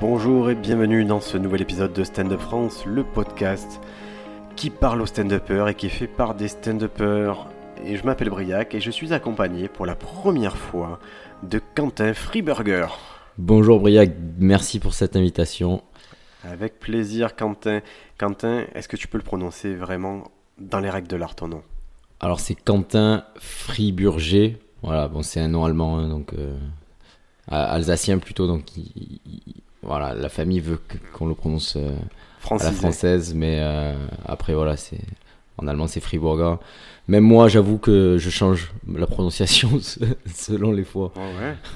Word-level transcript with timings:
Bonjour 0.00 0.50
et 0.50 0.54
bienvenue 0.54 1.04
dans 1.04 1.20
ce 1.20 1.36
nouvel 1.36 1.62
épisode 1.62 1.92
de 1.92 2.04
Stand 2.04 2.32
Up 2.32 2.40
France, 2.40 2.84
le 2.86 3.04
podcast 3.04 3.80
qui 4.56 4.70
parle 4.70 5.02
aux 5.02 5.06
stand-uppers 5.06 5.68
et 5.68 5.74
qui 5.74 5.86
est 5.86 5.90
fait 5.90 6.06
par 6.06 6.34
des 6.34 6.48
stand-uppers. 6.48 7.46
Et 7.84 7.96
je 7.96 8.04
m'appelle 8.04 8.30
Briac 8.30 8.74
et 8.74 8.80
je 8.80 8.90
suis 8.90 9.12
accompagné 9.12 9.68
pour 9.68 9.86
la 9.86 9.94
première 9.94 10.56
fois 10.56 10.98
de 11.42 11.60
Quentin 11.74 12.14
Freeburger. 12.14 12.86
Bonjour 13.38 13.80
Briac, 13.80 14.10
merci 14.38 14.80
pour 14.80 14.94
cette 14.94 15.16
invitation. 15.16 15.82
Avec 16.44 16.78
plaisir 16.78 17.36
Quentin. 17.36 17.80
Quentin, 18.18 18.64
est-ce 18.74 18.88
que 18.88 18.96
tu 18.96 19.08
peux 19.08 19.18
le 19.18 19.24
prononcer 19.24 19.74
vraiment 19.74 20.24
dans 20.58 20.80
les 20.80 20.90
règles 20.90 21.08
de 21.08 21.16
l'art 21.16 21.34
ton 21.34 21.48
nom? 21.48 21.62
Alors 22.20 22.40
c'est 22.40 22.54
Quentin 22.54 23.24
Friburger. 23.38 24.58
Voilà, 24.82 25.08
bon 25.08 25.22
c'est 25.22 25.40
un 25.40 25.48
nom 25.48 25.64
allemand, 25.64 25.98
hein, 25.98 26.08
donc 26.08 26.32
euh, 26.34 26.56
alsacien 27.48 28.18
plutôt, 28.18 28.46
donc 28.46 28.76
il- 28.76 29.20
il- 29.26 29.62
voilà, 29.82 30.14
la 30.14 30.28
famille 30.28 30.60
veut 30.60 30.78
qu'on 31.12 31.26
le 31.26 31.34
prononce 31.34 31.76
euh, 31.76 31.90
à 32.50 32.62
la 32.64 32.72
française, 32.72 33.34
mais 33.34 33.58
euh, 33.60 33.94
après 34.26 34.54
voilà, 34.54 34.76
c'est 34.76 35.00
en 35.58 35.66
allemand 35.66 35.86
c'est 35.86 36.00
Friburger. 36.00 36.56
Même 37.08 37.24
moi, 37.24 37.48
j'avoue 37.48 37.78
que 37.78 38.18
je 38.18 38.30
change 38.30 38.72
la 38.94 39.06
prononciation 39.06 39.70
selon 40.34 40.70
les 40.70 40.84
fois. 40.84 41.12
Ouais, 41.16 41.22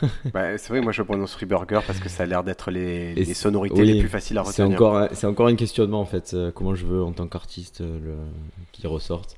ouais. 0.04 0.08
Bah, 0.32 0.58
c'est 0.58 0.68
vrai, 0.68 0.80
moi 0.80 0.92
je 0.92 1.02
prononce 1.02 1.32
Freeburger 1.32 1.80
parce 1.84 1.98
que 1.98 2.08
ça 2.08 2.22
a 2.22 2.26
l'air 2.26 2.44
d'être 2.44 2.70
les, 2.70 3.14
les 3.14 3.24
c'est- 3.24 3.34
sonorités 3.34 3.80
oui, 3.80 3.92
les 3.94 3.98
plus 4.00 4.08
faciles 4.08 4.38
à 4.38 4.44
C'est 4.44 4.62
retenir. 4.62 4.76
encore, 4.78 4.96
un- 4.98 5.08
c'est 5.12 5.26
encore 5.26 5.48
un 5.48 5.56
questionnement 5.56 6.00
en 6.00 6.04
fait, 6.06 6.32
euh, 6.34 6.52
comment 6.54 6.74
je 6.76 6.86
veux 6.86 7.02
en 7.02 7.10
tant 7.12 7.26
qu'artiste 7.26 7.80
euh, 7.80 7.98
le, 8.04 8.14
qu'il 8.70 8.86
ressorte. 8.86 9.36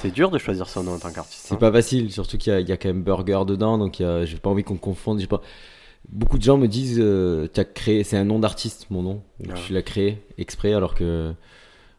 C'est 0.00 0.10
dur 0.10 0.30
de 0.30 0.36
choisir 0.36 0.68
son 0.68 0.82
nom 0.82 0.92
en 0.94 0.98
tant 0.98 1.10
qu'artiste. 1.10 1.46
C'est 1.46 1.54
hein. 1.54 1.58
pas 1.58 1.72
facile, 1.72 2.12
surtout 2.12 2.36
qu'il 2.36 2.52
y, 2.52 2.56
a- 2.56 2.60
il 2.60 2.68
y 2.68 2.72
a 2.72 2.76
quand 2.76 2.88
même 2.88 3.02
burger 3.02 3.44
dedans, 3.46 3.78
donc 3.78 4.00
il 4.00 4.02
y 4.02 4.06
a- 4.06 4.26
j'ai 4.26 4.36
pas 4.36 4.50
envie 4.50 4.64
qu'on 4.64 4.76
confonde. 4.76 5.18
j'ai 5.18 5.26
Pas... 5.28 5.40
Beaucoup 6.08 6.38
de 6.38 6.42
gens 6.42 6.56
me 6.56 6.68
disent, 6.68 6.98
euh, 7.00 7.48
as 7.56 7.64
créé, 7.64 8.02
c'est 8.04 8.16
un 8.16 8.24
nom 8.24 8.38
d'artiste, 8.38 8.86
mon 8.90 9.02
nom. 9.02 9.22
Ah. 9.48 9.54
Tu 9.54 9.72
l'as 9.72 9.82
créé 9.82 10.22
exprès, 10.38 10.72
alors 10.72 10.94
que 10.94 11.34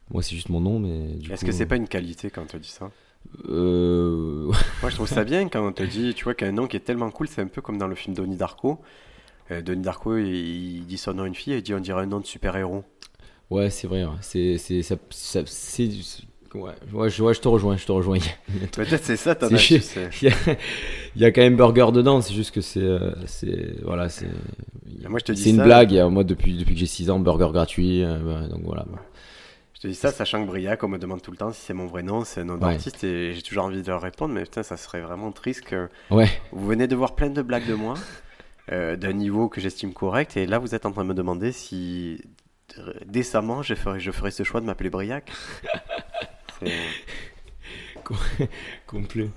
moi 0.10 0.24
c'est 0.24 0.36
juste 0.36 0.50
mon 0.50 0.60
nom, 0.60 0.80
mais 0.80 1.12
Est-ce 1.32 1.46
que 1.46 1.52
c'est 1.52 1.68
pas 1.68 1.76
une 1.76 1.88
qualité 1.88 2.30
quand 2.30 2.42
on 2.42 2.46
te 2.46 2.58
dit 2.58 2.70
ça 2.70 2.92
euh, 3.48 4.52
Moi 4.82 4.90
je 4.90 4.96
trouve 4.96 5.08
ça 5.08 5.24
bien 5.24 5.48
quand 5.50 5.68
on 5.68 5.72
te 5.72 5.84
dit, 5.84 6.14
tu 6.16 6.24
vois, 6.24 6.34
qu'un 6.34 6.52
nom 6.52 6.68
qui 6.68 6.78
est 6.78 6.82
tellement 6.82 7.12
cool, 7.12 7.28
c'est 7.28 7.42
un 7.42 7.48
peu 7.48 7.62
comme 7.62 7.78
dans 7.78 7.88
le 7.88 7.96
film 7.96 8.16
Donnie 8.16 8.38
Darko. 8.38 8.80
Euh, 9.52 9.62
Donnie 9.62 9.84
Darko, 9.84 10.18
il, 10.18 10.28
il 10.28 10.86
dit 10.86 10.98
son 10.98 11.14
nom 11.14 11.24
à 11.24 11.28
une 11.28 11.36
fille 11.36 11.54
et 11.54 11.58
il 11.58 11.64
dit 11.64 11.74
on 11.74 11.80
dirait 11.80 12.02
un 12.02 12.08
nom 12.08 12.20
de 12.20 12.26
super-héros. 12.26 12.84
Ouais, 13.50 13.70
c'est 13.70 13.88
vrai. 13.88 14.06
C'est, 14.22 14.58
c'est, 14.58 14.82
ça, 14.84 14.98
ouais, 16.56 16.72
ouais, 16.94 17.10
je, 17.10 17.24
ouais, 17.24 17.34
je 17.34 17.40
te 17.42 17.48
rejoins, 17.48 17.78
je 17.78 17.86
te 17.86 17.92
rejoins. 17.92 18.20
Peut-être 18.72 19.04
c'est 19.04 19.18
ça, 19.18 19.36
c'est- 19.40 20.12
Il 20.22 20.28
y, 20.28 20.32
a, 20.32 20.36
il 21.16 21.22
y 21.22 21.26
a 21.26 21.32
quand 21.32 21.42
même 21.42 21.56
burger 21.56 21.88
dedans, 21.94 22.22
c'est 22.22 22.34
juste 22.34 22.52
que 22.52 22.62
c'est, 22.62 22.80
euh, 22.82 23.12
c'est, 23.26 23.82
voilà, 23.84 24.10
c'est, 24.10 24.28
Moi, 25.08 25.20
je 25.20 25.26
te 25.26 25.32
dis 25.32 25.44
c'est 25.44 25.50
une 25.52 25.58
ça. 25.58 25.64
blague. 25.64 25.96
a- 25.98 26.10
Moi, 26.10 26.24
depuis, 26.24 26.58
depuis 26.58 26.74
que 26.74 26.80
j'ai 26.80 26.86
6 26.86 27.10
ans, 27.10 27.20
burger 27.20 27.50
gratuit, 27.52 28.04
euh, 28.04 28.18
bah, 28.20 28.48
donc 28.48 28.62
voilà. 28.64 28.86
Je 29.74 29.82
te 29.82 29.88
dis 29.88 29.96
ça, 29.96 30.12
sachant 30.12 30.42
que 30.44 30.48
Briac, 30.48 30.84
on 30.84 30.90
me 30.90 30.98
demande 30.98 31.22
tout 31.22 31.32
le 31.32 31.38
temps 31.38 31.54
si 31.54 31.62
c'est 31.62 31.74
mon 31.74 31.86
vrai 31.88 32.04
nom, 32.04 32.26
c'est 32.26 32.42
un 32.42 32.46
nom 32.46 32.56
Ouais. 32.56 32.60
d'artiste 32.74 33.02
et 33.06 33.34
j'ai 33.34 33.42
toujours 33.42 33.64
envie 33.64 33.82
de 33.82 33.88
leur 33.88 34.02
répondre, 34.02 34.34
mais 34.34 34.44
putain, 34.44 34.62
ça 34.62 34.76
serait 34.76 35.00
vraiment 35.00 35.32
triste 35.32 35.62
que 35.62 35.88
Ouais. 36.12 36.28
vous 36.52 36.68
venez 36.68 36.88
de 36.88 36.96
voir 36.98 37.16
plein 37.16 37.30
de 37.30 37.42
blagues 37.42 37.66
de 37.68 37.76
moi, 37.76 37.94
euh, 38.74 38.98
d'un 38.98 39.14
niveau 39.14 39.48
que 39.48 39.62
j'estime 39.62 39.94
correct, 39.94 40.36
et 40.36 40.46
là 40.48 40.60
vous 40.60 40.76
êtes 40.76 40.86
en 40.86 40.92
train 40.92 41.04
de 41.04 41.08
me 41.10 41.14
demander 41.14 41.54
si 41.54 42.22
euh, 42.78 42.92
décemment 43.06 43.62
je 43.64 43.74
ferai, 43.74 44.02
je 44.02 44.12
ferai 44.12 44.32
ce 44.32 44.44
choix 44.44 44.60
de 44.60 44.66
m'appeler 44.66 44.90
Briac. 44.90 45.32
Complet. 48.88 49.30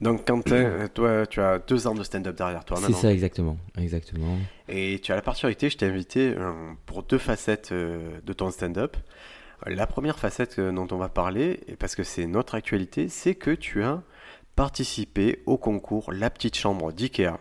Donc 0.00 0.26
Quentin, 0.26 0.56
euh, 0.56 0.88
toi 0.88 1.26
tu 1.26 1.40
as 1.40 1.58
deux 1.58 1.86
ans 1.86 1.94
de 1.94 2.02
stand-up 2.02 2.36
derrière 2.36 2.64
toi 2.64 2.78
C'est 2.84 2.92
ça, 2.92 3.12
exactement. 3.12 3.56
Exactement. 3.78 4.36
Et 4.68 5.00
tu 5.02 5.12
as 5.12 5.14
la 5.14 5.22
particularité, 5.22 5.70
je 5.70 5.78
t'ai 5.78 5.86
invité 5.86 6.34
euh, 6.36 6.52
pour 6.84 7.02
deux 7.02 7.18
facettes 7.18 7.72
euh, 7.72 8.18
de 8.24 8.32
ton 8.32 8.50
stand-up. 8.50 8.96
La 9.64 9.86
première 9.86 10.18
facette 10.18 10.60
dont 10.60 10.86
on 10.90 10.98
va 10.98 11.08
parler, 11.08 11.60
parce 11.78 11.94
que 11.94 12.02
c'est 12.02 12.26
notre 12.26 12.54
actualité, 12.54 13.08
c'est 13.08 13.34
que 13.34 13.50
tu 13.50 13.82
as 13.82 14.02
participé 14.54 15.42
au 15.46 15.56
concours 15.56 16.12
La 16.12 16.28
Petite 16.28 16.56
Chambre 16.56 16.92
d'IKEA. 16.92 17.38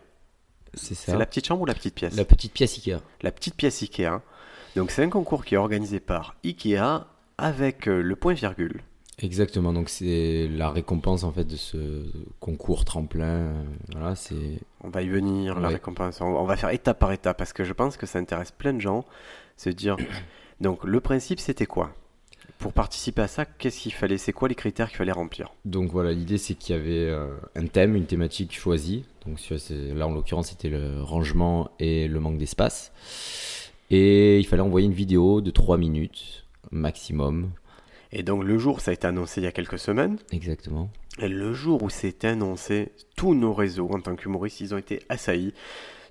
C'est 0.73 0.95
ça. 0.95 1.11
C'est 1.11 1.17
la 1.17 1.25
petite 1.25 1.47
chambre 1.47 1.63
ou 1.63 1.65
la 1.65 1.73
petite 1.73 1.95
pièce? 1.95 2.15
La 2.15 2.23
petite 2.23 2.53
pièce 2.53 2.77
Ikea. 2.77 3.01
La 3.21 3.31
petite 3.31 3.55
pièce 3.55 3.81
IKEA. 3.81 4.21
Donc 4.77 4.91
c'est 4.91 5.03
un 5.03 5.09
concours 5.09 5.43
qui 5.43 5.55
est 5.55 5.57
organisé 5.57 5.99
par 5.99 6.35
IKEA 6.45 7.05
avec 7.37 7.85
le 7.85 8.15
point 8.15 8.33
virgule. 8.33 8.81
Exactement. 9.19 9.71
Donc 9.73 9.89
c'est 9.89 10.47
la 10.49 10.69
récompense 10.69 11.23
en 11.23 11.31
fait 11.31 11.45
de 11.45 11.55
ce 11.55 12.03
concours 12.39 12.83
tremplin. 12.85 13.25
euh, 13.25 13.63
Voilà, 13.91 14.15
c'est. 14.15 14.59
On 14.81 14.89
va 14.89 15.01
y 15.01 15.07
venir, 15.07 15.59
la 15.59 15.69
récompense. 15.69 16.19
On 16.21 16.43
va 16.45 16.57
faire 16.57 16.69
étape 16.71 16.99
par 16.99 17.11
étape 17.11 17.37
parce 17.37 17.53
que 17.53 17.63
je 17.63 17.73
pense 17.73 17.95
que 17.97 18.05
ça 18.05 18.19
intéresse 18.19 18.51
plein 18.51 18.73
de 18.73 18.81
gens. 18.81 19.05
Se 19.57 19.69
dire. 19.69 19.95
Donc 20.61 20.83
le 20.83 20.99
principe 20.99 21.39
c'était 21.39 21.65
quoi? 21.65 21.93
Pour 22.59 22.71
participer 22.71 23.21
à 23.21 23.27
ça, 23.27 23.43
qu'est-ce 23.45 23.81
qu'il 23.81 23.91
fallait? 23.93 24.17
C'est 24.17 24.31
quoi 24.31 24.47
les 24.47 24.55
critères 24.55 24.87
qu'il 24.87 24.97
fallait 24.97 25.11
remplir? 25.11 25.51
Donc 25.65 25.91
voilà, 25.91 26.11
l'idée 26.13 26.37
c'est 26.37 26.55
qu'il 26.55 26.75
y 26.75 26.79
avait 26.79 27.09
euh, 27.09 27.35
un 27.55 27.67
thème, 27.67 27.95
une 27.95 28.05
thématique 28.05 28.53
choisie. 28.57 29.03
Donc 29.25 29.39
là 29.69 30.07
en 30.07 30.13
l'occurrence 30.13 30.49
c'était 30.49 30.69
le 30.69 31.01
rangement 31.01 31.69
et 31.79 32.07
le 32.07 32.19
manque 32.19 32.37
d'espace. 32.37 32.91
Et 33.91 34.39
il 34.39 34.47
fallait 34.47 34.61
envoyer 34.61 34.87
une 34.87 34.93
vidéo 34.93 35.41
de 35.41 35.51
3 35.51 35.77
minutes 35.77 36.45
maximum. 36.71 37.51
Et 38.11 38.23
donc 38.23 38.43
le 38.43 38.57
jour, 38.57 38.81
ça 38.81 38.91
a 38.91 38.93
été 38.93 39.07
annoncé 39.07 39.41
il 39.41 39.43
y 39.43 39.47
a 39.47 39.51
quelques 39.51 39.79
semaines. 39.79 40.17
Exactement. 40.31 40.89
Et 41.19 41.27
le 41.27 41.53
jour 41.53 41.83
où 41.83 41.89
c'était 41.89 42.27
annoncé, 42.27 42.91
tous 43.15 43.33
nos 43.33 43.53
réseaux 43.53 43.89
en 43.91 43.99
tant 44.01 44.15
qu'humoristes, 44.15 44.59
ils 44.59 44.73
ont 44.73 44.77
été 44.77 45.01
assaillis. 45.09 45.53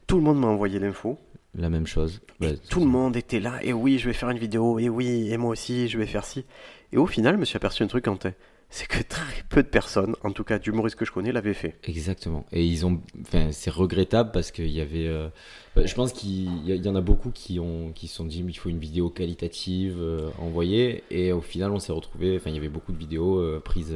Tout 0.06 0.16
le 0.16 0.22
monde 0.22 0.40
m'a 0.40 0.46
envoyé 0.46 0.78
l'info. 0.78 1.18
La 1.56 1.68
même 1.68 1.86
chose. 1.86 2.20
Bah, 2.40 2.48
Tout 2.68 2.80
le 2.80 2.86
monde 2.86 3.16
était 3.16 3.40
là. 3.40 3.58
Et 3.62 3.72
oui, 3.72 3.98
je 3.98 4.06
vais 4.06 4.12
faire 4.12 4.30
une 4.30 4.38
vidéo. 4.38 4.78
Et 4.78 4.88
oui, 4.88 5.30
et 5.30 5.36
moi 5.36 5.50
aussi, 5.50 5.88
je 5.88 5.98
vais 5.98 6.06
faire 6.06 6.24
ci. 6.24 6.44
Et 6.92 6.96
au 6.96 7.06
final, 7.06 7.34
je 7.34 7.40
me 7.40 7.44
suis 7.44 7.56
aperçu 7.56 7.82
un 7.82 7.86
truc, 7.86 8.04
Quentin. 8.04 8.32
C'est 8.70 8.88
que 8.88 9.02
très 9.02 9.22
peu 9.48 9.62
de 9.62 9.68
personnes, 9.68 10.16
en 10.24 10.32
tout 10.32 10.42
cas 10.42 10.58
d'humoristes 10.58 10.96
que 10.96 11.04
je 11.04 11.12
connais, 11.12 11.30
l'avaient 11.30 11.54
fait. 11.54 11.76
Exactement. 11.84 12.44
Et 12.50 12.64
ils 12.64 12.84
ont, 12.84 13.00
enfin, 13.20 13.52
c'est 13.52 13.70
regrettable 13.70 14.32
parce 14.32 14.50
qu'il 14.50 14.70
y 14.70 14.80
avait, 14.80 15.06
euh, 15.06 15.28
je 15.76 15.94
pense 15.94 16.12
qu'il 16.12 16.68
y, 16.68 16.88
en 16.88 16.96
a 16.96 17.00
beaucoup 17.00 17.30
qui 17.30 17.60
ont, 17.60 17.92
qui 17.92 18.08
se 18.08 18.16
sont 18.16 18.24
dit, 18.24 18.44
il 18.44 18.58
faut 18.58 18.70
une 18.70 18.80
vidéo 18.80 19.10
qualitative 19.10 19.96
euh, 20.00 20.28
envoyée. 20.40 21.04
Et 21.10 21.30
au 21.32 21.40
final, 21.40 21.70
on 21.70 21.78
s'est 21.78 21.92
retrouvé, 21.92 22.36
enfin, 22.36 22.50
il 22.50 22.56
y 22.56 22.58
avait 22.58 22.68
beaucoup 22.68 22.90
de 22.90 22.98
vidéos 22.98 23.38
euh, 23.38 23.60
prises, 23.64 23.94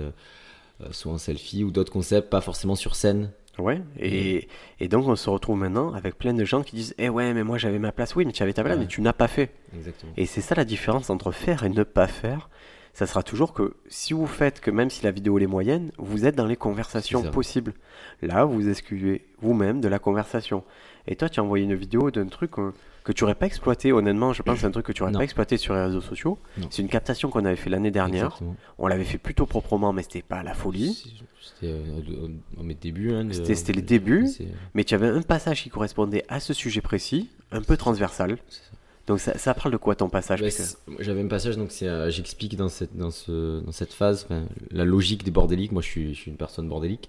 soit 0.93 1.13
en 1.13 1.19
selfie 1.19 1.65
ou 1.65 1.73
d'autres 1.73 1.93
concepts, 1.93 2.31
pas 2.31 2.41
forcément 2.41 2.77
sur 2.77 2.95
scène. 2.95 3.33
Ouais. 3.59 3.83
Et, 3.99 4.47
et 4.79 4.87
donc, 4.87 5.09
on 5.09 5.17
se 5.17 5.29
retrouve 5.29 5.59
maintenant 5.59 5.93
avec 5.93 6.17
plein 6.17 6.33
de 6.35 6.45
gens 6.45 6.63
qui 6.63 6.77
disent 6.77 6.95
Eh 6.99 7.09
ouais, 7.09 7.35
mais 7.35 7.43
moi 7.43 7.59
j'avais 7.59 7.81
ma 7.81 7.91
place. 7.91 8.15
Oui, 8.15 8.25
mais 8.25 8.31
tu 8.31 8.45
avais 8.45 8.53
ta 8.53 8.63
place, 8.63 8.77
Ouais. 8.77 8.83
mais 8.83 8.87
tu 8.87 9.01
n'as 9.01 9.13
pas 9.13 9.27
fait. 9.27 9.51
Exactement. 9.77 10.13
Et 10.17 10.27
c'est 10.27 10.41
ça 10.41 10.55
la 10.55 10.65
différence 10.65 11.11
entre 11.11 11.33
faire 11.33 11.65
et 11.65 11.69
ne 11.69 11.83
pas 11.83 12.07
faire. 12.07 12.49
Ça 12.99 13.07
sera 13.07 13.23
toujours 13.23 13.53
que 13.53 13.75
si 13.89 14.13
vous 14.13 14.27
faites 14.27 14.59
que 14.61 14.73
même 14.73 14.91
si 14.91 15.05
la 15.05 15.13
vidéo 15.13 15.39
est 15.39 15.47
moyenne, 15.47 15.93
vous 15.99 16.27
êtes 16.27 16.35
dans 16.35 16.47
les 16.47 16.57
conversations 16.57 17.21
possibles. 17.31 17.73
Là, 18.23 18.45
vous 18.45 18.69
excluez 18.69 19.25
vous-même 19.41 19.81
de 19.81 19.87
la 19.87 20.01
conversation. 20.01 20.65
Et 21.07 21.15
toi, 21.15 21.29
tu 21.29 21.39
as 21.39 21.45
envoyé 21.45 21.65
une 21.65 21.77
vidéo 21.77 22.11
d'un 22.11 22.27
truc 22.27 22.59
euh, 22.59 22.73
que 23.05 23.13
tu 23.13 23.23
n'aurais 23.23 23.37
pas 23.37 23.47
exploité. 23.47 23.93
Honnêtement, 23.93 24.33
je 24.33 24.43
pense 24.43 24.55
que 24.57 24.61
c'est 24.63 24.67
un 24.67 24.73
truc 24.73 24.87
que 24.87 24.91
tu 24.91 25.03
n'aurais 25.03 25.13
pas 25.13 25.23
exploité 25.23 25.59
sur 25.59 25.75
les 25.75 25.83
réseaux 25.85 26.01
sociaux. 26.01 26.39
C'est 26.71 26.83
une 26.83 26.89
captation 26.89 27.31
qu'on 27.31 27.45
avait 27.45 27.55
fait 27.55 27.71
l'année 27.71 27.93
dernière. 27.93 28.25
Exactement. 28.27 28.57
On 28.79 28.89
l'avait 28.89 29.05
fait 29.05 29.19
plutôt 29.19 29.47
proprement, 29.47 29.93
mais 29.93 30.03
c'était 30.03 30.23
pas 30.23 30.43
la 30.43 30.55
folie. 30.55 31.23
C'était 31.41 31.73
euh, 31.73 32.29
mes 32.61 32.75
débuts. 32.75 33.13
hein, 33.15 33.29
C'était- 33.31 33.73
les 33.75 33.81
débuts. 33.83 34.27
Mais 34.75 34.83
tu 34.83 34.97
avais 34.97 35.07
un 35.07 35.23
passage 35.23 35.63
qui 35.63 35.71
correspondait 35.71 36.25
à 36.29 36.41
ce 36.41 36.53
sujet 36.53 36.81
précis, 36.81 37.31
un 37.53 37.63
peu 37.63 37.77
transversal. 37.77 38.39
c'est 38.49 38.57
ça. 38.57 38.63
Donc 39.09 39.19
ça, 39.21 39.37
ça 39.39 39.55
parle 39.55 39.73
de 39.73 39.77
quoi 39.79 39.95
ton 39.97 40.09
passage 40.09 40.41
Ouais, 40.43 40.51
c'est- 40.51 40.77
J'avais 41.01 41.23
un 41.23 41.27
passage, 41.27 41.57
donc 41.57 41.71
euh, 41.83 42.11
j'explique 42.11 42.57
dans 42.57 42.69
cette, 42.69 42.97
dans, 42.97 43.11
ce, 43.11 43.61
dans 43.61 43.73
cette 43.73 43.93
phase 43.93 44.29
la 44.71 44.85
logique 44.85 45.25
des 45.25 45.31
bordéliques. 45.33 45.73
Moi, 45.73 45.83
je 45.83 45.89
suis, 45.89 46.15
je 46.15 46.21
suis 46.21 46.31
une 46.31 46.37
personne 46.37 46.69
bordélique. 46.69 47.09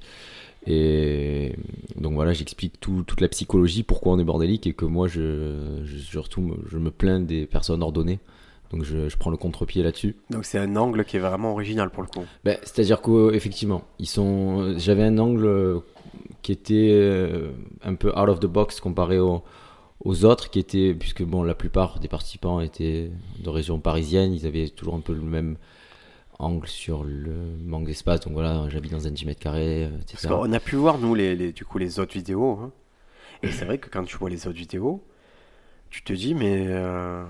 Et 0.68 1.54
donc 1.96 2.14
voilà, 2.14 2.34
j'explique 2.34 2.80
tout- 2.80 3.04
toute 3.06 3.22
la 3.22 3.28
psychologie, 3.30 3.84
pourquoi 3.84 4.14
on 4.14 4.20
est 4.20 4.24
bordélique 4.24 4.68
et 4.68 4.74
que 4.74 4.86
moi, 4.86 5.08
je, 5.08 5.82
je- 5.84 5.98
surtout, 5.98 6.42
me- 6.42 6.58
je 6.70 6.78
me 6.78 6.92
plains 6.92 7.20
des 7.20 7.46
personnes 7.46 7.82
ordonnées. 7.84 8.20
Donc 8.72 8.84
je, 8.84 9.10
je 9.10 9.18
prends 9.18 9.32
le 9.32 9.38
contre-pied 9.38 9.82
là-dessus. 9.84 10.16
Donc 10.30 10.46
c'est 10.46 10.60
un 10.60 10.76
angle 10.76 11.04
qui 11.06 11.18
est 11.18 11.20
vraiment 11.20 11.54
original 11.54 11.90
pour 11.90 12.04
le 12.04 12.08
coup. 12.10 12.24
Ben, 12.44 12.58
C'est-à-dire 12.62 13.02
qu'effectivement, 13.02 13.84
ils 14.00 14.06
sont. 14.08 14.76
J'avais 14.78 15.04
un 15.04 15.18
angle 15.18 15.82
qui 16.44 16.52
était 16.52 16.90
euh, 16.92 17.50
un 17.84 17.96
peu 17.96 18.10
out 18.10 18.30
of 18.30 18.40
the 18.40 18.46
box 18.46 18.80
comparé 18.80 19.18
aux, 19.20 19.42
aux 20.04 20.26
autres, 20.26 20.50
qui 20.50 20.60
étaient 20.60 20.94
puisque 20.94 21.24
bon, 21.24 21.44
la 21.44 21.56
plupart 21.56 22.00
des 22.00 22.08
participants 22.08 22.60
étaient 22.62 23.12
de 23.40 23.50
région 23.50 23.80
parisienne, 23.80 24.34
ils 24.34 24.46
avaient 24.46 24.70
toujours 24.70 24.96
un 24.96 25.02
peu 25.02 25.14
le 25.14 25.22
même 25.22 25.58
angle 26.40 26.68
sur 26.68 27.04
le 27.04 27.34
manque 27.66 27.86
d'espace. 27.86 28.22
Donc 28.22 28.34
voilà, 28.34 28.68
j'habite 28.70 28.92
dans 28.94 29.08
un 29.08 29.12
10 29.12 29.26
mètres 29.26 29.42
carrés, 29.42 29.90
Parce 29.92 30.04
etc. 30.14 30.28
qu'on 30.30 30.54
a 30.54 30.60
pu 30.62 30.76
voir, 30.78 30.98
nous, 31.00 31.14
les, 31.16 31.36
les- 31.36 31.52
du 31.52 31.66
coup, 31.66 31.78
les 31.78 32.00
autres 32.00 32.14
vidéos. 32.14 32.52
hein. 32.62 32.72
Et 33.44 33.52
c'est 33.52 33.66
vrai 33.66 33.78
que 33.78 33.90
quand 33.90 34.04
tu 34.04 34.18
vois 34.18 34.30
les 34.30 34.48
autres 34.48 34.58
vidéos, 34.58 35.04
tu 35.90 36.04
te 36.04 36.14
dis, 36.14 36.34
mais 36.36 36.66
euh, 36.68 37.26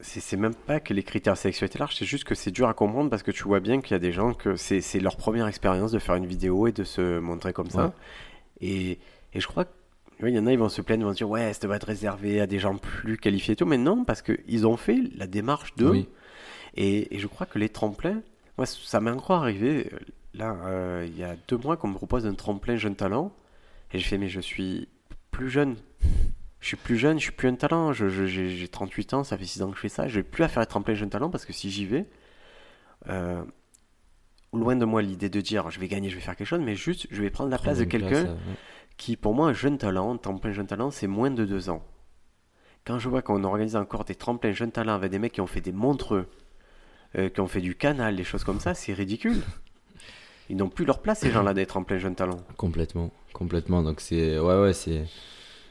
c'est 0.00 0.36
même 0.36 0.54
pas 0.54 0.80
que 0.80 0.92
les 0.94 1.04
critères 1.04 1.34
de 1.34 1.38
sélection 1.38 1.66
étaient 1.66 1.78
larges, 1.78 1.94
c'est 1.96 2.04
juste 2.04 2.24
que 2.24 2.34
c'est 2.34 2.50
dur 2.50 2.66
à 2.68 2.74
comprendre 2.74 3.08
parce 3.08 3.22
que 3.22 3.30
tu 3.30 3.44
vois 3.44 3.60
bien 3.60 3.80
qu'il 3.80 3.92
y 3.92 3.94
a 3.94 4.00
des 4.00 4.10
gens 4.12 4.32
que 4.34 4.56
c'est 4.56 4.98
leur 5.00 5.16
première 5.16 5.46
expérience 5.46 5.92
de 5.92 5.98
faire 6.00 6.16
une 6.16 6.26
vidéo 6.26 6.66
et 6.66 6.72
de 6.72 6.82
se 6.82 7.20
montrer 7.20 7.52
comme 7.52 7.70
ça. 7.70 7.94
Et, 8.60 8.98
et 9.34 9.40
je 9.40 9.46
crois 9.46 9.64
que 9.64 9.70
il 10.30 10.36
y 10.36 10.38
en 10.38 10.46
a, 10.46 10.52
ils 10.52 10.58
vont 10.58 10.68
se 10.68 10.80
plaindre, 10.82 11.02
ils 11.02 11.04
vont 11.06 11.12
se 11.12 11.16
dire 11.18 11.28
ouais, 11.30 11.52
ça 11.52 11.60
devrait 11.62 11.76
être 11.76 11.86
réservé 11.86 12.40
à 12.40 12.46
des 12.46 12.58
gens 12.58 12.76
plus 12.76 13.16
qualifiés 13.18 13.52
et 13.52 13.56
tout, 13.56 13.66
mais 13.66 13.78
non, 13.78 14.04
parce 14.04 14.22
qu'ils 14.22 14.66
ont 14.66 14.76
fait 14.76 14.98
la 15.16 15.26
démarche 15.26 15.74
de. 15.76 15.86
Oui. 15.86 16.08
Et, 16.74 17.14
et 17.14 17.18
je 17.18 17.26
crois 17.26 17.46
que 17.46 17.58
les 17.58 17.68
tremplins, 17.68 18.22
moi, 18.58 18.66
ça 18.66 19.00
m'est 19.00 19.10
encore 19.10 19.42
arrivé. 19.42 19.90
Là, 20.34 20.56
euh, 20.64 21.06
il 21.06 21.18
y 21.18 21.24
a 21.24 21.36
deux 21.48 21.58
mois 21.58 21.76
qu'on 21.76 21.88
me 21.88 21.94
propose 21.94 22.26
un 22.26 22.34
tremplin 22.34 22.76
jeune 22.76 22.96
talent, 22.96 23.32
et 23.92 23.98
je 23.98 24.08
fais 24.08 24.16
mais 24.18 24.28
je 24.28 24.40
suis 24.40 24.88
plus 25.30 25.50
jeune. 25.50 25.76
Je 26.60 26.68
suis 26.68 26.76
plus 26.76 26.96
jeune, 26.96 27.18
je 27.18 27.24
suis 27.24 27.32
plus 27.32 27.48
un 27.48 27.54
talent. 27.56 27.92
Je, 27.92 28.08
je- 28.08 28.24
j'ai, 28.26 28.48
j'ai 28.56 28.68
38 28.68 29.14
ans, 29.14 29.24
ça 29.24 29.36
fait 29.36 29.44
6 29.44 29.62
ans 29.62 29.70
que 29.70 29.76
je 29.76 29.80
fais 29.80 29.88
ça. 29.88 30.06
Je 30.08 30.14
vais 30.14 30.22
plus 30.22 30.44
à 30.44 30.48
faire 30.48 30.60
les 30.60 30.66
tremplins 30.66 30.94
jeune 30.94 31.10
talent 31.10 31.28
parce 31.28 31.44
que 31.44 31.52
si 31.52 31.70
j'y 31.70 31.84
vais, 31.86 32.06
euh, 33.08 33.42
loin 34.52 34.76
de 34.76 34.84
moi 34.84 35.02
l'idée 35.02 35.28
de 35.28 35.40
dire 35.40 35.70
je 35.70 35.80
vais 35.80 35.88
gagner, 35.88 36.08
je 36.08 36.14
vais 36.14 36.20
faire 36.20 36.36
quelque 36.36 36.46
chose, 36.46 36.60
mais 36.60 36.76
juste 36.76 37.06
je 37.10 37.20
vais 37.20 37.30
prendre 37.30 37.50
la 37.50 37.58
place 37.58 37.78
de 37.78 37.84
quelqu'un 37.84 38.26
euh, 38.28 38.34
ouais. 38.34 38.56
Qui, 39.02 39.16
pour 39.16 39.34
moi, 39.34 39.48
un 39.48 39.52
jeune 39.52 39.78
talent, 39.78 40.16
tremplin 40.16 40.52
jeune 40.52 40.68
talent, 40.68 40.92
c'est 40.92 41.08
moins 41.08 41.32
de 41.32 41.44
deux 41.44 41.70
ans. 41.70 41.82
Quand 42.84 43.00
je 43.00 43.08
vois 43.08 43.20
qu'on 43.20 43.42
organise 43.42 43.74
encore 43.74 44.04
des 44.04 44.14
tremplins 44.14 44.52
jeunes 44.52 44.70
talents 44.70 44.94
avec 44.94 45.10
des 45.10 45.18
mecs 45.18 45.32
qui 45.32 45.40
ont 45.40 45.48
fait 45.48 45.60
des 45.60 45.72
montreux, 45.72 46.26
euh, 47.18 47.28
qui 47.28 47.40
ont 47.40 47.48
fait 47.48 47.60
du 47.60 47.74
canal, 47.74 48.14
des 48.14 48.22
choses 48.22 48.44
comme 48.44 48.60
ça, 48.60 48.74
c'est 48.74 48.92
ridicule. 48.92 49.42
Ils 50.50 50.56
n'ont 50.56 50.68
plus 50.68 50.84
leur 50.84 51.00
place, 51.00 51.18
ces 51.18 51.32
gens-là, 51.32 51.52
des 51.52 51.66
tremplins 51.66 51.98
jeunes 51.98 52.14
talents. 52.14 52.44
Complètement, 52.56 53.10
complètement. 53.32 53.82
Donc 53.82 54.00
c'est 54.00 54.38
ouais 54.38 54.60
ouais 54.60 54.72
c'est 54.72 55.04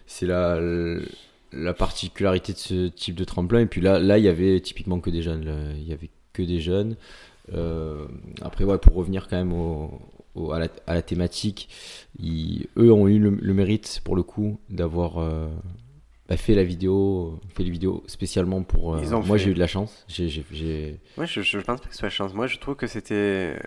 c'est 0.07 0.25
la 0.25 0.59
la 1.53 1.73
particularité 1.73 2.51
de 2.51 2.57
ce 2.57 2.87
type 2.87 3.15
de 3.15 3.23
tremplin. 3.23 3.61
Et 3.61 3.65
puis 3.65 3.79
là 3.79 3.97
là 3.99 4.17
il 4.17 4.25
y 4.25 4.29
avait 4.29 4.59
typiquement 4.59 4.99
que 4.99 5.09
des 5.09 5.21
jeunes. 5.21 5.73
Il 5.77 5.87
y 5.87 5.93
avait 5.93 6.09
que 6.33 6.41
des 6.41 6.59
jeunes. 6.59 6.97
Euh, 7.53 8.07
après 8.41 8.63
ouais 8.65 8.77
pour 8.77 8.95
revenir 8.95 9.27
quand 9.27 9.37
même 9.37 9.53
au, 9.53 10.01
au- 10.35 10.51
à, 10.51 10.59
la, 10.59 10.67
à 10.87 10.93
la 10.93 11.01
thématique, 11.01 11.69
ils- 12.19 12.67
eux 12.77 12.91
ont 12.91 13.07
eu 13.07 13.19
le, 13.19 13.29
le 13.31 13.53
mérite 13.53 14.01
pour 14.03 14.15
le 14.15 14.23
coup 14.23 14.59
d'avoir 14.69 15.17
euh, 15.17 15.49
bah, 16.29 16.37
fait 16.37 16.55
la 16.55 16.63
vidéo, 16.63 17.39
fait 17.55 17.63
les 17.63 17.69
vidéos 17.71 18.03
spécialement 18.07 18.63
pour. 18.63 18.95
euh, 18.95 19.21
moi 19.25 19.37
j'ai 19.37 19.51
eu 19.51 19.53
de 19.53 19.59
la 19.59 19.67
chance. 19.67 20.05
Moi, 21.17 21.25
je, 21.25 21.41
je 21.41 21.57
pense 21.59 21.81
pas 21.81 21.87
que 21.87 21.93
ce 21.93 21.99
soit 21.99 22.09
chance. 22.09 22.33
Moi, 22.33 22.47
je 22.47 22.57
trouve 22.57 22.75
que 22.75 22.87
c'était 22.87 23.13
euh, 23.55 23.57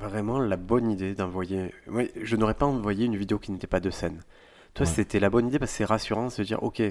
vraiment 0.00 0.38
la 0.38 0.56
bonne 0.56 0.90
idée 0.90 1.14
d'envoyer. 1.14 1.72
Moi, 1.86 2.04
je 2.22 2.36
n'aurais 2.36 2.54
pas 2.54 2.66
envoyé 2.66 3.06
une 3.06 3.16
vidéo 3.16 3.38
qui 3.38 3.52
n'était 3.52 3.66
pas 3.66 3.80
de 3.80 3.90
scène. 3.90 4.22
Toi, 4.74 4.86
Ouais. 4.86 4.92
c'était 4.92 5.20
la 5.20 5.30
bonne 5.30 5.48
idée 5.48 5.58
parce 5.58 5.72
que 5.72 5.76
c'est 5.78 5.84
rassurant 5.84 6.26
de 6.26 6.30
se 6.32 6.42
dire, 6.42 6.62
ok, 6.62 6.82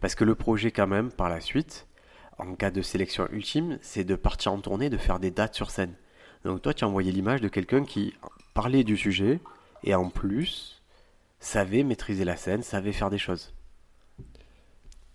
parce 0.00 0.14
que 0.14 0.24
le 0.24 0.34
projet, 0.34 0.70
quand 0.70 0.86
même, 0.88 1.10
par 1.10 1.28
la 1.28 1.40
suite, 1.40 1.86
en 2.38 2.54
cas 2.54 2.70
de 2.70 2.82
sélection 2.82 3.28
ultime, 3.32 3.78
c'est 3.80 4.04
de 4.04 4.14
partir 4.16 4.52
en 4.52 4.58
tournée, 4.58 4.90
de 4.90 4.96
faire 4.96 5.18
des 5.18 5.30
dates 5.30 5.54
sur 5.54 5.70
scène. 5.70 5.94
Donc, 6.44 6.60
toi, 6.62 6.74
tu 6.74 6.84
as 6.84 6.88
envoyé 6.88 7.12
l'image 7.12 7.40
de 7.40 7.48
quelqu'un 7.48 7.84
qui 7.84 8.12
parlait 8.54 8.84
du 8.84 8.96
sujet 8.96 9.40
et 9.84 9.94
en 9.94 10.08
plus 10.10 10.82
savait 11.40 11.82
maîtriser 11.82 12.24
la 12.24 12.36
scène, 12.36 12.62
savait 12.62 12.92
faire 12.92 13.10
des 13.10 13.18
choses. 13.18 13.52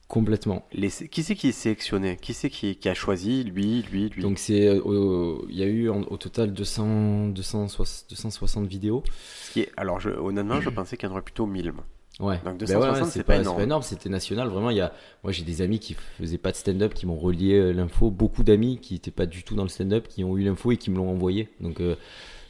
complètement. 0.08 0.66
Les- 0.72 0.90
Qui 0.90 1.22
c'est 1.24 1.36
qui 1.36 1.50
est 1.50 1.52
sélectionné? 1.52 2.16
Qui 2.22 2.34
c'est 2.34 2.50
qui, 2.50 2.78
qui 2.78 2.88
a 2.88 2.94
choisi 2.94 3.44
Lui, 3.44 3.82
lui, 3.92 4.10
lui? 4.10 4.22
Donc 4.22 4.40
c'est 4.40 4.66
euh, 4.68 5.38
il 5.50 5.56
y 5.58 5.64
a 5.64 5.66
eu 5.66 5.90
en- 5.90 6.02
au 6.04 6.16
total 6.18 6.54
200 6.54 7.28
260 7.30 8.06
260 8.10 8.68
vidéos. 8.68 9.04
Ce 9.44 9.52
qui 9.52 9.62
est... 9.62 9.72
Alors, 9.76 10.00
je... 10.00 10.10
honnêtement, 10.10 10.62
je 10.62 10.70
pensais 10.70 10.96
qu'il 10.96 11.08
y 11.10 11.12
en 11.12 11.14
aurait 11.14 11.24
plutôt 11.24 11.46
1000. 11.46 11.74
moi. 11.74 11.84
Ouais. 12.22 12.36
Donc 12.46 12.58
Ben 12.58 12.58
260, 12.60 12.96
ouais, 12.96 13.02
ouais, 13.04 13.12
c'est 13.12 13.24
pas 13.24 13.44
pas, 13.44 13.62
énorme. 13.64 13.84
c'était 13.84 14.10
national. 14.10 14.48
Vraiment, 14.48 14.70
il 14.72 14.78
y 14.78 14.82
a, 14.82 14.92
moi 15.24 15.32
j'ai 15.34 15.44
des 15.44 15.62
amis 15.62 15.80
qui 15.80 15.94
faisaient 16.18 16.38
pas 16.40 16.52
de 16.52 16.56
stand-up, 16.58 16.94
qui 16.94 17.06
m'ont 17.06 17.18
relié 17.18 17.56
euh, 17.56 17.72
l'info. 17.74 18.10
Beaucoup 18.10 18.44
d'amis 18.44 18.80
qui 18.80 18.96
étaient 18.96 19.12
pas 19.12 19.26
du 19.26 19.44
tout 19.44 19.56
dans 19.56 19.64
le 19.64 19.70
stand-up, 19.70 20.08
qui 20.08 20.24
ont 20.24 20.36
eu 20.38 20.44
l'info 20.44 20.72
et 20.72 20.78
qui 20.78 20.90
me 20.90 20.96
l'ont 20.98 21.12
envoyé. 21.12 21.50
Donc 21.60 21.80
euh, 21.82 21.96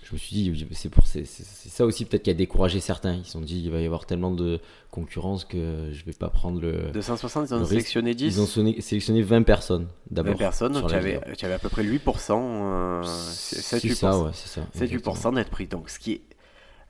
je 0.10 0.14
me 0.14 0.18
suis 0.18 0.36
dit, 0.36 0.68
c'est 0.72 0.90
pour, 0.90 1.06
c'est, 1.06 1.26
ça 1.26 1.86
aussi 1.86 2.06
peut-être 2.06 2.24
qui 2.24 2.30
a 2.30 2.34
découragé 2.34 2.80
certains. 2.80 3.16
Ils 3.16 3.26
se 3.26 3.32
sont 3.32 3.42
dit, 3.42 3.62
il 3.66 3.70
va 3.72 3.82
y 3.82 3.86
avoir 3.86 4.06
tellement 4.06 4.32
de 4.32 4.60
concurrence 4.90 5.44
que 5.44 5.90
je 5.92 6.06
vais 6.06 6.14
pas 6.14 6.30
prendre 6.30 6.62
le. 6.62 6.92
260, 6.94 7.50
ils 7.50 7.54
Le 7.56 7.62
ont 7.62 7.66
sélectionné 7.66 8.16
10. 8.16 8.26
Ils 8.38 8.42
ont 8.42 8.46
sonné- 8.46 8.80
sélectionné 8.82 9.22
20 9.22 9.44
personnes 9.44 9.88
d'abord. 10.10 10.34
20 10.34 10.38
personnes, 10.38 10.74
donc 10.74 10.88
tu 10.88 10.96
avais, 10.96 11.20
tu 11.38 11.44
avais 11.46 11.56
à 11.56 11.60
peu 11.60 11.70
près 11.70 11.84
8%, 11.84 12.32
euh, 12.40 13.02
C'est 13.04 13.60
7-8%, 13.80 13.96
ça, 13.96 14.20
ouais, 14.20 14.30
c'est 14.34 14.48
ça. 14.48 14.62
exactement. 14.82 15.14
7-8% 15.14 15.36
d'être 15.36 15.50
pris. 15.50 15.68
Donc 15.68 15.90
ce 15.90 16.00
qui 16.00 16.14
est, 16.14 16.22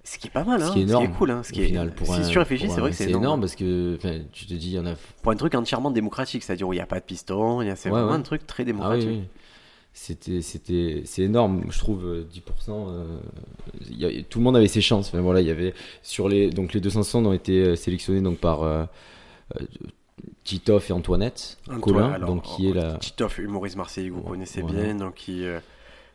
ce 0.03 0.17
qui 0.19 0.27
est 0.27 0.31
pas 0.31 0.43
mal, 0.43 0.61
hein, 0.61 0.67
Ce 0.67 0.73
qui 0.73 0.79
est 0.79 0.83
énorme. 0.83 1.11
cool. 1.17 1.31
Hein, 1.31 1.41
ce 1.43 1.51
qui 1.51 1.61
est, 1.63 1.65
final, 1.67 1.91
pour 1.95 2.07
si 2.13 2.21
un- 2.21 2.27
tu 2.27 2.37
réfléchis, 2.39 2.69
c'est 2.69 2.79
vrai 2.79 2.91
que 2.91 2.95
c'est 2.95 3.09
énorme. 3.09 3.39
parce 3.41 3.55
que 3.55 3.97
tu 4.31 4.45
te 4.45 4.53
dis, 4.53 4.67
il 4.67 4.73
y 4.75 4.79
en 4.79 4.85
a 4.85 4.93
Pour 5.23 5.31
un 5.31 5.35
truc 5.35 5.55
entièrement 5.55 5.91
démocratique, 5.91 6.43
c'est-à-dire 6.43 6.67
où 6.67 6.73
il 6.73 6.77
n'y 6.77 6.81
a 6.81 6.85
pas 6.85 6.99
de 6.99 7.05
piston, 7.05 7.61
il 7.61 7.67
y 7.67 7.71
a- 7.71 7.75
c'est 7.75 7.89
Ouais, 7.89 7.95
vraiment 7.99 8.11
ouais. 8.11 8.17
un 8.19 8.21
truc 8.21 8.45
très 8.45 8.61
Ah 8.61 8.65
oui, 8.65 8.73
démocratique. 8.73 9.09
oui. 9.09 9.23
C'était, 9.99 10.41
c'était, 10.43 11.01
c'est 11.05 11.23
énorme, 11.23 11.63
je 11.71 11.79
trouve, 11.79 12.05
euh, 12.05 12.23
10%. 12.31 12.87
euh, 12.89 13.17
y 13.89 14.05
a- 14.05 14.23
tout 14.23 14.37
le 14.37 14.43
monde 14.43 14.55
avait 14.55 14.67
ses 14.67 14.79
chances. 14.79 15.07
Enfin, 15.07 15.21
voilà, 15.21 15.41
il 15.41 15.47
y 15.47 15.51
avait 15.51 15.73
sur 16.03 16.29
les, 16.29 16.51
donc 16.51 16.73
les 16.73 16.79
260 16.79 17.25
ont 17.25 17.33
été 17.33 17.59
euh, 17.61 17.75
sélectionnés 17.75 18.21
donc 18.21 18.37
par 18.37 18.61
euh, 18.61 18.85
euh, 19.59 19.65
Titoff 20.43 20.89
et 20.89 20.93
Antoinette 20.93 21.57
Antoine, 21.67 21.81
Colin, 21.81 22.11
alors, 22.13 22.29
donc 22.29 22.43
qui 22.43 22.69
est 22.69 22.73
la, 22.73 22.97
Titoff, 22.99 23.39
humoriste 23.39 23.75
marseillais 23.75 24.09
que 24.09 24.13
vous 24.13 24.21
Ouais, 24.21 24.29
connaissez 24.31 24.61
bien, 24.61 24.93
donc 24.95 25.15
qui, 25.15 25.43
euh, 25.45 25.59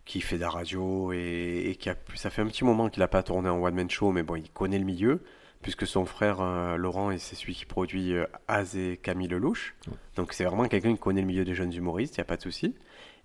qui 0.05 0.21
fait 0.21 0.37
de 0.37 0.43
la 0.43 0.51
radio 0.51 1.13
et, 1.13 1.65
et 1.71 1.75
qui 1.75 1.91
a, 1.91 1.97
ça 2.15 2.31
fait 2.31 2.43
un 2.43 2.47
petit 2.47 2.65
moment 2.65 2.89
qu'il 2.89 3.01
n'a 3.01 3.09
pas 3.09 3.23
tourné 3.25 3.49
en 3.49 3.61
one 3.61 3.75
man 3.75 3.91
show, 3.91 4.13
mais 4.13 4.23
bon, 4.23 4.37
il 4.37 4.49
connaît 4.51 4.79
le 4.79 4.85
milieu, 4.85 5.21
puisque 5.63 5.87
son 5.87 6.05
frère 6.05 6.41
euh, 6.41 6.77
Laurent, 6.77 7.17
c'est 7.19 7.37
celui 7.37 7.55
qui 7.55 7.65
produit 7.65 8.13
euh, 8.15 8.27
Az 8.49 8.77
et 8.77 8.99
Camille 9.03 9.29
Lelouch. 9.29 9.75
Ouais. 9.87 9.95
Donc 10.17 10.33
c'est 10.33 10.45
vraiment 10.45 10.67
quelqu'un 10.69 10.93
qui 10.93 10.99
connaît 11.01 11.21
le 11.23 11.27
milieu 11.27 11.45
des 11.45 11.55
jeunes 11.55 11.73
humoristes, 11.73 12.17
il 12.17 12.21
n'y 12.21 12.23
a 12.23 12.27
pas 12.27 12.37
de 12.37 12.43
souci. 12.43 12.75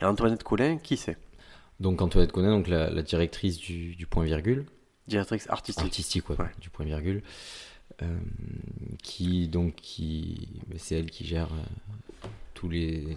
Et 0.01 0.05
Antoinette 0.05 0.43
Colin, 0.43 0.77
qui 0.77 0.95
c'est? 0.97 1.17
Donc 1.79 2.01
Antoinette 2.01 2.31
Colin, 2.31 2.49
donc 2.51 2.67
la, 2.67 2.89
la 2.89 3.01
directrice 3.01 3.57
du, 3.57 3.95
du 3.95 4.05
point 4.07 4.23
virgule. 4.23 4.65
Directrice 5.07 5.49
artistique. 5.49 5.83
artistique 5.85 6.29
ouais, 6.29 6.35
Ouais. 6.39 6.49
du 6.59 6.69
point 6.69 6.85
virgule 6.85 7.21
euh, 8.01 8.17
qui 9.01 9.47
donc 9.47 9.75
qui 9.75 10.49
mais 10.69 10.77
c'est 10.77 10.99
elle 10.99 11.09
qui 11.09 11.25
gère 11.25 11.47
tous 12.53 12.67
les 12.69 13.15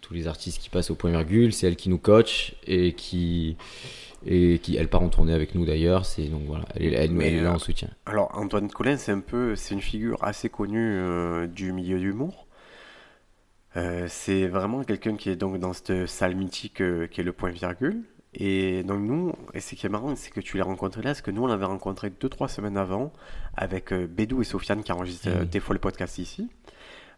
tous 0.00 0.14
les 0.14 0.28
artistes 0.28 0.60
qui 0.62 0.70
passent 0.70 0.90
au 0.90 0.94
point 0.94 1.10
virgule 1.10 1.52
c'est 1.52 1.66
elle 1.66 1.74
qui 1.76 1.88
nous 1.88 1.98
coach 1.98 2.54
et 2.66 2.92
qui 2.94 3.56
et 4.26 4.58
qui 4.58 4.76
elle 4.76 4.88
part 4.88 5.02
en 5.02 5.08
tournée 5.08 5.32
avec 5.32 5.54
nous 5.54 5.64
d'ailleurs 5.64 6.06
c'est 6.06 6.24
donc 6.24 6.42
voilà 6.46 6.64
elle, 6.74 6.94
elle, 6.94 7.22
elle 7.22 7.34
est 7.34 7.40
là 7.40 7.50
euh, 7.50 7.54
en 7.54 7.58
soutien 7.58 7.88
Alors 8.06 8.30
Antoinette 8.34 8.72
Colin, 8.72 8.96
c'est 8.96 9.12
un 9.12 9.20
peu, 9.20 9.56
c'est 9.56 9.74
une 9.74 9.80
figure 9.80 10.22
assez 10.22 10.48
connue 10.48 10.96
euh, 10.96 11.46
du 11.46 11.72
milieu 11.72 11.98
d'humour. 11.98 12.46
Euh, 13.76 14.06
c'est 14.08 14.48
vraiment 14.48 14.84
quelqu'un 14.84 15.16
qui 15.16 15.30
est 15.30 15.36
donc 15.36 15.58
dans 15.58 15.72
cette 15.72 16.06
salle 16.06 16.34
mythique 16.34 16.80
euh, 16.80 17.06
qui 17.06 17.20
est 17.20 17.24
le 17.24 17.32
point 17.32 17.50
virgule. 17.50 18.02
Et 18.34 18.82
donc 18.82 19.00
nous, 19.00 19.32
et 19.54 19.60
ce 19.60 19.74
qui 19.74 19.84
est 19.84 19.90
marrant, 19.90 20.16
c'est 20.16 20.30
que 20.30 20.40
tu 20.40 20.56
l'as 20.56 20.64
rencontré 20.64 21.02
là, 21.02 21.10
parce 21.10 21.20
que 21.20 21.30
nous 21.30 21.42
on 21.42 21.46
l'avait 21.46 21.66
rencontré 21.66 22.10
deux 22.10 22.28
trois 22.28 22.48
semaines 22.48 22.78
avant 22.78 23.12
avec 23.54 23.92
Bédou 23.92 24.40
et 24.40 24.44
Sofiane 24.44 24.82
qui 24.82 24.92
enregistrent 24.92 25.28
oui. 25.40 25.46
des 25.46 25.60
fois 25.60 25.74
le 25.74 25.80
podcast 25.80 26.18
ici. 26.18 26.48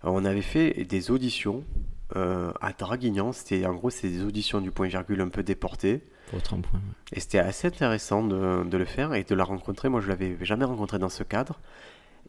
On 0.02 0.25
avait 0.25 0.42
fait 0.42 0.84
des 0.84 1.11
auditions 1.12 1.64
à 2.14 2.73
Draguignan. 2.76 3.32
C'était 3.32 3.64
en 3.64 3.75
gros 3.75 3.90
c'est 3.90 4.08
des 4.08 4.23
auditions 4.23 4.61
du 4.61 4.73
point 4.73 4.88
virgule 4.88 5.20
un 5.20 5.28
peu 5.28 5.44
déportées. 5.44 6.02
Pour 6.28 6.38
être 6.38 6.54
en 6.54 6.61
point 6.61 6.78
ouais. 6.81 6.95
Et 7.16 7.21
c'était 7.21 7.38
assez 7.38 7.69
intéressant 7.69 8.23
de, 8.25 8.64
de 8.64 8.76
le 8.76 8.85
faire 8.85 9.14
et 9.14 9.25
de 9.25 9.35
la 9.35 9.45
rencontrer. 9.45 9.88
Moi, 9.88 10.00
je 10.00 10.09
l'avais 10.09 10.37
jamais 10.43 10.64
rencontré 10.64 10.99
dans 10.99 11.09
ce 11.09 11.23
cadre. 11.23 11.61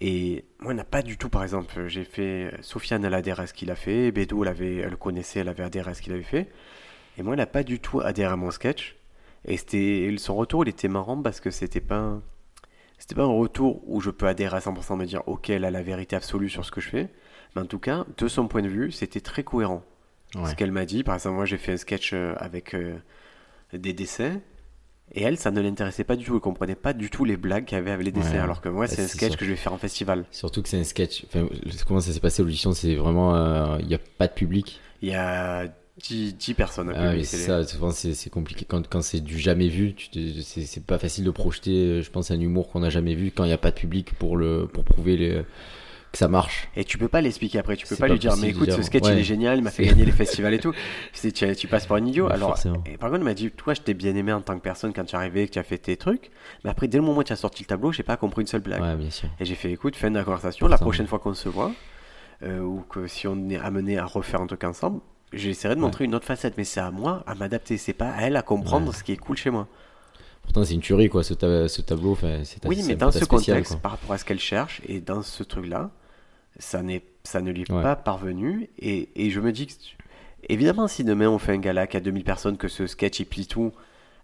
Et 0.02 0.44
moi, 0.60 0.74
on 0.74 0.76
n'a 0.76 0.84
pas 0.84 1.02
du 1.02 1.18
tout, 1.18 1.30
par 1.30 1.44
exemple, 1.44 1.88
j'ai 1.88 2.04
fait. 2.04 2.52
Sofiane, 2.62 3.06
elle 3.06 3.14
adhère 3.14 3.40
à 3.40 3.48
ce 3.48 3.54
qu'il 3.54 3.72
a 3.72 3.76
fait. 3.76 4.12
Bédou, 4.12 4.44
elle, 4.44 4.50
avait, 4.50 4.76
elle 4.78 4.90
le 4.90 4.98
connaissait, 4.98 5.40
elle 5.40 5.48
avait 5.50 5.64
adhéré 5.64 5.92
à 5.92 5.94
ce 5.94 6.02
qu'il 6.02 6.12
avait 6.14 6.24
fait. 6.24 6.50
Et 7.18 7.24
moi, 7.24 7.34
elle 7.34 7.38
n'a 7.40 7.46
pas 7.46 7.64
du 7.64 7.80
tout 7.80 8.02
adhéré 8.02 8.34
à 8.34 8.36
mon 8.36 8.52
sketch. 8.52 8.98
Et 9.46 9.58
c'était 9.58 10.14
son 10.18 10.36
retour, 10.36 10.66
il 10.66 10.70
était 10.70 10.88
marrant 10.90 11.22
parce 11.22 11.40
que 11.40 11.50
c'était 11.52 11.80
pas. 11.82 12.20
C'était 12.98 13.16
pas 13.16 13.24
un 13.24 13.38
retour 13.38 13.82
où 13.88 14.00
je 14.02 14.10
peux 14.10 14.26
adhérer 14.28 14.56
à 14.58 14.60
100% 14.60 14.98
me 14.98 15.06
dire, 15.06 15.22
ok, 15.28 15.50
elle 15.50 15.66
a 15.66 15.72
la 15.72 15.82
vérité 15.84 16.16
absolue 16.16 16.50
sur 16.50 16.64
ce 16.66 16.72
que 16.72 16.80
je 16.82 16.90
fais. 16.90 17.10
Mais 17.56 17.62
en 17.62 17.66
tout 17.66 17.78
cas, 17.80 18.06
de 18.18 18.28
son 18.28 18.48
point 18.48 18.62
de 18.62 18.68
vue, 18.70 18.92
c'était 18.92 19.20
très 19.22 19.44
cohérent 19.44 19.84
Ouais. 20.36 20.50
ce 20.50 20.56
qu'elle 20.56 20.72
m'a 20.72 20.86
dit. 20.86 21.04
Par 21.04 21.16
exemple, 21.16 21.36
moi, 21.36 21.46
j'ai 21.46 21.58
fait 21.58 21.74
un 21.74 21.78
sketch 21.78 22.12
euh, 22.14 22.34
avec 22.38 22.74
euh, 22.74 22.96
des 23.78 23.94
dessins. 23.94 24.40
Et 25.14 25.22
elle, 25.22 25.38
ça 25.38 25.52
ne 25.52 25.62
l'intéressait 25.62 26.04
pas 26.04 26.16
du 26.16 26.26
tout. 26.26 26.34
Elle 26.34 26.40
comprenait 26.42 26.76
pas 26.76 26.94
du 26.94 27.10
tout 27.12 27.26
les 27.26 27.38
blagues 27.38 27.66
qu'il 27.66 27.78
y 27.78 27.80
avait 27.80 27.92
avec 27.92 28.06
les 28.06 28.12
dessins. 28.12 28.32
Ouais. 28.34 28.40
Alors 28.40 28.60
que 28.62 28.70
moi, 28.70 28.88
c'est 28.88 28.98
Bah, 28.98 29.04
un 29.04 29.08
c'est 29.08 29.18
sketch 29.18 29.32
sûr. 29.32 29.40
que 29.40 29.46
je 29.46 29.52
vais 29.52 29.56
faire 29.56 29.74
en 29.74 29.78
festival. 29.78 30.26
surtout 30.32 30.64
que 30.64 30.70
c'est 30.70 30.80
un 30.80 30.84
sketch 30.84 31.26
enfin, 31.28 31.48
comment 31.88 32.00
ça 32.00 32.12
s'est 32.12 32.20
passé 32.20 32.42
l'audition 32.42 32.72
c'est 32.74 32.96
vraiment 32.96 33.36
euh, 33.36 33.78
il 33.82 33.88
n'y 33.88 33.94
a 33.94 34.00
pas 34.18 34.28
de 34.28 34.34
public 34.34 34.80
Il 35.04 35.10
y 35.10 35.14
a 35.14 35.68
10, 36.02 36.34
10 36.36 36.54
personnes. 36.56 36.92
Ah 36.96 37.12
c'est 37.18 37.24
c'est 37.24 37.38
ça, 37.38 37.64
souvent 37.68 37.92
c'est 37.92 38.14
c'est 38.16 38.30
compliqué 38.32 38.66
quand, 38.68 38.86
quand 38.90 39.02
c'est 39.04 39.22
du 39.22 39.38
jamais 39.38 39.68
vu, 39.70 39.94
c'est 40.44 40.66
c'est 40.66 40.84
pas 40.84 40.98
facile 40.98 41.24
de 41.24 41.32
projeter, 41.32 41.72
euh, 41.72 42.02
je 42.02 42.10
pense, 42.10 42.32
un 42.32 42.40
humour 42.40 42.68
qu'on 42.70 42.80
n'a 42.80 42.90
jamais 42.90 43.14
vu 43.16 43.32
quand 43.32 43.44
il 43.44 43.48
n'y 43.48 43.54
a 43.54 43.58
pas 43.60 43.72
de 43.72 43.76
public 43.78 44.12
pour, 44.16 44.36
le, 44.38 44.68
pour 44.68 44.84
prouver 44.84 45.16
les- 45.18 45.42
que 46.16 46.20
ça 46.20 46.28
marche. 46.28 46.68
Et 46.76 46.84
tu 46.86 46.98
peux 46.98 47.08
pas 47.08 47.22
l'expliquer 47.22 47.60
après. 47.60 47.76
Tu 47.76 47.86
peux 47.86 47.96
pas, 47.96 48.08
pas 48.08 48.14
lui 48.14 48.20
dire, 48.20 48.36
mais 48.38 48.50
écoute, 48.50 48.72
ce 48.72 48.82
sketch, 48.82 49.04
il 49.08 49.20
est 49.20 49.24
génial, 49.24 49.58
il 49.58 49.64
m'a 49.64 49.72
fait 49.72 49.86
gagner 49.86 50.06
les 50.06 50.12
festivals 50.24 50.54
et 50.54 50.60
tout. 50.60 50.74
Tu, 51.14 51.32
tu 51.34 51.68
passes 51.68 51.86
pour 51.86 51.98
un 51.98 52.06
idiot. 52.06 52.28
Ouais, 52.28 52.34
Alors, 52.34 52.58
et 52.86 52.98
par 52.98 53.10
contre, 53.10 53.20
elle 53.20 53.26
m'a 53.26 53.34
dit, 53.34 53.52
toi, 53.52 53.74
je 53.74 53.82
t'ai 53.82 53.94
bien 53.94 54.16
aimé 54.16 54.32
en 54.34 54.42
tant 54.42 54.56
que 54.56 54.62
personne 54.64 54.94
quand 54.94 55.04
tu 55.04 55.16
es 55.16 55.18
arrivé, 55.18 55.48
que 55.48 55.54
tu 55.54 55.60
as 55.60 55.64
fait 55.64 55.78
tes 55.78 55.98
trucs. 55.98 56.32
Mais 56.64 56.70
après, 56.70 56.88
dès 56.88 56.98
le 56.98 57.04
moment 57.04 57.20
où 57.20 57.24
tu 57.24 57.34
as 57.34 57.38
sorti 57.38 57.64
le 57.64 57.68
tableau, 57.68 57.92
j'ai 57.92 58.04
pas 58.04 58.18
compris 58.18 58.42
une 58.42 58.48
seule 58.48 58.62
blague. 58.62 58.82
Ouais, 58.82 58.96
bien 58.96 59.10
sûr. 59.10 59.30
Et 59.40 59.46
j'ai 59.46 59.56
fait, 59.56 59.72
écoute, 59.72 59.96
fin 59.96 60.10
de 60.10 60.18
la 60.18 60.24
conversation, 60.24 60.68
la 60.68 60.78
prochaine 60.78 61.08
fois 61.08 61.20
qu'on 61.20 61.34
se 61.34 61.50
voit, 61.50 61.72
euh, 62.44 62.60
ou 62.60 62.84
que 62.90 63.08
si 63.08 63.28
on 63.28 63.50
est 63.50 63.58
amené 63.58 63.98
à 63.98 64.06
refaire 64.06 64.42
un 64.42 64.48
truc 64.48 64.64
ensemble, 64.64 65.02
j'essaierai 65.34 65.76
de 65.76 65.82
montrer 65.82 66.06
une 66.06 66.16
autre 66.16 66.26
facette. 66.26 66.58
Mais 66.58 66.64
c'est 66.64 66.80
à 66.80 66.92
moi 66.92 67.24
à 67.28 67.36
m'adapter, 67.36 67.78
c'est 67.78 67.94
pas 67.94 68.10
à 68.10 68.22
elle 68.24 68.36
à 68.36 68.42
comprendre 68.42 68.94
ce 68.94 69.04
qui 69.04 69.12
est 69.12 69.18
cool 69.18 69.38
chez 69.38 69.50
moi. 69.50 69.68
Pourtant, 70.44 70.64
c'est 70.64 70.76
une 70.76 70.82
tuerie, 70.82 71.10
quoi, 71.10 71.24
ce, 71.24 71.34
ce 71.34 71.82
tableau. 71.82 72.12
Enfin, 72.12 72.42
Oui, 72.66 72.84
mais 72.86 72.96
dans 72.96 73.12
ce 73.12 73.26
contexte, 73.26 73.80
par 73.80 73.92
rapport 73.92 74.12
à 74.12 74.18
ce 74.18 74.26
qu'elle 74.26 74.40
cherche, 74.40 74.82
et 74.88 75.02
dans 75.02 75.22
ce 75.24 75.44
truc-là, 75.44 75.90
ça, 76.58 76.82
ça 77.24 77.42
ne 77.42 77.52
lui 77.52 77.62
est 77.64 77.72
Ouais. 77.72 77.82
pas 77.82 77.96
parvenu. 77.96 78.70
Et, 78.80 79.10
et 79.16 79.30
je 79.30 79.40
me 79.40 79.52
dis 79.52 79.68
que, 79.68 79.74
évidemment, 80.50 80.88
si 80.88 81.04
demain 81.04 81.30
on 81.30 81.38
fait 81.40 81.54
un 81.54 81.58
gala 81.60 81.88
qui 81.88 81.98
a 81.98 82.00
2000 82.00 82.24
personnes, 82.24 82.58
que 82.58 82.68
ce 82.68 82.88
sketch 82.88 83.20
il 83.20 83.26
plie 83.26 83.48
tout, 83.48 83.72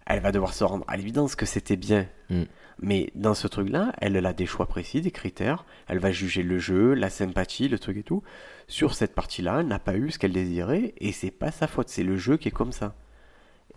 elle 0.06 0.20
va 0.20 0.32
devoir 0.32 0.54
se 0.54 0.64
rendre 0.64 0.84
à 0.88 0.96
l'évidence 0.96 1.36
que 1.36 1.46
c'était 1.46 1.76
bien. 1.76 2.06
Mm. 2.30 2.42
Mais 2.80 3.10
dans 3.14 3.34
ce 3.34 3.46
truc-là, 3.46 3.92
elle 4.00 4.24
a 4.24 4.32
des 4.32 4.46
choix 4.46 4.66
précis, 4.66 5.00
des 5.00 5.10
critères. 5.12 5.64
Elle 5.86 5.98
va 5.98 6.10
juger 6.10 6.42
le 6.42 6.58
jeu, 6.58 6.94
la 6.94 7.10
sympathie, 7.10 7.68
le 7.68 7.78
truc 7.78 7.96
et 7.98 8.02
tout. 8.02 8.22
Sur 8.66 8.94
cette 8.94 9.14
partie-là, 9.14 9.58
elle 9.60 9.68
n'a 9.68 9.78
pas 9.78 9.94
eu 9.94 10.10
ce 10.10 10.18
qu'elle 10.18 10.32
désirait, 10.32 10.94
et 10.98 11.12
c'est 11.12 11.30
pas 11.30 11.52
sa 11.52 11.66
faute. 11.68 11.88
C'est 11.90 12.02
le 12.02 12.16
jeu 12.16 12.36
qui 12.38 12.48
est 12.48 12.52
comme 12.52 12.72
ça. 12.72 12.94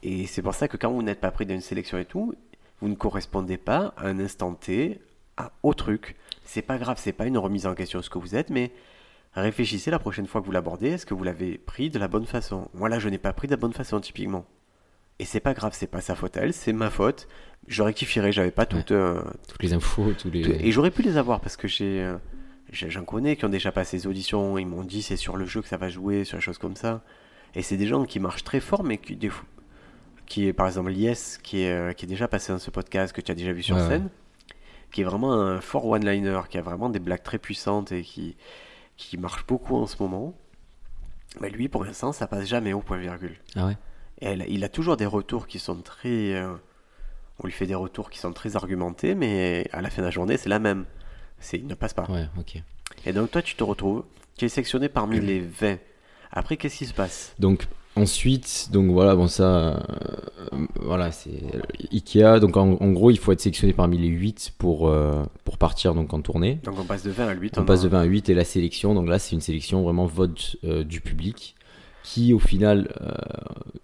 Et 0.01 0.25
c'est 0.25 0.41
pour 0.41 0.53
ça 0.55 0.67
que 0.67 0.77
quand 0.77 0.91
vous 0.91 1.03
n'êtes 1.03 1.19
pas 1.19 1.31
pris 1.31 1.45
d'une 1.45 1.61
sélection 1.61 1.97
et 1.97 2.05
tout, 2.05 2.33
vous 2.81 2.87
ne 2.87 2.95
correspondez 2.95 3.57
pas 3.57 3.93
à 3.97 4.07
un 4.07 4.19
instant 4.19 4.53
T 4.53 4.99
à, 5.37 5.51
au 5.63 5.73
truc. 5.73 6.15
C'est 6.45 6.61
pas 6.61 6.77
grave, 6.77 6.97
c'est 6.99 7.11
pas 7.13 7.25
une 7.25 7.37
remise 7.37 7.65
en 7.67 7.75
question 7.75 7.99
de 7.99 8.03
ce 8.03 8.09
que 8.09 8.17
vous 8.19 8.35
êtes, 8.35 8.49
mais 8.49 8.71
réfléchissez 9.33 9.91
la 9.91 9.99
prochaine 9.99 10.27
fois 10.27 10.41
que 10.41 10.45
vous 10.45 10.51
l'abordez, 10.51 10.89
est-ce 10.91 11.05
que 11.05 11.13
vous 11.13 11.23
l'avez 11.23 11.57
pris 11.57 11.89
de 11.89 11.99
la 11.99 12.07
bonne 12.07 12.25
façon? 12.25 12.69
Moi 12.73 12.87
là, 12.89 12.99
je 12.99 13.09
n'ai 13.09 13.17
pas 13.17 13.33
pris 13.33 13.47
de 13.47 13.53
la 13.53 13.57
bonne 13.57 13.73
façon, 13.73 13.99
typiquement. 13.99 14.45
Et 15.19 15.25
c'est 15.25 15.39
pas 15.39 15.53
grave, 15.53 15.71
c'est 15.75 15.87
pas 15.87 16.01
sa 16.01 16.13
faute 16.15 16.35
à 16.37 16.41
elle, 16.41 16.53
c'est 16.53 16.73
ma 16.73 16.89
faute. 16.89 17.27
Je 17.67 17.81
rectifierai, 17.83 18.31
j'avais 18.31 18.51
pas 18.51 18.65
toutes. 18.65 18.91
euh, 18.91 19.21
Toutes 19.47 19.63
les 19.63 19.73
infos, 19.73 20.11
tous 20.13 20.29
les. 20.29 20.41
Et 20.65 20.71
j'aurais 20.71 20.91
pu 20.91 21.01
les 21.01 21.17
avoir 21.17 21.39
parce 21.41 21.57
que 21.57 21.67
j'ai. 21.67 22.01
euh, 22.01 22.17
J'en 22.71 23.05
connais 23.05 23.35
qui 23.37 23.45
ont 23.45 23.49
déjà 23.49 23.71
passé 23.71 23.95
les 23.97 24.07
auditions, 24.07 24.57
ils 24.57 24.65
m'ont 24.65 24.83
dit 24.83 25.01
c'est 25.03 25.15
sur 25.15 25.37
le 25.37 25.45
jeu 25.45 25.61
que 25.61 25.67
ça 25.67 25.77
va 25.77 25.87
jouer, 25.87 26.25
sur 26.25 26.37
des 26.37 26.41
choses 26.41 26.57
comme 26.57 26.75
ça. 26.75 27.01
Et 27.53 27.61
c'est 27.61 27.77
des 27.77 27.87
gens 27.87 28.03
qui 28.05 28.19
marchent 28.19 28.43
très 28.43 28.59
fort, 28.59 28.83
mais 28.83 28.97
qui, 28.97 29.15
des 29.15 29.29
fois- 29.29 29.45
qui 30.25 30.47
est 30.47 30.53
par 30.53 30.67
exemple 30.67 30.89
Lies, 30.91 31.37
qui 31.43 31.61
est, 31.61 31.71
euh, 31.71 31.93
qui 31.93 32.05
est 32.05 32.07
déjà 32.09 32.27
passé 32.27 32.51
dans 32.51 32.59
ce 32.59 32.71
podcast, 32.71 33.13
que 33.15 33.21
tu 33.21 33.31
as 33.31 33.35
déjà 33.35 33.53
vu 33.53 33.63
sur 33.63 33.77
ouais. 33.77 33.87
scène, 33.87 34.09
qui 34.95 35.01
est 35.01 35.03
vraiment 35.03 35.33
un 35.33 35.59
fort 35.59 35.85
one-liner, 35.87 36.39
qui 36.49 36.57
a 36.57 36.61
vraiment 36.61 36.87
des 36.87 36.99
blagues 36.99 37.21
très 37.21 37.37
puissantes 37.37 37.91
et 37.91 38.01
qui, 38.01 38.37
qui 38.95 39.17
marche 39.17 39.45
beaucoup 39.45 39.75
en 39.75 39.87
ce 39.87 40.01
moment. 40.01 40.33
Mais 41.41 41.49
lui, 41.49 41.67
pour 41.67 41.83
l'instant, 41.83 42.13
ça 42.13 42.27
passe 42.27 42.45
jamais 42.45 42.71
au 42.71 42.79
point 42.79 42.95
virgule. 42.97 43.35
Ah 43.57 43.65
ouais? 43.65 43.77
Et 44.21 44.27
elle- 44.27 44.45
il 44.47 44.63
a 44.63 44.69
toujours 44.69 44.95
des 44.95 45.05
retours 45.05 45.47
qui 45.47 45.59
sont 45.59 45.75
très. 45.81 46.33
euh, 46.33 46.55
on 47.39 47.45
lui 47.47 47.51
fait 47.51 47.65
des 47.67 47.75
retours 47.75 48.09
qui 48.09 48.19
sont 48.19 48.31
très 48.31 48.55
argumentés, 48.55 49.15
mais 49.15 49.67
à 49.73 49.81
la 49.81 49.89
fin 49.89 50.01
de 50.01 50.05
la 50.07 50.11
journée, 50.11 50.37
c'est 50.37 50.47
la 50.47 50.59
même. 50.59 50.85
C'est, 51.39 51.57
il 51.57 51.67
ne 51.67 51.75
passe 51.75 51.93
pas. 51.93 52.09
Ouais, 52.09 52.27
ok. 52.39 52.63
Et 53.05 53.11
donc, 53.11 53.31
toi, 53.31 53.41
tu 53.41 53.55
te 53.55 53.63
retrouves, 53.65 54.05
tu 54.37 54.45
es 54.45 54.49
sectionné 54.49 54.87
parmi 54.87 55.17
les 55.19 55.41
20. 55.41 55.77
Après, 56.31 56.55
qu'est-ce 56.55 56.77
qui 56.77 56.85
se 56.85 56.93
passe? 56.93 57.35
Donc 57.37 57.67
ensuite, 57.95 58.69
donc 58.71 58.91
voilà, 58.91 59.15
bon 59.15 59.27
ça, 59.27 59.45
euh, 60.53 60.65
voilà, 60.81 61.11
c'est 61.11 61.41
Ikea. 61.91 62.39
Donc 62.39 62.57
en, 62.57 62.73
en 62.73 62.91
gros, 62.91 63.11
il 63.11 63.17
faut 63.17 63.31
être 63.31 63.41
sélectionné 63.41 63.73
parmi 63.73 63.97
les 63.97 64.07
8 64.07 64.53
pour, 64.57 64.87
euh, 64.87 65.23
pour 65.43 65.57
partir 65.57 65.93
donc 65.93 66.13
en 66.13 66.21
tournée. 66.21 66.59
Donc, 66.63 66.75
on 66.79 66.85
passe 66.85 67.03
de 67.03 67.11
20 67.11 67.27
à 67.27 67.33
8. 67.33 67.57
On 67.57 67.65
passe 67.65 67.81
de 67.81 67.87
20 67.87 68.01
à 68.01 68.03
8 68.03 68.29
et 68.29 68.33
la 68.33 68.43
sélection, 68.45 68.93
donc 68.93 69.07
là 69.07 69.19
c'est 69.19 69.35
une 69.35 69.41
sélection 69.41 69.83
vraiment 69.83 70.05
vote 70.05 70.57
euh, 70.63 70.83
du 70.83 71.01
public 71.01 71.55
qui 72.05 72.33
au 72.33 72.39
final, 72.39 72.93
euh, 73.01 73.11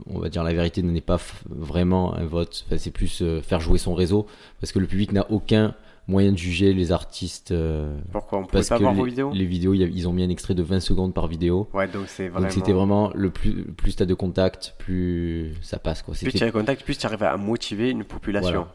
on 0.05 0.19
va 0.19 0.29
dire 0.29 0.43
la 0.43 0.53
vérité, 0.53 0.83
n'est 0.83 1.01
pas 1.01 1.19
vraiment 1.49 2.13
un 2.13 2.25
vote, 2.25 2.65
Enfin, 2.67 2.77
c'est 2.77 2.91
plus 2.91 3.21
euh, 3.21 3.41
faire 3.41 3.59
jouer 3.59 3.79
son 3.79 3.95
réseau 3.95 4.27
parce 4.59 4.71
que 4.71 4.79
le 4.79 4.85
public 4.85 5.11
n'a 5.11 5.29
aucun 5.31 5.73
moyen 6.07 6.31
de 6.31 6.37
juger 6.37 6.73
les 6.73 6.91
artistes 6.91 7.51
euh, 7.51 7.97
Pourquoi 8.11 8.39
On 8.39 8.45
parce 8.45 8.69
pas 8.69 8.77
que 8.77 8.81
voir 8.83 8.93
les, 8.93 8.99
vos 8.99 9.05
vidéos 9.05 9.31
les 9.33 9.45
vidéos, 9.45 9.73
il 9.73 9.81
y 9.81 9.83
a- 9.83 9.87
ils 9.87 10.07
ont 10.07 10.13
mis 10.13 10.23
un 10.23 10.29
extrait 10.29 10.55
de 10.55 10.63
20 10.63 10.79
secondes 10.79 11.13
par 11.13 11.27
vidéo. 11.27 11.69
Ouais, 11.73 11.87
donc 11.87 12.05
c'est 12.07 12.27
vraiment. 12.27 12.47
Donc 12.47 12.51
c'était 12.53 12.73
vraiment 12.73 13.11
le 13.13 13.29
plus 13.29 13.63
plus 13.73 13.95
t'as 13.95 14.05
de 14.05 14.13
contact, 14.13 14.75
plus 14.79 15.53
ça 15.61 15.79
passe 15.79 16.01
quoi. 16.01 16.13
Plus 16.13 16.25
C'était 16.25 16.37
tu 16.39 16.43
as 16.43 16.51
contact, 16.51 16.83
plus 16.83 16.97
tu 16.97 17.05
arrives 17.05 17.23
à 17.23 17.37
motiver 17.37 17.89
une 17.91 18.03
population. 18.03 18.51
Voilà. 18.51 18.73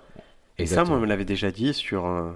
Et 0.58 0.64
ça, 0.66 0.84
moi, 0.84 0.96
on 0.96 1.00
me 1.00 1.06
l'avait 1.06 1.26
déjà 1.26 1.50
dit 1.50 1.74
sur. 1.74 2.06
euh, 2.06 2.30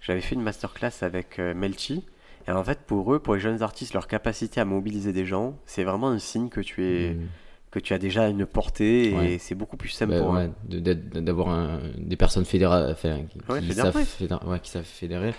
J'avais 0.00 0.22
fait 0.22 0.34
une 0.34 0.40
masterclass 0.42 0.90
avec 1.02 1.38
euh, 1.38 1.52
Melchi. 1.54 2.02
Et 2.48 2.50
en 2.50 2.64
fait, 2.64 2.78
pour 2.86 3.12
eux, 3.14 3.18
pour 3.18 3.34
les 3.34 3.40
jeunes 3.40 3.62
artistes, 3.62 3.92
leur 3.94 4.06
capacité 4.08 4.58
à 4.60 4.64
mobiliser 4.64 5.12
des 5.12 5.26
gens, 5.26 5.54
c'est 5.66 5.84
vraiment 5.84 6.08
un 6.08 6.18
signe 6.18 6.48
que 6.48 6.60
tu 6.62 6.82
es, 6.84 7.10
Mm. 7.14 7.26
Que 7.72 7.80
tu 7.80 7.92
as 7.94 7.98
déjà 7.98 8.28
une 8.28 8.46
portée 8.46 9.10
et 9.10 9.14
Ouais. 9.16 9.36
c'est 9.40 9.54
beaucoup 9.56 9.76
plus 9.76 9.88
simple 9.88 10.12
Bah, 10.12 10.20
pour 10.20 10.30
ouais, 10.34 10.50
d'avoir 10.68 11.48
un- 11.48 11.80
des 11.98 12.16
personnes 12.16 12.44
fédérales, 12.44 12.90
enfin, 12.92 13.22
qui, 13.30 13.38
Ouais, 13.50 13.60
qui 13.60 13.68
fédérées. 13.68 13.92
savent, 13.92 14.04
fédérer- 14.04 14.46
ouais, 14.46 14.60
qui 14.60 14.70
savent 14.70 14.84
fédérer. 14.84 15.34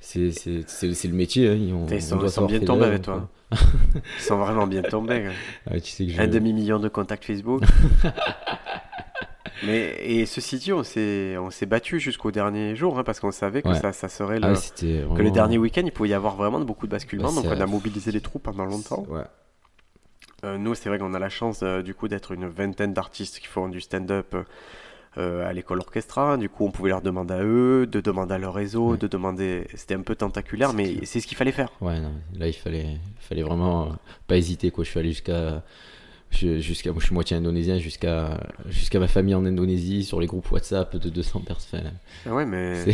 C'est 0.00 0.28
le 0.28 1.14
métier. 1.14 1.48
hein, 1.48 1.54
ils 1.58 1.72
ont- 1.72 1.86
Ils 1.90 2.02
sont- 2.02 2.16
on 2.16 2.18
doit 2.18 2.26
ils 2.28 2.30
sont 2.30 2.34
savoir 2.42 2.50
bien 2.50 2.60
tombés 2.60 2.84
avec 2.84 3.02
toi. 3.02 3.28
Ils 3.52 4.22
sont 4.22 4.36
vraiment 4.38 4.66
bien 4.66 4.82
tombés. 4.82 5.28
tu 5.82 5.90
sais 5.90 6.06
que 6.06 6.12
je- 6.12 6.20
Un 6.20 6.26
demi-million 6.28 6.78
de 6.78 6.88
contacts 6.88 7.24
Facebook. 7.24 7.62
Mais, 9.64 9.94
et 10.02 10.26
ceci 10.26 10.58
dit, 10.58 10.72
on 10.72 10.82
s'est, 10.82 11.36
on 11.38 11.50
s'est 11.50 11.66
battu 11.66 12.00
jusqu'au 12.00 12.32
dernier 12.32 12.74
jour 12.74 12.98
hein, 12.98 13.04
parce 13.04 13.20
qu'on 13.20 13.30
savait 13.30 13.62
que 13.62 13.68
Ouais. 13.68 13.78
ça, 13.80 13.92
ça 13.92 14.08
serait 14.08 14.40
le, 14.40 14.46
Ah 14.46 14.54
c'était 14.56 15.04
que 15.16 15.22
le 15.22 15.30
dernier 15.30 15.56
week-end, 15.56 15.82
il 15.84 15.92
pouvait 15.92 16.08
y 16.08 16.14
avoir 16.14 16.34
vraiment 16.34 16.58
beaucoup 16.60 16.86
de 16.86 16.90
basculements. 16.90 17.32
Bah, 17.32 17.42
donc 17.42 17.52
on 17.56 17.60
a 17.60 17.66
mobilisé 17.66 18.10
les 18.10 18.20
troupes 18.20 18.42
pendant 18.42 18.64
longtemps. 18.64 19.06
Ouais. 19.08 19.22
Euh, 20.44 20.58
nous, 20.58 20.74
c'est 20.74 20.88
vrai 20.88 20.98
qu'on 20.98 21.14
a 21.14 21.18
la 21.20 21.28
chance 21.28 21.60
euh, 21.62 21.82
du 21.82 21.94
coup 21.94 22.08
d'être 22.08 22.32
une 22.32 22.46
vingtaine 22.48 22.92
d'artistes 22.92 23.38
qui 23.38 23.46
font 23.46 23.68
du 23.68 23.80
stand-up 23.80 24.34
euh, 25.16 25.46
à 25.48 25.52
l'école 25.52 25.78
orchestra. 25.78 26.36
Du 26.36 26.48
coup, 26.48 26.64
on 26.66 26.70
pouvait 26.72 26.88
leur 26.90 27.00
demander 27.00 27.34
à 27.34 27.42
eux, 27.44 27.86
de 27.86 28.00
demander 28.00 28.34
à 28.34 28.38
leur 28.38 28.54
réseau, 28.54 28.92
Ouais. 28.92 28.98
de 28.98 29.06
demander. 29.06 29.66
C'était 29.74 29.94
un 29.94 30.00
peu 30.02 30.16
tentaculaire, 30.16 30.72
mais 30.72 31.04
c'est 31.04 31.20
ce 31.20 31.26
qu'il 31.28 31.36
fallait 31.36 31.52
faire. 31.52 31.70
Ouais, 31.80 32.00
non, 32.00 32.12
là 32.36 32.48
il 32.48 32.52
fallait, 32.54 32.96
fallait 33.20 33.42
vraiment 33.42 33.92
pas 34.26 34.36
hésiter 34.36 34.70
quoi. 34.72 34.82
Je 34.82 34.90
suis 34.90 34.98
allé 34.98 35.10
jusqu'à, 35.10 35.62
je- 36.30 36.58
jusqu'à, 36.58 36.90
je 36.98 37.04
suis 37.04 37.14
moitié 37.14 37.36
indonésien, 37.36 37.78
jusqu'à, 37.78 38.40
jusqu'à 38.68 38.98
ma 38.98 39.06
famille 39.06 39.36
en 39.36 39.44
Indonésie 39.44 40.02
sur 40.02 40.20
les 40.20 40.26
groupes 40.26 40.50
WhatsApp 40.50 40.96
de 40.96 41.08
200 41.08 41.40
personnes. 41.46 41.92
Ah 42.26 42.34
ouais, 42.34 42.46
mais, 42.46 42.82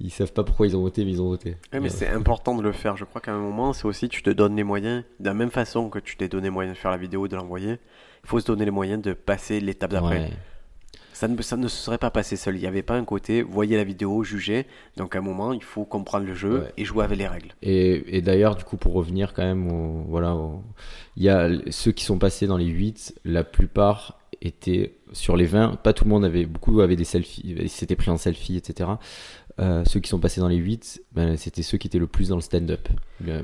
Ils 0.00 0.10
savent 0.10 0.32
pas 0.32 0.44
pourquoi 0.44 0.66
ils 0.66 0.76
ont 0.76 0.80
voté, 0.80 1.04
mais 1.04 1.10
ils 1.12 1.20
ont 1.22 1.28
voté. 1.28 1.56
ouais, 1.72 1.80
mais 1.80 1.90
c'est 1.90 2.08
important 2.08 2.56
de 2.56 2.62
le 2.62 2.72
faire. 2.72 2.96
Je 2.96 3.04
crois 3.04 3.20
qu'à 3.20 3.32
un 3.32 3.38
moment, 3.38 3.72
c'est 3.74 3.84
aussi 3.84 4.08
tu 4.08 4.22
te 4.22 4.30
donnes 4.30 4.56
les 4.56 4.64
moyens. 4.64 5.04
De 5.20 5.26
la 5.26 5.34
même 5.34 5.50
façon 5.50 5.90
que 5.90 5.98
tu 5.98 6.16
t'es 6.16 6.28
donné 6.28 6.44
les 6.44 6.50
moyens 6.50 6.74
de 6.76 6.80
faire 6.80 6.90
la 6.90 6.96
vidéo, 6.96 7.28
de 7.28 7.36
l'envoyer, 7.36 7.72
il 8.24 8.28
faut 8.28 8.40
se 8.40 8.46
donner 8.46 8.64
les 8.64 8.70
moyens 8.70 9.02
de 9.02 9.12
passer 9.12 9.60
l'étape 9.60 9.90
d'après. 9.92 10.18
Ouais. 10.20 10.30
Ça, 11.12 11.28
ne, 11.28 11.42
ça 11.42 11.58
ne 11.58 11.68
se 11.68 11.76
serait 11.76 11.98
pas 11.98 12.10
passé 12.10 12.36
seul. 12.36 12.56
Il 12.56 12.60
n'y 12.62 12.66
avait 12.66 12.82
pas 12.82 12.94
un 12.96 13.04
côté, 13.04 13.42
voyez 13.42 13.76
la 13.76 13.84
vidéo, 13.84 14.22
jugez. 14.24 14.66
Donc 14.96 15.14
à 15.14 15.18
un 15.18 15.22
moment, 15.22 15.52
il 15.52 15.62
faut 15.62 15.84
comprendre 15.84 16.24
le 16.26 16.32
jeu 16.34 16.60
Ouais. 16.60 16.72
et 16.78 16.84
jouer 16.86 17.04
avec 17.04 17.18
les 17.18 17.26
règles. 17.28 17.50
Et, 17.60 18.16
et 18.16 18.22
d'ailleurs, 18.22 18.56
du 18.56 18.64
coup, 18.64 18.78
pour 18.78 18.94
revenir 18.94 19.34
quand 19.34 19.42
même, 19.42 19.70
au, 19.70 20.04
voilà, 20.08 20.34
au- 20.34 20.62
il 21.18 21.24
y 21.24 21.28
a 21.28 21.50
ceux 21.70 21.92
qui 21.92 22.04
sont 22.06 22.18
passés 22.18 22.46
dans 22.46 22.56
les 22.56 22.64
8, 22.68 23.16
la 23.26 23.44
plupart 23.44 24.18
étaient 24.42 24.94
sur 25.12 25.36
les 25.36 25.44
20. 25.46 25.76
Pas 25.82 25.92
tout 25.92 26.04
le 26.04 26.10
monde 26.10 26.24
avait, 26.24 26.46
beaucoup 26.46 26.80
avaient 26.80 26.96
des 26.96 27.04
selfies, 27.04 27.42
ils 27.58 27.68
s'étaient 27.68 27.96
pris 27.96 28.10
en 28.10 28.16
selfie, 28.16 28.56
etc. 28.56 28.90
Euh, 29.58 29.84
ceux 29.84 30.00
qui 30.00 30.08
sont 30.08 30.18
passés 30.18 30.40
dans 30.40 30.48
les 30.48 30.56
8, 30.56 31.02
ben, 31.12 31.36
c'était 31.36 31.62
ceux 31.62 31.76
qui 31.76 31.86
étaient 31.88 31.98
le 31.98 32.06
plus 32.06 32.28
dans 32.28 32.36
le 32.36 32.40
stand-up, 32.40 32.88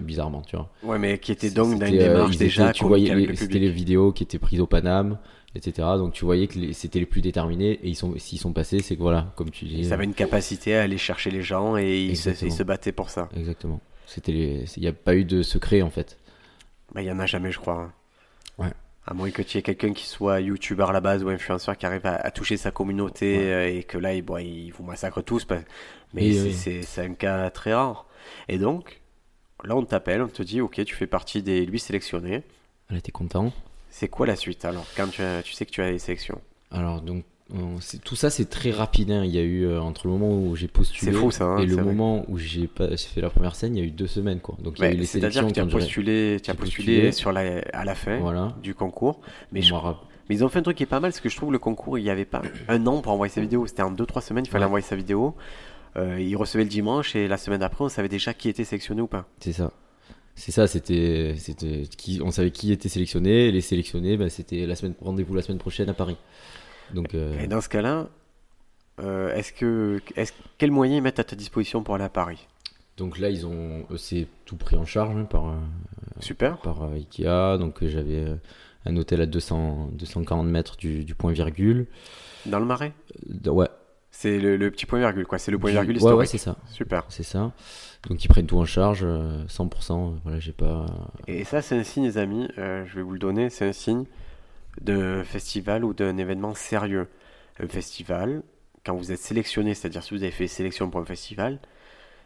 bizarrement, 0.00 0.40
tu 0.42 0.56
vois. 0.56 0.70
Ouais, 0.82 0.98
mais 0.98 1.18
qui 1.18 1.32
était 1.32 1.50
donc 1.50 1.78
dans 1.78 1.86
une 1.86 1.94
euh, 1.98 2.08
démarche 2.08 2.36
déjà 2.38 2.64
étaient- 2.70 2.72
tu 2.78 2.84
voyais, 2.84 3.10
avec 3.10 3.24
les- 3.26 3.30
le 3.32 3.36
c'était 3.36 3.58
les 3.58 3.70
vidéos 3.70 4.12
qui 4.12 4.22
étaient 4.22 4.38
prises 4.38 4.60
au 4.60 4.66
Paname, 4.66 5.18
etc. 5.54 5.72
Donc 5.98 6.14
tu 6.14 6.24
voyais 6.24 6.46
que 6.46 6.58
les- 6.58 6.72
c'était 6.72 7.00
les 7.00 7.06
plus 7.06 7.20
déterminés 7.20 7.72
et 7.82 7.88
ils 7.88 7.94
sont, 7.96 8.14
s'ils 8.16 8.38
sont 8.38 8.52
passés, 8.54 8.78
c'est 8.80 8.96
que 8.96 9.02
voilà, 9.02 9.32
comme 9.36 9.50
tu 9.50 9.66
dis. 9.66 9.78
Ils 9.80 9.92
avaient 9.92 10.04
une 10.04 10.14
capacité 10.14 10.74
à 10.76 10.82
aller 10.82 10.96
chercher 10.98 11.30
les 11.30 11.42
gens 11.42 11.76
et 11.76 12.00
ils 12.04 12.16
se, 12.16 12.30
Exactement. 12.30 12.50
ils 12.50 12.56
se 12.56 12.62
battaient 12.62 12.92
pour 12.92 13.10
ça. 13.10 13.28
Exactement. 13.36 13.80
C'était 14.06 14.64
il 14.76 14.80
n'y 14.80 14.86
a 14.88 14.92
pas 14.92 15.14
eu 15.16 15.24
de 15.24 15.42
secret 15.42 15.82
en 15.82 15.90
fait. 15.90 16.16
Bah, 16.94 17.02
il 17.02 17.06
y 17.08 17.10
en 17.10 17.18
a 17.18 17.26
jamais, 17.26 17.50
je 17.50 17.58
crois. 17.58 17.74
hein. 17.82 17.92
Ouais. 18.58 18.72
À 19.08 19.14
moins 19.14 19.30
que 19.30 19.42
tu 19.42 19.56
aies 19.58 19.62
quelqu'un 19.62 19.92
qui 19.92 20.04
soit 20.06 20.40
youtubeur 20.40 20.90
à 20.90 20.92
la 20.92 21.00
base 21.00 21.22
ou 21.22 21.28
influenceur 21.28 21.76
qui 21.76 21.86
arrive 21.86 22.04
à, 22.06 22.16
à 22.16 22.30
toucher 22.32 22.56
sa 22.56 22.70
communauté 22.72 23.36
Ouais. 23.38 23.44
euh, 23.52 23.78
et 23.78 23.82
que 23.84 23.98
là, 23.98 24.12
il, 24.14 24.22
bon, 24.22 24.38
il 24.38 24.70
vous 24.72 24.82
massacre 24.82 25.22
tous. 25.22 25.44
parce- 25.44 25.62
Mais 26.12 26.22
Oui, 26.22 26.52
c'est- 26.52 26.80
oui. 27.00 27.06
un 27.06 27.14
cas 27.14 27.50
très 27.50 27.72
rare. 27.74 28.06
Et 28.48 28.58
donc, 28.58 29.00
là, 29.64 29.76
on 29.76 29.84
t'appelle, 29.84 30.22
on 30.22 30.28
te 30.28 30.42
dit, 30.42 30.60
ok, 30.60 30.84
tu 30.84 30.94
fais 30.94 31.06
partie 31.06 31.42
des 31.42 31.64
lui 31.66 31.78
sélectionnés. 31.78 32.42
Elle 32.90 32.96
était 32.96 33.12
content. 33.12 33.52
C'est 33.90 34.08
quoi 34.08 34.26
la 34.26 34.36
suite 34.36 34.64
alors 34.64 34.86
quand 34.96 35.08
tu, 35.08 35.22
as- 35.22 35.42
tu 35.42 35.52
sais 35.52 35.64
que 35.66 35.70
tu 35.70 35.82
as 35.82 35.90
les 35.90 35.98
sélections? 35.98 36.40
Alors 36.72 37.00
donc 37.00 37.24
tout 38.04 38.16
ça 38.16 38.28
c'est 38.30 38.46
très 38.50 38.70
rapide. 38.70 39.10
hein. 39.10 39.24
Il 39.24 39.30
y 39.30 39.38
a 39.38 39.42
eu 39.42 39.64
euh, 39.64 39.80
entre 39.80 40.06
le 40.08 40.12
moment 40.12 40.36
où 40.36 40.56
j'ai 40.56 40.66
postulé 40.68 41.12
C'est 41.12 41.16
fou, 41.16 41.30
ça, 41.30 41.44
hein, 41.44 41.58
et 41.58 41.66
le 41.66 41.74
vrai. 41.74 41.84
moment 41.84 42.24
où 42.28 42.38
j'ai 42.38 42.68
fait 42.68 43.20
la 43.20 43.30
première 43.30 43.54
scène, 43.54 43.76
il 43.76 43.78
y 43.80 43.82
a 43.82 43.86
eu 43.86 43.90
deux 43.90 44.06
semaines 44.08 44.40
quoi. 44.40 44.56
Donc 44.62 44.78
il 44.78 44.82
y 44.82 44.84
a 44.84 44.88
Ouais, 44.88 44.94
eu 44.94 44.98
les 44.98 45.06
C'est-à-dire 45.06 45.42
sélections 45.42 45.48
que 45.48 45.54
tu 45.54 45.60
as 45.76 45.78
postulé, 45.80 46.38
tu 46.42 46.50
as 46.50 46.54
postulé, 46.54 47.12
sur 47.12 47.30
la, 47.32 47.60
à 47.72 47.84
la 47.84 47.94
fin 47.94 48.18
Voilà. 48.18 48.56
du 48.62 48.74
concours. 48.74 49.20
Mais, 49.52 49.62
je- 49.62 49.74
ils 50.28 50.44
ont 50.44 50.48
fait 50.48 50.58
un 50.58 50.62
truc 50.62 50.76
qui 50.76 50.82
est 50.82 50.86
pas 50.86 50.98
mal, 50.98 51.12
parce 51.12 51.20
que 51.20 51.28
je 51.28 51.36
trouve 51.36 51.52
le 51.52 51.60
concours, 51.60 51.98
il 51.98 52.02
n'y 52.02 52.10
avait 52.10 52.24
pas 52.24 52.42
un 52.68 52.84
an 52.88 53.00
pour 53.00 53.12
envoyer 53.12 53.32
sa 53.32 53.40
vidéo. 53.40 53.64
C'était 53.68 53.82
en 53.82 53.92
2-3 53.92 54.22
semaines, 54.22 54.44
il 54.44 54.50
fallait 54.50 54.64
Ouais. 54.64 54.66
envoyer 54.68 54.84
sa 54.84 54.96
vidéo. 54.96 55.36
Euh, 55.96 56.20
il 56.20 56.36
recevait 56.36 56.64
le 56.64 56.68
dimanche 56.68 57.14
et 57.14 57.28
la 57.28 57.36
semaine 57.36 57.60
d'après, 57.60 57.84
on 57.84 57.88
savait 57.88 58.08
déjà 58.08 58.34
qui 58.34 58.48
était 58.48 58.64
sélectionné 58.64 59.00
ou 59.02 59.06
pas. 59.06 59.26
C'est 59.40 59.52
ça. 59.52 59.72
C'est 60.34 60.52
ça, 60.52 60.66
c'était 60.66 61.34
c'était 61.38 61.84
qui 61.96 62.20
on 62.22 62.30
savait 62.30 62.50
qui 62.50 62.70
était 62.70 62.90
sélectionné 62.90 63.46
et 63.46 63.52
les 63.52 63.62
sélectionnés 63.62 64.18
ben, 64.18 64.28
c'était 64.28 64.66
la 64.66 64.76
semaine 64.76 64.92
rendez-vous 65.00 65.34
la 65.34 65.40
semaine 65.40 65.56
prochaine 65.56 65.88
à 65.88 65.94
Paris. 65.94 66.16
Donc 66.94 67.14
euh, 67.14 67.38
Et 67.40 67.46
dans 67.46 67.60
ce 67.60 67.68
cas-là, 67.68 68.08
euh, 69.00 69.34
est-ce 69.34 69.52
que, 69.52 70.00
est 70.16 70.32
quel 70.58 70.70
moyen 70.70 70.96
ils 70.96 71.02
mettent 71.02 71.18
à 71.18 71.24
ta 71.24 71.36
disposition 71.36 71.82
pour 71.82 71.94
aller 71.94 72.04
à 72.04 72.08
Paris? 72.08 72.46
Donc 72.96 73.18
là 73.18 73.28
ils 73.28 73.46
ont 73.46 73.84
eux, 73.90 73.98
c'est 73.98 74.26
tout 74.46 74.56
pris 74.56 74.76
en 74.76 74.86
charge 74.86 75.14
hein, 75.16 75.24
par 75.24 75.48
euh, 75.48 75.54
Super. 76.20 76.58
par 76.58 76.82
euh, 76.84 76.94
Ikea. 76.94 77.58
Donc 77.58 77.82
euh, 77.82 77.88
j'avais 77.88 78.24
euh, 78.24 78.36
un 78.86 78.96
hôtel 78.96 79.20
à 79.20 79.26
200, 79.26 79.90
240 79.92 80.46
mètres 80.46 80.76
du, 80.76 81.04
du 81.04 81.14
point 81.14 81.32
virgule. 81.32 81.86
Dans 82.46 82.58
le 82.58 82.64
marais? 82.64 82.92
Euh, 83.46 83.50
ouais, 83.50 83.68
C'est 84.10 84.38
le, 84.38 84.56
le 84.56 84.70
petit 84.70 84.86
point 84.86 84.98
virgule, 85.00 85.26
quoi. 85.26 85.38
C'est 85.38 85.50
le 85.50 85.58
point 85.58 85.72
virgule 85.72 85.90
ouais, 85.92 85.98
historique. 85.98 86.18
ouais, 86.20 86.26
c'est 86.26 86.38
ça. 86.38 86.56
Super. 86.70 87.04
C'est 87.10 87.22
ça. 87.24 87.52
Donc 88.08 88.24
ils 88.24 88.28
prennent 88.28 88.46
tout 88.46 88.58
en 88.58 88.64
charge, 88.64 89.00
euh, 89.02 89.44
100%. 89.48 90.14
Voilà, 90.22 90.38
j'ai 90.38 90.52
pas. 90.52 90.86
Et 91.26 91.44
ça, 91.44 91.60
c'est 91.60 91.76
un 91.76 91.82
signe, 91.82 92.04
les 92.04 92.16
amis, 92.18 92.48
euh, 92.56 92.84
je 92.86 92.94
vais 92.94 93.02
vous 93.02 93.12
le 93.12 93.18
donner, 93.18 93.50
c'est 93.50 93.66
un 93.68 93.72
signe 93.72 94.04
d'un 94.80 95.24
festival 95.24 95.84
ou 95.84 95.94
d'un 95.94 96.16
événement 96.18 96.54
sérieux. 96.54 97.08
Un 97.58 97.68
festival, 97.68 98.42
quand 98.84 98.94
vous 98.94 99.12
êtes 99.12 99.18
sélectionné, 99.18 99.74
c'est-à-dire 99.74 100.02
si 100.02 100.14
vous 100.14 100.22
avez 100.22 100.32
fait 100.32 100.46
sélection 100.46 100.90
pour 100.90 101.00
un 101.00 101.04
festival, 101.04 101.58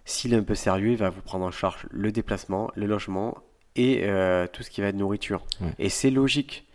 s'il 0.05 0.35
est 0.35 0.37
un 0.37 0.43
peu 0.43 0.55
sérieux, 0.55 0.91
il 0.91 0.97
va 0.97 1.11
vous 1.11 1.23
prendre 1.23 1.45
en 1.45 1.51
charge 1.51 1.87
le 1.91 2.11
déplacement, 2.11 2.71
le 2.75 2.87
logement 2.87 3.39
et 3.77 4.01
euh, 4.05 4.47
tout 4.53 4.63
ce 4.63 4.71
qui 4.71 4.81
va 4.81 4.89
être 4.89 4.97
nourriture. 4.97 5.45
Ouais. 5.61 5.73
Et 5.79 5.89
c'est 5.89 6.11
logique. 6.11 6.67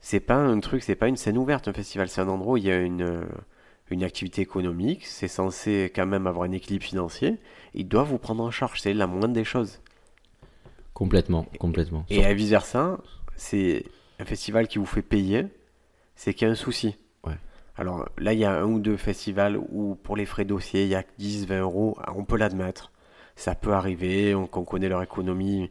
C'est 0.00 0.20
pas 0.20 0.36
un 0.36 0.60
truc, 0.60 0.82
c'est 0.82 0.96
pas 0.96 1.08
une 1.08 1.16
scène 1.16 1.38
ouverte, 1.38 1.68
un 1.68 1.72
festival, 1.72 2.08
c'est 2.08 2.20
un 2.20 2.28
endroit 2.28 2.54
où 2.54 2.56
il 2.58 2.64
y 2.64 2.70
a 2.70 2.78
une, 2.78 3.02
euh, 3.02 3.24
une 3.90 4.04
activité 4.04 4.42
économique, 4.42 5.06
c'est 5.06 5.28
censé 5.28 5.90
quand 5.94 6.06
même 6.06 6.26
avoir 6.26 6.48
un 6.48 6.52
équilibre 6.52 6.84
financier, 6.84 7.38
ils 7.72 7.88
doivent 7.88 8.08
vous 8.08 8.18
prendre 8.18 8.42
en 8.42 8.50
charge, 8.50 8.80
c'est 8.80 8.92
la 8.92 9.06
moindre 9.06 9.34
des 9.34 9.44
choses. 9.44 9.80
Complètement, 10.92 11.46
complètement. 11.58 12.04
Et 12.10 12.24
à 12.24 12.34
vice 12.34 12.50
versa, 12.50 12.98
c'est 13.34 13.84
un 14.18 14.24
festival 14.24 14.68
qui 14.68 14.78
vous 14.78 14.86
fait 14.86 15.02
payer, 15.02 15.46
c'est 16.16 16.34
qu'il 16.34 16.46
y 16.46 16.48
a 16.48 16.52
un 16.52 16.56
souci. 16.56 16.96
Ouais. 17.24 17.36
Alors 17.76 18.08
là, 18.18 18.32
il 18.32 18.38
y 18.38 18.44
a 18.44 18.52
un 18.52 18.64
ou 18.64 18.78
deux 18.78 18.96
festivals 18.96 19.56
où 19.56 19.96
pour 19.96 20.16
les 20.16 20.26
frais 20.26 20.44
dossiers, 20.44 20.84
il 20.84 20.88
y 20.88 20.94
a 20.94 21.04
10, 21.18 21.46
20 21.46 21.60
euros, 21.60 21.98
on 22.14 22.24
peut 22.24 22.36
l'admettre. 22.36 22.92
Ça 23.36 23.54
peut 23.54 23.72
arriver, 23.72 24.34
on, 24.34 24.46
connaît 24.46 24.88
leur 24.88 25.02
économie. 25.02 25.70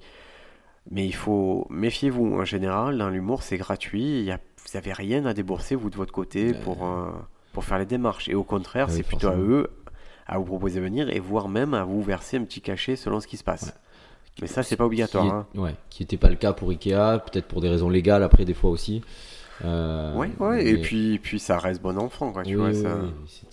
Mais 0.92 1.06
il 1.06 1.16
faut 1.16 1.66
méfiez-vous. 1.70 2.36
En 2.36 2.44
général, 2.44 2.98
dans 2.98 3.10
l'humour, 3.10 3.42
c'est 3.42 3.58
gratuit. 3.58 4.20
Il 4.20 4.26
y 4.26 4.32
a, 4.32 4.38
vous 4.58 4.72
n'avez 4.74 4.92
rien 4.92 5.26
à 5.26 5.34
débourser, 5.34 5.76
vous, 5.76 5.90
de 5.90 5.96
votre 5.96 6.12
côté, 6.12 6.54
pour, 6.54 6.86
euh, 6.86 7.10
pour 7.54 7.64
faire 7.64 7.80
les 7.80 7.86
démarches. 7.86 8.28
Et 8.28 8.36
au 8.36 8.44
contraire, 8.44 8.88
Ah 8.90 8.92
c'est 8.92 9.04
plutôt 9.04 9.30
à 9.30 9.38
eux 9.38 9.70
à 10.28 10.38
vous 10.38 10.46
proposer 10.46 10.80
de 10.80 10.84
venir 10.84 11.10
et 11.10 11.20
voire 11.20 11.48
même 11.48 11.74
à 11.74 11.84
vous 11.84 12.02
verser 12.02 12.38
un 12.38 12.44
petit 12.44 12.62
cachet 12.62 12.96
selon 12.96 13.20
ce 13.20 13.28
qui 13.28 13.38
se 13.38 13.44
passe. 13.44 13.74
Mais 14.42 14.48
ça, 14.48 14.63
c'est 14.63 14.75
pas 14.75 14.86
obligatoire. 14.86 15.24
Qui, 15.52 15.58
est- 15.58 15.62
hein. 15.62 15.63
ouais, 15.63 15.75
qui 15.90 16.04
était 16.04 16.18
pas 16.18 16.30
le 16.30 16.36
cas 16.36 16.54
pour 16.54 16.70
Ikea, 16.72 17.20
peut-être 17.32 17.46
pour 17.48 17.62
des 17.62 17.70
raisons 17.70 17.90
légales 17.90 18.24
après 18.24 18.46
des 18.46 18.54
fois 18.54 18.72
aussi. 18.72 19.02
Euh, 19.63 20.16
Ouais, 20.16 20.32
ouais, 20.40 20.66
et 20.68 20.78
puis, 20.78 21.20
puis 21.20 21.40
ça 21.40 21.60
reste 21.60 21.82
bon 21.82 21.98
enfant, 21.98 22.32
quoi, 22.34 22.44
tu 22.44 22.50
Oui, 22.50 22.56
vois. 22.56 22.70
oui, 22.70 22.75
ça... 22.82 22.98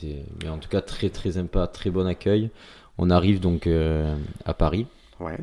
oui, 0.02 0.16
mais 0.42 0.48
en 0.48 0.58
tout 0.58 0.68
cas 0.70 0.80
très 0.80 1.10
très 1.10 1.32
sympa, 1.32 1.66
très 1.66 1.90
bon 1.90 2.06
accueil. 2.06 2.50
On 2.98 3.10
arrive 3.10 3.40
donc 3.40 3.66
euh, 3.66 4.16
à 4.44 4.54
Paris. 4.54 4.86
Ouais, 5.20 5.38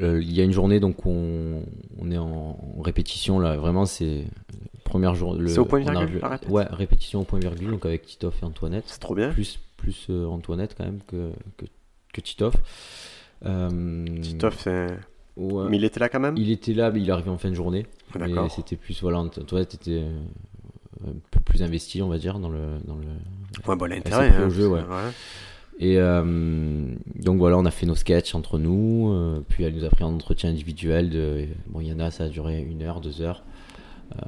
Euh, 0.00 0.20
il 0.22 0.32
y 0.32 0.40
a 0.40 0.44
une 0.44 0.52
journée 0.52 0.80
donc 0.80 1.04
on, 1.04 1.62
on 2.00 2.10
est 2.10 2.16
en, 2.18 2.56
en 2.78 2.80
répétition 2.82 3.38
là, 3.38 3.56
vraiment 3.56 3.84
c'est 3.86 4.24
première 4.84 5.14
journée. 5.14 5.50
C'est 5.50 5.58
au 5.58 5.64
point 5.66 5.84
a 5.86 5.90
virgule, 5.92 6.24
répète 6.24 6.48
Ouais, 6.48 6.64
répétition 6.70 7.20
au 7.20 7.24
point 7.24 7.38
virgule 7.40 7.70
donc 7.72 7.84
avec 7.84 8.06
Titoff 8.06 8.42
et 8.42 8.46
Antoinette. 8.46 8.84
c'est 8.86 9.00
trop 9.00 9.14
bien. 9.14 9.30
Plus 9.30 9.58
plus 9.76 10.06
euh, 10.10 10.26
Antoinette 10.26 10.74
quand 10.78 10.84
même 10.84 11.00
que 11.06 11.32
que, 11.58 11.66
que 12.12 12.20
Titoff. 12.20 12.54
Euh, 13.46 14.20
Titoff, 14.20 14.58
c'est... 14.60 14.86
ouais. 15.36 15.68
Mais 15.68 15.76
il 15.76 15.84
était 15.84 16.00
là 16.00 16.08
quand 16.08 16.20
même 16.20 16.36
Il 16.36 16.50
était 16.50 16.74
là, 16.74 16.90
mais 16.90 17.00
il 17.00 17.08
est 17.08 17.12
arrivé 17.12 17.30
en 17.30 17.38
fin 17.38 17.50
de 17.50 17.54
journée. 17.54 17.86
Mais 18.14 18.28
D'accord. 18.28 18.50
c'était 18.50 18.76
plus 18.76 19.00
voilà, 19.02 19.18
Antoinette 19.18 19.74
était 19.74 20.02
euh, 20.02 21.08
un 21.08 21.14
peu 21.30 21.40
plus 21.40 21.62
investi 21.62 22.02
on 22.02 22.08
va 22.08 22.18
dire 22.18 22.38
dans 22.38 22.50
le 22.50 22.78
dans 22.86 22.96
le 22.96 23.06
Ouais, 23.66 23.76
bon, 23.76 23.86
Elle 23.86 23.92
l'intérêt. 23.96 24.28
hein, 24.34 24.48
jeu, 24.48 24.68
ouais. 24.68 24.80
Et 25.78 25.98
euh, 25.98 26.94
donc 27.16 27.38
voilà, 27.38 27.58
on 27.58 27.64
a 27.64 27.70
fait 27.70 27.86
nos 27.86 27.94
sketchs 27.94 28.34
entre 28.34 28.58
nous. 28.58 29.10
euh, 29.12 29.40
puis 29.48 29.64
elle 29.64 29.74
nous 29.74 29.84
a 29.84 29.88
pris 29.88 30.04
un 30.04 30.08
entretien 30.08 30.50
individuel. 30.50 31.10
De, 31.10 31.46
bon, 31.66 31.80
il 31.80 31.88
y 31.88 31.92
en 31.92 31.98
a, 31.98 32.10
ça 32.10 32.24
a 32.24 32.28
duré 32.28 32.60
une 32.60 32.82
heure, 32.82 33.00
deux 33.00 33.20
heures. 33.22 33.42
Euh, 34.14 34.26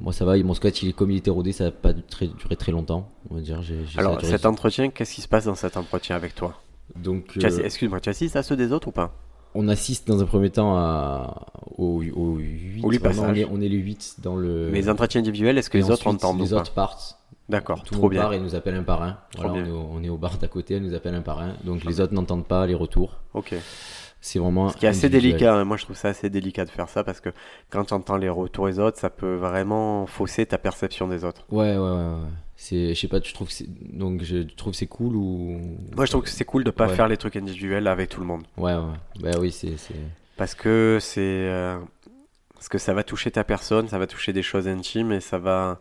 moi, 0.00 0.12
ça 0.12 0.24
va. 0.24 0.36
Mon 0.38 0.54
sketch, 0.54 0.82
il 0.82 0.94
comme 0.94 1.10
il 1.10 1.16
était 1.16 1.30
rodé, 1.30 1.52
ça 1.52 1.64
n'a 1.64 1.70
pas 1.72 1.92
très, 1.92 2.28
duré 2.28 2.56
très 2.56 2.72
longtemps. 2.72 3.10
On 3.30 3.34
va 3.34 3.40
dire. 3.40 3.60
Alors, 3.96 4.20
cet 4.24 4.46
entretien, 4.46 4.90
qu'est-ce 4.90 5.14
qui 5.14 5.20
se 5.20 5.28
passe 5.28 5.46
dans 5.46 5.54
cet 5.56 5.76
entretien 5.76 6.14
avec 6.16 6.34
toi? 6.34 6.60
Donc, 6.96 7.36
euh, 7.36 7.62
Excuse-moi, 7.64 8.00
tu 8.00 8.08
assistes 8.08 8.36
à 8.36 8.42
ceux 8.42 8.56
des 8.56 8.72
autres 8.72 8.88
ou 8.88 8.92
pas? 8.92 9.12
on 9.54 9.68
assiste 9.68 10.08
dans 10.08 10.20
un 10.20 10.26
premier 10.26 10.50
temps 10.50 10.76
à, 10.76 11.46
au, 11.78 12.02
au 12.14 12.36
8. 12.38 12.82
Au 12.82 12.88
on, 12.88 13.34
est, 13.34 13.46
on 13.50 13.60
est 13.60 13.68
les 13.68 13.76
8 13.76 14.16
dans 14.18 14.36
le. 14.36 14.68
Mais 14.72 14.80
les 14.80 14.90
entretiens 14.90 15.20
individuels, 15.20 15.56
est-ce 15.58 15.70
que 15.70 15.78
et 15.78 15.82
les 15.82 15.90
autres 15.90 16.06
entendent 16.06 16.40
Les 16.40 16.52
ou 16.52 16.56
pas 16.56 16.62
autres 16.62 16.72
partent. 16.72 17.18
D'accord, 17.48 17.82
trop 17.82 18.08
bien. 18.08 18.30
et 18.32 18.40
nous 18.40 18.54
appelle 18.54 18.74
un 18.74 18.82
par 18.82 19.02
un. 19.02 19.18
Voilà, 19.36 19.52
on, 19.52 19.64
est 19.64 19.70
au, 19.70 19.88
on 19.92 20.02
est 20.02 20.08
au 20.08 20.16
bar 20.16 20.38
d'à 20.38 20.48
côté, 20.48 20.74
elle 20.74 20.82
nous 20.82 20.94
appelle 20.94 21.14
un 21.14 21.20
par 21.20 21.40
un. 21.40 21.54
Donc 21.64 21.84
les 21.84 22.00
autres 22.00 22.14
n'entendent 22.14 22.46
pas 22.46 22.66
les 22.66 22.74
retours. 22.74 23.18
Ok. 23.34 23.54
C'est 24.20 24.38
vraiment. 24.38 24.70
Ce 24.70 24.76
qui 24.78 24.86
est 24.86 24.88
assez 24.88 25.10
délicat, 25.10 25.54
hein. 25.54 25.64
moi 25.64 25.76
je 25.76 25.84
trouve 25.84 25.96
ça 25.96 26.08
assez 26.08 26.30
délicat 26.30 26.64
de 26.64 26.70
faire 26.70 26.88
ça 26.88 27.04
parce 27.04 27.20
que 27.20 27.28
quand 27.68 27.84
tu 27.84 27.94
entends 27.94 28.16
les 28.16 28.30
retours 28.30 28.66
des 28.66 28.78
autres, 28.78 28.98
ça 28.98 29.10
peut 29.10 29.34
vraiment 29.34 30.06
fausser 30.06 30.46
ta 30.46 30.56
perception 30.56 31.06
des 31.06 31.24
autres. 31.24 31.44
Ouais, 31.50 31.76
ouais, 31.76 31.78
ouais. 31.78 31.90
ouais. 31.90 32.30
C'est, 32.66 32.94
je 32.94 32.98
sais 33.00 33.08
pas, 33.08 33.20
tu 33.20 33.34
trouves 33.34 33.48
que 33.48 33.52
c'est, 33.52 33.66
donc 33.94 34.22
je 34.22 34.38
tu 34.38 34.54
trouves 34.56 34.72
c'est 34.72 34.86
cool 34.86 35.16
ou? 35.16 35.60
Moi 35.94 36.06
je 36.06 36.10
trouve 36.10 36.22
que 36.22 36.30
c'est 36.30 36.46
cool 36.46 36.64
de 36.64 36.70
pas 36.70 36.86
Ouais. 36.88 36.94
faire 36.96 37.08
les 37.08 37.18
trucs 37.18 37.36
individuels 37.36 37.86
avec 37.86 38.08
tout 38.08 38.20
le 38.20 38.26
monde. 38.26 38.44
Ouais, 38.56 38.74
ouais. 38.74 38.80
Bah 39.20 39.32
oui, 39.38 39.52
c'est. 39.52 39.74
Parce 40.38 40.54
que 40.54 40.96
c'est. 40.98 41.20
euh, 41.20 41.78
Parce 42.54 42.70
que 42.70 42.78
ça 42.78 42.94
va 42.94 43.02
toucher 43.04 43.30
ta 43.30 43.44
personne, 43.44 43.86
ça 43.88 43.98
va 43.98 44.06
toucher 44.06 44.32
des 44.32 44.42
choses 44.42 44.66
intimes 44.66 45.12
et 45.12 45.20
ça 45.20 45.36
va. 45.38 45.78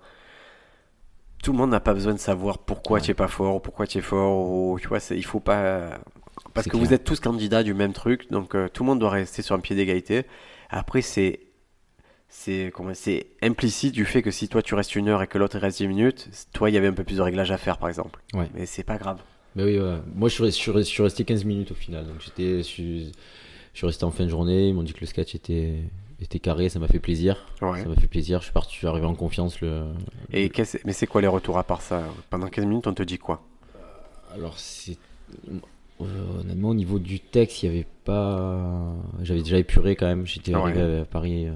Tout 1.41 1.53
le 1.53 1.57
monde 1.57 1.69
n'a 1.71 1.79
pas 1.79 1.93
besoin 1.93 2.13
de 2.13 2.19
savoir 2.19 2.57
pourquoi 2.57 2.95
Ouais. 2.95 3.01
tu 3.01 3.11
es 3.11 3.13
pas 3.13 3.29
fort 3.29 3.55
ou 3.55 3.59
pourquoi 3.61 3.87
tu 3.87 3.99
es 3.99 4.01
fort 4.01 4.49
ou 4.49 4.77
tu 4.81 4.87
vois, 4.89 4.99
il 5.11 5.23
faut 5.25 5.39
pas. 5.39 5.99
Parce 6.53 6.65
que 6.67 6.71
clair. 6.71 6.83
vous 6.83 6.93
êtes 6.93 7.05
tous 7.05 7.21
candidats 7.21 7.63
du 7.63 7.73
même 7.73 7.93
truc, 7.93 8.29
donc 8.29 8.55
euh, 8.55 8.67
tout 8.67 8.83
le 8.83 8.87
monde 8.87 8.99
doit 8.99 9.09
rester 9.09 9.41
sur 9.41 9.55
un 9.55 9.59
pied 9.59 9.75
d'égalité. 9.75 10.23
Après, 10.69 11.01
c'est. 11.01 11.39
C'est 12.35 12.73
c'est 12.93 13.27
implicite 13.43 13.93
du 13.93 14.05
fait 14.05 14.23
que 14.23 14.31
si 14.31 14.49
toi 14.49 14.63
tu 14.63 14.73
restes 14.73 14.95
une 14.95 15.07
heure 15.07 15.21
et 15.21 15.27
que 15.27 15.37
l'autre 15.37 15.55
il 15.55 15.59
reste 15.59 15.77
10 15.77 15.87
minutes, 15.87 16.29
toi 16.51 16.69
il 16.69 16.73
y 16.73 16.77
avait 16.77 16.87
un 16.87 16.93
peu 16.93 17.03
plus 17.03 17.17
de 17.17 17.21
réglage 17.21 17.51
à 17.51 17.57
faire 17.57 17.77
par 17.77 17.89
exemple. 17.89 18.19
Ouais. 18.33 18.49
Mais 18.55 18.65
c'est 18.65 18.83
pas 18.83 18.97
grave. 18.97 19.19
Bah 19.55 19.63
oui, 19.65 19.79
ouais. 19.79 19.97
Moi, 20.15 20.29
je 20.29 20.33
suis, 20.33 20.43
resté, 20.43 20.57
je, 20.57 20.61
suis 20.63 20.71
resté, 20.71 20.89
je 20.89 20.93
suis 20.93 21.03
resté 21.03 21.23
15 21.25 21.45
minutes 21.45 21.71
au 21.71 21.75
final. 21.75 22.07
Donc 22.07 22.15
j'étais, 22.19 22.57
je 22.57 22.63
suis, 22.63 23.11
je 23.73 23.77
suis 23.77 23.85
resté 23.85 24.03
en 24.03 24.09
fin 24.09 24.25
de 24.25 24.29
journée. 24.29 24.67
Ils 24.67 24.73
m'ont 24.73 24.81
dit 24.81 24.93
que 24.93 25.01
le 25.01 25.05
sketch 25.05 25.35
était, 25.35 25.75
était 26.19 26.39
carré. 26.39 26.69
Ça 26.69 26.79
m'a 26.79 26.87
fait 26.87 26.99
plaisir. 26.99 27.45
Ouais. 27.61 27.83
Ça 27.83 27.87
m'a 27.87 27.95
fait 27.95 28.07
plaisir. 28.07 28.39
Je 28.39 28.45
suis 28.45 28.53
parti, 28.53 28.73
je 28.73 28.79
suis 28.79 28.87
arrivé 28.87 29.05
en 29.05 29.13
confiance. 29.13 29.61
Le... 29.61 29.85
Et 30.33 30.51
mais 30.85 30.93
c'est 30.93 31.07
quoi 31.07 31.21
les 31.21 31.27
retours 31.27 31.59
à 31.59 31.63
part 31.63 31.83
ça? 31.83 32.03
Pendant 32.31 32.47
15 32.47 32.65
minutes, 32.65 32.87
on 32.87 32.95
te 32.95 33.03
dit 33.03 33.19
quoi? 33.19 33.43
Alors, 34.33 34.57
c'est. 34.57 34.97
euh, 36.01 36.39
honnêtement, 36.41 36.69
au 36.69 36.75
niveau 36.75 36.97
du 36.97 37.19
texte, 37.19 37.61
il 37.61 37.69
n'y 37.69 37.75
avait 37.75 37.87
pas. 38.05 38.95
J'avais 39.21 39.43
déjà 39.43 39.59
épuré 39.59 39.95
quand 39.95 40.07
même. 40.07 40.25
J'étais 40.25 40.53
Ah 40.55 40.61
arrivé 40.61 40.99
à 41.01 41.05
Paris. 41.05 41.47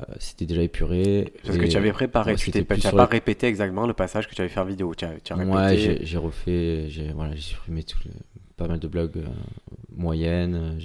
Euh, 0.00 0.04
C'était 0.18 0.46
déjà 0.46 0.62
épuré. 0.62 1.32
Parce 1.44 1.58
que 1.58 1.66
tu 1.66 1.76
avais 1.76 1.92
préparé, 1.92 2.36
tu 2.36 2.50
t'es 2.50 2.62
pas, 2.64 3.06
répété 3.06 3.46
exactement 3.46 3.86
le 3.86 3.92
passage 3.94 4.28
que 4.28 4.34
tu 4.34 4.40
avais 4.40 4.50
fait 4.50 4.60
en 4.60 4.64
vidéo. 4.64 4.94
Tu 4.94 5.04
as, 5.04 5.20
tu 5.22 5.32
as 5.32 5.36
répété. 5.36 5.54
Ouais, 5.54 5.98
j'ai 6.02 6.18
refait, 6.18 6.86
j'ai 6.88 7.12
voilà, 7.12 7.36
supprimé 7.36 7.82
tout 7.82 7.98
le- 8.04 8.10
pas 8.56 8.66
mal 8.68 8.78
de 8.78 8.88
blogs 8.88 9.16
euh, 9.18 9.26
moyennes. 9.96 10.78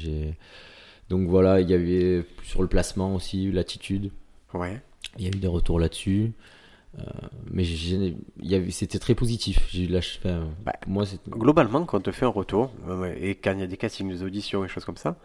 Donc 1.09 1.27
voilà, 1.27 1.59
il 1.61 1.69
y 1.69 1.73
avait 1.73 2.23
sur 2.43 2.61
le 2.61 2.67
placement 2.67 3.15
aussi, 3.15 3.51
l'attitude. 3.51 4.11
Ouais. 4.53 4.81
Il 5.17 5.23
y 5.23 5.27
a 5.27 5.29
eu 5.29 5.39
des 5.39 5.47
retours 5.47 5.79
là-dessus, 5.79 6.31
Euh, 6.97 7.03
mais 7.51 7.63
c'était 8.71 8.97
très 8.99 9.13
positif. 9.13 9.67
J'ai 9.71 9.83
eu 9.83 9.87
la, 9.87 10.01
ch- 10.01 10.19
enfin, 10.23 10.47
Bah, 10.65 10.73
moi, 10.87 11.05
Globalement, 11.29 11.85
quand 11.85 11.99
on 11.99 12.01
te 12.01 12.11
fait 12.11 12.25
un 12.25 12.29
retour, 12.29 12.71
euh, 12.87 13.13
et 13.21 13.35
quand 13.35 13.53
il 13.53 13.59
y 13.59 13.63
a 13.63 13.67
des 13.67 13.77
castings, 13.77 14.09
des 14.09 14.23
auditions 14.23 14.65
et 14.65 14.67
choses 14.67 14.85
comme 14.85 14.97
ça, 14.97 15.15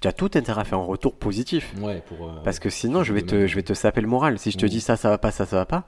tu 0.00 0.08
as 0.08 0.12
tout 0.12 0.30
intérêt 0.34 0.60
à 0.60 0.64
faire 0.64 0.78
un 0.78 0.84
retour 0.84 1.16
positif. 1.16 1.72
ouais 1.80 2.02
pour. 2.06 2.28
euh, 2.28 2.42
Parce 2.44 2.58
que 2.58 2.70
sinon, 2.70 3.02
je 3.02 3.12
vais 3.12 3.22
te, 3.22 3.46
je 3.46 3.54
vais 3.54 3.62
te 3.62 3.72
saper 3.74 4.00
le 4.00 4.06
moral. 4.08 4.38
Si 4.38 4.50
je 4.50 4.58
te 4.58 4.66
Mm. 4.66 4.68
dis 4.68 4.80
ça, 4.80 4.96
ça 4.96 5.10
va 5.10 5.18
pas, 5.18 5.30
ça, 5.30 5.44
ça 5.46 5.56
va 5.56 5.66
pas. 5.66 5.84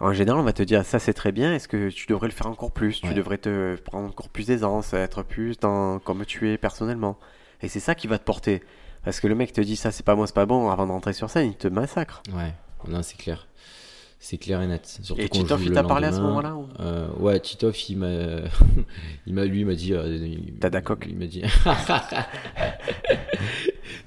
En 0.00 0.12
général, 0.12 0.40
on 0.40 0.44
va 0.44 0.52
te 0.52 0.62
dire 0.62 0.84
ça, 0.84 0.98
c'est 1.00 1.12
très 1.14 1.32
bien. 1.32 1.52
Est-ce 1.54 1.66
que 1.66 1.88
tu 1.90 2.06
devrais 2.06 2.28
le 2.28 2.32
faire 2.32 2.46
encore 2.46 2.70
plus? 2.70 3.00
Tu 3.00 3.14
devrais 3.14 3.38
te 3.38 3.74
prendre 3.76 4.06
encore 4.08 4.28
plus 4.28 4.46
d'aisance, 4.46 4.92
être 4.92 5.22
plus 5.24 5.58
dans 5.58 5.98
comme 5.98 6.24
tu 6.24 6.50
es 6.52 6.56
personnellement. 6.58 7.18
Et 7.62 7.68
c'est 7.68 7.80
ça 7.80 7.96
qui 7.96 8.06
va 8.06 8.18
te 8.18 8.24
porter. 8.24 8.62
Parce 9.04 9.18
que 9.18 9.26
le 9.26 9.34
mec 9.34 9.52
te 9.52 9.60
dit 9.60 9.74
ça, 9.74 9.90
c'est 9.90 10.04
pas 10.04 10.14
moi, 10.14 10.26
c'est 10.28 10.34
pas 10.36 10.46
bon. 10.46 10.70
Avant 10.70 10.86
de 10.86 10.92
rentrer 10.92 11.12
sur 11.14 11.28
scène, 11.30 11.48
il 11.48 11.56
te 11.56 11.66
massacre. 11.66 12.22
Ouais, 12.32 12.54
non, 12.86 13.02
c'est 13.02 13.16
clair. 13.16 13.47
C'est 14.20 14.36
clair 14.36 14.60
et 14.62 14.66
net. 14.66 14.98
Surtout 15.02 15.22
Et 15.22 15.28
joue 15.58 15.66
il 15.68 15.72
t'a 15.72 15.84
parlé 15.84 16.08
à 16.08 16.12
ce 16.12 16.20
moment-là 16.20 16.56
ou 16.56 16.66
Euh, 16.80 17.06
ouais, 17.20 17.38
Titoff, 17.38 17.88
il 17.88 17.98
m'a, 17.98 18.08
il 19.26 19.34
m'a, 19.34 19.44
lui, 19.44 19.60
il 19.60 19.66
m'a 19.66 19.74
dit. 19.74 19.94
euh, 19.94 20.18
T'as 20.60 20.70
Il 21.08 21.16
m'a 21.16 21.26
dit. 21.26 21.42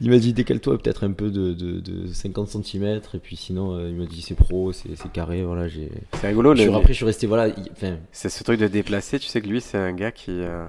il 0.02 0.10
m'a 0.10 0.18
dit 0.18 0.34
décale-toi 0.34 0.78
peut-être 0.78 1.06
un 1.06 1.12
peu 1.14 1.30
de, 1.30 1.54
de, 1.54 1.80
de 1.80 2.08
50 2.08 2.48
cm 2.50 3.02
et 3.14 3.20
puis 3.20 3.36
sinon 3.36 3.76
euh, 3.76 3.90
il 3.90 3.96
m'a 3.96 4.06
dit 4.06 4.22
c'est 4.22 4.36
pro, 4.36 4.72
c'est, 4.74 4.96
c'est 4.96 5.12
carré, 5.12 5.44
voilà. 5.44 5.68
J'ai. 5.68 5.92
C'est 6.14 6.28
rigolo. 6.28 6.56
Je 6.56 6.64
le- 6.64 6.74
après 6.76 6.94
je 6.94 6.98
suis 6.98 7.06
resté 7.06 7.28
voilà. 7.28 7.48
il- 7.48 7.70
Enfin, 7.72 7.98
C'est 8.12 8.30
ce 8.30 8.44
truc 8.44 8.60
de 8.60 8.68
déplacer, 8.68 9.20
tu 9.20 9.28
sais 9.28 9.42
que 9.42 9.48
lui, 9.48 9.62
c'est 9.62 9.78
un 9.78 9.94
gars 9.94 10.12
qui. 10.12 10.32
euh, 10.32 10.66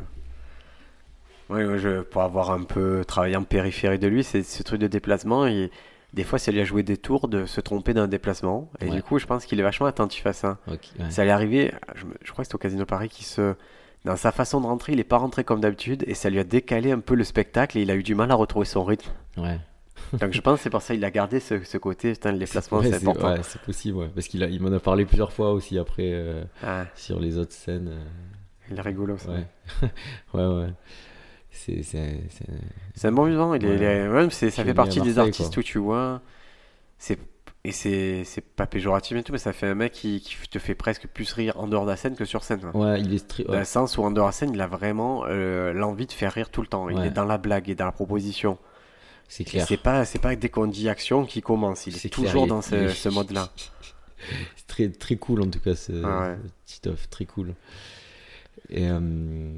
Ouais, 1.50 1.66
ouais, 1.66 1.78
je... 1.78 2.00
pour 2.02 2.22
avoir 2.22 2.50
un 2.52 2.62
peu 2.62 3.05
travaillé 3.07 3.37
en 3.37 3.42
périphérie 3.42 3.98
de 3.98 4.07
lui, 4.07 4.24
c'est 4.24 4.42
ce 4.42 4.62
truc 4.62 4.81
de 4.81 4.87
déplacement. 4.87 5.46
Des 6.14 6.25
fois, 6.25 6.38
ça 6.38 6.53
lui 6.53 6.61
a 6.61 6.64
joué 6.64 6.83
des 6.83 6.96
tours 6.98 7.27
de 7.29 7.46
se 7.46 7.61
tromper 7.61 7.94
d'un 7.94 8.07
déplacement. 8.09 8.70
Et 8.81 8.87
Ouais. 8.90 8.96
du 8.96 9.03
coup, 9.03 9.18
je 9.18 9.27
pense 9.27 9.46
qu'il 9.46 9.59
est 9.59 9.62
vachement 9.62 9.87
attentif 9.87 10.27
à 10.27 10.33
ça. 10.33 10.59
ouais. 10.68 10.79
Ça 11.11 11.22
allait 11.22 11.31
arriver, 11.31 11.72
je, 11.94 12.05
me- 12.05 12.14
je 12.22 12.31
crois 12.33 12.42
que 12.44 12.48
c'était 12.48 12.57
au 12.57 12.59
Casino 12.59 12.85
Paris, 12.85 13.09
qui 13.09 13.25
se. 13.25 13.55
Dans 14.05 14.16
sa 14.16 14.33
façon 14.33 14.61
de 14.61 14.66
rentrer, 14.66 14.92
il 14.92 14.96
n'est 14.96 15.05
pas 15.05 15.16
rentré 15.18 15.44
comme 15.44 15.61
d'habitude. 15.61 16.05
Et 16.09 16.14
ça 16.14 16.29
lui 16.29 16.38
a 16.40 16.44
décalé 16.44 16.90
un 16.90 16.98
peu 16.98 17.14
le 17.14 17.22
spectacle. 17.25 17.79
Et 17.79 17.83
il 17.83 17.90
a 17.90 17.94
eu 17.94 18.03
du 18.03 18.14
mal 18.16 18.31
à 18.31 18.35
retrouver 18.35 18.66
son 18.66 18.85
rythme. 18.85 19.11
Ouais. 19.38 19.59
Donc 20.20 20.33
je 20.33 20.40
pense 20.40 20.59
que 20.59 20.62
c'est 20.64 20.70
pour 20.70 20.83
ça 20.83 20.92
qu'il 20.94 21.05
a 21.05 21.11
gardé 21.11 21.38
ce, 21.40 21.62
ce 21.62 21.79
côté, 21.79 22.12
putain, 22.12 22.33
les 22.33 22.46
placements, 22.46 22.79
Ouais, 22.81 22.88
c'est 22.90 22.96
important. 22.96 23.33
ouais, 23.33 23.40
c'est 23.44 23.61
possible, 23.62 23.98
ouais. 23.98 24.09
Parce 24.14 24.27
qu'il 24.27 24.42
il 24.42 24.61
m'en 24.61 24.72
a 24.72 24.81
parlé 24.81 25.05
plusieurs 25.07 25.33
fois 25.33 25.53
aussi 25.53 25.79
après 25.79 26.11
euh, 26.12 26.42
Ah, 26.64 26.85
sur 26.96 27.20
les 27.20 27.38
autres 27.38 27.53
scènes. 27.53 27.88
euh, 27.88 28.05
il 28.70 28.77
est 28.77 28.81
rigolo, 28.83 29.16
ça. 29.18 29.31
ouais, 29.31 29.46
ouais, 30.35 30.46
ouais. 30.46 30.72
C'est, 31.52 33.04
un 33.04 33.12
bon 33.12 33.24
vivant, 33.26 33.54
il 33.54 33.64
est, 33.64 33.68
Ouais. 33.68 33.76
il 33.76 33.82
est- 33.82 34.08
ouais, 34.08 34.30
ça 34.30 34.50
fait 34.64 34.74
partie 34.74 35.00
des 35.00 35.18
artistes 35.18 35.52
quoi. 35.54 35.60
où 35.60 35.62
tu 35.62 35.78
vois, 35.78 36.20
c'est 36.98 37.18
et 37.64 37.70
c'est 37.70 38.40
pas 38.56 38.66
péjoratif 38.66 39.16
et 39.16 39.22
tout, 39.22 39.30
mais 39.30 39.38
ça 39.38 39.52
fait 39.52 39.68
un 39.68 39.76
mec 39.76 39.92
qui, 39.92 40.20
qui 40.20 40.36
te 40.48 40.58
fait 40.58 40.74
presque 40.74 41.06
plus 41.06 41.32
rire 41.32 41.60
en 41.60 41.68
dehors 41.68 41.84
de 41.84 41.90
la 41.90 41.96
scène 41.96 42.16
que 42.16 42.24
sur 42.24 42.42
scène. 42.42 42.58
quoi. 42.60 42.74
Ouais, 42.74 43.00
il 43.00 43.14
est. 43.14 43.42
Dans 43.46 43.56
le 43.60 43.64
sens 43.64 43.96
où 43.98 44.02
en 44.02 44.10
dehors 44.10 44.26
de 44.26 44.30
la 44.30 44.32
scène, 44.32 44.50
il 44.52 44.60
a 44.60 44.66
vraiment 44.66 45.24
euh, 45.28 45.72
l'envie 45.72 46.06
de 46.06 46.12
faire 46.12 46.32
rire 46.32 46.50
tout 46.50 46.60
le 46.62 46.66
temps. 46.66 46.88
Il 46.88 46.96
Ouais. 46.98 47.06
est 47.06 47.10
dans 47.10 47.24
la 47.24 47.38
blague 47.38 47.68
et 47.70 47.76
dans 47.76 47.84
la 47.86 47.92
proposition. 47.92 48.58
c'est 49.28 49.44
clair. 49.44 49.64
C'est 49.68 49.76
pas 49.76 50.04
pas 50.20 50.34
dès 50.34 50.48
qu'on 50.48 50.66
dit 50.66 50.88
action 50.88 51.24
qu'il 51.24 51.42
commence. 51.42 51.86
Il 51.86 51.94
est, 51.94 52.08
toujours 52.08 52.48
dans 52.48 52.62
ce, 52.62 53.08
mode-là. 53.08 53.48
C'est 54.56 54.66
très, 54.66 54.88
très 54.88 55.14
cool 55.16 55.42
en 55.42 55.46
tout 55.48 55.60
cas, 55.60 55.76
ce 55.76 55.92
Ah 56.04 56.30
ouais. 56.30 56.36
Titoff, 56.66 57.08
très 57.10 57.26
cool. 57.26 57.54
Et. 58.70 58.88
euh, 58.90 59.52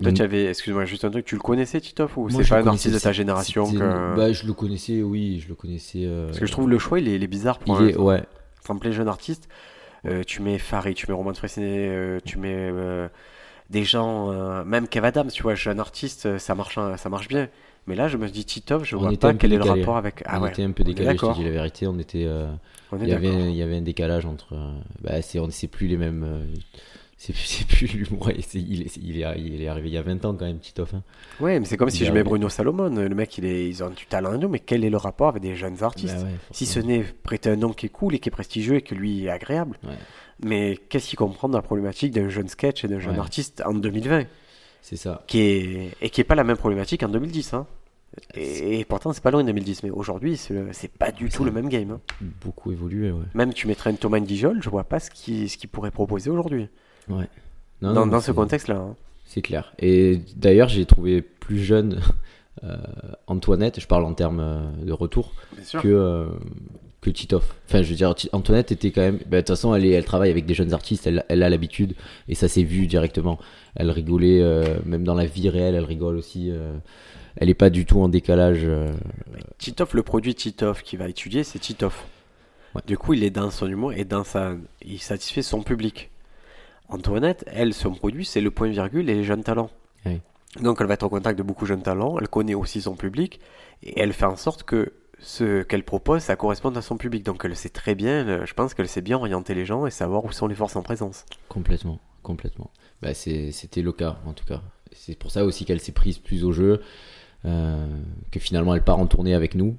Toi, 0.00 0.06
donc- 0.06 0.14
tu 0.14 0.22
avais, 0.22 0.46
excuse-moi, 0.46 0.84
juste 0.84 1.04
un 1.04 1.10
truc, 1.10 1.24
tu 1.24 1.34
le 1.34 1.40
connaissais, 1.40 1.80
Titoff, 1.80 2.16
ou 2.16 2.30
c'est 2.30 2.48
pas 2.48 2.60
un 2.60 2.66
artiste 2.66 2.94
de 2.94 2.98
ta 2.98 3.12
génération 3.12 3.70
que... 3.70 4.16
Bah, 4.16 4.32
je 4.32 4.46
le 4.46 4.52
connaissais, 4.52 5.02
oui, 5.02 5.40
je 5.44 5.48
le 5.48 5.54
connaissais. 5.54 6.04
euh, 6.04 6.26
Parce 6.26 6.38
que 6.38 6.46
je 6.46 6.52
trouve 6.52 6.68
le 6.68 6.78
choix, 6.78 6.98
il 6.98 7.08
est, 7.08 7.14
il 7.16 7.22
est 7.22 7.26
bizarre 7.28 7.58
pour 7.58 7.80
Il 7.80 7.84
un 7.84 7.88
est, 7.88 7.96
ouais, 7.96 8.22
exemple, 8.60 8.86
les 8.86 8.92
jeunes 8.92 9.08
artistes. 9.08 9.48
Euh, 10.04 10.22
tu 10.26 10.42
mets 10.42 10.58
Farid, 10.58 10.96
tu 10.96 11.06
mets 11.08 11.14
Roman 11.14 11.32
Fressinet, 11.34 11.88
euh, 11.88 12.18
tu 12.24 12.38
mets 12.38 12.54
euh, 12.56 13.08
des 13.70 13.84
gens, 13.84 14.32
euh, 14.32 14.64
même 14.64 14.88
Kev 14.88 15.06
Adams, 15.06 15.28
tu 15.30 15.42
vois, 15.42 15.54
jeune 15.54 15.78
artiste, 15.78 16.38
ça 16.38 16.54
marche, 16.54 16.78
ça 16.96 17.08
marche 17.08 17.28
bien. 17.28 17.48
Mais 17.86 17.94
là, 17.94 18.08
je 18.08 18.16
me 18.16 18.28
dis 18.28 18.44
Titoff, 18.44 18.84
je 18.84 18.96
On 18.96 19.00
vois 19.00 19.12
pas 19.16 19.34
quel 19.34 19.52
est 19.52 19.58
le 19.58 19.64
rapport 19.64 19.96
avec. 19.96 20.22
Ah 20.26 20.38
on 20.38 20.42
ouais, 20.42 20.50
était 20.50 20.62
un 20.64 20.70
peu 20.72 20.84
décalé, 20.84 21.16
je 21.16 21.26
te 21.26 21.34
dis 21.34 21.44
la 21.44 21.50
vérité. 21.50 21.86
On 21.86 21.98
était, 21.98 22.28
on 22.92 22.98
il 22.98 23.08
y 23.08 23.12
avait, 23.12 23.28
d'accord. 23.28 23.46
il 23.46 23.54
y 23.56 23.62
avait 23.62 23.76
un 23.76 23.82
décalage 23.82 24.24
entre. 24.24 24.54
bah, 25.00 25.14
on 25.36 25.50
c'est 25.50 25.68
plus 25.68 25.86
les 25.86 25.96
mêmes. 25.96 26.46
c'est, 27.34 27.66
plus 27.66 27.86
l'humour. 27.92 28.30
il, 28.30 28.40
est, 28.40 28.54
il, 28.54 28.82
est, 28.82 28.96
il 29.38 29.62
est 29.62 29.68
arrivé 29.68 29.88
il 29.88 29.92
y 29.94 29.98
a 29.98 30.02
20 30.02 30.24
ans 30.24 30.34
quand 30.34 30.44
même, 30.44 30.58
Titoff. 30.58 30.92
hein. 30.94 31.02
Ouais, 31.40 31.60
mais 31.60 31.66
c'est 31.66 31.76
comme 31.76 31.90
si 31.90 32.04
je 32.04 32.10
mets. 32.12 32.22
Bruno 32.24 32.48
Salomon. 32.48 32.88
Le 32.88 33.08
mec, 33.14 33.38
il 33.38 33.44
est, 33.44 33.68
ils 33.68 33.82
ont 33.84 33.90
du 33.90 34.06
talent, 34.06 34.38
tout, 34.38 34.48
mais 34.48 34.58
quel 34.58 34.84
est 34.84 34.90
le 34.90 34.96
rapport 34.96 35.28
avec 35.28 35.42
des 35.42 35.54
jeunes 35.54 35.82
artistes? 35.82 36.16
Bah 36.16 36.22
ouais, 36.24 36.34
Si 36.50 36.66
ce 36.66 36.80
n'est 36.80 37.02
prêter 37.22 37.50
un 37.50 37.56
nom 37.56 37.72
qui 37.72 37.86
est 37.86 37.90
cool 37.90 38.14
et 38.14 38.18
qui 38.18 38.28
est 38.28 38.32
prestigieux 38.32 38.76
et 38.76 38.82
que 38.82 38.94
lui 38.94 39.24
est 39.26 39.30
agréable. 39.30 39.78
Ouais. 39.84 39.94
Mais 40.44 40.76
qu'est-ce 40.88 41.08
qu'il 41.08 41.18
comprend 41.18 41.48
de 41.48 41.54
la 41.54 41.62
problématique 41.62 42.10
d'un 42.12 42.28
jeune 42.28 42.48
sketch 42.48 42.84
et 42.84 42.88
d'un 42.88 42.98
jeune 42.98 43.14
Ouais. 43.14 43.20
artiste 43.20 43.62
en 43.64 43.74
2020 43.74 44.24
C'est 44.80 44.96
ça. 44.96 45.22
qui 45.28 45.38
est... 45.40 45.90
Et 46.00 46.10
qui 46.10 46.20
est 46.20 46.24
pas 46.24 46.34
la 46.34 46.42
même 46.44 46.56
problématique 46.56 47.02
en 47.04 47.08
2010. 47.08 47.54
Hein. 47.54 47.66
Et, 48.34 48.80
et 48.80 48.84
pourtant, 48.84 49.12
c'est 49.12 49.22
pas 49.22 49.30
loin 49.30 49.42
de 49.42 49.46
2010. 49.46 49.84
Mais 49.84 49.90
aujourd'hui, 49.90 50.36
c'est 50.36 50.90
pas 50.98 51.12
du 51.12 51.28
tout 51.28 51.44
le 51.44 51.52
même 51.52 51.68
game. 51.68 51.92
hein. 51.92 52.00
Beaucoup 52.44 52.72
évolué, 52.72 53.10
ouais. 53.12 53.24
Même 53.34 53.54
tu 53.54 53.66
mettrais 53.68 53.90
un 53.90 53.94
Thomas 53.94 54.20
Dijol, 54.20 54.60
je 54.62 54.68
vois 54.68 54.84
pas 54.84 54.98
ce 55.00 55.10
qu'il 55.10 55.48
ce 55.48 55.56
qu'il 55.56 55.68
pourrait 55.70 55.90
proposer 55.92 56.28
aujourd'hui. 56.28 56.68
Non, 57.08 57.24
Dans, 57.80 57.92
non, 57.92 58.06
dans 58.06 58.20
c'est- 58.20 58.26
ce 58.28 58.32
contexte-là. 58.32 58.76
hein. 58.76 58.96
C'est 59.24 59.42
clair. 59.42 59.72
Et 59.78 60.20
d'ailleurs, 60.36 60.68
j'ai 60.68 60.84
trouvé 60.86 61.22
plus 61.22 61.58
jeune 61.58 62.00
euh, 62.64 62.76
Antoinette, 63.26 63.80
je 63.80 63.86
parle 63.86 64.04
en 64.04 64.12
termes 64.14 64.40
euh, 64.40 64.60
de 64.84 64.92
retour, 64.92 65.32
que, 65.80 65.88
euh, 65.88 66.26
que 67.00 67.10
Titoff. 67.10 67.54
Enfin, 67.66 67.82
je 67.82 67.88
veux 67.88 67.96
dire, 67.96 68.14
Antoinette 68.32 68.72
était 68.72 68.90
quand 68.90 69.00
même. 69.00 69.16
bah, 69.26 69.38
De 69.38 69.40
toute 69.40 69.48
façon, 69.48 69.74
elle, 69.74 69.84
est- 69.86 69.90
elle 69.92 70.04
travaille 70.04 70.30
avec 70.30 70.44
des 70.46 70.54
jeunes 70.54 70.72
artistes, 70.74 71.06
elle, 71.06 71.24
elle 71.28 71.42
a 71.42 71.48
l'habitude, 71.50 71.94
et 72.28 72.34
ça 72.34 72.46
s'est 72.46 72.62
vu 72.62 72.86
directement. 72.86 73.38
Elle 73.74 73.90
rigolait, 73.90 74.40
euh, 74.42 74.62
même 74.84 75.02
dans 75.04 75.14
la 75.14 75.24
vie 75.26 75.48
réelle, 75.48 75.74
elle 75.74 75.84
rigole 75.84 76.16
aussi. 76.16 76.50
euh, 76.50 76.74
elle 77.36 77.48
est 77.48 77.54
pas 77.54 77.70
du 77.70 77.86
tout 77.86 78.00
en 78.00 78.08
décalage. 78.10 78.60
euh, 78.64 78.92
Titoff, 79.58 79.94
le 79.94 80.02
produit 80.02 80.34
Titoff 80.34 80.82
qu'il 80.82 80.98
va 80.98 81.08
étudier, 81.08 81.42
c'est 81.44 81.58
Titoff. 81.58 82.04
Ouais. 82.74 82.82
Du 82.86 82.98
coup, 82.98 83.14
il 83.14 83.24
est 83.24 83.30
dans 83.30 83.50
son 83.50 83.66
humour 83.66 83.94
et 83.94 84.04
dans 84.04 84.22
sa... 84.24 84.54
il 84.84 84.98
satisfait 85.00 85.42
son 85.42 85.62
public. 85.62 86.10
Antoinette, 86.92 87.44
elle, 87.48 87.74
son 87.74 87.92
produit, 87.92 88.24
c'est 88.24 88.40
le 88.40 88.50
point 88.50 88.68
virgule 88.68 89.08
et 89.10 89.14
les 89.14 89.24
jeunes 89.24 89.42
talents. 89.44 89.70
Oui. 90.06 90.20
Donc, 90.60 90.78
elle 90.80 90.86
va 90.86 90.94
être 90.94 91.02
en 91.04 91.08
contact 91.08 91.38
de 91.38 91.42
beaucoup 91.42 91.64
de 91.64 91.68
jeunes 91.68 91.82
talents, 91.82 92.18
elle 92.20 92.28
connaît 92.28 92.54
aussi 92.54 92.82
son 92.82 92.94
public 92.94 93.40
et 93.82 93.98
elle 94.00 94.12
fait 94.12 94.26
en 94.26 94.36
sorte 94.36 94.62
que 94.64 94.92
ce 95.18 95.62
qu'elle 95.62 95.84
propose, 95.84 96.22
ça 96.22 96.36
corresponde 96.36 96.76
à 96.76 96.82
son 96.82 96.96
public. 96.96 97.24
Donc, 97.24 97.42
elle 97.44 97.56
sait 97.56 97.68
très 97.68 97.94
bien, 97.94 98.26
euh, 98.26 98.44
je 98.46 98.54
pense 98.54 98.74
qu'elle 98.74 98.88
sait 98.88 99.00
bien 99.02 99.16
orienter 99.16 99.54
les 99.54 99.64
gens 99.64 99.86
et 99.86 99.90
savoir 99.90 100.24
où 100.24 100.32
sont 100.32 100.48
les 100.48 100.54
forces 100.54 100.74
en 100.76 100.82
présence. 100.82 101.24
Complètement, 101.48 102.00
complètement. 102.22 102.70
Bah, 103.00 103.14
C'était 103.14 103.82
le 103.82 103.92
cas, 103.92 104.16
en 104.26 104.32
tout 104.32 104.44
cas. 104.44 104.60
C'est 104.92 105.16
pour 105.16 105.30
ça 105.30 105.44
aussi 105.44 105.64
qu'elle 105.64 105.80
s'est 105.80 105.92
prise 105.92 106.18
plus 106.18 106.44
au 106.44 106.52
jeu, 106.52 106.82
euh, 107.44 107.86
que 108.30 108.38
finalement 108.40 108.74
elle 108.74 108.82
part 108.84 108.98
en 108.98 109.06
tournée 109.06 109.34
avec 109.34 109.54
nous. 109.54 109.76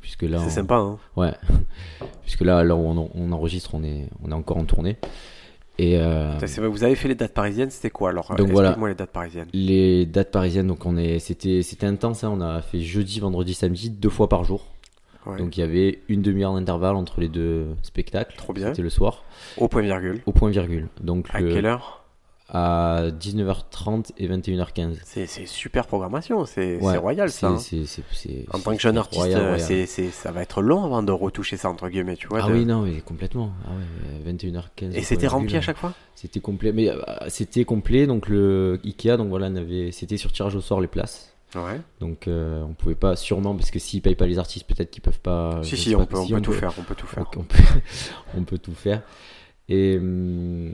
Puisque 0.00 0.22
là, 0.22 0.38
C'est 0.38 0.46
on- 0.46 0.50
sympa, 0.50 0.74
hein 0.76 0.98
Ouais, 1.16 1.32
puisque 2.22 2.42
là, 2.42 2.62
là 2.62 2.74
où 2.76 2.80
on, 2.80 3.10
on 3.14 3.32
enregistre, 3.32 3.74
on 3.74 3.82
est, 3.84 4.08
on 4.22 4.30
est 4.30 4.34
encore 4.34 4.58
en 4.58 4.64
tournée. 4.64 4.96
Et 5.78 5.98
euh, 5.98 6.38
Ça, 6.38 6.46
c'est 6.46 6.60
vrai, 6.60 6.68
Vous 6.70 6.84
avez 6.84 6.94
fait 6.94 7.08
les 7.08 7.14
dates 7.16 7.34
parisiennes, 7.34 7.70
c'était 7.70 7.90
quoi 7.90 8.10
alors 8.10 8.34
Donc, 8.36 8.48
voilà. 8.50 8.76
Les 8.86 8.94
dates 8.94 9.10
parisiennes. 9.10 9.48
les 9.52 10.06
dates 10.06 10.30
parisiennes, 10.30 10.68
donc 10.68 10.86
on 10.86 10.96
est, 10.96 11.18
c'était, 11.18 11.62
c'était 11.62 11.86
intense. 11.86 12.22
hein, 12.24 12.30
on 12.32 12.40
a 12.40 12.62
fait 12.62 12.80
jeudi, 12.80 13.18
vendredi, 13.20 13.54
samedi, 13.54 13.90
deux 13.90 14.08
fois 14.10 14.28
par 14.28 14.44
jour. 14.44 14.66
Ouais. 15.26 15.38
Donc 15.38 15.56
il 15.56 15.60
y 15.60 15.62
avait 15.62 16.00
une 16.08 16.20
demi-heure 16.22 16.52
d'intervalle 16.54 16.96
entre 16.96 17.20
les 17.20 17.28
deux 17.28 17.66
spectacles. 17.82 18.36
Trop 18.36 18.52
bien. 18.52 18.68
C'était 18.68 18.82
le 18.82 18.90
soir, 18.90 19.24
Au 19.56 19.68
point 19.68 19.80
virgule. 19.82 20.20
au 20.26 20.32
point 20.32 20.50
virgule. 20.50 20.88
Donc 21.00 21.26
À 21.32 21.40
le- 21.40 21.52
quelle 21.52 21.64
heure? 21.66 22.03
À 22.48 23.04
19h30 23.18 24.10
et 24.18 24.28
21h15. 24.28 24.96
C'est 25.04 25.26
c'est 25.26 25.46
super 25.46 25.86
programmation, 25.86 26.44
c'est 26.44 26.76
Ouais, 26.78 26.96
royal 26.98 27.30
ça. 27.30 27.48
hein. 27.48 27.58
En 28.52 28.58
tant 28.58 28.74
que 28.74 28.80
jeune 28.80 28.98
artiste, 28.98 29.20
royal, 29.22 29.40
euh, 29.40 29.56
royal. 29.56 29.86
ça 30.12 30.30
va 30.32 30.42
être 30.42 30.60
long 30.62 30.84
avant 30.84 31.02
de 31.02 31.10
retoucher 31.12 31.56
ça 31.56 31.70
entre 31.70 31.88
guillemets, 31.88 32.16
tu 32.16 32.28
vois. 32.28 32.40
Ah 32.42 32.48
de- 32.48 32.52
oui, 32.52 32.66
non, 32.66 32.82
mais 32.82 33.00
complètement. 33.00 33.52
Ah 33.66 33.70
ouais, 33.70 34.30
21h15. 34.32 34.94
Et 34.94 35.02
c'était 35.02 35.26
rempli 35.26 35.56
à 35.56 35.60
chaque 35.62 35.78
fois? 35.78 35.94
C'était 36.14 36.40
complet, 36.40 36.72
mais 36.72 36.90
euh, 36.90 36.96
c'était 37.28 37.64
complet. 37.64 38.06
Donc 38.06 38.28
le 38.28 38.78
Ikea, 38.84 39.16
donc 39.16 39.28
voilà, 39.28 39.48
n'avait- 39.48 39.90
c'était 39.92 40.16
sur 40.18 40.30
tirage 40.32 40.54
au 40.54 40.60
sort 40.60 40.80
les 40.80 40.86
places. 40.88 41.30
Ouais. 41.54 41.80
Donc 42.00 42.26
euh, 42.28 42.62
on 42.64 42.74
pouvait 42.74 42.94
pas, 42.96 43.14
sûrement, 43.16 43.54
parce 43.54 43.70
que 43.70 43.78
s'ils 43.78 44.02
payent 44.02 44.16
pas 44.16 44.26
les 44.26 44.38
artistes, 44.38 44.66
peut-être 44.66 44.90
qu'ils 44.90 45.02
peuvent 45.02 45.20
pas. 45.20 45.60
si, 45.62 45.76
si, 45.76 45.94
on 45.94 46.00
pas, 46.00 46.06
peut, 46.06 46.16
on 46.18 46.26
si, 46.26 46.32
peut 46.34 46.40
tout 46.40 46.52
faire, 46.52 46.72
on 46.78 46.82
peut 46.82 46.94
tout 46.96 47.06
faire. 47.06 47.22
Ok, 47.22 47.36
on, 47.38 47.44
peut, 47.44 47.58
on 48.36 48.42
peut 48.42 48.58
tout 48.58 48.74
faire. 48.74 49.02
Et, 49.68 49.96
hum, 49.96 50.72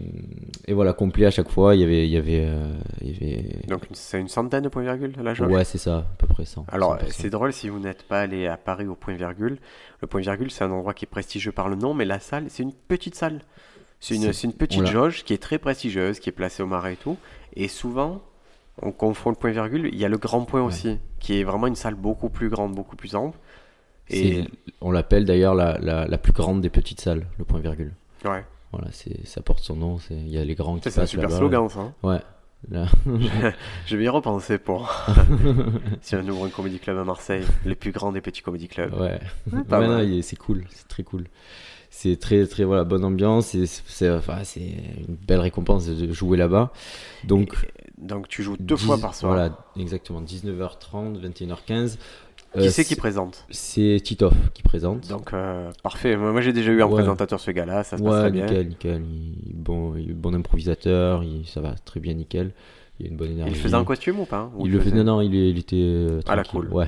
et 0.67 0.73
voilà, 0.73 0.93
complet 0.93 1.27
à 1.27 1.31
chaque 1.31 1.49
fois. 1.49 1.77
Il 1.77 1.81
y 1.81 1.85
avait, 1.85 2.07
il 2.07 2.11
y 2.11 2.17
avait, 2.17 2.45
euh, 2.45 2.73
il 3.01 3.11
y 3.11 3.15
avait. 3.35 3.45
Donc 3.69 3.83
c'est 3.93 4.21
une 4.21 4.29
centaine 4.29 4.65
de 4.65 4.69
points 4.69 4.83
virgule 4.83 5.15
la 5.23 5.33
jauge? 5.33 5.51
Ouais, 5.53 5.65
c'est 5.65 5.79
ça, 5.79 5.99
à 5.99 6.07
peu 6.19 6.27
près 6.27 6.45
100. 6.45 6.67
Alors 6.73 6.97
100%. 6.97 7.05
c'est 7.11 7.31
drôle 7.31 7.53
si 7.53 7.69
vous 7.69 7.79
n'êtes 7.79 8.03
pas 8.03 8.21
allé 8.21 8.47
à 8.49 8.57
Paris 8.57 8.87
au 8.87 8.97
point 8.97 9.15
virgule. 9.15 9.59
Le 10.01 10.09
point 10.09 10.21
virgule 10.21 10.51
c'est 10.51 10.65
un 10.65 10.71
endroit 10.73 10.93
qui 10.95 11.05
est 11.05 11.09
prestigieux 11.09 11.53
par 11.53 11.69
le 11.69 11.77
nom, 11.77 11.95
mais 11.95 12.05
la 12.05 12.19
salle 12.19 12.47
c'est 12.49 12.65
une 12.65 12.73
petite 12.73 13.15
salle. 13.15 13.43
C'est 14.03 14.15
une, 14.17 14.55
petite 14.55 14.87
jauge 14.87 15.25
qui 15.25 15.35
est 15.35 15.43
très 15.43 15.59
prestigieuse, 15.59 16.21
qui 16.21 16.31
est 16.31 16.33
placée 16.33 16.63
au 16.63 16.67
marais 16.67 16.95
et 16.95 16.97
tout. 16.97 17.19
Et 17.55 17.69
souvent, 17.69 18.23
on 18.81 18.93
confond 18.93 19.29
le 19.29 19.37
point 19.37 19.51
virgule. 19.51 19.91
Il 19.93 19.99
y 19.99 20.07
a 20.07 20.09
le 20.09 20.17
grand 20.17 20.43
point 20.47 20.63
Ouais. 20.63 20.67
aussi, 20.67 20.99
qui 21.19 21.39
est 21.39 21.45
vraiment 21.45 21.67
une 21.67 21.75
salle 21.77 21.97
beaucoup 21.97 22.31
plus 22.31 22.49
grande, 22.49 22.75
beaucoup 22.75 22.97
plus 22.97 23.15
ample. 23.15 23.37
Et 24.09 24.45
On 24.81 24.91
l'appelle 24.91 25.27
d'ailleurs 25.27 25.55
la, 25.55 25.79
la, 25.81 26.07
la 26.07 26.19
plus 26.19 26.33
grande 26.33 26.63
des 26.63 26.71
petites 26.71 27.01
salles, 27.03 27.27
le 27.39 27.45
point 27.45 27.61
virgule. 27.61 27.93
ouais, 28.25 28.43
Voilà, 28.73 28.89
c'est, 28.93 29.27
ça 29.27 29.41
porte 29.43 29.61
son 29.65 29.77
nom. 29.77 29.99
C'est, 29.99 30.15
il 30.15 30.29
y 30.29 30.39
a 30.39 30.45
les 30.45 30.55
grands 30.55 30.79
qui 30.79 30.91
c'est 30.91 31.01
un 31.01 31.07
super 31.07 31.31
slogan 31.31 31.69
ça. 31.69 31.81
hein. 31.81 31.95
Ouais. 32.03 32.21
Là. 32.71 32.87
Je 33.87 33.97
vais 33.97 34.05
y 34.05 34.09
repenser 34.09 34.59
pour. 34.59 34.93
si 36.03 36.15
on 36.15 36.29
ouvre 36.29 36.45
un 36.45 36.51
comédie 36.51 36.79
club 36.79 36.99
à 36.99 37.05
Marseille, 37.05 37.43
le 37.65 37.75
plus 37.75 37.91
grand 37.91 38.13
des 38.13 38.21
petits 38.21 38.43
comédie 38.43 38.69
clubs. 38.69 38.93
Ouais. 39.01 39.19
pas 39.69 39.81
Ouais, 39.81 39.87
mal. 39.89 40.07
non, 40.09 40.23
c'est 40.23 40.37
cool, 40.37 40.65
c'est 40.71 40.87
très 40.87 41.03
cool. 41.03 41.25
C'est 41.93 42.21
très 42.21 42.47
très 42.47 42.63
voilà 42.65 42.85
bonne 42.85 43.05
ambiance 43.05 43.55
et 43.57 43.67
c'est 43.67 44.11
enfin, 44.11 44.45
c'est 44.45 44.61
une 44.61 45.17
belle 45.27 45.41
récompense 45.41 45.87
de 45.87 46.13
jouer 46.13 46.37
là-bas. 46.37 46.71
Donc 47.25 47.67
Donc 47.99 48.29
tu 48.29 48.43
joues 48.45 48.57
deux 48.61 48.77
10 48.77 48.85
fois 48.87 48.99
par 48.99 49.15
soir. 49.15 49.33
Voilà, 49.33 49.59
exactement 49.77 50.23
19h30, 50.23 51.19
21h15. 51.19 51.97
Qui 52.55 52.67
Euh, 52.67 52.71
c'est 52.71 52.85
qui 52.85 52.97
présente 52.97 53.47
C'est 53.51 54.01
Titoff 54.03 54.35
qui 54.55 54.63
présente. 54.63 55.09
Donc 55.09 55.33
euh, 55.33 55.71
parfait. 55.83 56.17
Moi 56.17 56.33
moi, 56.33 56.41
j'ai 56.41 56.53
déjà 56.53 56.73
eu 56.73 56.83
un 56.83 56.87
Ouais. 56.87 56.95
présentateur 56.95 57.39
ce 57.39 57.51
gars-là, 57.53 57.85
ça 57.85 57.97
se 57.97 58.03
passe 58.03 58.13
ouais, 58.13 58.21
très 58.21 58.31
bien. 58.31 58.47
nickel, 58.47 58.69
nickel. 58.69 59.03
Il, 59.47 59.55
bon, 59.55 59.95
il 59.97 60.15
bon 60.15 60.35
improvisateur, 60.35 61.23
il, 61.23 61.47
ça 61.47 61.61
va 61.61 61.75
très 61.85 62.01
bien, 62.01 62.15
nickel. 62.15 62.51
Il 62.99 63.07
a 63.07 63.09
une 63.09 63.17
bonne 63.17 63.31
énergie. 63.31 63.53
Il 63.55 63.59
faisait 63.59 63.77
en 63.77 63.85
costume 63.85 64.21
ou 64.21 64.25
pas 64.27 64.39
hein, 64.41 64.51
Ou 64.57 64.67
Il 64.67 64.73
le 64.73 64.81
faisait, 64.81 64.97
non, 64.97 65.05
non, 65.05 65.21
il, 65.23 65.59
était 65.59 65.77
euh, 65.77 66.21
Ah, 66.27 66.37
la 66.37 66.45
cool. 66.45 66.69
Ouais. 66.71 66.87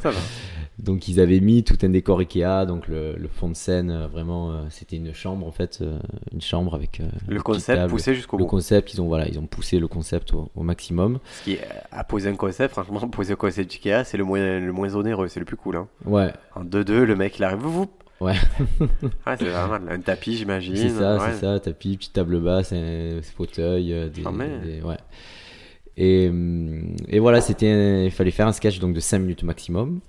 Ça 0.00 0.10
va. 0.10 0.20
Donc 0.78 1.08
ils 1.08 1.18
avaient 1.18 1.40
mis 1.40 1.64
tout 1.64 1.76
un 1.82 1.88
décor 1.88 2.20
Ikea, 2.20 2.64
donc 2.66 2.86
le, 2.86 3.16
le 3.16 3.26
fond 3.28 3.48
de 3.48 3.54
scène, 3.56 3.90
euh, 3.90 4.06
vraiment, 4.06 4.52
euh, 4.52 4.62
c'était 4.70 4.96
une 4.96 5.12
chambre 5.12 5.44
en 5.46 5.50
fait, 5.50 5.78
euh, 5.80 5.98
une 6.32 6.40
chambre 6.40 6.74
avec 6.74 7.02
Le 7.26 7.42
concept 7.42 7.78
table. 7.78 7.90
poussé 7.90 8.14
jusqu'au 8.14 8.36
Le 8.38 8.44
bout. 8.44 8.48
concept, 8.50 8.94
ils 8.94 9.00
ont 9.02 9.06
voilà, 9.08 9.26
ils 9.28 9.38
ont 9.40 9.46
poussé 9.46 9.80
le 9.80 9.88
concept 9.88 10.32
au, 10.34 10.48
au 10.54 10.62
maximum. 10.62 11.18
Ce 11.40 11.44
qui 11.44 11.58
à 11.90 12.04
poser 12.04 12.28
un 12.30 12.36
concept, 12.36 12.72
franchement, 12.74 13.00
poser 13.08 13.32
un 13.32 13.36
concept 13.36 13.72
Ikea, 13.74 14.04
c'est 14.04 14.16
le 14.16 14.22
moins, 14.24 14.60
le 14.60 14.72
moins 14.72 14.94
onéreux, 14.94 15.26
c'est 15.26 15.40
le 15.40 15.46
plus 15.46 15.56
cool. 15.56 15.76
Hein. 15.76 15.88
Ouais, 16.04 16.32
En 16.54 16.64
2-2, 16.64 17.02
le 17.02 17.16
mec 17.16 17.36
il 17.38 17.44
arrive. 17.44 17.58
Vous, 17.58 17.72
vous. 17.72 17.90
Ouais. 18.20 18.34
ah, 19.26 19.36
c'est 19.36 19.44
vraiment 19.46 19.78
un 19.90 20.00
tapis, 20.00 20.36
j'imagine. 20.36 20.76
c'est 20.76 20.90
ça, 20.90 21.16
ouais. 21.18 21.24
c'est 21.32 21.40
ça, 21.40 21.58
tapis, 21.60 21.96
petite 21.96 22.12
table 22.12 22.40
basse, 22.40 22.72
un 22.72 23.20
fauteuil, 23.36 23.86
des, 24.14 24.22
des- 24.22 24.82
ouais. 24.82 24.96
Et, 25.96 26.28
hum, 26.28 26.94
et 27.08 27.18
voilà, 27.18 27.40
c'était, 27.40 28.04
il 28.06 28.10
fallait 28.12 28.30
faire 28.30 28.46
un 28.46 28.52
sketch 28.52 28.78
donc 28.78 28.94
de 28.94 29.00
5 29.00 29.18
minutes 29.18 29.42
maximum. 29.42 30.00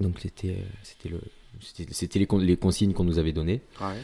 Donc 0.00 0.18
c'était 0.20 0.50
euh, 0.50 0.62
c'était 0.82 1.08
le 1.08 1.20
c'était 1.90 2.18
les, 2.18 2.26
con- 2.26 2.38
les 2.38 2.56
consignes 2.56 2.92
qu'on 2.92 3.04
nous 3.04 3.18
avait 3.18 3.32
données. 3.32 3.62
Ouais. 3.80 3.94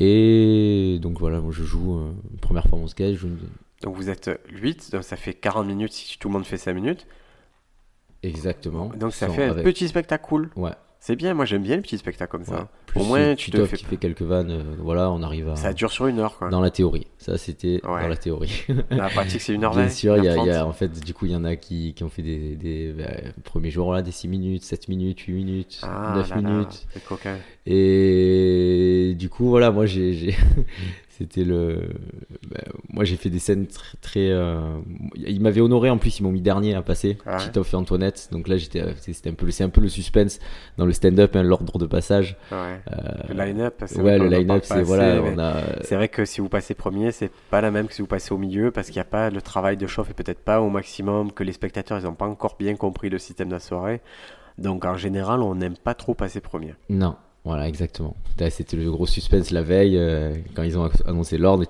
Et 0.00 0.98
donc 1.00 1.18
voilà, 1.18 1.40
moi 1.40 1.50
je 1.52 1.64
joue 1.64 1.98
euh, 1.98 2.12
première 2.40 2.66
fois 2.66 2.78
mon 2.78 2.86
sketch, 2.88 3.16
je 3.18 3.28
Donc 3.82 3.96
vous 3.96 4.10
êtes 4.10 4.30
8, 4.50 4.90
donc 4.92 5.02
ça 5.04 5.16
fait 5.16 5.34
40 5.34 5.66
minutes 5.66 5.92
si 5.92 6.18
tout 6.18 6.28
le 6.28 6.32
monde 6.34 6.44
fait 6.44 6.58
5 6.58 6.74
minutes. 6.74 7.06
exactement. 8.22 8.86
Donc 8.96 9.12
ça 9.14 9.28
fait 9.28 9.44
un 9.44 9.54
petit 9.54 9.88
spectacle 9.88 10.24
cool. 10.26 10.50
Ouais. 10.56 10.72
C'est 11.06 11.16
bien, 11.16 11.34
moi 11.34 11.44
j'aime 11.44 11.62
bien 11.62 11.76
les 11.76 11.82
petits 11.82 11.98
spectacles 11.98 12.30
comme 12.32 12.40
ouais. 12.40 12.46
ça. 12.46 12.68
Plus 12.86 12.98
Au 12.98 13.04
moins, 13.04 13.34
tu 13.34 13.50
te 13.50 13.62
fais- 13.66 13.76
qui 13.76 13.84
fait 13.84 13.98
quelques 13.98 14.22
vannes, 14.22 14.50
euh, 14.50 14.62
voilà, 14.78 15.10
on 15.10 15.22
arrive 15.22 15.50
à 15.50 15.56
Ça 15.56 15.74
dure 15.74 15.92
sur 15.92 16.06
une 16.06 16.18
heure 16.18 16.38
quoi. 16.38 16.48
dans 16.48 16.62
la 16.62 16.70
théorie. 16.70 17.06
Ça 17.18 17.36
c'était 17.36 17.80
Ouais. 17.84 18.00
dans 18.00 18.08
la 18.08 18.16
théorie. 18.16 18.64
La 18.88 19.10
pratique 19.10 19.42
c'est 19.42 19.52
1h20. 19.52 19.74
Bien 19.82 19.88
sûr, 19.90 20.16
il 20.16 20.24
y, 20.24 20.28
a- 20.28 20.36
il 20.36 20.44
y 20.46 20.48
1h30. 20.48 20.54
a 20.62 20.66
en 20.66 20.72
fait 20.72 21.04
du 21.04 21.12
coup 21.12 21.26
il 21.26 21.32
y 21.32 21.36
en 21.36 21.44
a 21.44 21.56
qui, 21.56 21.92
qui 21.92 22.04
ont 22.04 22.08
fait 22.08 22.22
des, 22.22 22.56
des 22.56 22.94
bah, 22.96 23.04
premiers 23.44 23.70
jours 23.70 23.92
là 23.92 24.00
des 24.00 24.12
6 24.12 24.28
minutes, 24.28 24.62
7 24.64 24.88
minutes, 24.88 25.20
8 25.20 25.34
minutes, 25.34 25.80
Ah 25.82 26.14
9 26.16 26.30
là 26.30 26.36
là, 26.36 26.40
minutes. 26.50 26.86
coquin. 27.06 27.36
Et 27.66 29.14
du 29.18 29.28
coup, 29.28 29.48
voilà, 29.50 29.70
moi, 29.70 29.84
j'ai- 29.84 30.34
c'était 31.18 31.44
le, 31.44 31.80
ben, 32.50 32.62
moi, 32.92 33.04
j'ai 33.04 33.16
fait 33.16 33.30
des 33.30 33.38
scènes 33.38 33.66
très, 33.66 33.96
très, 34.00 34.30
euh, 34.30 34.78
ils 35.16 35.40
m'avaient 35.40 35.60
honoré 35.60 35.88
en 35.90 35.98
plus, 35.98 36.18
ils 36.18 36.22
m'ont 36.24 36.32
mis 36.32 36.40
dernier 36.40 36.74
à 36.74 36.82
passer, 36.82 37.18
Ah 37.24 37.36
ouais. 37.36 37.42
Titoff 37.44 37.72
et 37.72 37.76
Antoinette. 37.76 38.28
Donc 38.32 38.48
là, 38.48 38.56
j'étais, 38.56 38.82
c'était 39.00 39.30
un 39.30 39.34
peu, 39.34 39.50
c'est 39.50 39.62
un 39.64 39.68
peu 39.68 39.80
le 39.80 39.88
suspense 39.88 40.40
dans 40.76 40.86
le 40.86 40.92
stand-up, 40.92 41.36
hein, 41.36 41.42
l'ordre 41.44 41.78
de 41.78 41.86
passage. 41.86 42.36
Ouais. 42.50 42.80
Euh, 42.92 43.32
Le 43.32 43.34
line-up, 43.44 43.82
c'est 43.86 44.00
ouais, 44.00 44.18
le 44.18 44.26
line-up, 44.28 44.62
c'est 44.64 44.82
voilà, 44.82 45.22
on 45.22 45.38
a, 45.38 45.82
C'est 45.82 45.94
vrai 45.94 46.08
que 46.08 46.24
si 46.24 46.40
vous 46.40 46.48
passez 46.48 46.74
premier, 46.74 47.12
c'est 47.12 47.30
pas 47.50 47.60
la 47.60 47.70
même 47.70 47.86
que 47.86 47.94
si 47.94 48.02
vous 48.02 48.08
passez 48.08 48.32
au 48.34 48.38
milieu 48.38 48.70
parce 48.72 48.88
qu'il 48.88 48.96
n'y 48.96 49.00
a 49.02 49.04
pas 49.04 49.30
le 49.30 49.40
travail 49.40 49.76
de 49.76 49.86
chauffe 49.86 50.10
et 50.10 50.14
peut-être 50.14 50.40
pas 50.40 50.60
au 50.60 50.68
maximum 50.70 51.30
que 51.32 51.44
les 51.44 51.52
spectateurs 51.52 51.98
ils 52.00 52.04
n'ont 52.04 52.14
pas 52.14 52.26
encore 52.26 52.56
bien 52.58 52.74
compris 52.74 53.08
le 53.10 53.18
système 53.18 53.48
de 53.48 53.54
la 53.54 53.60
soirée. 53.60 54.00
Donc 54.58 54.84
en 54.84 54.96
général, 54.96 55.42
on 55.42 55.54
n'aime 55.54 55.76
pas 55.76 55.94
trop 55.94 56.14
passer 56.14 56.40
premier. 56.40 56.74
non. 56.88 57.16
Voilà, 57.44 57.68
exactement. 57.68 58.16
C'était 58.50 58.76
le 58.76 58.90
gros 58.90 59.06
suspense 59.06 59.50
la 59.50 59.62
veille, 59.62 59.96
euh, 59.98 60.34
quand 60.54 60.62
ils 60.62 60.78
ont 60.78 60.88
annoncé 61.06 61.36
l'ordre, 61.38 61.64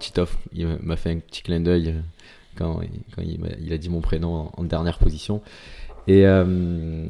il 0.53 0.67
m'a 0.83 0.97
fait 0.97 1.11
un 1.11 1.19
petit 1.19 1.43
clin 1.43 1.61
d'œil 1.61 1.89
euh, 1.89 2.01
quand, 2.57 2.81
quand 3.15 3.23
il, 3.23 3.41
m'a- 3.41 3.49
il 3.61 3.73
a 3.73 3.79
dit 3.79 3.89
mon 3.89 4.01
prénom 4.01 4.35
en, 4.35 4.53
en 4.57 4.63
dernière 4.65 4.99
position. 4.99 5.43
Et, 6.07 6.27
euh, 6.27 7.07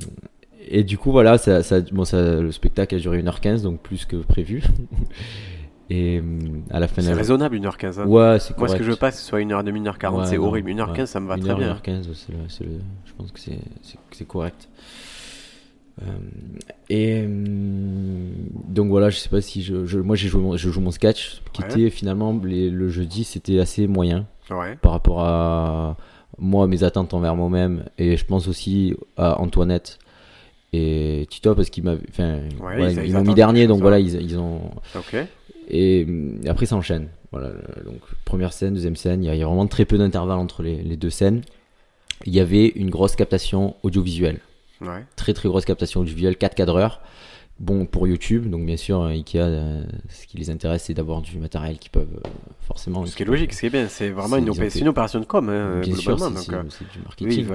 et 0.66 0.83
du 0.83 0.96
coup, 0.96 1.12
voilà, 1.12 1.37
ça, 1.37 1.62
ça, 1.62 1.81
bon, 1.92 2.05
ça, 2.07 2.40
le 2.40 2.53
spectacle 2.53 2.94
a 2.94 2.98
duré 2.98 3.22
1h15, 3.22 3.62
donc 3.62 3.81
plus 3.81 4.07
que 4.07 4.16
prévu. 4.16 4.62
Et 5.90 6.18
euh, 6.18 6.22
à 6.70 6.81
la 6.81 6.88
fin 6.88 7.03
C'est 7.03 7.11
la 7.11 7.16
raisonnable 7.16 7.57
1h15. 7.59 8.00
hein. 8.00 8.07
Ouais, 8.07 8.38
c'est 8.40 8.57
Moi, 8.57 8.68
ce 8.68 8.77
que 8.77 8.83
je 8.83 8.90
veux 8.90 8.96
pas, 8.96 9.11
que 9.11 9.18
ce 9.18 9.22
soit 9.22 9.40
1h30, 9.40 9.70
1h40, 9.83 10.14
Ouais, 10.20 10.27
c'est 10.27 10.38
horrible. 10.38 10.70
1h15, 10.70 10.96
ouais. 11.00 11.07
ça 11.07 11.20
me 11.20 11.29
va 11.29 11.35
Une 11.37 11.42
très 11.42 11.50
heure, 11.50 11.59
bien. 11.59 11.74
1h15, 11.74 12.05
c'est 12.14 12.33
le- 12.33 12.38
c'est 12.48 12.64
le- 12.64 12.81
je 13.05 13.12
pense 13.12 13.31
que 13.33 13.38
c'est 14.12 14.24
correct. 14.24 14.68
Euh, 16.03 16.07
et 16.91 17.23
euh, 17.25 18.29
donc 18.69 18.89
voilà, 18.89 19.11
je 19.11 19.17
sais 19.17 19.29
pas 19.29 19.41
si 19.41 19.63
je, 19.63 19.87
je- 19.87 20.01
moi 20.01 20.17
j'ai 20.17 20.27
joué 20.29 20.41
mon, 20.43 20.57
je 20.57 20.69
joue 20.71 20.81
mon 20.81 20.91
sketch 20.91 21.41
qui 21.53 21.63
Ouais. 21.63 21.69
était 21.69 21.91
finalement 21.91 22.39
les- 22.43 22.69
le 22.71 22.89
jeudi 22.89 23.23
c'était 23.23 23.61
assez 23.61 23.87
moyen 23.87 24.27
Ouais. 24.51 24.77
par 24.83 24.91
rapport 24.93 25.21
à 25.21 25.97
moi 26.39 26.67
mes 26.67 26.83
attentes 26.83 27.15
envers 27.15 27.37
moi-même 27.37 27.85
et 27.97 28.17
je 28.17 28.25
pense 28.25 28.49
aussi 28.49 28.95
à 29.17 29.41
Antoinette 29.41 30.01
et 30.73 31.27
Tito 31.31 31.55
parce 31.55 31.71
qu'ils 31.71 31.85
m'avaient 31.85 32.03
enfin 32.11 32.41
voilà, 32.59 32.91
ils- 32.91 32.99
ils, 32.99 33.05
ils 33.07 33.13
m'ont 33.13 33.23
mis 33.23 33.35
dernier 33.35 33.69
donc 33.69 33.81
voilà 33.81 34.01
ils, 34.01 34.21
ils 34.21 34.37
ont 34.37 34.63
et 35.71 36.05
hum, 36.09 36.41
après 36.49 36.67
ça 36.67 36.75
enchaîne. 36.77 37.07
Voilà 37.31 37.51
donc 37.85 38.01
première 38.25 38.53
scène 38.53 38.75
deuxième 38.75 38.97
scène 38.97 39.23
il 39.23 39.27
y, 39.27 39.31
a- 39.31 39.35
il 39.35 39.39
y 39.39 39.43
a 39.45 39.47
vraiment 39.47 39.69
très 39.69 39.85
peu 39.85 39.97
d'intervalle 39.97 40.39
entre 40.41 40.63
les, 40.65 40.83
les 40.83 40.97
deux 40.97 41.11
scènes. 41.11 41.43
Il 42.27 42.35
y 42.35 42.41
avait 42.41 42.67
une 42.67 42.91
grosse 42.91 43.15
captation 43.17 43.77
audiovisuelle 43.85 44.41
Ouais. 44.81 45.05
très 45.17 45.33
très 45.35 45.49
grosse 45.49 45.65
captation 45.65 46.01
audiovisuelle 46.01 46.37
4 46.37 46.55
cadreurs 46.55 47.01
bon 47.61 47.87
pour 47.87 48.09
YouTube 48.09 48.51
donc 48.51 48.67
bien 48.67 48.77
sûr 48.77 49.01
euh, 49.03 49.09
Ikea 49.11 49.37
euh, 49.39 49.85
ce 50.09 50.27
qui 50.27 50.37
les 50.37 50.51
intéresse 50.51 50.83
c'est 50.85 50.95
d'avoir 50.95 51.23
du 51.23 51.39
matériel 51.39 51.79
qu'ils 51.79 51.93
peuvent 51.93 52.09
euh, 52.27 52.29
forcément 52.67 53.07
Ce 53.07 53.15
qui 53.15 53.23
est 53.23 53.27
logique, 53.27 53.53
ce 53.53 53.61
qui 53.61 53.67
est 53.67 53.71
bien, 53.71 53.87
c'est 53.87 54.11
vraiment 54.11 54.37
une, 54.37 54.51
opé- 54.51 54.89
opération 54.89 55.21
de 55.21 55.25
com, 55.25 55.49
hein, 55.49 55.81
bien 55.81 55.95
sûr 55.95 56.19
c'est 56.19 56.25
donc, 56.31 56.39
c'est- 56.39 56.79
c'est 56.79 56.91
du 56.93 56.99
marketing 57.05 57.47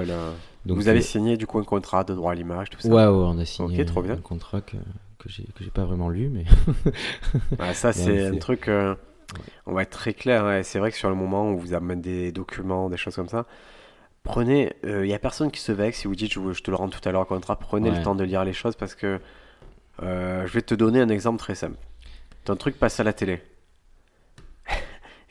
Donc, 0.64 0.78
vous 0.78 0.88
avez 0.88 1.02
signé 1.02 1.36
du 1.36 1.46
coup 1.46 1.58
un 1.58 1.64
contrat 1.64 2.04
de 2.04 2.14
droit 2.14 2.32
à 2.32 2.34
l'image, 2.34 2.70
tout 2.70 2.80
ça. 2.80 2.88
ouais, 2.88 2.94
ouais 2.94 3.06
on 3.08 3.38
a 3.38 3.44
signé 3.44 3.80
Ok, 3.80 3.86
trop 3.86 4.02
bien. 4.02 4.14
un 4.14 4.16
contrat 4.16 4.62
que, 4.62 4.76
que 5.18 5.28
j'ai 5.28 5.44
que 5.54 5.62
j'ai 5.62 5.70
pas 5.70 5.84
vraiment 5.84 6.08
lu 6.08 6.30
mais 6.30 6.44
ça, 7.74 7.92
c'est 7.92 7.92
c'est- 7.92 8.26
un 8.28 8.36
truc. 8.36 8.68
euh, 8.68 8.94
on 9.66 9.74
va 9.74 9.82
être 9.82 9.90
très 9.90 10.12
clair. 10.14 10.44
ouais, 10.44 10.62
C'est 10.64 10.78
vrai 10.78 10.90
que 10.90 10.96
sur 10.96 11.08
le 11.08 11.14
moment, 11.14 11.44
on 11.44 11.54
vous 11.54 11.74
amène 11.74 12.00
des 12.00 12.32
documents, 12.32 12.88
des 12.90 12.96
choses 12.96 13.14
comme 13.14 13.28
ça. 13.28 13.46
Prenez. 14.22 14.72
Il 14.84 15.02
n'y 15.02 15.14
a 15.14 15.18
personne 15.18 15.50
qui 15.50 15.60
se 15.60 15.72
vexe 15.72 15.98
si 16.00 16.06
vous 16.06 16.14
dites 16.14 16.32
je, 16.32 16.60
te 16.62 16.70
le 16.70 16.76
rends 16.76 16.88
tout 16.88 17.00
à 17.08 17.12
l'heure 17.12 17.22
au 17.22 17.24
contrat. 17.26 17.56
Prenez 17.56 17.90
Ouais. 17.90 17.96
le 17.98 18.02
temps 18.02 18.14
de 18.14 18.24
lire 18.24 18.44
les 18.44 18.52
choses 18.52 18.76
parce 18.76 18.94
que. 18.94 19.20
euh, 20.02 20.46
je 20.46 20.52
vais 20.52 20.62
te 20.62 20.74
donner 20.74 21.00
un 21.00 21.08
exemple 21.08 21.38
très 21.38 21.54
simple. 21.54 21.76
Ton 22.44 22.56
truc 22.56 22.78
passe 22.78 23.00
à 23.00 23.04
la 23.04 23.12
télé. 23.12 23.42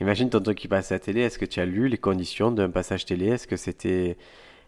Imagine 0.02 0.30
ton 0.30 0.40
truc 0.42 0.58
qui 0.58 0.68
passe 0.68 0.92
à 0.92 0.96
la 0.96 1.00
télé. 1.00 1.22
Est-ce 1.22 1.40
que 1.40 1.46
tu 1.46 1.60
as 1.60 1.66
lu 1.66 1.88
les 1.88 1.98
conditions 1.98 2.52
d'un 2.52 2.70
passage 2.70 3.06
télé? 3.06 3.28
Est-ce 3.28 3.48
que 3.48 3.58
c'était. 3.58 4.18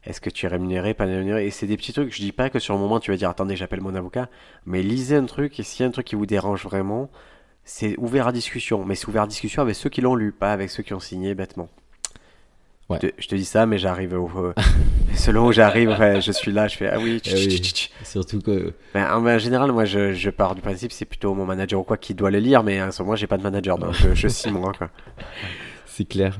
Est-ce 0.04 0.20
que 0.20 0.32
tu 0.32 0.46
es 0.48 0.50
rémunéré, 0.50 0.94
pas 0.96 1.06
rémunéré? 1.06 1.46
Et 1.46 1.52
c'est 1.52 1.68
des 1.68 1.78
petits 1.78 1.94
trucs. 1.94 2.12
Je 2.16 2.22
dis 2.22 2.32
pas 2.32 2.50
que 2.50 2.58
sur 2.58 2.74
le 2.74 2.80
moment 2.80 3.00
tu 3.00 3.12
vas 3.12 3.18
dire 3.18 3.30
attendez, 3.30 3.56
j'appelle 3.56 3.82
mon 3.82 3.94
avocat. 3.96 4.30
Mais 4.66 4.82
lisez 4.82 5.16
un 5.16 5.26
truc 5.26 5.60
et 5.60 5.64
s'il 5.64 5.82
y 5.82 5.86
a 5.86 5.88
un 5.88 5.92
truc 5.92 6.08
qui 6.08 6.16
vous 6.16 6.26
dérange 6.26 6.64
vraiment, 6.64 7.10
c'est 7.66 7.96
ouvert 8.00 8.28
à 8.28 8.32
discussion. 8.32 8.84
Mais 8.84 8.96
c'est 8.96 9.08
ouvert 9.08 9.24
à 9.24 9.28
discussion 9.28 9.62
avec 9.62 9.76
ceux 9.76 9.90
qui 9.90 10.02
l'ont 10.02 10.16
lu, 10.16 10.32
pas 10.32 10.54
avec 10.54 10.72
ceux 10.72 10.82
qui 10.82 10.94
ont 10.96 11.00
signé 11.00 11.36
bêtement. 11.36 11.70
Ouais. 12.92 13.00
Je, 13.02 13.08
te, 13.08 13.14
je 13.22 13.28
te 13.28 13.36
dis 13.36 13.46
ça, 13.46 13.66
mais 13.66 13.78
j'arrive 13.78 14.14
au. 14.14 14.30
euh, 14.38 14.54
selon 15.16 15.48
où 15.48 15.52
j'arrive, 15.52 15.90
ouais, 16.00 16.22
je 16.22 16.32
suis 16.32 16.52
là, 16.52 16.68
je 16.68 16.78
fais 16.78 16.90
ah 16.90 16.98
oui. 17.00 17.20
tch, 17.20 17.34
Eh 17.36 17.48
tch, 17.50 17.62
tch, 17.62 17.74
tch. 17.74 17.92
surtout 18.04 18.40
que 18.42 18.74
Ben, 18.94 19.06
en, 19.14 19.26
en 19.26 19.38
général, 19.38 19.72
moi, 19.72 19.86
je, 19.86 20.14
je 20.14 20.30
pars 20.30 20.56
du 20.56 20.62
principe 20.62 20.92
c'est 20.92 21.06
plutôt 21.06 21.34
mon 21.34 21.46
manager 21.46 21.80
ou 21.80 21.84
quoi 21.84 21.98
qui 21.98 22.14
doit 22.14 22.32
le 22.32 22.40
lire, 22.40 22.64
mais 22.64 22.80
ce 22.92 23.02
moment, 23.04 23.16
j'ai 23.16 23.28
pas 23.28 23.38
de 23.38 23.44
manager, 23.44 23.78
donc 23.78 23.94
je, 23.94 24.14
je 24.14 24.28
signe 24.28 24.54
moi. 24.54 24.72
Quoi. 24.78 24.90
c'est 25.86 26.06
clair 26.06 26.40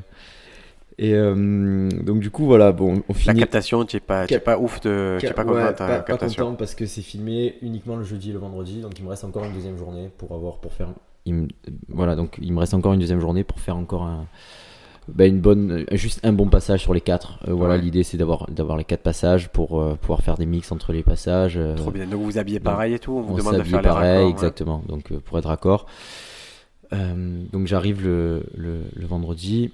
et 0.98 1.14
euh, 1.16 1.90
donc 2.04 2.20
du 2.20 2.30
coup 2.30 2.46
voilà 2.46 2.72
bon 2.74 3.02
on 3.10 3.14
La 3.14 3.20
finit 3.20 3.40
captation, 3.40 3.86
tu 3.86 3.98
es 3.98 4.00
pas, 4.00 4.28
tu 4.28 4.34
es 4.34 4.38
Cap- 4.38 4.44
pas 4.44 4.58
ouf 4.60 4.82
de, 4.82 5.18
tu 5.20 5.26
es 5.26 5.32
pas 5.34 5.44
content 5.44 5.56
Ouais, 5.56 5.74
pas- 5.74 6.00
content 6.02 6.54
parce 6.56 6.76
que 6.76 6.86
c'est 6.86 7.02
filmé 7.02 7.56
uniquement 7.62 7.96
le 7.96 8.04
jeudi 8.04 8.30
et 8.30 8.34
le 8.34 8.40
vendredi, 8.40 8.82
donc 8.82 9.00
il 9.00 9.04
me 9.06 9.10
reste 9.10 9.24
encore 9.24 9.46
une 9.46 9.54
deuxième 9.54 9.78
journée 9.78 10.10
pour 10.18 10.34
avoir 10.34 10.58
pour 10.60 10.74
faire. 10.74 10.90
il 11.26 11.34
me- 11.34 11.48
voilà, 11.88 12.16
donc 12.16 12.36
il 12.42 12.54
me 12.54 12.60
reste 12.60 12.74
encore 12.74 12.94
une 12.94 13.00
deuxième 13.00 13.22
journée 13.22 13.44
pour 13.44 13.60
faire 13.60 13.78
encore 13.78 14.04
un, 14.04 14.26
bah, 15.08 15.26
une 15.26 15.40
bonne, 15.40 15.86
juste 15.92 16.20
un 16.24 16.32
bon 16.34 16.48
passage 16.48 16.82
sur 16.82 16.94
les 16.94 17.02
quatre. 17.02 17.40
Euh, 17.48 17.54
voilà, 17.54 17.76
Ouais. 17.76 17.82
l'idée 17.82 18.04
c'est 18.04 18.18
d'avoir 18.18 18.50
d'avoir 18.50 18.78
les 18.78 18.84
quatre 18.84 19.02
passages 19.04 19.50
pour 19.50 19.82
euh, 19.82 19.96
pouvoir 19.96 20.22
faire 20.22 20.36
des 20.38 20.46
mix 20.46 20.72
entre 20.72 20.94
les 20.94 21.04
passages. 21.04 21.58
euh, 21.58 21.76
Trop 21.76 21.92
bien. 21.92 22.06
Donc 22.06 22.20
vous 22.22 22.26
vous 22.26 22.38
habillez 22.38 22.60
pareil 22.60 22.94
et 22.94 23.00
tout, 23.00 23.14
on 23.14 23.22
vous 23.22 23.34
on 23.34 23.38
demande 23.38 23.54
de 23.54 23.58
s'habille 23.58 23.72
faire 23.72 23.82
les 23.82 23.88
pareil, 23.90 24.26
ouais. 24.26 24.32
exactement. 24.32 24.84
Donc 24.88 25.12
pour 25.14 25.38
être 25.40 25.48
raccord. 25.48 25.86
Donc 26.92 27.68
j'arrive 27.68 28.04
le, 28.04 28.44
le, 28.56 28.82
le 28.94 29.06
vendredi. 29.06 29.72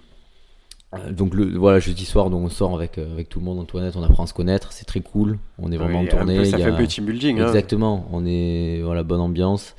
Donc 1.12 1.34
le 1.34 1.58
voilà 1.58 1.80
jeudi 1.80 2.06
soir 2.06 2.30
donc 2.30 2.46
on 2.46 2.50
sort 2.50 2.74
avec 2.74 2.98
avec 2.98 3.28
tout 3.28 3.40
le 3.40 3.46
monde 3.46 3.60
Antoinette 3.60 3.98
on 3.98 4.04
apprend 4.04 4.24
à 4.24 4.28
se 4.28 4.34
connaître 4.34 4.72
c'est 4.72 4.86
très 4.86 5.02
cool 5.02 5.38
on 5.60 5.70
est 5.74 5.76
vraiment 5.78 6.00
Oui, 6.00 6.08
en 6.08 6.10
tournée 6.10 6.38
un 6.38 6.40
peu, 6.40 6.46
ça 6.46 6.58
il 6.58 6.62
y 6.62 6.64
fait 6.64 6.70
a- 6.70 6.74
un 6.74 6.78
peu 6.78 6.88
team 6.88 7.06
building. 7.06 7.40
hein. 7.42 7.48
Exactement, 7.48 8.08
on 8.14 8.26
est 8.26 8.82
voilà 8.84 9.04
bonne 9.04 9.20
ambiance. 9.20 9.76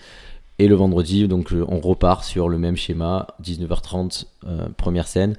Et 0.59 0.66
le 0.68 0.75
vendredi, 0.75 1.29
donc 1.29 1.49
je- 1.51 1.59
on 1.66 1.81
repart 1.81 2.25
sur 2.25 2.49
le 2.49 2.59
même 2.59 2.77
schéma, 2.77 3.29
19h30 3.40 4.27
euh, 4.47 4.68
première 4.77 5.07
scène. 5.07 5.37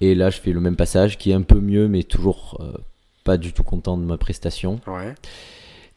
Et 0.00 0.14
là, 0.14 0.30
je 0.30 0.40
fais 0.40 0.52
le 0.52 0.60
même 0.60 0.76
passage 0.76 1.18
qui 1.18 1.30
est 1.30 1.34
un 1.34 1.42
peu 1.42 1.60
mieux, 1.60 1.88
mais 1.88 2.02
toujours 2.02 2.58
euh, 2.60 2.76
pas 3.24 3.36
du 3.38 3.52
tout 3.52 3.62
content 3.62 3.96
de 3.96 4.02
ma 4.04 4.18
prestation. 4.18 4.80
Ouais. 4.86 5.14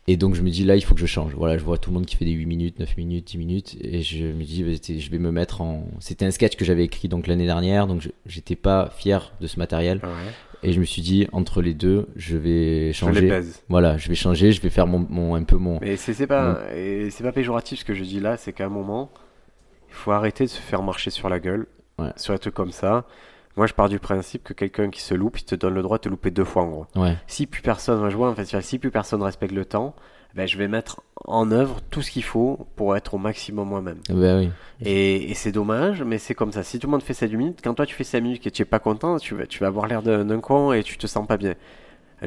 Et 0.08 0.17
donc 0.17 0.34
je 0.34 0.41
me 0.41 0.49
dis 0.49 0.63
là, 0.63 0.75
il 0.75 0.82
faut 0.82 0.95
que 0.95 1.01
je 1.01 1.05
change. 1.05 1.34
Voilà, 1.36 1.58
je 1.58 1.63
vois 1.63 1.77
tout 1.77 1.91
le 1.91 1.95
monde 1.95 2.05
qui 2.05 2.15
fait 2.15 2.25
des 2.25 2.32
8 2.32 2.45
minutes, 2.47 2.79
9 2.79 2.97
minutes, 2.97 3.27
10 3.27 3.38
minutes, 3.38 3.77
et 3.82 4.01
je 4.01 4.25
me 4.25 4.43
dis, 4.43 4.63
je 4.99 5.12
vais 5.12 5.19
me 5.19 5.32
mettre 5.32 5.62
en. 5.62 5.84
C'était 5.99 6.25
un 6.25 6.32
sketch 6.32 6.55
que 6.55 6.65
j'avais 6.65 6.84
écrit 6.84 7.08
donc 7.10 7.27
l'année 7.27 7.45
dernière, 7.45 7.86
donc 7.86 8.01
je- 8.01 8.10
j'étais 8.25 8.55
pas 8.55 8.91
fier 8.97 9.34
de 9.41 9.45
ce 9.47 9.60
matériel. 9.60 9.99
ouais. 10.03 10.10
Et 10.63 10.74
je 10.74 10.80
me 10.80 10.86
suis 10.86 11.02
dit, 11.02 11.28
entre 11.32 11.62
les 11.62 11.74
deux, 11.74 12.08
je 12.15 12.36
vais 12.38 12.82
Je 12.82 12.88
les 12.88 12.93
changer. 12.93 13.30
baise. 13.30 13.63
Voilà, 13.69 13.98
je 13.98 14.10
vais 14.10 14.15
changer, 14.15 14.52
je 14.52 14.62
vais 14.62 14.69
faire 14.69 14.88
mon, 14.88 15.06
mon 15.10 15.36
un 15.36 15.43
peu 15.43 15.56
mon. 15.58 15.80
Mais 15.82 15.95
c'est 15.95 16.28
pas, 16.28 16.60
et 16.76 17.10
c'est 17.12 17.24
pas 17.24 17.32
péjoratif 17.32 17.80
ce 17.80 17.86
que 17.86 17.93
je 17.93 18.04
dis 18.04 18.19
là, 18.19 18.36
c'est 18.38 18.52
qu'à 18.54 18.65
un 18.65 18.69
moment, 18.69 19.10
il 19.89 19.93
faut 19.95 20.12
arrêter 20.12 20.43
de 20.45 20.50
se 20.50 20.60
faire 20.60 20.84
marcher 20.84 21.10
sur 21.12 21.30
la 21.30 21.39
gueule, 21.39 21.65
Ouais. 21.98 22.12
sur 22.17 22.34
un 22.34 22.38
truc 22.38 22.54
comme 22.54 22.72
ça. 22.72 23.06
Moi, 23.58 23.67
je 23.67 23.74
pars 23.74 23.89
du 23.89 24.00
principe 24.00 24.43
que 24.43 24.54
quelqu'un 24.54 24.89
qui 24.89 25.02
se 25.02 25.13
loupe, 25.13 25.39
il 25.39 25.43
te 25.43 25.56
donne 25.56 25.74
le 25.74 25.82
droit 25.82 25.98
de 25.98 26.04
te 26.04 26.10
louper 26.10 26.32
deux 26.32 26.45
fois 26.45 26.63
en 26.63 26.69
gros. 26.69 26.86
Ouais. 26.95 27.17
Si 27.28 27.45
plus 27.45 27.62
personne 27.62 28.00
va 28.00 28.10
jouer 28.10 28.26
en 28.28 28.36
festival, 28.36 28.63
si 28.63 28.80
plus 28.80 28.91
personne 28.91 29.22
respecte 29.24 29.54
le 29.54 29.65
temps, 29.65 29.95
ben, 30.35 30.47
je 30.47 30.57
vais 30.57 30.67
mettre 30.67 31.01
en 31.25 31.51
œuvre 31.51 31.79
tout 31.89 32.01
ce 32.01 32.11
qu'il 32.11 32.23
faut 32.23 32.67
pour 32.75 32.95
être 32.95 33.15
au 33.15 33.17
maximum 33.17 33.67
moi-même. 33.69 33.97
Ben 34.09 34.39
oui. 34.39 34.49
Et, 34.85 35.29
et 35.31 35.33
c'est 35.33 35.51
dommage, 35.51 36.03
mais 36.03 36.17
c'est 36.17 36.35
comme 36.35 36.51
ça. 36.51 36.63
Si 36.63 36.79
tout 36.79 36.87
le 36.87 36.91
monde 36.91 37.03
fait 37.03 37.13
7 37.13 37.31
minutes, 37.33 37.59
quand 37.63 37.73
toi 37.73 37.85
tu 37.85 37.95
fais 37.95 38.03
5 38.03 38.21
minutes 38.21 38.47
et 38.47 38.51
tu 38.51 38.61
es 38.61 38.65
pas 38.65 38.79
content, 38.79 39.17
tu 39.17 39.35
vas, 39.35 39.45
tu 39.45 39.59
vas 39.59 39.67
avoir 39.67 39.87
l'air 39.87 40.01
d'un 40.01 40.39
con 40.39 40.71
et 40.73 40.83
tu 40.83 40.97
te 40.97 41.07
sens 41.07 41.27
pas 41.27 41.37
bien. 41.37 41.55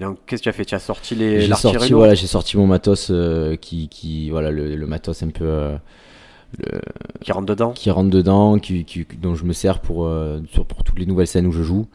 Donc, 0.00 0.18
qu'est-ce 0.26 0.40
que 0.42 0.44
tu 0.44 0.48
as 0.48 0.52
fait? 0.52 0.64
Tu 0.64 0.74
as 0.74 0.78
sorti 0.78 1.14
les 1.14 1.40
J'ai 1.42 1.54
sorti, 1.54 1.92
voilà, 1.92 2.14
j'ai 2.14 2.26
sorti 2.26 2.56
mon 2.56 2.66
matos 2.66 3.08
euh, 3.10 3.56
qui, 3.56 3.88
qui, 3.88 4.30
voilà, 4.30 4.50
le, 4.50 4.74
le 4.74 4.86
matos 4.86 5.22
un 5.22 5.28
peu 5.28 5.44
euh, 5.44 5.76
le- 6.58 6.80
qui 7.20 7.32
rentre 7.32 7.46
dedans? 7.46 7.72
qui 7.72 7.90
rentre 7.90 8.10
dedans, 8.10 8.58
qui, 8.58 8.84
qui, 8.84 9.06
dont 9.20 9.34
je 9.34 9.44
me 9.44 9.52
sers 9.52 9.80
pour, 9.80 10.06
euh, 10.06 10.40
pour 10.68 10.84
toutes 10.84 10.98
les 10.98 11.06
nouvelles 11.06 11.26
scènes 11.26 11.46
où 11.46 11.52
je 11.52 11.62
joue. 11.62 11.86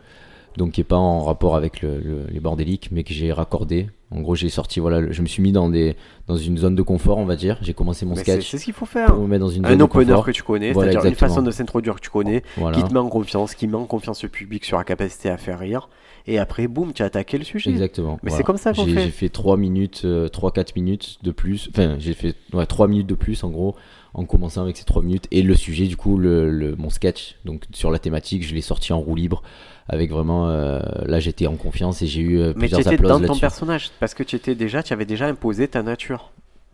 Donc 0.58 0.72
qui 0.74 0.82
est 0.82 0.86
pas 0.86 0.96
en 0.98 1.24
rapport 1.24 1.56
avec 1.56 1.82
le- 1.82 2.26
les 2.32 2.40
bordéliques, 2.40 2.90
mais 2.92 3.04
que 3.04 3.14
j'ai 3.14 3.32
raccordé 3.32 3.90
En 4.10 4.22
gros, 4.22 4.36
j'ai 4.36 4.48
sorti, 4.48 4.80
voilà, 4.80 5.12
je 5.12 5.22
me 5.22 5.28
suis 5.28 5.44
mis 5.44 5.52
dans, 5.52 5.68
des, 5.70 5.98
dans 6.28 6.38
une 6.38 6.58
zone 6.58 6.76
de 6.76 6.82
confort, 6.82 7.18
on 7.18 7.26
va 7.26 7.36
dire. 7.36 7.58
J'ai 7.62 7.74
commencé 7.74 8.06
mon 8.06 8.16
Mais 8.16 8.22
sketch 8.22 8.50
c'est 8.50 8.58
ce 8.58 8.64
qu'il 8.64 8.74
faut 8.74 8.86
faire. 8.86 9.08
pour 9.14 9.24
me 9.24 9.28
mettre 9.28 9.42
dans 9.44 9.50
une 9.50 9.66
Un 9.66 9.78
opener 9.82 10.16
que 10.26 10.32
tu 10.32 10.44
connais, 10.44 10.72
Voilà, 10.72 10.92
c'est-à-dire 10.94 11.10
une 11.10 11.16
façon 11.16 11.42
de 11.42 11.52
s'introduire 11.52 11.96
que 11.96 12.00
tu 12.02 12.10
connais, 12.10 12.42
Voilà. 12.56 12.78
qui 12.78 12.84
te 12.86 12.94
met 12.94 13.00
en 13.00 13.10
confiance, 13.10 13.54
qui 13.54 13.68
met 13.68 13.76
en 13.76 13.84
confiance 13.86 14.24
le 14.24 14.30
public 14.30 14.64
sur 14.64 14.78
la 14.78 14.86
capacité 14.86 15.30
à 15.30 15.36
faire 15.36 15.60
rire. 15.60 15.90
Et 16.26 16.40
après, 16.40 16.68
boum, 16.68 16.94
tu 16.94 17.04
as 17.04 17.08
attaqué 17.08 17.38
le 17.38 17.44
sujet. 17.44 17.70
Exactement. 17.70 18.14
Mais 18.24 18.30
voilà. 18.30 18.38
c'est 18.38 18.44
comme 18.44 18.58
ça 18.58 18.74
qu'on 18.74 18.86
J'ai 18.86 18.94
fait. 18.94 19.04
j'ai 19.04 19.12
fait 19.12 19.30
3 19.30 19.58
minutes, 19.58 20.06
3-4 20.06 20.72
minutes 20.78 21.18
de 21.24 21.32
plus. 21.32 21.70
Enfin, 21.74 21.96
j'ai 22.00 22.14
fait 22.14 22.36
ouais, 22.54 22.66
3 22.66 22.88
minutes 22.88 23.08
de 23.08 23.16
plus 23.16 23.44
en 23.44 23.50
gros, 23.50 23.76
en 24.14 24.24
commençant 24.26 24.62
avec 24.62 24.78
ces 24.78 24.86
3 24.86 25.02
minutes. 25.02 25.28
Et 25.32 25.42
le 25.42 25.56
sujet, 25.56 25.86
du 25.86 25.98
coup, 25.98 26.18
le, 26.18 26.50
le- 26.50 26.76
mon 26.78 26.90
sketch, 26.90 27.36
donc 27.46 27.64
sur 27.74 27.92
la 27.92 28.00
thématique, 28.00 28.46
je 28.46 28.56
l'ai 28.56 28.62
sorti 28.62 28.92
en 28.94 29.00
roue 29.00 29.16
libre. 29.16 29.42
Avec 29.90 30.12
vraiment. 30.12 30.50
euh, 30.50 30.80
là, 31.06 31.20
j'étais 31.20 31.48
en 31.48 31.56
confiance 31.56 32.02
et 32.02 32.08
j'ai 32.08 32.22
eu 32.22 32.40
euh, 32.40 32.54
Mais 32.56 32.68
tu 32.68 32.76
plusieurs 32.76 32.94
étais 32.94 33.04
dans 33.04 33.22
ton 33.22 33.40
personnage, 33.40 33.92
parce 34.00 34.14
que 34.14 34.24
tu 34.24 34.36
étais 34.36 34.56
déjà, 34.56 34.84
tu 34.84 34.94
avais 34.94 35.06
déjà 35.06 35.28
imposé 35.28 35.68
ta 35.68 35.82
nature. 35.84 36.32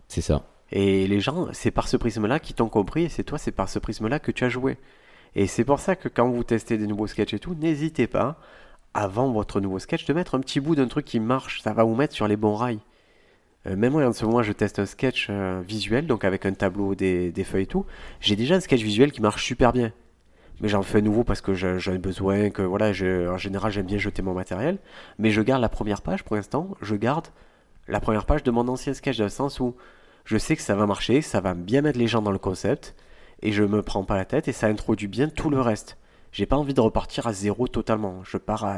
C'est 0.07 0.21
ça. 0.21 0.43
Et 0.71 1.05
les 1.07 1.19
gens, 1.19 1.47
c'est 1.51 1.71
par 1.71 1.87
ce 1.87 1.97
prisme-là 1.97 2.39
qu'ils 2.39 2.55
t'ont 2.55 2.69
compris, 2.69 3.03
et 3.03 3.09
c'est 3.09 3.23
toi, 3.23 3.37
c'est 3.37 3.51
par 3.51 3.69
ce 3.69 3.77
prisme-là 3.77 4.19
que 4.19 4.31
tu 4.31 4.43
as 4.43 4.49
joué. 4.49 4.77
Et 5.35 5.47
c'est 5.47 5.63
pour 5.63 5.79
ça 5.79 5.95
que 5.95 6.09
quand 6.09 6.27
vous 6.29 6.43
testez 6.43 6.77
des 6.77 6.87
nouveaux 6.87 7.07
sketchs 7.07 7.33
et 7.33 7.39
tout, 7.39 7.55
n'hésitez 7.55 8.07
pas, 8.07 8.37
avant 8.93 9.31
votre 9.31 9.61
nouveau 9.61 9.79
sketch, 9.79 10.05
de 10.05 10.13
mettre 10.13 10.35
un 10.35 10.39
petit 10.39 10.59
bout 10.59 10.75
d'un 10.75 10.87
truc 10.87 11.05
qui 11.05 11.19
marche. 11.19 11.61
Ça 11.61 11.73
va 11.73 11.83
vous 11.83 11.95
mettre 11.95 12.13
sur 12.13 12.27
les 12.27 12.37
bons 12.37 12.55
rails. 12.55 12.79
Euh, 13.65 13.75
même 13.75 13.93
moi, 13.93 14.05
en 14.05 14.13
ce 14.13 14.25
moment, 14.25 14.43
je 14.43 14.51
teste 14.51 14.79
un 14.79 14.85
sketch 14.85 15.27
euh, 15.29 15.61
visuel, 15.65 16.05
donc 16.07 16.25
avec 16.25 16.45
un 16.45 16.53
tableau, 16.53 16.95
des, 16.95 17.31
des 17.31 17.43
feuilles 17.43 17.63
et 17.63 17.67
tout. 17.67 17.85
J'ai 18.19 18.35
déjà 18.35 18.55
un 18.55 18.59
sketch 18.59 18.81
visuel 18.81 19.11
qui 19.11 19.21
marche 19.21 19.43
super 19.45 19.71
bien. 19.73 19.91
Mais 20.61 20.69
j'en 20.69 20.83
fais 20.83 20.99
un 20.99 21.01
nouveau 21.01 21.23
parce 21.23 21.41
que 21.41 21.53
je- 21.53 21.77
j'en 21.77 21.93
ai 21.93 21.97
besoin, 21.97 22.49
que 22.49 22.61
voilà, 22.61 22.89
en 23.31 23.37
général, 23.37 23.71
j'aime 23.71 23.85
bien 23.85 23.97
jeter 23.97 24.21
mon 24.21 24.33
matériel. 24.33 24.77
Mais 25.19 25.31
je 25.31 25.41
garde 25.41 25.61
la 25.61 25.69
première 25.69 26.01
page 26.01 26.23
pour 26.23 26.35
l'instant, 26.35 26.69
je 26.81 26.95
garde 26.95 27.27
la 27.87 27.99
première 27.99 28.25
page 28.25 28.43
de 28.43 28.51
mon 28.51 28.67
ancien 28.67 28.93
sketch, 28.93 29.17
dans 29.17 29.25
le 29.25 29.29
sens 29.29 29.59
où 29.59 29.75
je 30.25 30.37
sais 30.37 30.55
que 30.55 30.61
ça 30.61 30.75
va 30.75 30.85
marcher, 30.85 31.21
ça 31.21 31.41
va 31.41 31.53
bien 31.53 31.81
mettre 31.81 31.99
les 31.99 32.07
gens 32.07 32.21
dans 32.21 32.31
le 32.31 32.37
concept, 32.37 32.95
et 33.41 33.51
je 33.51 33.63
me 33.63 33.81
prends 33.81 34.05
pas 34.05 34.15
la 34.15 34.25
tête, 34.25 34.47
et 34.47 34.53
ça 34.53 34.67
introduit 34.67 35.07
bien 35.07 35.27
tout 35.27 35.49
le 35.49 35.59
reste. 35.59 35.97
J'ai 36.33 36.47
pas 36.47 36.55
envie 36.57 36.73
de 36.73 36.81
repartir 36.81 37.27
à 37.27 37.31
zéro 37.33 37.67
totalement. 37.67 38.15
Je 38.23 38.37
pars 38.37 38.65
à, 38.65 38.75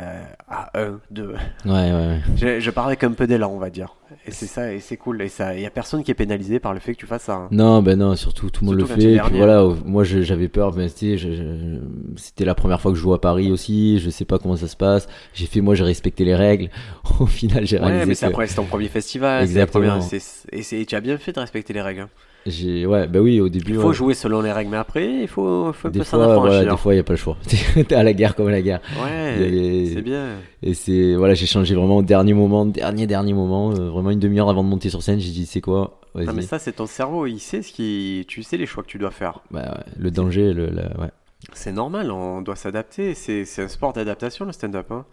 à 0.50 0.78
1, 0.78 1.00
2. 1.10 1.28
Ouais, 1.30 1.36
ouais, 1.66 1.92
ouais. 1.94 2.20
Je, 2.36 2.60
je 2.60 2.70
pars 2.70 2.86
avec 2.86 3.04
un 3.06 3.14
peu 3.14 3.28
d'élan, 3.28 3.50
on 3.54 3.60
va 3.60 3.70
dire. 3.70 3.96
Et 4.28 4.32
c'est 4.32 4.46
ça, 4.46 4.74
et 4.74 4.82
c'est 4.82 4.98
cool. 4.98 5.22
Et 5.22 5.30
ça, 5.30 5.56
y 5.58 5.66
a 5.66 5.70
personne 5.70 6.04
qui 6.04 6.12
est 6.12 6.16
pénalisé 6.16 6.60
par 6.60 6.74
le 6.74 6.82
fait 6.82 6.94
que 6.94 7.00
tu 7.00 7.06
fasses 7.06 7.24
ça. 7.24 7.36
hein. 7.36 7.48
Non, 7.52 7.82
ben 7.82 7.98
non, 7.98 8.16
surtout 8.18 8.50
tout 8.50 8.66
le 8.66 8.72
monde 8.72 8.80
le 8.82 8.86
fait. 8.86 9.14
Et 9.14 9.20
puis 9.20 9.38
voilà, 9.38 9.64
moi 9.86 10.04
j'avais 10.04 10.50
peur, 10.50 10.76
mais 10.76 10.90
c'était 10.90 12.46
la 12.46 12.56
première 12.56 12.82
fois 12.82 12.92
que 12.92 12.98
je 12.98 13.02
joue 13.02 13.14
à 13.14 13.22
Paris 13.22 13.52
aussi. 13.52 14.00
Je 14.00 14.10
sais 14.10 14.26
pas 14.26 14.38
comment 14.38 14.58
ça 14.58 14.68
se 14.68 14.76
passe. 14.76 15.08
J'ai 15.34 15.46
fait, 15.46 15.62
moi 15.62 15.76
j'ai 15.76 15.84
respecté 15.86 16.26
les 16.26 16.36
règles. 16.36 16.70
Au 17.20 17.26
final, 17.26 17.66
j'ai 17.66 17.80
Ouais, 17.80 17.86
réalisé 17.86 18.06
mais 18.06 18.16
c'est 18.16 18.26
que 18.28 18.32
après, 18.32 18.48
c'est 18.48 18.56
ton 18.56 18.66
premier 18.66 18.90
festival. 18.90 19.44
Exactement. 19.44 20.00
première- 20.00 20.22
Et, 20.52 20.82
et 20.82 20.86
tu 20.86 20.96
as 20.96 21.02
bien 21.02 21.18
fait 21.18 21.32
de 21.32 21.40
respecter 21.40 21.72
les 21.74 21.82
règles. 21.82 22.08
J'ai, 22.46 22.86
ouais, 22.86 23.08
bah 23.08 23.20
oui, 23.22 23.40
au 23.42 23.50
début. 23.50 23.72
Il 23.72 23.80
faut 23.80 23.88
ouais. 23.88 23.94
jouer 23.94 24.14
selon 24.14 24.42
les 24.42 24.52
règles, 24.52 24.70
mais 24.70 24.78
après, 24.78 25.22
il 25.24 25.28
faut, 25.28 25.74
faut 25.74 25.88
un 25.88 25.92
Des 25.92 26.00
peu 26.00 26.06
s'en 26.06 26.40
voilà, 26.40 26.64
des 26.66 26.78
fois, 26.78 26.94
il 26.94 26.98
y 26.98 27.00
a 27.00 27.04
pas 27.04 27.14
le 27.14 27.18
choix. 27.18 27.38
T'es 27.88 27.96
à 27.96 28.04
la 28.04 28.14
guerre 28.14 28.36
comme 28.36 28.48
à 28.48 28.52
la 28.52 28.62
guerre. 28.62 28.82
Ouais, 29.04 29.90
c'est 29.94 30.02
bien. 30.02 30.28
Et 30.62 30.74
c'est, 30.76 31.16
voilà, 31.16 31.34
j'ai 31.34 31.48
changé 31.48 31.74
vraiment 31.74 31.98
au 31.98 32.04
dernier 32.04 32.34
moment, 32.34 32.66
dernier, 32.66 33.08
dernier 33.08 33.34
moment, 33.34 33.72
euh, 33.72 33.90
vraiment 33.90 34.12
une 34.12 34.20
demi-heure 34.20 34.50
avant 34.50 34.64
de 34.64 34.70
monter 34.70 34.90
sur 34.90 35.02
scène. 35.02 35.20
J'ai 35.20 35.32
dit, 35.32 35.46
c'est 35.46 35.62
quoi? 35.62 36.00
Non, 36.14 36.34
mais 36.34 36.44
ça, 36.44 36.60
c'est 36.60 36.74
ton 36.74 36.86
cerveau. 36.86 37.26
Il 37.26 37.40
sait 37.40 37.62
ce 37.62 37.74
qui. 37.74 38.26
Tu 38.28 38.44
sais 38.44 38.58
les 38.58 38.66
choix 38.66 38.84
que 38.84 38.88
tu 38.90 38.98
dois 39.00 39.12
faire. 39.12 39.40
Bah, 39.52 39.62
ouais, 39.78 39.94
le 39.98 40.12
danger, 40.12 40.54
le, 40.54 40.68
la- 40.68 40.98
ouais. 41.00 41.10
C'est 41.54 41.72
normal, 41.74 42.10
on 42.12 42.42
doit 42.42 42.56
s'adapter. 42.56 43.14
C'est 43.16 43.44
c'est 43.46 43.64
un 43.64 43.68
sport 43.68 43.92
d'adaptation, 43.94 44.46
le 44.46 44.52
stand-up. 44.52 44.92
hein. 44.92 45.06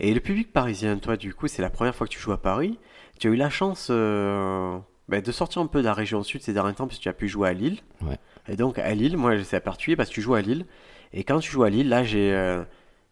Et 0.00 0.12
le 0.14 0.20
public 0.20 0.52
parisien, 0.52 0.96
toi, 0.98 1.16
du 1.16 1.34
coup, 1.34 1.48
c'est 1.48 1.62
la 1.62 1.70
première 1.70 1.94
fois 1.94 2.06
que 2.06 2.12
tu 2.12 2.20
joues 2.20 2.32
à 2.32 2.40
Paris. 2.40 2.78
Tu 3.18 3.28
as 3.28 3.30
eu 3.30 3.36
la 3.36 3.50
chance 3.50 3.88
euh, 3.90 4.76
bah, 5.08 5.20
de 5.20 5.32
sortir 5.32 5.60
un 5.62 5.66
peu 5.66 5.80
de 5.80 5.84
la 5.84 5.94
région 5.94 6.22
sud 6.22 6.42
ces 6.42 6.52
derniers 6.52 6.74
temps, 6.74 6.86
puisque 6.86 7.02
tu 7.02 7.08
as 7.08 7.12
pu 7.12 7.28
jouer 7.28 7.48
à 7.48 7.52
Lille. 7.52 7.78
Ouais. 8.02 8.18
Et 8.48 8.56
donc, 8.56 8.78
à 8.78 8.94
Lille, 8.94 9.16
moi, 9.16 9.32
c'est 9.44 9.60
particulier 9.60 9.96
parce 9.96 10.08
que 10.08 10.14
tu 10.14 10.22
joues 10.22 10.34
à 10.34 10.40
Lille. 10.42 10.66
Et 11.12 11.24
quand 11.24 11.38
tu 11.40 11.50
joues 11.50 11.64
à 11.64 11.70
Lille, 11.70 11.88
là, 11.88 12.04
j'ai. 12.04 12.32
euh, 12.32 12.62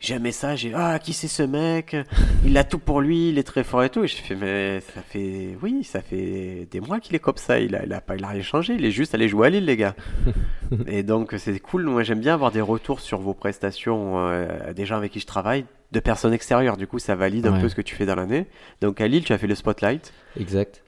j'ai 0.00 0.14
un 0.14 0.18
message, 0.18 0.60
j'ai 0.60 0.72
Ah, 0.74 0.98
qui 0.98 1.12
c'est 1.12 1.28
ce 1.28 1.44
mec? 1.44 1.96
Il 2.44 2.58
a 2.58 2.64
tout 2.64 2.80
pour 2.80 3.00
lui, 3.00 3.28
il 3.28 3.38
est 3.38 3.44
très 3.44 3.62
fort 3.62 3.84
et 3.84 3.88
tout. 3.88 4.02
Et 4.02 4.08
je 4.08 4.16
fais 4.16 4.34
Mais 4.34 4.80
ça 4.80 5.00
fait. 5.00 5.56
Oui, 5.62 5.84
ça 5.84 6.00
fait 6.00 6.66
des 6.72 6.80
mois 6.80 6.98
qu'il 6.98 7.14
est 7.14 7.20
comme 7.20 7.36
ça. 7.36 7.60
Il 7.60 7.76
a, 7.76 7.84
il 7.84 7.92
a, 7.92 8.00
pas, 8.00 8.16
il 8.16 8.24
a 8.24 8.28
rien 8.28 8.42
changé. 8.42 8.74
Il 8.74 8.84
est 8.84 8.90
juste 8.90 9.14
allé 9.14 9.28
jouer 9.28 9.46
à 9.46 9.50
Lille, 9.50 9.64
les 9.64 9.76
gars. 9.76 9.94
et 10.88 11.04
donc, 11.04 11.34
c'est 11.38 11.56
cool. 11.60 11.84
Moi, 11.84 12.02
j'aime 12.02 12.18
bien 12.18 12.34
avoir 12.34 12.50
des 12.50 12.60
retours 12.60 12.98
sur 12.98 13.20
vos 13.20 13.32
prestations 13.32 14.14
euh, 14.28 14.72
des 14.72 14.86
gens 14.86 14.96
avec 14.96 15.12
qui 15.12 15.20
je 15.20 15.26
travaille, 15.26 15.66
de 15.92 16.00
personnes 16.00 16.32
extérieures. 16.32 16.76
Du 16.76 16.88
coup, 16.88 16.98
ça 16.98 17.14
valide 17.14 17.46
un 17.46 17.60
peu 17.60 17.68
ce 17.68 17.76
que 17.76 17.82
tu 17.82 17.94
fais 17.94 18.04
dans 18.06 18.16
l'année. 18.16 18.46
Donc, 18.80 19.00
à 19.00 19.06
Lille, 19.06 19.22
tu 19.24 19.32
as 19.32 19.38
fait 19.38 19.46
le 19.46 19.54
spotlight. 19.54 20.12
Exact. 20.36 20.82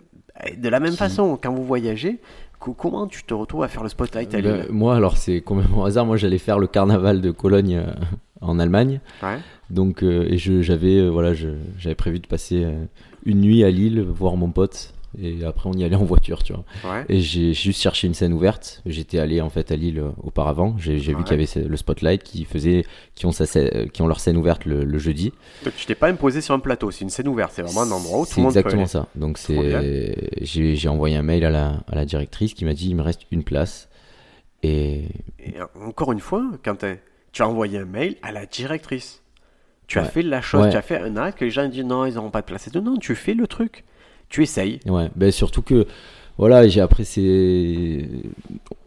Et 0.47 0.57
De 0.57 0.68
la 0.68 0.81
même 0.81 0.92
Qui- 0.92 0.97
façon, 0.97 1.38
quand 1.40 1.53
vous 1.53 1.64
voyagez, 1.64 2.18
co- 2.59 2.73
comment 2.75 3.07
tu 3.07 3.23
te 3.25 3.35
retrouves 3.35 3.62
à 3.62 3.68
faire 3.68 3.83
le 3.83 3.88
spotlight 3.88 4.35
à 4.35 4.40
Lille? 4.40 4.64
Ben, 4.68 4.73
moi, 4.73 4.97
alors, 4.97 5.16
c'est 5.16 5.40
complètement 5.40 5.85
hasard. 5.85 6.07
Moi, 6.07 6.16
j'allais 6.16 6.38
faire 6.38 6.59
le 6.59 6.66
carnaval 6.66 7.20
de 7.20 7.31
Cologne 7.31 7.77
euh, 7.77 7.92
en 8.40 8.59
Allemagne. 8.59 9.01
Ouais. 9.23 9.38
Donc, 9.70 10.03
euh, 10.03 10.27
et 10.29 10.38
j'avais, 10.38 10.97
euh, 10.99 11.09
voilà, 11.09 11.33
j'avais 11.35 11.94
prévu 11.94 12.18
de 12.20 12.27
passer 12.27 12.66
une 13.25 13.40
nuit 13.40 13.64
à 13.64 13.70
Lille, 13.70 14.01
voir 14.01 14.37
mon 14.37 14.51
pote. 14.51 14.93
Et 15.22 15.44
après, 15.44 15.68
on 15.68 15.72
y 15.74 15.85
allait 15.85 15.96
en 15.96 16.05
voiture, 16.05 16.42
tu 16.42 16.53
vois. 16.53 16.64
Ouais. 16.85 17.05
Et 17.09 17.20
j'ai 17.20 17.53
juste 17.55 17.81
cherché 17.81 18.07
une 18.07 18.14
scène 18.14 18.33
ouverte. 18.33 18.83
J'étais 18.87 19.18
allé 19.18 19.40
en 19.40 19.50
fait 19.50 19.70
à 19.72 19.77
Lille 19.77 19.98
euh, 20.00 20.11
auparavant. 20.22 20.74
J'ai 20.79 20.92
Ouais. 20.94 20.98
vu 21.14 21.24
qu'il 21.24 21.40
y 21.40 21.42
avait 21.57 21.68
le 21.68 21.77
Spotlight 21.77 22.22
qui 22.22 22.44
faisait, 22.44 22.85
qui 23.14 23.27
ont, 23.27 23.33
sa, 23.33 23.44
euh, 23.59 23.87
qui 23.88 24.03
ont 24.03 24.07
leur 24.07 24.20
scène 24.20 24.37
ouverte 24.37 24.64
le, 24.64 24.85
le 24.85 24.98
jeudi. 24.98 25.33
Donc, 25.64 25.74
tu 25.77 25.87
t'es 25.87 25.94
pas 25.94 26.09
imposé 26.09 26.40
sur 26.40 26.55
un 26.55 26.59
plateau, 26.59 26.90
c'est 26.90 27.03
une 27.03 27.11
scène 27.11 27.29
ouverte. 27.29 27.53
C'est 27.55 27.62
vraiment 27.62 27.83
un 27.83 27.90
endroit 27.90 28.20
où 28.20 28.24
tout 28.24 28.31
C'est 28.33 28.37
le 28.40 28.44
monde 28.44 28.53
peut 28.55 28.59
exactement 28.61 28.87
ça. 28.87 29.07
Donc 29.14 29.38
c'est, 29.38 30.14
j'ai 30.42 30.88
envoyé 30.88 31.16
un 31.16 31.22
mail 31.22 31.44
à 31.44 31.50
la, 31.50 31.83
à 31.88 31.94
la 31.94 32.05
directrice 32.05 32.55
qui 32.55 32.64
m'a 32.64 32.74
dit 32.74 32.88
il 32.90 32.96
me 32.96 33.03
reste 33.03 33.22
une 33.31 33.44
place. 33.44 33.88
Et 34.62 35.05
Et 35.38 35.61
euh, 35.61 35.66
encore 35.87 36.12
une 36.12 36.20
fois, 36.20 36.44
quand 36.64 36.77
t'as- 36.77 36.96
tu 37.33 37.42
as 37.42 37.48
envoyé 37.48 37.79
un 37.79 37.85
mail 37.85 38.16
à 38.22 38.33
la 38.33 38.46
directrice, 38.46 39.22
tu 39.87 39.98
as 39.98 40.05
fait 40.05 40.22
la 40.22 40.40
chose, 40.40 40.70
tu 40.70 40.77
as 40.77 40.83
fait 40.83 40.98
un 40.98 41.16
acte 41.18 41.38
que 41.38 41.44
les 41.44 41.50
gens 41.50 41.68
disent 41.68 41.85
non, 41.85 42.07
ils 42.07 42.14
n'auront 42.14 42.31
pas 42.31 42.40
de 42.40 42.46
place. 42.46 42.68
Et. 42.68 42.81
Non, 42.81 42.96
tu 42.96 43.14
fais 43.14 43.35
le 43.35 43.46
truc. 43.46 43.85
Tu 44.35 44.42
essayes. 44.42 44.81
ouais, 44.87 45.09
ben 45.14 45.31
surtout 45.31 45.62
que 45.62 45.87
voilà, 46.38 46.66
j'ai 46.66 46.81
après 46.81 47.05
c'est, 47.05 48.09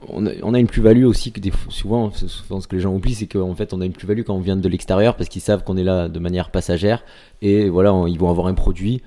on 0.09 0.25
a, 0.25 0.31
on 0.43 0.53
a 0.53 0.59
une 0.59 0.67
plus-value 0.67 1.05
aussi 1.05 1.31
que 1.31 1.39
des 1.39 1.51
fois- 1.51 1.71
souvent, 1.71 2.11
souvent 2.11 2.59
ce 2.59 2.67
que 2.67 2.75
les 2.75 2.81
gens 2.81 2.93
oublient, 2.93 3.13
c'est 3.15 3.27
qu'en 3.27 3.55
fait 3.55 3.73
on 3.73 3.79
a 3.79 3.85
une 3.85 3.93
plus-value 3.93 4.23
quand 4.23 4.35
on 4.35 4.41
vient 4.41 4.57
de 4.57 4.67
l'extérieur 4.69 5.15
parce 5.15 5.29
qu'ils 5.29 5.41
savent 5.41 5.63
qu'on 5.63 5.77
est 5.77 5.83
là 5.85 6.09
de 6.09 6.19
manière 6.19 6.51
passagère 6.51 7.05
et 7.41 7.69
voilà, 7.69 7.93
on- 7.93 8.07
ils 8.07 8.19
vont 8.19 8.29
avoir 8.29 8.47
un 8.47 8.53
produit 8.53 9.01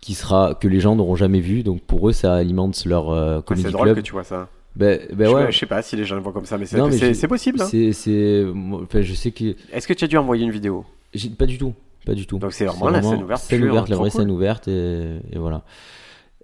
qui 0.00 0.14
sera 0.14 0.54
que 0.60 0.66
les 0.68 0.80
gens 0.80 0.96
n'auront 0.96 1.14
jamais 1.16 1.40
vu. 1.40 1.62
Donc 1.62 1.80
pour 1.82 2.08
eux, 2.08 2.12
ça 2.12 2.34
alimente 2.34 2.84
leur 2.84 3.10
euh, 3.10 3.40
comedy 3.40 3.66
c'est 3.66 3.72
drôle 3.72 3.94
que 3.94 4.00
tu 4.00 4.12
vois 4.12 4.24
ça. 4.24 4.48
Ben, 4.76 4.98
ben 5.14 5.28
je, 5.28 5.32
ouais. 5.34 5.52
je 5.52 5.58
sais 5.60 5.66
pas 5.66 5.80
si 5.82 5.94
les 5.94 6.04
gens 6.04 6.16
le 6.16 6.20
voient 6.22 6.32
comme 6.32 6.44
ça, 6.46 6.58
mais 6.58 6.66
c'est 6.66 7.28
possible. 7.28 7.62
hein. 7.62 7.66
C'est, 7.70 7.92
c'est, 7.92 8.42
moi, 8.52 8.80
enfin, 8.82 9.02
je 9.02 9.14
sais 9.14 9.30
que 9.30 9.54
Est-ce 9.72 9.86
que 9.86 9.92
tu 9.94 10.04
as 10.04 10.08
dû 10.08 10.16
envoyer 10.16 10.44
une 10.44 10.50
vidéo? 10.50 10.84
J'ai 11.14 11.28
pas 11.30 11.46
du 11.46 11.58
tout, 11.58 11.72
pas 12.04 12.14
du 12.14 12.26
tout. 12.26 12.38
Donc 12.38 12.52
c'est 12.52 12.66
vraiment 12.66 12.88
la 12.90 13.02
scène 13.02 13.22
ouverte 13.22 13.42
scène 13.42 13.60
pure, 13.60 13.70
ouverte, 13.72 13.88
la 13.88 13.96
vraie 13.96 14.10
cool. 14.10 14.20
scène 14.20 14.30
ouverte 14.30 14.68
et, 14.68 15.20
et 15.32 15.38
voilà. 15.38 15.64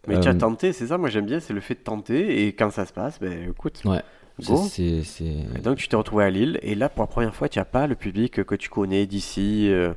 Mais 0.06 0.18
tu 0.20 0.28
as 0.28 0.32
Euh, 0.32 0.34
tenté, 0.34 0.72
c'est 0.72 0.86
ça, 0.88 0.98
moi 0.98 1.10
j'aime 1.10 1.26
bien, 1.26 1.40
c'est 1.40 1.52
le 1.52 1.60
fait 1.60 1.74
de 1.74 1.80
tenter. 1.80 2.46
Et 2.46 2.52
quand 2.54 2.70
ça 2.70 2.86
se 2.86 2.92
passe, 2.92 3.20
ben 3.20 3.50
écoute, 3.50 3.82
Ouais. 3.84 4.00
Donc 5.62 5.76
tu 5.76 5.88
t'es 5.88 5.96
retrouvé 5.96 6.24
à 6.24 6.30
Lille, 6.30 6.58
et 6.62 6.74
là 6.74 6.88
pour 6.88 7.02
la 7.02 7.06
première 7.08 7.34
fois, 7.34 7.48
tu 7.48 7.58
n'as 7.58 7.64
pas 7.66 7.86
le 7.86 7.94
public 7.94 8.42
que 8.44 8.54
tu 8.54 8.70
connais 8.70 9.06
d'ici, 9.06 9.68
euh, 9.70 9.92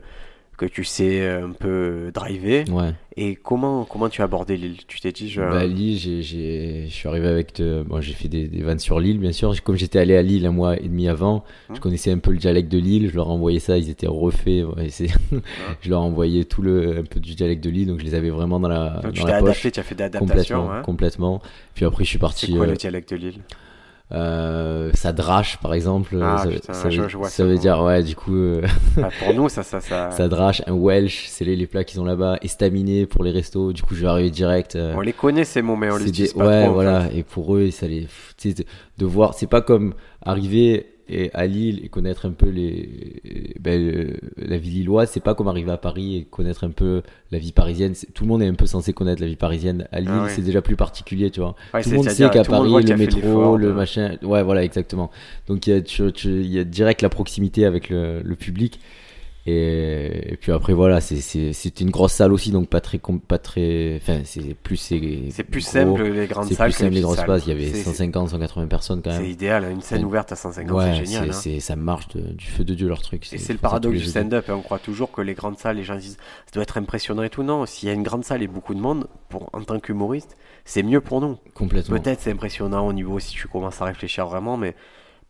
que 0.58 0.66
tu 0.66 0.84
sais 0.84 1.22
euh, 1.22 1.48
un 1.48 1.52
peu 1.52 2.12
driver. 2.14 2.66
ouais. 2.72 2.92
Et 3.16 3.36
comment, 3.36 3.86
comment 3.86 4.10
tu 4.10 4.22
as 4.22 4.26
abordé 4.26 4.58
Lille 4.58 4.78
Tu 4.88 5.00
t'es 5.00 5.12
dit, 5.12 5.30
je... 5.30 5.40
Bah, 5.42 5.68
Lille, 5.68 6.00
j'ai, 6.00 6.24
j'ai, 6.24 6.86
je 6.88 6.92
suis 6.94 7.08
arrivé 7.08 7.28
avec. 7.28 7.56
de- 7.58 7.84
bon, 7.88 8.02
j'ai 8.02 8.14
fait 8.14 8.28
des, 8.28 8.48
des 8.48 8.64
vannes 8.64 8.80
sur 8.80 9.00
Lille, 9.00 9.20
bien 9.20 9.32
sûr. 9.32 9.54
Comme 9.62 9.76
j'étais 9.76 10.00
allé 10.00 10.16
à 10.18 10.24
Lille 10.24 10.48
un 10.48 10.52
mois 10.52 10.78
et 10.80 10.88
demi 10.88 11.08
avant, 11.08 11.44
je 11.72 11.80
connaissais 11.80 12.10
un 12.12 12.18
peu 12.18 12.32
le 12.32 12.38
dialecte 12.38 12.72
de 12.72 12.80
Lille. 12.80 13.10
Je 13.12 13.16
leur 13.16 13.28
ai 13.28 13.32
envoyé 13.32 13.60
ça, 13.60 13.78
ils 13.78 13.90
étaient 13.92 14.08
refaits. 14.08 14.66
ouais, 14.76 14.88
c'est- 14.90 15.10
je 15.82 15.90
leur 15.92 16.02
ai 16.02 16.06
envoyé 16.06 16.44
tout 16.46 16.64
le 16.64 16.98
un 16.98 17.04
peu 17.04 17.20
du 17.20 17.36
dialecte 17.36 17.64
de 17.64 17.70
Lille, 17.70 17.88
donc 17.88 18.00
je 18.00 18.06
les 18.06 18.16
avais 18.16 18.32
vraiment 18.32 18.60
dans 18.60 18.68
la, 18.70 19.00
donc 19.04 19.14
tu 19.14 19.20
dans 19.22 19.26
t'es 19.28 19.32
la 19.34 19.40
poche. 19.42 19.50
adapté, 19.50 19.72
tu 19.72 19.80
as 19.80 19.84
fait 19.84 19.96
d'adaptation. 19.96 20.28
Complètement, 20.64 20.72
Hein. 20.72 20.82
complètement. 20.82 21.42
Puis 21.76 21.86
après, 21.86 22.04
je 22.04 22.10
suis 22.10 22.18
C'est 22.18 22.20
parti. 22.22 22.56
quoi 22.56 22.66
euh, 22.66 22.72
le 22.72 22.76
dialecte 22.78 23.12
de 23.12 23.18
Lille 23.18 23.40
Euh, 24.14 24.92
ça 24.94 25.12
drache 25.12 25.58
par 25.58 25.74
exemple 25.74 26.18
Ah, 26.22 26.38
ça, 26.44 26.50
putain, 26.50 26.74
ça 26.74 26.90
je- 26.92 27.02
veut, 27.02 27.08
je 27.08 27.18
ça 27.24 27.46
dire 27.58 27.82
ouais 27.82 28.04
du 28.04 28.16
coup 28.16 28.36
euh, 28.36 28.62
Ah, 29.02 29.10
Pour 29.24 29.34
nous, 29.36 29.50
ça, 29.50 29.64
ça, 29.64 29.82
ça... 29.82 30.12
ça 30.12 30.28
drache 30.28 30.62
un 30.68 30.74
welsh 30.74 31.26
c'est 31.30 31.46
les, 31.46 31.56
les 31.56 31.66
plats 31.66 31.84
qu'ils 31.84 32.00
ont 32.00 32.06
là-bas 32.06 32.38
estaminet 32.44 33.08
pour 33.08 33.24
les 33.24 33.32
restos 33.32 33.74
du 33.74 33.82
coup 33.82 33.96
je 33.96 34.02
vais 34.02 34.08
arriver 34.08 34.30
direct 34.30 34.76
euh, 34.76 34.94
On 34.96 35.02
les 35.02 35.14
connaît 35.14 35.46
ces 35.46 35.64
mots, 35.64 35.76
mais 35.76 35.90
on 35.92 35.98
les 35.98 36.10
utilise 36.10 36.34
des- 36.34 36.40
pas 36.40 36.46
ouais 36.48 36.62
trop. 36.62 36.70
en 36.70 36.74
voilà 36.74 37.02
fait. 37.02 37.18
et 37.18 37.24
pour 37.24 37.56
eux 37.56 37.72
ça 37.72 37.88
les 37.88 38.08
de 39.00 39.06
voir 39.06 39.34
c'est 39.34 39.48
pas 39.48 39.62
comme 39.62 39.96
arriver 40.22 40.93
et 41.14 41.30
à 41.34 41.46
Lille 41.46 41.80
et 41.84 41.90
connaître 41.90 42.26
un 42.26 42.32
peu 42.32 42.50
les 42.50 43.54
ben, 43.60 44.14
la 44.38 44.58
vie 44.58 44.72
lilloise 44.72 45.10
c'est 45.12 45.20
pas 45.24 45.36
comme 45.36 45.48
arriver 45.48 45.72
à 45.72 45.78
Paris 45.78 46.18
et 46.18 46.24
connaître 46.24 46.64
un 46.64 46.70
peu 46.72 47.02
la 47.32 47.38
vie 47.40 47.52
parisienne 47.52 47.94
tout 48.14 48.24
le 48.24 48.30
monde 48.30 48.42
est 48.42 48.48
un 48.48 48.54
peu 48.54 48.66
censé 48.66 48.94
connaître 48.94 49.22
la 49.22 49.28
vie 49.28 49.36
parisienne 49.36 49.88
à 49.92 50.00
Lille 50.00 50.10
Ah 50.12 50.24
ouais. 50.24 50.30
c'est 50.30 50.42
déjà 50.42 50.62
plus 50.62 50.76
particulier 50.76 51.30
tu 51.32 51.40
vois 51.40 51.56
Ouais, 51.74 51.82
tout 51.84 51.90
le 51.90 51.96
monde 51.98 52.10
sait 52.10 52.30
qu'à 52.30 52.44
Paris, 52.44 52.72
le 52.72 52.78
a 52.78 52.98
fait 52.98 53.06
métro, 53.06 53.58
le 53.58 53.74
machin. 53.74 54.18
Ouais, 54.24 54.44
voilà, 54.44 54.64
exactement. 54.64 55.10
Donc 55.48 55.68
il 55.68 55.74
y 55.74 55.74
a, 55.78 55.82
tu- 55.82 56.12
tu- 56.12 56.42
il 56.42 56.48
y 56.54 56.60
a 56.60 56.64
direct 56.64 57.02
la 57.02 57.10
proximité 57.10 57.66
avec 57.66 57.90
le, 57.90 58.22
le 58.24 58.36
public. 58.36 58.80
Et, 59.46 60.38
puis 60.40 60.54
après 60.54 60.72
voilà, 60.74 61.02
c'est 61.02 61.18
c'est 61.18 61.52
c'est 61.52 61.82
une 61.82 61.90
grosse 61.90 62.14
salle 62.14 62.32
aussi, 62.32 62.52
donc 62.52 62.70
pas 62.70 62.80
très 62.80 62.98
pas 63.28 63.38
très, 63.38 63.98
enfin 64.02 64.22
c'est 64.24 64.54
plus 64.54 64.78
c'est 64.78 65.02
C'est 65.32 65.44
plus 65.44 65.62
gros. 65.62 65.70
simple 65.98 66.04
les 66.04 66.28
grandes 66.28 66.46
C'est 66.48 66.54
salles 66.56 66.70
plus 66.70 66.78
que 66.78 66.84
simple 66.86 66.94
les 66.94 67.02
grosses 67.02 67.18
salles. 67.18 67.26
places. 67.26 67.44
Il 67.46 67.50
y 67.50 67.52
avait 67.52 67.68
C'est- 67.74 67.84
150, 67.84 68.30
180 68.30 68.68
personnes 68.68 69.02
quand 69.04 69.12
C'est 69.12 69.20
même. 69.22 69.30
idéal, 69.30 69.66
une 69.70 69.82
scène 69.82 70.06
ouverte 70.06 70.32
à 70.32 70.38
150, 70.38 70.78
Ouais, 70.78 70.86
c'est 70.98 71.06
génial. 71.06 71.24
c'est 71.26 71.30
hein. 71.30 71.34
c'est- 71.56 71.60
ça 71.60 71.76
marche 71.76 72.08
de- 72.10 72.22
du 72.32 72.46
feu 72.46 72.64
de 72.64 72.74
dieu 72.74 72.88
leur 72.88 73.02
truc. 73.02 73.24
Et 73.26 73.30
C'est- 73.32 73.38
c'est 73.38 73.54
le 73.54 73.60
paradoxe 73.60 73.98
du 73.98 74.06
stand-up. 74.06 74.46
On 74.50 74.62
croit 74.62 74.80
toujours 74.80 75.12
que 75.12 75.22
les 75.22 75.34
grandes 75.34 75.58
salles, 75.60 75.76
les 75.76 75.84
gens 75.84 75.98
disent 75.98 76.18
ça 76.46 76.52
doit 76.54 76.64
être 76.64 76.78
impressionnant 76.78 77.24
et 77.24 77.30
tout. 77.30 77.44
Non, 77.44 77.66
s'il 77.66 77.90
y 77.90 77.92
a 77.92 77.96
une 77.96 78.04
grande 78.04 78.24
salle 78.24 78.44
et 78.44 78.48
beaucoup 78.48 78.74
de 78.74 78.80
monde, 78.80 79.08
pour, 79.28 79.50
en 79.52 79.62
tant 79.62 79.78
qu'humoriste, 79.82 80.38
c'est 80.64 80.84
mieux 80.84 81.02
pour 81.02 81.20
nous. 81.20 81.38
Complètement. 81.54 81.98
Peut-être 82.00 82.22
c'est 82.22 82.32
impressionnant 82.32 82.88
au 82.88 82.94
niveau 82.94 83.20
si 83.20 83.32
tu 83.34 83.50
commences 83.50 83.82
à 83.82 83.86
réfléchir 83.86 84.26
vraiment, 84.26 84.56
mais 84.56 84.74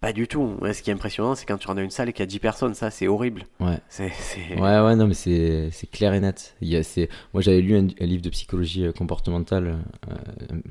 pas 0.03 0.13
du 0.13 0.27
tout. 0.27 0.55
Ouais, 0.61 0.73
ce 0.73 0.83
qui 0.83 0.89
est 0.89 0.93
impressionnant, 0.93 1.33
c'est 1.33 1.45
quand 1.45 1.57
tu 1.57 1.65
rentres 1.67 1.77
dans 1.77 1.83
une 1.83 1.89
salle 1.89 2.09
et 2.09 2.13
qu'il 2.13 2.21
y 2.21 2.23
a 2.23 2.27
10 2.27 2.39
personnes. 2.39 2.73
Ça, 2.73 2.91
c'est 2.91 3.07
horrible. 3.07 3.43
Ouais. 3.59 3.79
C'est, 3.89 4.11
Ouais, 4.57 4.79
ouais, 4.79 4.95
non, 4.95 5.07
mais 5.07 5.13
c'est 5.13 5.71
clair 5.91 6.13
et 6.13 6.19
net. 6.19 6.55
Il 6.61 6.67
y 6.67 6.75
a, 6.75 6.83
c'est, 6.83 7.09
moi, 7.33 7.41
j'avais 7.41 7.61
lu 7.61 7.75
un, 7.77 7.87
un 7.99 8.05
livre 8.05 8.21
de 8.21 8.29
psychologie 8.29 8.85
euh, 8.85 8.91
comportementale 8.91 9.79
euh, 10.11 10.15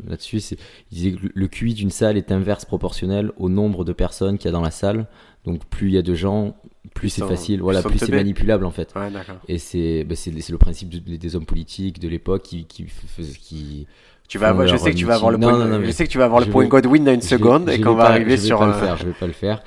là-dessus. 0.06 0.40
C'est, 0.40 0.56
il 0.90 0.94
disait 0.98 1.12
que 1.12 1.26
le- 1.34 1.48
QI 1.48 1.74
d'une 1.74 1.90
salle 1.90 2.16
est 2.16 2.30
inverse 2.30 2.64
proportionnel 2.64 3.32
au 3.38 3.48
nombre 3.48 3.84
de 3.84 3.92
personnes 3.92 4.38
qu'il 4.38 4.46
y 4.46 4.48
a 4.48 4.52
dans 4.52 4.60
la 4.60 4.70
salle. 4.70 5.06
Donc, 5.44 5.64
plus 5.66 5.88
il 5.88 5.94
y 5.94 5.98
a 5.98 6.02
de 6.02 6.14
gens, 6.14 6.54
plus 6.94 7.08
c'est 7.08 7.26
facile. 7.26 7.56
plus 7.56 7.62
Voilà, 7.62 7.82
plus 7.82 7.98
c'est 7.98 8.10
manipulable 8.12 8.64
en 8.64 8.70
fait. 8.70 8.94
Ouais, 8.94 9.10
d'accord. 9.10 9.36
Et 9.48 9.58
c'est, 9.58 10.04
bah, 10.04 10.14
c'est, 10.14 10.30
le 10.50 10.58
principe 10.58 10.88
de- 10.90 11.16
des 11.16 11.36
hommes 11.36 11.46
politiques 11.46 11.98
de 12.00 12.08
l'époque 12.08 12.42
qui, 12.42 12.64
qui, 12.66 12.86
qui 13.40 13.86
Tu 14.32 14.38
vas 14.38 14.46
font 14.46 14.50
avoir, 14.52 14.66
je 14.66 14.76
sais 14.78 14.92
que 14.92 14.96
tu 14.96 15.04
vas 15.04 15.14
avoir 15.16 15.30
le 15.30 15.36
point, 15.38 15.52
Non, 15.52 15.58
non, 15.58 15.64
non, 15.66 15.80
je 15.80 15.86
mais 15.86 15.92
sais 15.92 16.06
que 16.06 16.10
tu 16.10 16.16
vas 16.16 16.24
avoir 16.24 16.40
le 16.40 16.46
je 16.46 16.50
point 16.50 16.62
vais- 16.62 16.68
Godwin 16.70 17.04
dans 17.04 17.12
une 17.12 17.20
vais- 17.20 17.26
seconde 17.26 17.64
je 17.68 17.74
et 17.74 17.76
vais 17.76 17.82
qu'on 17.82 17.94
va 17.94 18.04
pas- 18.04 18.10
arriver 18.12 18.36
je 18.36 18.40
vais 18.42 18.46
sur 18.46 18.58
pas 18.60 18.66
le 18.66 18.72
faire, 18.72 18.96
je 18.96 19.04
vais 19.04 19.12
pas 19.12 19.26
le 19.26 19.32
faire. 19.34 19.62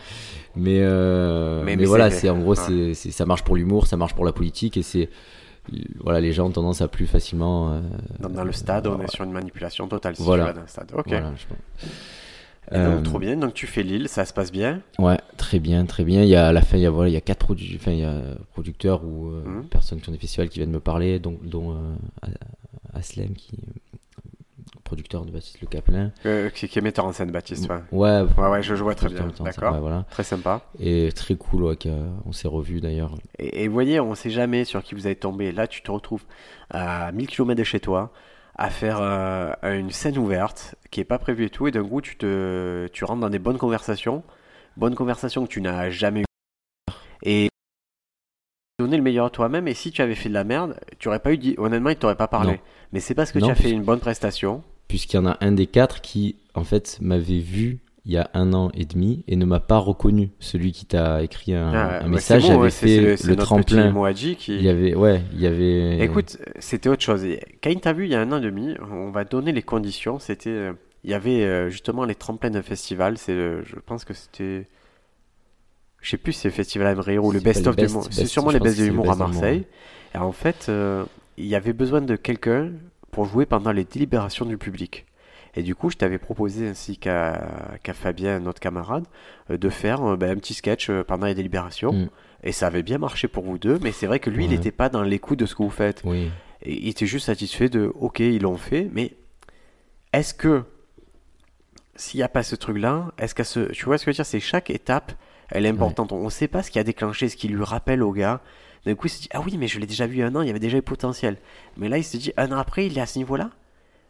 Mais, 0.55 0.80
euh, 0.82 1.59
Mais- 1.59 1.66
mais, 1.76 1.76
mais 1.82 1.86
voilà, 1.86 2.09
c'est- 2.09 2.30
en 2.32 2.39
gros, 2.39 2.55
ouais. 2.55 2.93
c'est, 2.95 3.11
ça 3.11 3.26
marche 3.28 3.43
pour 3.43 3.55
l'humour, 3.55 3.86
ça 3.86 3.95
marche 3.95 4.16
pour 4.16 4.26
la 4.26 4.32
politique 4.34 4.76
et 4.78 4.82
c'est 4.82 5.07
voilà, 6.03 6.20
les 6.20 6.32
gens 6.34 6.47
ont 6.47 6.51
tendance 6.51 6.82
à 6.82 6.88
plus 6.88 7.05
facilement. 7.05 7.74
euh, 7.74 7.82
dans, 8.20 8.30
dans 8.30 8.43
le 8.43 8.51
stade, 8.53 8.88
on 8.88 8.99
est 9.01 9.11
sur 9.11 9.24
une 9.24 9.32
manipulation 9.32 9.88
totale. 9.88 10.16
Si 10.16 10.24
Voilà. 10.24 10.45
tu 10.45 10.47
vas 10.49 10.53
dans 10.55 10.61
le 10.61 10.68
stade. 10.68 10.91
Ok. 10.95 11.05
voilà. 11.09 11.32
Et 12.72 12.76
donc, 12.76 12.84
Euh, 12.84 13.01
trop 13.03 13.20
bien. 13.20 13.36
Donc 13.38 13.53
tu 13.53 13.68
fais 13.68 13.84
Lille, 13.84 14.07
ça 14.07 14.26
se 14.26 14.34
passe 14.34 14.51
bien. 14.51 14.82
Ouais, 14.97 15.20
très 15.38 15.59
bien, 15.59 15.86
très 15.86 16.03
bien. 16.03 16.24
Il 16.24 16.30
y 16.30 16.36
a 16.36 16.47
à 16.47 16.51
la 16.53 16.61
fin, 16.61 16.78
il 16.78 16.82
y 16.84 16.86
a 16.88 16.89
voilà, 16.89 17.09
il 17.09 17.13
y 17.13 17.18
a 17.18 17.22
quatre 17.22 17.45
produ- 17.45 17.76
enfin, 17.76 17.91
il 17.91 17.99
y 17.99 18.03
a 18.05 18.20
producteurs 18.53 19.03
ou 19.03 19.30
Mhm. 19.45 19.66
personnes 19.66 19.99
qui 20.01 20.09
ont 20.09 20.11
des 20.11 20.18
festivals 20.18 20.49
qui 20.49 20.57
viennent 20.59 20.72
me 20.72 20.80
parler, 20.80 21.20
dont, 21.20 21.38
dont 21.43 21.76
Aslem 22.93 23.34
qui 23.36 23.51
producteur 24.86 25.25
de 25.25 25.31
Baptiste 25.31 25.59
Le 25.59 25.67
Caplin. 25.67 26.11
Euh, 26.25 26.49
qui, 26.49 26.69
qui 26.69 26.79
est 26.79 26.81
metteur 26.81 27.03
en 27.05 27.11
scène, 27.11 27.31
Baptiste. 27.31 27.69
Ouais, 27.69 27.81
Ouais, 27.91 28.21
ouais, 28.38 28.47
ouais, 28.49 28.63
je, 28.63 28.75
je 28.75 28.83
vois 28.83 28.95
très 28.95 29.09
bien. 29.09 29.27
D'accord. 29.43 29.73
ouais, 29.73 29.79
voilà. 29.81 30.05
Très 30.11 30.23
sympa. 30.23 30.61
Et 30.79 31.11
très 31.13 31.36
cool, 31.36 31.63
ouais, 31.63 31.77
on 32.25 32.31
s'est 32.31 32.47
revus 32.47 32.79
d'ailleurs. 32.79 33.15
Et, 33.39 33.67
vous 33.67 33.73
voyez, 33.73 33.99
on 33.99 34.15
sait 34.15 34.29
jamais 34.29 34.63
sur 34.63 34.81
qui 34.83 34.95
vous 34.95 35.07
allez 35.07 35.17
tomber. 35.17 35.51
Là, 35.51 35.67
tu 35.67 35.81
te 35.81 35.91
retrouves 35.91 36.23
à 36.69 37.11
1000 37.11 37.27
km 37.27 37.57
de 37.57 37.63
chez 37.65 37.81
toi 37.81 38.13
à 38.57 38.69
faire 38.69 38.99
euh, 39.01 39.53
une 39.63 39.91
scène 39.91 40.17
ouverte 40.17 40.75
qui 40.89 41.01
est 41.01 41.05
pas 41.05 41.19
prévue 41.19 41.45
et 41.45 41.49
tout. 41.49 41.67
Et 41.67 41.71
d'un 41.71 41.83
coup, 41.83 41.99
tu, 41.99 42.15
te, 42.15 42.88
tu 42.93 43.03
rentres 43.03 43.19
dans 43.19 43.29
des 43.29 43.39
bonnes 43.39 43.57
conversations. 43.57 44.23
Bonnes 44.77 44.95
conversations 44.95 45.43
que 45.45 45.51
tu 45.51 45.61
n'as 45.61 45.89
jamais 45.89 46.21
eues. 46.21 46.25
Et 47.23 47.49
donner 48.79 48.97
le 48.97 49.03
meilleur 49.03 49.25
à 49.25 49.29
toi-même. 49.29 49.67
Et 49.67 49.73
si 49.73 49.91
tu 49.91 50.01
avais 50.01 50.15
fait 50.15 50.29
de 50.29 50.33
la 50.33 50.43
merde, 50.43 50.79
tu 50.99 51.07
aurais 51.07 51.19
pas 51.19 51.33
eu. 51.33 51.55
Honnêtement, 51.57 51.89
il 51.89 51.95
t'aurait 51.95 52.15
pas 52.15 52.27
parlé. 52.27 52.53
Non. 52.53 52.59
Mais 52.93 52.99
c'est 52.99 53.15
parce 53.15 53.31
que 53.31 53.39
Non, 53.39 53.47
tu 53.47 53.51
as 53.51 53.55
fait 53.55 53.71
une 53.71 53.83
bonne 53.83 53.99
prestation. 53.99 54.63
Puisqu'il 54.88 55.17
y 55.17 55.19
en 55.19 55.25
a 55.25 55.38
un 55.41 55.51
des 55.51 55.67
quatre 55.67 56.01
qui, 56.01 56.36
en 56.53 56.63
fait, 56.63 56.97
m'avait 57.01 57.39
vu 57.39 57.79
il 58.07 58.11
y 58.11 58.17
a 58.17 58.29
un 58.36 58.53
an 58.53 58.69
et 58.75 58.86
demi 58.86 59.23
et 59.27 59.36
ne 59.36 59.45
m'a 59.45 59.59
pas 59.59 59.79
reconnu. 59.79 60.29
Celui 60.39 60.71
qui 60.73 60.86
t'a 60.86 61.23
écrit 61.23 61.55
un, 61.55 61.73
Ah, 61.73 61.99
un 62.01 62.03
ouais, 62.03 62.09
message, 62.09 62.43
bon, 62.43 62.59
ouais, 62.59 62.69
c'est- 62.69 63.17
fait 63.17 63.27
le 63.27 63.36
tremplin. 63.36 64.13
Qui. 64.38 64.55
Il 64.57 64.61
y 64.61 64.69
avait, 64.69 64.93
ouais, 64.93 65.21
il 65.33 65.41
y 65.41 65.47
avait. 65.47 65.97
Écoute, 66.03 66.38
c'était 66.59 66.88
autre 66.89 67.01
chose. 67.01 67.25
Quand 67.63 67.71
il 67.71 67.79
t'a 67.79 67.93
vu 67.93 68.05
il 68.05 68.11
y 68.11 68.15
a 68.15 68.21
un 68.21 68.31
an 68.31 68.38
et 68.38 68.41
demi, 68.41 68.75
on 68.91 69.09
va 69.09 69.23
donner 69.23 69.51
les 69.51 69.63
conditions. 69.63 70.19
C'était, 70.19 70.51
euh, 70.51 70.73
il 71.03 71.09
y 71.09 71.13
avait 71.15 71.43
euh, 71.43 71.69
justement 71.71 72.05
les 72.05 72.13
tremplins 72.13 72.51
d'un 72.51 72.61
festival. 72.61 73.17
C'est, 73.17 73.33
je 73.33 73.75
pense 73.83 74.05
que 74.05 74.13
c'était, 74.13 74.67
je 75.99 76.09
sais 76.11 76.17
plus 76.17 76.33
si 76.33 76.41
c'est 76.41 76.49
le 76.49 76.53
festival 76.53 76.88
Amrire 76.88 77.25
ou 77.25 77.31
le 77.31 77.39
Best 77.39 77.65
of 77.65 77.75
Best- 77.75 77.88
d'humour. 77.88 78.07
C'est 78.11 78.27
sûrement 78.27 78.51
les 78.51 78.59
Best 78.59 78.75
que 78.77 78.81
de 78.81 78.86
l'humour 78.88 79.09
à 79.11 79.15
Marseille. 79.15 79.65
Et 80.13 80.19
en 80.19 80.31
fait, 80.31 80.67
euh, 80.69 81.03
il 81.38 81.45
y 81.47 81.55
avait 81.55 81.73
besoin 81.73 82.01
de 82.01 82.15
quelqu'un 82.15 82.69
pour 83.16 83.26
jouer 83.26 83.45
pendant 83.45 83.72
les 83.72 83.86
délibérations 83.86 84.45
du 84.45 84.57
public. 84.57 85.05
Et 85.55 85.63
du 85.63 85.74
coup, 85.74 85.89
je 85.89 85.95
t'avais 85.95 86.18
proposé, 86.18 86.68
ainsi 86.68 86.97
qu'à 86.97 87.39
Fabien, 87.93 88.41
notre 88.41 88.59
camarade, 88.59 89.05
euh, 89.49 89.57
de 89.57 89.70
faire 89.70 90.03
euh, 90.03 90.18
ben, 90.18 90.32
un 90.32 90.36
petit 90.36 90.53
sketch 90.53 90.89
euh, 90.89 91.05
pendant 91.05 91.26
les 91.26 91.34
délibérations. 91.34 91.93
Mm. 91.93 92.09
Et 92.43 92.51
ça 92.51 92.68
avait 92.68 92.84
bien 92.84 92.97
marché 92.97 93.30
pour 93.30 93.45
vous 93.45 93.57
deux, 93.57 93.80
mais 93.82 93.93
c'est 93.93 94.05
vrai 94.05 94.20
que 94.20 94.30
lui, 94.30 94.43
il 94.43 94.49
n'était 94.49 94.74
pas 94.74 94.89
dans 94.89 95.01
l'écoute 95.01 95.39
de 95.39 95.45
ce 95.45 95.55
que 95.55 95.63
vous 95.63 95.70
faites. 95.70 96.01
Oui. 96.03 96.30
Et 96.63 96.74
il 96.74 96.89
était 96.89 97.05
juste 97.05 97.28
satisfait 97.28 97.70
de 97.70 97.89
OK, 97.95 98.20
ils 98.20 98.41
l'ont 98.41 98.57
fait, 98.57 98.89
mais 98.91 99.13
est-ce 100.11 100.34
que 100.34 100.63
s'il 101.95 102.18
n'y 102.18 102.24
a 102.24 102.28
pas 102.28 102.43
ce 102.43 102.57
truc-là, 102.57 103.13
est-ce 103.18 103.34
qu'à 103.34 103.45
ce. 103.45 103.72
Tu 103.72 103.86
vois 103.86 103.97
ce 103.97 104.03
que 104.03 104.11
je 104.11 104.18
veux 104.18 104.24
dire 104.24 104.26
C'est 104.26 104.41
chaque 104.41 104.70
étape, 104.70 105.13
elle 105.49 105.65
est 105.65 105.69
importante. 105.69 106.11
On 106.11 106.23
ne 106.25 106.29
sait 106.29 106.47
pas 106.47 106.63
ce 106.63 106.71
qui 106.71 106.79
a 106.79 106.83
déclenché, 106.83 107.29
ce 107.29 107.35
qui 107.35 107.47
lui 107.47 107.63
rappelle 107.63 108.03
au 108.03 108.11
gars. 108.11 108.41
D'un 108.85 108.95
coup, 108.95 109.07
il 109.07 109.09
se 109.09 109.21
dit 109.21 109.29
Ah 109.33 109.41
oui, 109.41 109.57
mais 109.57 109.67
je 109.67 109.79
l'ai 109.79 109.87
déjà 109.87 110.05
vu 110.07 110.21
un 110.21 110.35
an, 110.35 110.41
il 110.41 110.47
y 110.47 110.49
avait 110.49 110.59
déjà 110.59 110.77
eu 110.77 110.81
potentiel. 110.81 111.37
Mais 111.77 111.89
là, 111.89 111.97
il 111.97 112.03
se 112.03 112.17
dit 112.17 112.31
Un 112.37 112.51
an 112.51 112.57
après, 112.57 112.85
il 112.85 112.97
est 112.97 113.01
à 113.01 113.05
ce 113.05 113.17
niveau-là. 113.17 113.49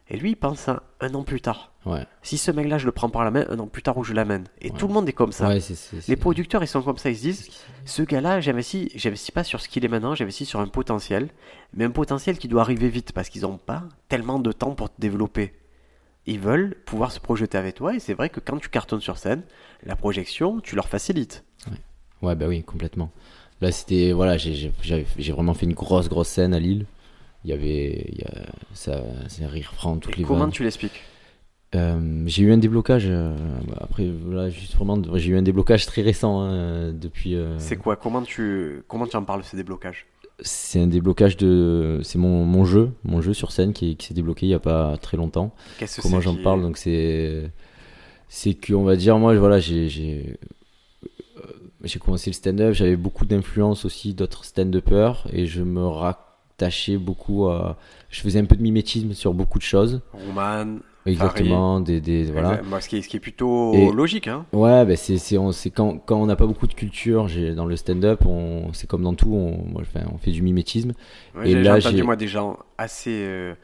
Et 0.08 0.16
lui, 0.16 0.30
il 0.30 0.36
pense 0.36 0.68
à 0.68 0.84
un 1.00 1.12
an 1.14 1.24
plus 1.24 1.40
tard. 1.40 1.72
Ouais. 1.84 2.04
Si 2.22 2.38
ce 2.38 2.52
mec-là, 2.52 2.78
je 2.78 2.86
le 2.86 2.92
prends 2.92 3.08
par 3.08 3.24
la 3.24 3.32
main, 3.32 3.44
un 3.48 3.58
an 3.58 3.66
plus 3.66 3.82
tard 3.82 3.96
où 3.96 4.04
je 4.04 4.12
l'amène. 4.12 4.44
Et 4.60 4.70
Ouais. 4.70 4.78
tout 4.78 4.86
le 4.86 4.94
monde 4.94 5.08
est 5.08 5.12
comme 5.12 5.32
ça. 5.32 5.48
Ouais, 5.48 5.58
Les 6.06 6.14
producteurs, 6.16 6.62
ils 6.62 6.68
sont 6.68 6.82
comme 6.82 6.96
ça, 6.98 7.10
ils 7.10 7.16
se 7.16 7.22
disent 7.22 7.48
ce 7.84 8.02
gars-là, 8.02 8.40
j'investis, 8.40 8.88
j'investis 8.94 9.32
pas 9.32 9.42
sur 9.42 9.60
ce 9.60 9.68
qu'il 9.68 9.84
est 9.84 9.88
maintenant, 9.88 10.14
j'investis 10.14 10.48
sur 10.48 10.60
un 10.60 10.68
potentiel, 10.68 11.28
mais 11.74 11.84
un 11.84 11.90
potentiel 11.90 12.38
qui 12.38 12.46
doit 12.46 12.60
arriver 12.60 12.88
vite 12.88 13.10
parce 13.12 13.28
qu'ils 13.30 13.42
n'ont 13.42 13.58
pas 13.58 13.82
tellement 14.08 14.38
de 14.38 14.52
temps 14.52 14.74
pour 14.76 14.90
te 14.94 15.00
développer. 15.00 15.54
Ils 16.26 16.40
veulent 16.40 16.74
pouvoir 16.86 17.12
se 17.12 17.20
projeter 17.20 17.56
avec 17.56 17.74
toi 17.76 17.94
et 17.94 18.00
c'est 18.00 18.14
vrai 18.14 18.28
que 18.30 18.40
quand 18.40 18.58
tu 18.58 18.68
cartonnes 18.68 19.00
sur 19.00 19.16
scène, 19.18 19.42
la 19.84 19.94
projection, 19.96 20.60
tu 20.60 20.74
leur 20.74 20.88
facilites. 20.88 21.44
Ouais, 22.22 22.34
bah 22.34 22.46
oui, 22.48 22.62
complètement. 22.64 23.12
Là, 23.60 23.70
c'était. 23.72 24.12
Voilà, 24.12 24.36
j'ai, 24.36 24.72
vraiment 25.32 25.54
fait 25.54 25.66
une 25.66 25.74
grosse, 25.74 26.08
grosse 26.08 26.28
scène 26.28 26.52
à 26.54 26.58
Lille. 26.58 26.86
Il 27.44 27.50
y 27.50 27.52
avait. 27.52 28.06
Il 28.12 28.18
y 28.18 28.24
a, 28.24 28.46
ça, 28.74 29.02
c'est 29.28 29.44
un 29.44 29.48
rire 29.48 29.72
franc, 29.74 29.98
toutes 29.98 30.14
Et 30.14 30.18
les 30.18 30.24
comment 30.24 30.40
vannes. 30.40 30.50
tu 30.50 30.62
l'expliques? 30.64 31.00
Euh, 31.74 32.22
j'ai 32.26 32.42
eu 32.44 32.52
un 32.52 32.58
déblocage. 32.58 33.04
euh, 33.06 33.34
bah, 33.68 33.78
après, 33.80 34.08
voilà, 34.08 34.48
juste 34.50 34.74
vraiment, 34.74 35.00
j'ai 35.14 35.30
eu 35.30 35.36
un 35.36 35.42
déblocage 35.42 35.84
très 35.86 36.02
récent 36.02 36.40
hein, 36.40 36.92
depuis. 36.92 37.34
euh, 37.34 37.58
C'est 37.58 37.76
quoi? 37.76 37.96
Comment 37.96 38.22
tu 38.22 38.82
comment 38.88 39.06
tu 39.06 39.16
en 39.16 39.24
parles 39.24 39.42
ces 39.44 39.56
déblocages 39.56 40.06
c'est 40.40 40.80
un 40.80 40.86
déblocage 40.86 41.36
de. 41.36 42.00
C'est 42.02 42.18
mon, 42.18 42.44
mon 42.44 42.64
jeu, 42.64 42.90
mon 43.04 43.20
jeu 43.22 43.32
sur 43.34 43.52
scène 43.52 43.72
qui, 43.72 43.96
qui 43.96 44.06
s'est 44.06 44.14
débloqué 44.14 44.46
il 44.46 44.50
y 44.50 44.54
a 44.54 44.58
pas 44.58 44.96
très 44.98 45.16
longtemps. 45.16 45.54
Qu'est-ce 45.78 45.96
que 45.96 46.02
Comment 46.02 46.20
j'en 46.20 46.34
qui- 46.36 46.42
parle 46.42 46.62
Donc 46.62 46.76
c'est. 46.78 47.50
C'est 48.28 48.54
que, 48.54 48.74
on 48.74 48.82
va 48.84 48.96
dire, 48.96 49.18
moi, 49.18 49.36
voilà, 49.36 49.58
j'ai. 49.60 49.88
J'ai 49.88 50.36
euh, 51.38 51.42
j'ai 51.84 51.98
commencé 51.98 52.30
le 52.30 52.34
stand-up, 52.34 52.74
j'avais 52.74 52.96
beaucoup 52.96 53.24
d'influence 53.24 53.84
aussi 53.84 54.14
d'autres 54.14 54.44
stand-uppers 54.44 55.26
et 55.32 55.46
je 55.46 55.62
me 55.62 55.86
rattachais 55.86 56.96
beaucoup 56.96 57.46
à. 57.48 57.78
Je 58.10 58.20
faisais 58.20 58.38
un 58.40 58.44
peu 58.46 58.56
de 58.56 58.62
mimétisme 58.62 59.12
sur 59.12 59.32
beaucoup 59.34 59.58
de 59.58 59.62
choses. 59.64 60.00
Roman, 60.12 60.78
Exactement, 61.10 61.80
des, 61.80 62.00
des, 62.00 62.24
voilà. 62.24 62.50
exact- 62.54 62.66
moi, 62.68 62.80
ce, 62.80 62.88
qui 62.88 62.96
est, 62.96 63.02
ce 63.02 63.08
qui 63.08 63.16
est 63.16 63.20
plutôt 63.20 63.72
Et- 63.74 63.92
logique. 63.92 64.28
Hein 64.28 64.44
Ouais, 64.52 64.84
bah 64.84 64.96
c'est 64.96 65.18
c'est 65.18 65.38
on- 65.38 65.52
c'est 65.52 65.70
quand, 65.70 65.98
quand 66.04 66.16
on 66.20 66.26
n'a 66.26 66.36
pas 66.36 66.46
beaucoup 66.46 66.66
de 66.66 66.74
culture 66.74 67.28
j'ai 67.28 67.54
dans 67.54 67.66
le 67.66 67.76
stand-up, 67.76 68.24
on 68.26 68.72
c'est 68.72 68.86
comme 68.88 69.02
dans 69.02 69.14
tout, 69.14 69.32
on, 69.32 69.64
moi, 69.72 69.82
enfin, 69.82 70.06
on 70.12 70.18
fait 70.18 70.30
du 70.32 70.42
mimétisme. 70.42 70.92
Ouais, 71.36 71.48
Et 71.48 71.52
j'ai 71.52 71.62
là, 71.62 71.76
entendu 71.76 71.96
j'ai- 71.98 72.02
moi 72.02 72.16
des 72.16 72.28
gens 72.28 72.58
assez, 72.78 73.22
euh, 73.24 73.54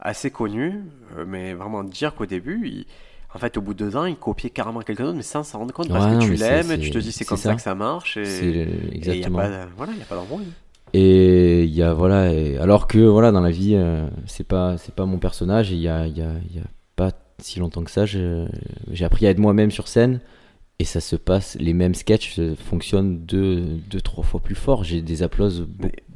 assez 0.00 0.30
connus, 0.30 0.74
euh, 1.18 1.24
mais 1.26 1.54
vraiment 1.54 1.84
dire 1.84 2.14
qu'au 2.14 2.26
début, 2.26 2.62
ils- 2.68 2.86
en 3.34 3.38
fait, 3.38 3.56
au 3.56 3.62
bout 3.62 3.72
de 3.72 3.78
deux 3.84 3.96
ans, 3.96 4.04
ils 4.04 4.16
copiaient 4.16 4.50
carrément 4.50 4.80
quelqu'un 4.80 5.04
d'autre, 5.04 5.16
mais 5.16 5.22
sans 5.22 5.42
s'en 5.42 5.58
rendre 5.60 5.72
compte, 5.72 5.88
parce 5.88 6.04
Ouais, 6.04 6.10
que 6.10 6.16
non, 6.16 6.20
tu 6.20 6.30
mais 6.32 6.36
c'est- 6.36 6.62
l'aimes, 6.68 6.80
tu 6.80 6.90
te 6.90 6.98
dis 6.98 7.12
c'est 7.12 7.24
comme 7.24 7.38
ça. 7.38 7.50
ça. 7.50 7.54
que 7.56 7.62
ça 7.62 7.74
marche, 7.74 8.16
et 8.18 8.24
C'est 8.26 8.44
et 8.46 8.50
il 8.92 9.00
n'y 9.00 9.08
a 9.08 9.14
exactement. 9.14 9.38
pas, 9.38 9.66
voilà, 9.76 9.92
il 9.94 9.98
y 9.98 10.02
a 10.02 10.04
pas 10.04 10.16
d'embrouille. 10.16 10.44
Et 10.94 11.62
il 11.64 11.70
y 11.74 11.82
a 11.82 11.94
voilà, 11.94 12.30
et- 12.32 12.58
alors 12.58 12.86
que 12.86 12.98
voilà 12.98 13.32
dans 13.32 13.40
la 13.40 13.50
vie 13.50 13.72
euh, 13.74 14.06
c'est 14.26 14.46
pas 14.46 14.76
c'est 14.76 14.94
pas 14.94 15.06
mon 15.06 15.16
personnage 15.16 15.72
et 15.72 15.76
il 15.76 15.80
y 15.80 15.88
a 15.88 16.06
y 16.06 16.20
a, 16.20 16.32
y 16.54 16.58
a 16.58 16.64
si 17.38 17.58
longtemps 17.60 17.84
que 17.84 17.90
ça 17.90 18.04
j'ai 18.06 19.04
appris 19.04 19.26
à 19.26 19.30
être 19.30 19.38
moi-même 19.38 19.70
sur 19.70 19.88
scène 19.88 20.20
et 20.78 20.84
ça 20.84 21.00
se 21.00 21.16
passe 21.16 21.56
les 21.60 21.74
mêmes 21.74 21.94
sketchs 21.94 22.40
fonctionnent 22.56 23.18
deux 23.24 23.60
deux 23.90 24.00
trois 24.00 24.24
fois 24.24 24.40
plus 24.40 24.54
fort 24.54 24.84
j'ai 24.84 25.02
des 25.02 25.22
applauses 25.22 25.68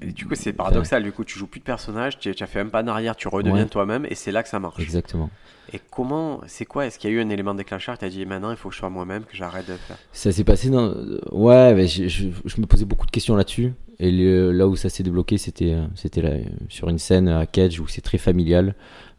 et 0.03 0.13
du 0.13 0.27
coup, 0.27 0.35
c'est 0.35 0.53
paradoxal, 0.53 1.03
du 1.03 1.11
coup, 1.11 1.25
tu 1.25 1.39
joues 1.39 1.47
plus 1.47 1.61
de 1.61 1.65
personnage, 1.65 2.19
tu, 2.19 2.29
as 2.39 2.47
fait 2.47 2.61
un 2.61 2.67
pas 2.67 2.83
en 2.83 2.87
arrière, 2.87 3.17
tu 3.17 3.29
redeviens 3.29 3.63
Ouais. 3.63 3.69
toi-même, 3.69 4.07
et 4.11 4.15
c'est 4.15 4.31
là 4.31 4.43
que 4.43 4.49
ça 4.49 4.61
marche. 4.61 4.83
exactement 4.83 5.31
Et 5.73 5.81
comment, 5.91 6.43
c'est 6.47 6.67
quoi 6.67 6.85
Est-ce 6.87 6.99
qu'il 6.99 7.11
y 7.11 7.15
a 7.15 7.17
eu 7.17 7.21
un 7.23 7.31
élément 7.31 7.55
déclencheur 7.55 7.97
Tu 7.97 8.05
as 8.05 8.11
dit 8.11 8.27
maintenant, 8.27 8.51
il 8.51 8.59
faut 8.59 8.69
que 8.69 8.75
je 8.75 8.79
sois 8.81 8.91
moi-même, 8.91 9.25
que 9.25 9.35
j'arrête 9.35 9.67
de 9.67 9.73
faire? 9.73 9.97
Ça 10.13 10.33
s'est 10.33 10.45
passé 10.45 10.69
dans. 10.69 10.93
Ouais, 11.33 11.75
mais 11.75 11.89
je, 11.89 12.09
je- 12.09 12.29
je 12.45 12.61
me 12.61 12.67
posais 12.67 12.85
beaucoup 12.85 13.07
de 13.07 13.11
questions 13.11 13.37
là-dessus. 13.37 13.73
Et 13.99 14.11
le- 14.13 14.53
là 14.53 14.69
où 14.69 14.77
ça 14.77 14.91
s'est 14.91 15.03
débloqué, 15.03 15.39
c'était 15.39 15.73
euh, 15.73 15.87
c'était 15.95 16.21
là, 16.21 16.35
sur 16.69 16.91
une 16.91 16.99
scène 16.99 17.29
à 17.29 17.47
Cage 17.47 17.81
où 17.81 17.89
c'est 17.89 18.03
très 18.03 18.19
familial. 18.19 18.75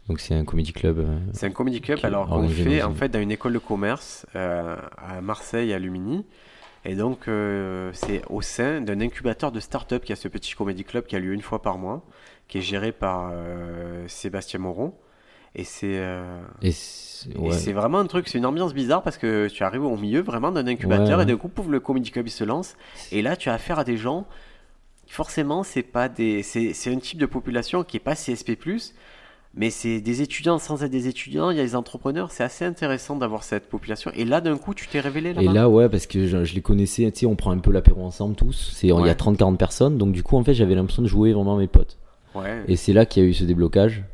Donc 0.08 0.20
c'est 0.20 0.34
un 0.34 0.44
comedy 0.44 0.72
club. 0.72 0.98
euh, 1.00 1.18
C'est 1.32 1.46
un 1.46 1.50
comedy 1.50 1.80
club 1.80 1.98
alors 2.02 2.28
qu'on 2.28 2.48
fait 2.48 2.78
dans 2.80 2.90
en 2.90 2.94
fait 2.94 3.08
dans 3.08 3.20
une 3.20 3.30
école 3.30 3.52
de 3.52 3.58
commerce 3.58 4.26
euh, 4.36 4.76
à 4.96 5.20
Marseille 5.20 5.72
à 5.72 5.78
Lumini 5.78 6.24
Et 6.84 6.94
donc, 6.94 7.28
euh, 7.28 7.90
c'est 7.92 8.22
au 8.30 8.40
sein 8.40 8.80
d'un 8.80 9.00
incubateur 9.00 9.52
de 9.52 9.60
start-up 9.60 10.04
qui 10.04 10.12
a 10.12 10.16
ce 10.16 10.28
petit 10.28 10.54
comédie 10.54 10.84
club 10.84 11.04
qui 11.06 11.16
a 11.16 11.18
lieu 11.18 11.34
une 11.34 11.42
fois 11.42 11.60
par 11.60 11.76
mois, 11.76 12.02
qui 12.48 12.58
est 12.58 12.62
géré 12.62 12.92
par 12.92 13.32
Sébastien 14.06 14.60
Moron. 14.60 14.94
Et 15.54 15.64
c'est 15.64 16.00
Et 16.62 16.70
c'est- 16.72 17.36
ouais. 17.36 17.72
vraiment 17.72 17.98
un 17.98 18.06
truc, 18.06 18.28
c'est 18.28 18.38
une 18.38 18.46
ambiance 18.46 18.72
bizarre 18.74 19.02
parce 19.02 19.18
que 19.18 19.48
tu 19.48 19.62
arrives 19.64 19.84
au 19.84 19.96
milieu 19.96 20.20
vraiment 20.20 20.52
d'un 20.52 20.66
incubateur 20.66 21.18
Ouais, 21.18 21.24
et 21.24 21.26
d'un 21.26 21.36
coup, 21.36 21.48
pouf, 21.48 21.66
le 21.68 21.80
comédie 21.80 22.10
club 22.12 22.28
il 22.28 22.30
se 22.30 22.44
lance. 22.44 22.76
Et 23.12 23.20
là, 23.22 23.36
tu 23.36 23.48
as 23.50 23.54
affaire 23.54 23.78
à 23.78 23.84
des 23.84 23.96
gens. 23.96 24.26
Forcément, 25.08 25.62
c'est 25.64 25.82
pas 25.82 26.08
des, 26.08 26.42
c'est 26.42 26.92
un 26.92 26.98
type 26.98 27.18
de 27.18 27.26
population 27.26 27.82
qui 27.82 27.96
est 27.96 28.00
pas 28.00 28.14
CSP+, 28.14 28.56
mais 29.58 29.70
c'est 29.70 30.00
des 30.00 30.22
étudiants 30.22 30.58
sans 30.58 30.82
être 30.84 30.90
des 30.90 31.08
étudiants. 31.08 31.50
Il 31.50 31.56
y 31.56 31.60
a 31.60 31.64
des 31.64 31.74
entrepreneurs. 31.76 32.30
C'est 32.30 32.44
assez 32.44 32.64
intéressant 32.64 33.16
d'avoir 33.16 33.42
cette 33.42 33.68
population. 33.68 34.10
Et 34.14 34.24
là, 34.24 34.40
d'un 34.40 34.56
coup, 34.56 34.72
tu 34.72 34.86
t'es 34.86 35.00
révélé 35.00 35.34
là 35.34 35.42
Et 35.42 35.48
là, 35.48 35.68
ouais, 35.68 35.88
parce 35.88 36.06
que 36.06 36.26
je, 36.26 36.44
je 36.44 36.54
les 36.54 36.60
connaissais, 36.62 37.10
tu 37.10 37.20
sais, 37.20 37.26
on 37.26 37.36
prend 37.36 37.50
un 37.50 37.58
peu 37.58 37.72
l'apéro 37.72 38.02
ensemble 38.04 38.36
tous. 38.36 38.72
C'est, 38.74 38.86
Il 38.86 38.90
y 38.90 38.92
Ouais. 38.92 39.10
a 39.10 39.14
30-40 39.14 39.56
personnes, 39.56 39.98
donc 39.98 40.12
du 40.12 40.22
coup, 40.22 40.36
en 40.38 40.44
fait, 40.44 40.54
j'avais 40.54 40.74
l'impression 40.74 41.02
de 41.02 41.08
jouer 41.08 41.32
vraiment 41.32 41.56
à 41.56 41.58
mes 41.58 41.66
potes. 41.66 41.98
Ouais. 42.34 42.62
Et 42.68 42.76
c'est 42.76 42.92
là 42.92 43.04
qu'il 43.04 43.22
y 43.22 43.26
a 43.26 43.28
eu 43.28 43.34
ce 43.34 43.44
déblocage. 43.44 44.04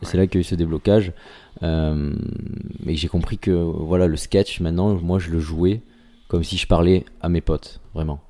Et 0.00 0.06
c'est 0.06 0.14
Ouais. 0.14 0.20
là 0.20 0.26
qu'il 0.28 0.36
y 0.36 0.38
a 0.38 0.42
eu 0.42 0.44
ce 0.44 0.54
déblocage. 0.54 1.12
Euh, 1.62 2.12
et 2.86 2.94
j'ai 2.96 3.08
compris 3.08 3.38
que, 3.38 3.50
voilà, 3.50 4.06
le 4.06 4.16
sketch, 4.16 4.60
maintenant, 4.60 4.94
moi, 4.94 5.18
je 5.18 5.30
le 5.30 5.38
jouais 5.40 5.80
comme 6.28 6.42
si 6.44 6.56
je 6.56 6.66
parlais 6.66 7.04
à 7.20 7.28
mes 7.28 7.40
potes, 7.42 7.80
vraiment. 7.94 8.20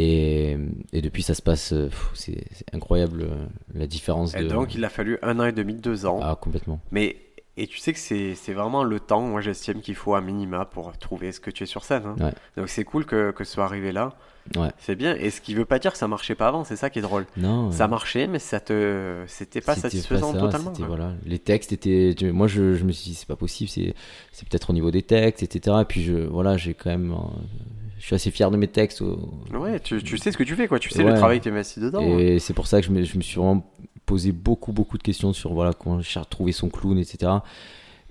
Et, 0.00 0.56
et 0.92 1.02
depuis, 1.02 1.24
ça 1.24 1.34
se 1.34 1.42
passe, 1.42 1.72
euh, 1.72 1.90
c'est 2.14 2.44
incroyable 2.72 3.22
euh, 3.22 3.46
la 3.74 3.88
différence 3.88 4.32
Et 4.36 4.44
de. 4.44 4.48
donc, 4.48 4.76
il 4.76 4.84
a 4.84 4.88
fallu 4.88 5.18
un 5.22 5.40
an 5.40 5.44
et 5.44 5.52
demi, 5.52 5.74
deux 5.74 6.06
ans. 6.06 6.20
Ah, 6.22 6.38
complètement. 6.40 6.80
Mais 6.92 7.16
et 7.56 7.66
tu 7.66 7.78
sais 7.78 7.92
que 7.92 7.98
c'est 7.98 8.52
vraiment 8.52 8.84
le 8.84 9.00
temps, 9.00 9.20
moi 9.22 9.40
j'estime 9.40 9.80
qu'il 9.80 9.96
faut 9.96 10.14
un 10.14 10.20
minima 10.20 10.64
pour 10.64 10.96
trouver 10.96 11.32
ce 11.32 11.40
que 11.40 11.50
tu 11.50 11.64
es 11.64 11.66
sur 11.66 11.82
scène. 11.84 12.04
hein. 12.06 12.14
Ouais. 12.20 12.32
Donc 12.56 12.68
c'est 12.68 12.84
cool 12.84 13.04
que, 13.04 13.32
que 13.32 13.42
ce 13.42 13.54
soit 13.54 13.64
arrivé 13.64 13.90
là. 13.90 14.12
Ouais. 14.56 14.70
C'est 14.78 14.94
bien. 14.94 15.16
Et 15.16 15.30
ce 15.30 15.40
qui 15.40 15.54
veut 15.54 15.64
pas 15.64 15.80
dire 15.80 15.90
que 15.90 15.98
ça 15.98 16.06
marchait 16.06 16.36
pas 16.36 16.46
avant, 16.46 16.62
c'est 16.62 16.76
ça 16.76 16.88
qui 16.88 17.00
est 17.00 17.02
drôle. 17.02 17.26
Non. 17.36 17.72
Ça 17.72 17.86
euh, 17.86 17.88
marchait, 17.88 18.28
mais 18.28 18.38
ça 18.38 18.60
te 18.60 19.24
c'était 19.26 19.60
pas 19.60 19.74
satisfaisant 19.74 20.32
ça, 20.32 20.38
totalement. 20.38 20.72
voilà. 20.86 21.14
Les 21.26 21.40
textes 21.40 21.72
étaient. 21.72 22.14
Moi, 22.30 22.46
je, 22.46 22.74
je 22.74 22.84
me 22.84 22.92
suis 22.92 23.10
dit, 23.10 23.14
c'est 23.16 23.26
pas 23.26 23.34
possible, 23.34 23.68
c'est 23.68 23.92
c'est 24.30 24.48
peut-être 24.48 24.70
au 24.70 24.72
niveau 24.72 24.92
des 24.92 25.02
textes, 25.02 25.42
etc. 25.42 25.78
Et 25.82 25.84
puis, 25.84 26.02
je, 26.04 26.14
voilà, 26.14 26.56
j'ai 26.56 26.74
quand 26.74 26.90
même. 26.90 27.12
Je 27.98 28.04
suis 28.06 28.14
assez 28.14 28.30
fier 28.30 28.50
de 28.50 28.56
mes 28.56 28.68
textes. 28.68 29.02
Ouais, 29.52 29.80
tu, 29.80 30.02
tu 30.02 30.18
sais 30.18 30.32
ce 30.32 30.38
que 30.38 30.44
tu 30.44 30.54
fais, 30.56 30.68
quoi. 30.68 30.78
Tu 30.78 30.90
sais 30.90 31.02
le 31.02 31.10
Ouais. 31.12 31.16
travail 31.16 31.38
que 31.38 31.44
tu 31.44 31.50
investi 31.50 31.80
dedans. 31.80 32.00
hein. 32.02 32.18
Et 32.18 32.38
c'est 32.38 32.54
pour 32.54 32.66
ça 32.66 32.80
que 32.80 32.86
je 32.86 32.92
me, 32.92 33.02
je 33.02 33.16
me 33.16 33.22
suis 33.22 33.36
vraiment 33.38 33.64
posé 34.06 34.32
beaucoup, 34.32 34.72
beaucoup 34.72 34.96
de 34.98 35.02
questions 35.02 35.32
sur 35.32 35.52
voilà, 35.52 35.72
comment 35.72 36.00
cher- 36.00 36.26
trouver 36.26 36.52
son 36.52 36.68
clown, 36.70 36.98
etc. 36.98 37.32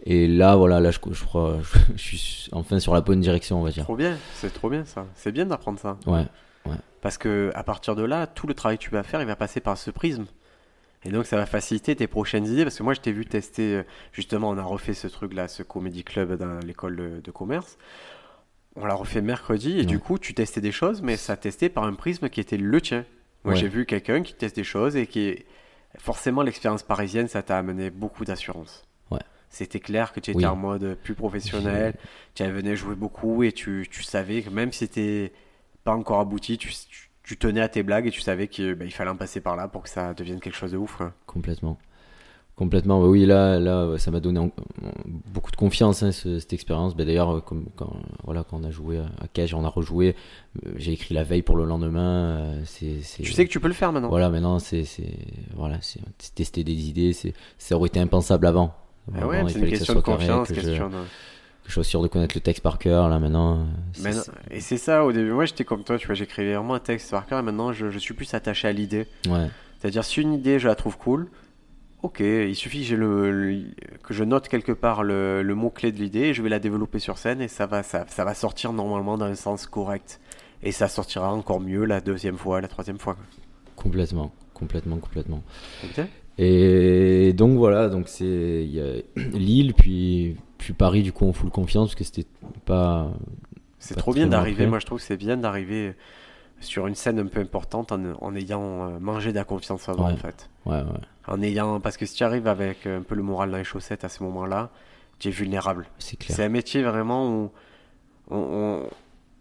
Et 0.06 0.28
là, 0.28 0.56
voilà, 0.56 0.80
là, 0.80 0.92
je, 0.92 1.00
je 1.12 1.24
crois, 1.24 1.58
je, 1.96 2.16
suis 2.16 2.50
enfin 2.52 2.80
sur 2.80 2.94
la 2.94 3.02
bonne 3.02 3.20
direction, 3.20 3.60
on 3.60 3.64
va 3.64 3.72
dire. 3.72 3.84
Trop 3.84 3.96
bien, 3.96 4.18
c'est 4.36 4.54
trop 4.54 4.70
bien 4.70 4.86
ça. 4.86 5.06
C'est 5.16 5.32
bien 5.32 5.46
d'apprendre 5.46 5.80
ça. 5.80 5.98
Ouais, 6.06 6.26
Parce 7.02 7.18
que 7.18 7.52
à 7.56 7.64
partir 7.64 7.96
de 7.96 8.04
là, 8.04 8.28
tout 8.28 8.46
le 8.48 8.54
travail 8.54 8.78
que 8.78 8.84
tu 8.84 8.92
vas 8.92 9.04
faire, 9.04 9.22
il 9.22 9.28
va 9.28 9.36
passer 9.36 9.60
par 9.60 9.78
ce 9.78 9.90
prisme. 9.92 10.26
Et 11.06 11.10
donc 11.10 11.26
ça 11.26 11.38
va 11.38 11.46
faciliter 11.46 11.96
tes 11.96 12.08
prochaines 12.08 12.46
idées. 12.46 12.64
Parce 12.64 12.78
que 12.78 12.84
moi, 12.84 12.94
je 12.94 13.00
t'ai 13.02 13.12
vu 13.12 13.26
tester, 13.26 13.76
euh, 13.78 13.84
justement, 14.12 14.50
on 14.50 14.58
a 14.58 14.64
refait 14.64 14.94
ce 14.94 15.08
truc-là, 15.08 15.48
ce 15.48 15.64
comédie 15.64 16.04
club 16.04 16.38
dans 16.38 16.60
l'école 16.66 16.96
de, 16.96 17.22
de 17.24 17.32
commerce. 17.32 17.78
On 18.80 18.86
l'a 18.86 18.94
refait 18.94 19.22
mercredi 19.22 19.80
et 19.80 19.86
du 19.86 20.00
coup, 20.00 20.18
tu 20.20 20.34
testais 20.34 20.62
des 20.62 20.72
choses, 20.72 21.02
mais 21.02 21.18
ça 21.18 21.36
testait 21.36 21.70
par 21.70 21.84
un 21.86 21.94
prisme 21.94 22.30
qui 22.30 22.40
était 22.40 22.58
le 22.58 22.80
tien. 22.80 23.06
Moi, 23.44 23.54
Ouais. 23.54 23.60
j'ai 23.60 23.68
vu 23.68 23.86
quelqu'un 23.86 24.22
qui 24.22 24.34
teste 24.34 24.56
des 24.56 24.64
choses 24.64 24.96
et 24.96 25.08
qui. 25.08 25.44
Forcément, 25.98 26.44
l'expérience 26.44 26.84
parisienne, 26.84 27.28
ça 27.28 27.42
t'a 27.42 27.58
amené 27.58 27.90
beaucoup 27.90 28.24
d'assurance. 28.24 28.86
Ouais. 29.10 29.20
C'était 29.50 29.80
clair 29.80 30.14
que 30.14 30.20
tu 30.20 30.30
étais 30.32 30.38
Oui. 30.40 30.46
en 30.46 30.56
mode 30.56 30.96
plus 31.02 31.16
professionnel, 31.16 31.96
tu 32.36 32.44
venais 32.44 32.76
jouer 32.76 32.94
beaucoup 32.96 33.42
et 33.44 33.52
tu, 33.52 33.88
tu 33.90 34.04
savais 34.04 34.44
que 34.44 34.50
même 34.52 34.72
si 34.72 34.80
c'était 34.80 35.32
pas 35.84 35.94
encore 35.94 36.20
abouti, 36.20 36.58
tu, 36.60 36.70
tu, 36.70 37.10
tu 37.24 37.38
tenais 37.38 37.62
à 37.62 37.70
tes 37.70 37.82
blagues 37.82 38.06
et 38.06 38.12
tu 38.12 38.22
savais 38.22 38.48
qu'il 38.48 38.76
bah, 38.76 38.86
fallait 38.92 39.10
en 39.10 39.16
passer 39.16 39.42
par 39.42 39.56
là 39.56 39.68
pour 39.68 39.82
que 39.84 39.90
ça 39.90 40.14
devienne 40.14 40.40
quelque 40.40 40.58
chose 40.58 40.74
de 40.74 40.78
ouf. 40.78 41.02
complètement. 41.26 41.80
Complètement, 42.58 43.00
bah 43.00 43.08
oui, 43.08 43.28
là, 43.28 43.60
là, 43.60 43.98
ça 44.00 44.10
m'a 44.10 44.20
donné 44.20 44.40
en- 44.40 44.50
beaucoup 45.32 45.52
de 45.52 45.56
confiance, 45.56 46.02
hein, 46.02 46.12
ce- 46.12 46.40
cette 46.40 46.54
expérience. 46.54 46.96
Bah, 46.96 47.06
D'ailleurs, 47.06 47.30
euh, 47.38 47.40
quand, 47.46 47.56
voilà, 48.24 48.44
quand 48.44 48.60
on 48.60 48.64
a 48.64 48.72
joué 48.72 48.98
à 48.98 49.28
Cage, 49.32 49.54
on 49.54 49.64
a 49.64 49.70
rejoué, 49.70 50.16
euh, 50.66 50.72
j'ai 50.76 50.92
écrit 50.94 51.14
la 51.14 51.24
veille 51.24 51.44
pour 51.44 51.56
le 51.56 51.66
lendemain. 51.66 52.40
euh, 52.40 52.62
Tu 52.82 53.04
sais 53.04 53.46
que 53.46 53.52
tu 53.52 53.60
peux 53.60 53.68
le 53.68 53.76
faire 53.76 53.92
maintenant. 53.94 54.10
Voilà, 54.10 54.30
maintenant, 54.32 54.58
c'est, 54.58 54.86
voilà, 55.56 55.78
tester 56.34 56.64
des 56.64 56.90
idées, 56.90 57.14
c'est, 57.14 57.34
ça 57.60 57.76
aurait 57.76 57.90
été 57.90 58.00
impensable 58.00 58.48
avant. 58.48 58.74
Avant, 59.16 59.28
ouais, 59.30 59.44
c'est 59.50 59.60
une 59.60 59.66
que 59.66 59.70
question 59.70 59.94
de 59.94 60.02
carré, 60.02 60.18
confiance, 60.18 60.48
je- 60.52 60.62
de... 60.82 61.72
sois 61.72 61.84
sûr 61.84 62.02
de 62.02 62.08
connaître 62.08 62.36
le 62.36 62.42
texte 62.42 62.64
par 62.64 62.80
cœur. 62.80 63.08
Là, 63.08 63.20
maintenant, 63.20 63.68
c'est- 63.94 64.04
Mais 64.04 64.16
non, 64.16 64.22
et 64.50 64.62
c'est 64.62 64.78
ça 64.78 65.06
au 65.06 65.12
début. 65.12 65.32
Moi 65.32 65.46
j'étais 65.46 65.64
comme 65.64 65.84
toi, 65.84 65.98
tu 66.00 66.08
vois, 66.08 66.16
j'écrivais 66.16 66.56
vraiment 66.56 66.74
un 66.74 66.80
texte 66.80 67.12
par 67.12 67.26
cœur 67.28 67.38
et 67.40 67.44
maintenant 67.44 67.72
je, 67.72 67.92
je 67.92 68.00
suis 68.00 68.14
plus 68.16 68.34
attaché 68.34 68.68
à 68.68 68.72
l'idée. 68.72 69.06
ouais, 69.30 69.48
C'est-à-dire 69.80 70.04
si 70.04 70.22
une 70.22 70.34
idée 70.34 70.58
je 70.60 70.68
la 70.68 70.76
trouve 70.76 70.98
cool, 70.98 71.28
ok, 72.04 72.20
il 72.20 72.56
suffit 72.56 72.88
que, 72.88 72.96
le, 72.96 73.32
le- 73.32 73.64
je 74.10 74.24
note 74.24 74.48
quelque 74.48 74.72
part 74.72 75.04
le, 75.04 75.42
le 75.44 75.56
mot-clé 75.56 75.92
de 75.92 75.98
l'idée 76.00 76.34
je 76.34 76.42
vais 76.42 76.50
la 76.50 76.60
développer 76.60 77.00
sur 77.00 77.18
scène 77.18 77.42
et 77.42 77.48
ça 77.48 77.66
va, 77.66 77.84
ça, 77.84 78.06
ça 78.08 78.24
va 78.24 78.34
sortir 78.34 78.74
normalement 78.74 79.18
dans 79.18 79.26
un 79.26 79.36
sens 79.36 79.66
correct. 79.68 80.20
Et 80.64 80.72
ça 80.72 80.88
sortira 80.88 81.32
encore 81.34 81.60
mieux 81.60 81.86
la 81.86 82.02
deuxième 82.02 82.38
fois, 82.38 82.62
la 82.62 82.68
troisième 82.68 82.98
fois. 83.00 83.18
complètement, 83.76 84.32
complètement, 84.54 84.98
complètement. 84.98 85.44
Et 86.38 87.34
donc 87.34 87.58
voilà, 87.58 87.90
donc 87.90 88.08
c'est 88.08 88.66
y 88.66 88.80
a 88.80 88.94
Lille, 89.34 89.74
puis 89.74 90.36
puis 90.58 90.74
Paris 90.74 91.04
du 91.04 91.12
coup 91.12 91.28
en 91.28 91.34
full 91.34 91.50
confiance 91.50 91.90
parce 91.90 91.96
que 91.96 92.04
c'était 92.04 92.28
pas 92.66 93.12
C'est 93.80 93.96
trop 93.96 94.14
bien 94.14 94.28
d'arriver, 94.28 94.66
moi 94.68 94.80
je 94.80 94.86
trouve 94.86 95.00
que 95.00 95.04
c'est 95.06 95.18
bien 95.18 95.38
d'arriver 95.38 95.96
sur 96.60 96.88
une 96.88 96.96
scène 96.96 97.20
un 97.20 97.26
peu 97.28 97.40
importante 97.40 97.92
en, 97.92 98.00
en 98.22 98.36
ayant 98.36 98.62
euh, 98.90 99.00
mangé 99.00 99.32
de 99.32 99.36
la 99.38 99.44
confiance 99.44 99.88
avant 99.90 100.08
Ouais. 100.08 100.14
en 100.14 100.18
fait. 100.18 100.50
ouais 100.66 100.78
ouais 100.82 100.84
En 101.28 101.42
ayant, 101.42 101.80
parce 101.80 101.98
que 101.98 102.06
si 102.06 102.16
tu 102.16 102.24
arrives 102.24 102.48
avec 102.48 102.86
un 102.88 103.02
peu 103.02 103.16
le 103.16 103.24
moral 103.24 103.52
dans 103.52 103.58
les 103.58 103.64
chaussettes 103.64 104.04
à 104.04 104.10
ce 104.10 104.24
moment-là, 104.24 104.70
tu 105.20 105.28
es 105.28 105.32
vulnérable. 105.32 105.88
c'est 106.00 106.18
clair. 106.18 106.36
C'est 106.36 106.44
un 106.44 106.50
métier 106.50 106.84
vraiment 106.84 107.28
où 107.30 107.52
on, 108.30 108.38
on, 108.38 108.90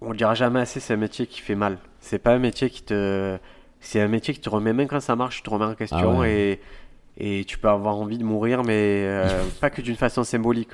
on 0.08 0.14
dira 0.14 0.34
jamais 0.34 0.60
assez, 0.60 0.80
c'est 0.80 0.94
un 0.94 0.98
métier 0.98 1.26
qui 1.26 1.40
fait 1.40 1.54
mal. 1.54 1.78
C'est 2.00 2.18
pas 2.18 2.32
un 2.32 2.38
métier 2.38 2.70
qui 2.70 2.82
te, 2.82 3.38
c'est 3.80 4.00
un 4.00 4.08
métier 4.08 4.32
qui 4.34 4.40
te 4.40 4.48
remet 4.48 4.72
même 4.72 4.88
quand 4.88 5.00
ça 5.00 5.16
marche, 5.16 5.36
tu 5.36 5.42
te 5.42 5.50
remets 5.50 5.64
en 5.64 5.74
question 5.74 6.20
Ah 6.20 6.28
et 6.28 6.60
et 7.18 7.46
tu 7.46 7.56
peux 7.56 7.68
avoir 7.70 7.96
envie 7.96 8.18
de 8.18 8.24
mourir, 8.24 8.62
mais 8.62 9.04
euh, 9.06 9.42
pas 9.62 9.70
que 9.70 9.80
d'une 9.80 9.96
façon 9.96 10.22
symbolique. 10.22 10.72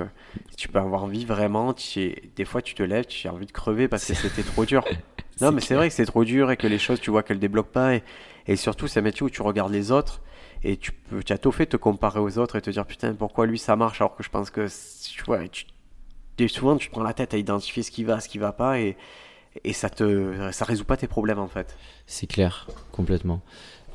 Tu 0.57 0.66
peux 0.66 0.80
avoir 0.80 1.05
envie 1.05 1.24
vraiment, 1.24 1.72
tu, 1.72 2.16
des 2.34 2.45
fois 2.45 2.61
tu 2.62 2.74
te 2.74 2.82
lèves, 2.82 3.05
tu 3.07 3.28
as 3.28 3.32
envie 3.32 3.47
de 3.47 3.53
crever 3.53 3.86
parce 3.86 4.05
que 4.05 4.14
c'était 4.14 4.43
trop 4.43 4.64
dur. 4.64 4.84
Non, 5.40 5.52
mais 5.52 5.60
c'est 5.60 5.74
vrai 5.74 5.88
que 5.88 5.94
c'est 5.94 6.06
trop 6.06 6.24
dur 6.24 6.50
et 6.50 6.56
que 6.56 6.66
les 6.66 6.78
choses, 6.78 7.00
tu 7.00 7.10
vois 7.10 7.22
qu'elles 7.22 7.38
débloquent 7.38 7.72
pas. 7.72 7.94
Et, 7.96 8.02
et 8.46 8.56
surtout, 8.56 8.86
c'est 8.86 9.00
un 9.00 9.02
métier 9.02 9.24
où 9.24 9.30
tu 9.30 9.42
regardes 9.42 9.72
les 9.72 9.90
autres 9.90 10.20
et 10.64 10.76
tu, 10.76 10.92
peux, 10.92 11.22
tu 11.22 11.32
as 11.32 11.38
tout 11.38 11.52
fait 11.52 11.66
te 11.66 11.76
comparer 11.76 12.20
aux 12.20 12.38
autres 12.38 12.56
et 12.56 12.62
te 12.62 12.70
dire 12.70 12.86
putain, 12.86 13.14
pourquoi 13.14 13.46
lui 13.46 13.58
ça 13.58 13.74
marche? 13.76 14.00
Alors 14.00 14.14
que 14.16 14.22
je 14.22 14.28
pense 14.30 14.50
que 14.50 14.66
tu 15.10 15.24
vois, 15.24 15.46
tu, 15.48 15.64
et 16.38 16.48
souvent 16.48 16.76
tu 16.76 16.88
te 16.88 16.92
prends 16.92 17.02
la 17.04 17.14
tête 17.14 17.34
à 17.34 17.38
identifier 17.38 17.82
ce 17.82 17.90
qui 17.90 18.04
va, 18.04 18.20
ce 18.20 18.28
qui 18.28 18.38
va 18.38 18.52
pas 18.52 18.80
et, 18.80 18.96
et 19.64 19.72
ça 19.74 19.90
te 19.90 20.50
ça 20.52 20.64
résout 20.64 20.84
pas 20.86 20.96
tes 20.98 21.08
problèmes 21.08 21.38
en 21.40 21.48
fait. 21.48 21.80
C'est 22.06 22.26
clair, 22.26 22.68
complètement. 22.92 23.40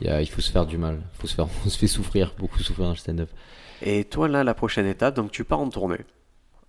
Il, 0.01 0.07
y 0.07 0.09
a- 0.09 0.21
il 0.21 0.29
faut 0.29 0.41
se 0.41 0.51
faire 0.51 0.65
du 0.65 0.77
mal, 0.77 1.01
faut 1.19 1.27
se 1.27 1.35
faire, 1.35 1.47
on 1.65 1.69
se 1.69 1.77
fait 1.77 1.87
souffrir, 1.87 2.33
beaucoup 2.37 2.59
souffrir 2.59 2.85
dans 2.85 2.91
le 2.91 2.97
stand-up. 2.97 3.29
Et 3.81 4.05
toi 4.05 4.27
là, 4.27 4.43
la 4.43 4.53
prochaine 4.53 4.85
étape, 4.85 5.15
donc 5.15 5.31
tu 5.31 5.43
pars 5.43 5.59
en 5.59 5.69
tournée 5.69 5.99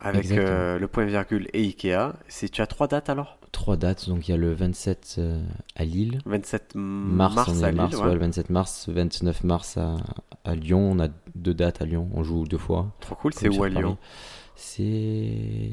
avec 0.00 0.36
euh, 0.38 0.78
le 0.78 0.88
point 0.88 1.06
virgule 1.06 1.48
et 1.54 1.60
Ikea. 1.62 2.14
Tu 2.52 2.62
as 2.62 2.66
trois 2.68 2.88
dates 2.88 3.10
alors? 3.10 3.37
Trois 3.52 3.76
dates, 3.76 4.08
donc 4.08 4.28
il 4.28 4.30
y 4.30 4.34
a 4.34 4.36
le 4.36 4.52
27 4.52 5.16
euh, 5.18 5.42
à 5.74 5.84
Lille, 5.84 6.20
27 6.26 6.72
mars, 6.74 7.34
mars, 7.34 7.50
on 7.52 7.60
est 7.60 7.64
à 7.64 7.70
Lille, 7.70 7.96
ouais. 7.96 8.02
ouais, 8.04 8.12
le 8.14 8.18
27 8.20 8.50
mars, 8.50 8.88
29 8.88 9.44
mars 9.44 9.76
à, 9.78 9.96
à 10.44 10.54
Lyon, 10.54 10.90
on 10.92 10.98
a 11.00 11.08
deux 11.34 11.54
dates 11.54 11.80
à 11.80 11.86
Lyon, 11.86 12.08
on 12.14 12.22
joue 12.22 12.44
deux 12.46 12.58
fois. 12.58 12.92
Trop 13.00 13.14
cool, 13.14 13.32
c'est 13.32 13.48
où 13.48 13.62
à. 13.64 13.68
Lyon? 13.68 13.96
C'est 14.54 15.72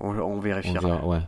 on, 0.00 0.10
on 0.18 0.20
On 0.22 0.40
vérifiera. 0.40 0.80
verra, 0.80 1.06
ouais. 1.06 1.18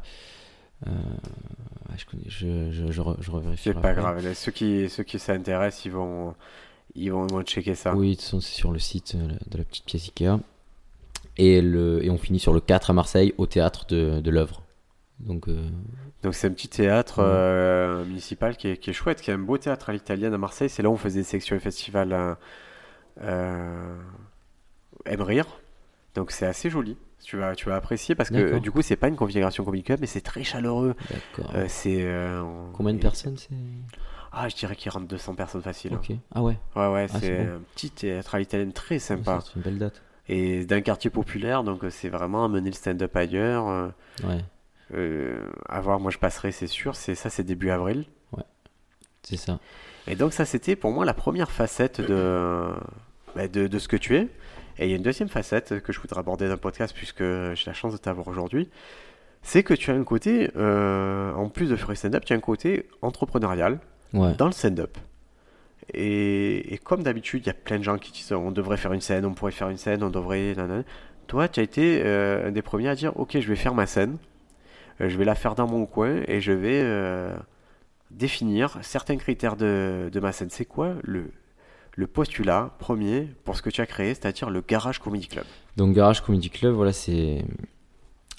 Euh, 0.86 0.90
ouais, 0.90 1.96
je, 1.98 2.06
connais, 2.06 2.22
je, 2.26 2.70
je, 2.72 2.90
je, 2.90 3.00
re- 3.02 3.16
je 3.20 3.30
revérifierai 3.30 3.74
C'est 3.76 3.80
pas 3.82 3.90
après. 3.90 4.00
grave. 4.00 4.24
là, 4.24 4.34
Ceux 4.34 4.52
qui, 4.52 4.88
ceux 4.88 5.02
qui 5.02 5.18
s'intéressent, 5.18 5.84
ils 5.84 5.92
vont, 5.92 6.34
ils 6.94 7.10
vont, 7.12 7.26
ils 7.26 7.32
vont 7.32 7.42
checker 7.42 7.74
ça. 7.74 7.94
Oui, 7.94 8.10
de 8.10 8.14
toute 8.14 8.22
façon, 8.22 8.40
c'est 8.40 8.54
sur 8.54 8.72
le 8.72 8.78
site 8.78 9.14
euh, 9.16 9.28
de 9.50 9.58
la 9.58 9.64
petite 9.64 9.84
pièce 9.84 10.04
Ikea. 10.08 10.40
Et, 11.36 11.60
le, 11.62 12.04
et 12.04 12.10
on 12.10 12.18
finit 12.18 12.38
sur 12.40 12.52
le 12.52 12.60
4 12.60 12.90
à 12.90 12.92
Marseille, 12.94 13.34
au 13.38 13.46
théâtre 13.46 13.86
de, 13.86 14.20
de 14.20 14.30
l'œuvre. 14.30 14.62
Donc, 15.22 15.48
euh, 15.48 15.68
Donc 16.22 16.34
c'est 16.34 16.46
un 16.48 16.50
petit 16.52 16.68
théâtre 16.68 17.18
Ouais. 17.20 17.24
euh, 17.28 18.04
municipal 18.04 18.56
qui 18.56 18.68
est, 18.68 18.76
qui 18.76 18.90
est 18.90 18.92
chouette, 18.92 19.20
qui 19.20 19.30
est 19.30 19.34
un 19.34 19.38
beau 19.38 19.56
théâtre 19.58 19.90
à 19.90 19.92
l'italienne 19.92 20.34
à 20.34 20.38
Marseille. 20.38 20.68
C'est 20.68 20.82
là 20.82 20.88
où 20.90 20.92
on 20.92 20.96
faisait 20.96 21.20
des 21.20 21.24
sections 21.24 21.54
et 21.56 21.60
festivals 21.60 22.12
euh, 22.12 22.34
euh, 23.22 23.96
Aime 25.06 25.22
rire. 25.22 25.46
Donc 26.14 26.30
c'est 26.30 26.46
assez 26.46 26.70
joli. 26.70 26.96
Tu 27.24 27.36
vas, 27.36 27.54
tu 27.54 27.68
vas 27.68 27.76
apprécier 27.76 28.14
parce 28.16 28.30
que 28.30 28.58
du 28.58 28.70
coup 28.72 28.82
c'est 28.82 28.96
pas 28.96 29.06
une 29.08 29.14
configuration 29.16 29.64
club 29.64 30.00
mais 30.00 30.06
c'est 30.08 30.20
très 30.20 30.42
chaleureux. 30.42 30.94
c'est 31.68 32.04
Combien 32.72 32.94
de 32.94 32.98
personnes 32.98 33.36
c'est 33.36 33.50
Ah 34.32 34.48
je 34.48 34.56
dirais 34.56 34.74
qu'il 34.74 34.90
rentre 34.90 35.06
200 35.06 35.34
personnes 35.36 35.62
facile. 35.62 35.94
Ok. 35.94 36.10
Ah 36.34 36.42
ouais, 36.42 36.58
Ouais 36.74 36.88
ouais 36.88 37.06
Ah, 37.14 37.20
c'est 37.20 37.40
un 37.42 37.60
petit 37.76 37.90
théâtre 37.90 38.34
à 38.34 38.38
l'italienne 38.40 38.72
très 38.72 38.98
sympa 38.98 39.38
c'est 39.44 39.54
une 39.54 39.62
belle 39.62 39.78
date. 39.78 40.02
et 40.28 40.64
d'un 40.66 40.80
quartier 40.80 41.10
populaire 41.10 41.62
donc 41.62 41.84
c'est 41.90 42.08
vraiment 42.08 42.44
amener 42.44 42.70
le 42.70 42.74
stand-up 42.74 43.14
ailleurs. 43.16 43.92
Ouais. 44.24 44.44
Euh, 44.94 45.38
à 45.68 45.80
voir, 45.80 46.00
moi 46.00 46.10
je 46.10 46.18
passerai, 46.18 46.52
c'est 46.52 46.66
sûr. 46.66 46.94
C'est 46.96 47.14
ça, 47.14 47.30
c'est 47.30 47.44
début 47.44 47.70
avril. 47.70 48.04
C'est 49.24 49.36
ça. 49.36 49.60
Et 50.08 50.16
donc 50.16 50.32
ça, 50.32 50.44
c'était 50.44 50.74
pour 50.74 50.90
moi 50.90 51.04
la 51.04 51.14
première 51.14 51.52
facette 51.52 52.00
de, 52.00 52.70
bah, 53.36 53.46
de, 53.46 53.68
de 53.68 53.78
ce 53.78 53.86
que 53.86 53.96
tu 53.96 54.16
es. 54.16 54.22
Et 54.78 54.86
il 54.86 54.90
y 54.90 54.94
a 54.94 54.96
une 54.96 55.02
deuxième 55.02 55.28
facette 55.28 55.80
que 55.80 55.92
je 55.92 56.00
voudrais 56.00 56.18
aborder 56.18 56.46
dans 56.46 56.54
le 56.54 56.56
podcast 56.58 56.92
puisque 56.92 57.22
j'ai 57.22 57.64
la 57.66 57.72
chance 57.72 57.92
de 57.92 57.98
t'avoir 57.98 58.26
aujourd'hui. 58.26 58.68
C'est 59.42 59.62
que 59.62 59.74
tu 59.74 59.90
as 59.92 59.94
un 59.94 60.02
côté, 60.02 60.50
euh, 60.56 61.32
en 61.34 61.48
plus 61.48 61.68
de 61.68 61.76
faire 61.76 61.88
du 61.88 61.94
stand-up, 61.96 62.24
tu 62.24 62.32
as 62.32 62.36
un 62.36 62.40
côté 62.40 62.88
entrepreneurial 63.00 63.78
Ouais. 64.12 64.34
dans 64.34 64.46
le 64.46 64.52
stand-up. 64.52 64.98
Et, 65.94 66.74
et 66.74 66.78
comme 66.78 67.02
d'habitude, 67.02 67.42
il 67.44 67.46
y 67.46 67.50
a 67.50 67.54
plein 67.54 67.78
de 67.78 67.82
gens 67.84 67.98
qui 67.98 68.12
disent 68.12 68.32
on 68.32 68.50
devrait 68.50 68.76
faire 68.76 68.92
une 68.92 69.00
scène, 69.00 69.24
on 69.24 69.34
pourrait 69.34 69.52
faire 69.52 69.68
une 69.68 69.76
scène, 69.78 70.02
on 70.02 70.10
devrait. 70.10 70.54
Toi, 71.26 71.48
tu 71.48 71.60
as 71.60 71.62
été 71.62 72.02
euh, 72.04 72.48
un 72.48 72.50
des 72.52 72.62
premiers 72.62 72.88
à 72.88 72.94
dire 72.94 73.12
ok, 73.18 73.38
je 73.40 73.48
vais 73.48 73.56
faire 73.56 73.74
ma 73.74 73.86
scène, 73.86 74.16
je 75.00 75.16
vais 75.16 75.24
la 75.24 75.34
faire 75.34 75.54
dans 75.54 75.66
mon 75.68 75.86
coin 75.86 76.22
et 76.28 76.40
je 76.40 76.52
vais 76.52 76.80
euh, 76.82 77.34
définir 78.10 78.78
certains 78.82 79.16
critères 79.16 79.56
de, 79.56 80.10
de 80.12 80.20
ma 80.20 80.32
scène. 80.32 80.48
C'est 80.50 80.64
quoi 80.64 80.94
le, 81.02 81.30
le 81.96 82.06
postulat 82.06 82.74
premier 82.78 83.28
pour 83.44 83.56
ce 83.56 83.62
que 83.62 83.70
tu 83.70 83.80
as 83.80 83.86
créé, 83.86 84.14
c'est-à-dire 84.14 84.50
le 84.50 84.60
Garage 84.60 84.98
Comedy 84.98 85.28
Club 85.28 85.44
Donc 85.76 85.94
Garage 85.94 86.20
Comedy 86.22 86.50
Club, 86.50 86.74
voilà, 86.74 86.92
c'est 86.92 87.44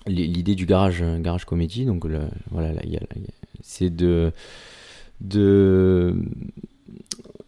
l'idée 0.05 0.55
du 0.55 0.65
garage, 0.65 1.01
euh, 1.01 1.17
garage 1.19 1.45
comédie. 1.45 1.85
Donc 1.85 2.05
le- 2.05 2.27
voilà, 2.51 2.71
c'est 3.61 3.89
de 3.89 4.31
de 5.21 6.15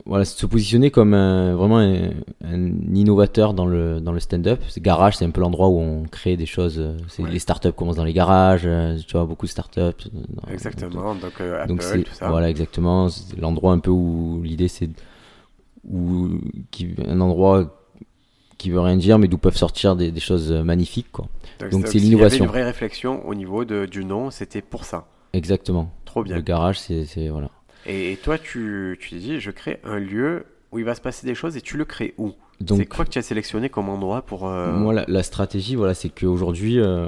voilà, 0.06 0.24
se 0.26 0.46
positionner 0.46 0.92
comme 0.92 1.14
un, 1.16 1.56
vraiment 1.56 1.80
un, 1.80 2.12
un 2.44 2.68
innovateur 2.94 3.54
dans 3.54 3.66
le 3.66 4.00
dans 4.00 4.12
le 4.12 4.20
stand-up. 4.20 4.62
Garage, 4.78 5.18
c'est 5.18 5.26
un 5.26 5.32
peu 5.32 5.42
l'endroit 5.42 5.68
où 5.70 5.80
on 5.80 6.04
crée 6.04 6.38
des 6.38 6.46
choses. 6.46 6.78
euh, 6.80 6.98
Ouais. 7.20 7.32
les 7.32 7.40
startups 7.40 7.72
commencent 7.72 7.96
dans 7.96 8.04
les 8.04 8.14
garages. 8.14 8.64
euh, 8.66 8.98
Tu 9.08 9.14
vois, 9.14 9.26
beaucoup 9.26 9.46
de 9.48 9.52
startups. 9.52 9.80
euh, 9.80 9.94
dans- 10.14 10.52
Exactement, 10.54 11.16
donc, 11.16 11.32
euh, 11.42 11.58
Apple, 11.60 11.68
donc 11.70 11.82
c'est 11.82 12.04
tout 12.04 12.14
ça. 12.14 12.30
voilà 12.30 12.50
exactement 12.50 13.10
c'est 13.10 13.38
l'endroit 13.40 13.74
un 13.74 13.80
peu 13.80 13.92
où 13.92 14.42
l'idée 14.44 14.68
c'est 14.68 14.90
où 15.90 16.30
qui 16.72 16.96
un 17.08 17.20
endroit 17.22 17.76
qui 18.58 18.70
veut 18.72 18.80
rien 18.80 18.98
dire 18.98 19.20
mais 19.20 19.28
d'où 19.28 19.38
peuvent 19.38 19.58
sortir 19.58 19.96
des, 19.96 20.12
des 20.12 20.20
choses 20.20 20.52
magnifiques 20.52 21.12
quoi. 21.12 21.26
donc 21.72 21.86
c'est 21.88 21.92
s'il 21.94 22.02
y 22.02 22.06
avait 22.06 22.10
l'innovation. 22.16 22.46
une 22.46 22.50
vraie 22.52 22.64
réflexion 22.64 23.28
au 23.28 23.36
niveau 23.36 23.66
de, 23.66 23.86
du 23.86 24.06
nom, 24.06 24.32
c'était 24.32 24.62
pour 24.62 24.86
ça. 24.86 25.08
Exactement. 25.34 25.92
Trop 26.06 26.24
bien. 26.24 26.36
Le 26.38 26.42
garage 26.42 26.80
c'est- 26.80 27.28
voilà. 27.30 27.50
Et, 27.88 28.14
et 28.14 28.18
toi, 28.18 28.38
tu, 28.38 28.98
tu 29.00 29.16
dit, 29.16 29.40
je 29.40 29.52
crée 29.52 29.80
un 29.84 30.00
lieu 30.00 30.46
où 30.72 30.80
il 30.80 30.86
va 30.86 30.96
se 30.96 31.02
passer 31.02 31.26
des 31.28 31.36
choses 31.36 31.56
et 31.58 31.62
tu 31.62 31.78
le 31.78 31.86
crées 31.86 32.14
où? 32.18 32.34
C'est 32.60 32.66
Donc 32.66 32.88
quoi 32.88 33.06
que 33.06 33.10
tu 33.10 33.20
as 33.20 33.22
sélectionné 33.22 33.70
comme 33.70 33.90
endroit 33.90 34.22
pour. 34.22 34.48
euh, 34.48 34.72
moi 34.72 34.94
la, 34.94 35.04
la 35.10 35.24
stratégie 35.24 35.76
voilà 35.76 35.94
c'est 35.94 36.08
qu'aujourd'hui 36.08 36.80
euh, 36.80 37.08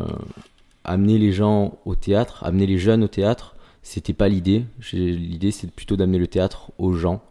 amener 0.83 1.17
les 1.17 1.31
gens 1.31 1.77
au 1.85 1.95
théâtre, 1.95 2.43
amener 2.43 2.65
les 2.65 2.77
jeunes 2.77 3.03
au 3.03 3.07
théâtre, 3.07 3.55
c'était 3.81 4.11
pas 4.13 4.27
l'idée. 4.27 4.65
L'idée 4.91 5.51
c'est 5.51 5.71
plutôt 5.71 5.95
d'amener 5.95 6.17
le 6.19 6.27
théâtre 6.27 6.71
aux 6.77 6.93
gens. 6.93 7.23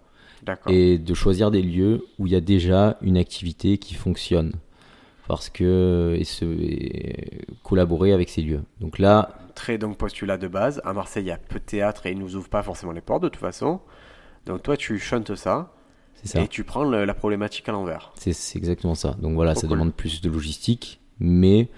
Et 0.69 0.99
de 0.99 1.13
choisir 1.13 1.51
des 1.51 1.61
lieux 1.61 2.05
où 2.21 2.27
il 2.29 2.33
y 2.33 2.37
a 2.37 2.41
déjà 2.41 2.97
une 3.03 3.17
activité 3.17 3.79
qui 3.79 3.95
fonctionne 3.95 4.53
parce 5.27 5.49
que 5.51 6.15
et, 6.17 6.23
se, 6.25 6.45
et 6.45 7.41
collaborer 7.65 8.13
avec 8.13 8.29
ces 8.29 8.43
lieux. 8.43 8.61
Donc 8.81 9.01
là, 9.01 9.37
Très 9.57 9.77
donc 9.79 9.97
postulat 9.99 10.37
de 10.37 10.47
base. 10.47 10.81
À 10.85 10.93
Marseille, 10.93 11.25
il 11.25 11.29
y 11.29 11.33
a 11.33 11.39
peu 11.39 11.59
de 11.59 11.65
théâtre 11.65 12.07
et 12.07 12.13
ils 12.13 12.19
nous 12.19 12.37
ouvrent 12.37 12.49
pas 12.49 12.63
forcément 12.63 12.93
les 12.93 13.01
portes 13.01 13.23
de 13.25 13.29
toute 13.29 13.41
façon. 13.41 13.81
Donc 14.45 14.63
toi, 14.63 14.77
tu 14.77 14.99
chantes 15.01 15.35
ça, 15.35 15.73
et 16.37 16.47
tu 16.47 16.63
prends 16.63 16.85
le- 16.85 17.05
la 17.05 17.15
problématique 17.15 17.69
à 17.69 17.73
l'envers. 17.73 18.13
C'est 18.17 18.31
exactement 18.57 18.95
ça. 18.95 19.17
Donc 19.19 19.35
voilà, 19.35 19.55
ça 19.57 19.63
cool. 19.63 19.71
demande 19.71 19.93
plus 19.95 20.21
de 20.21 20.31
logistique, 20.31 21.01
mais 21.19 21.69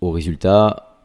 au 0.00 0.10
résultat, 0.10 0.96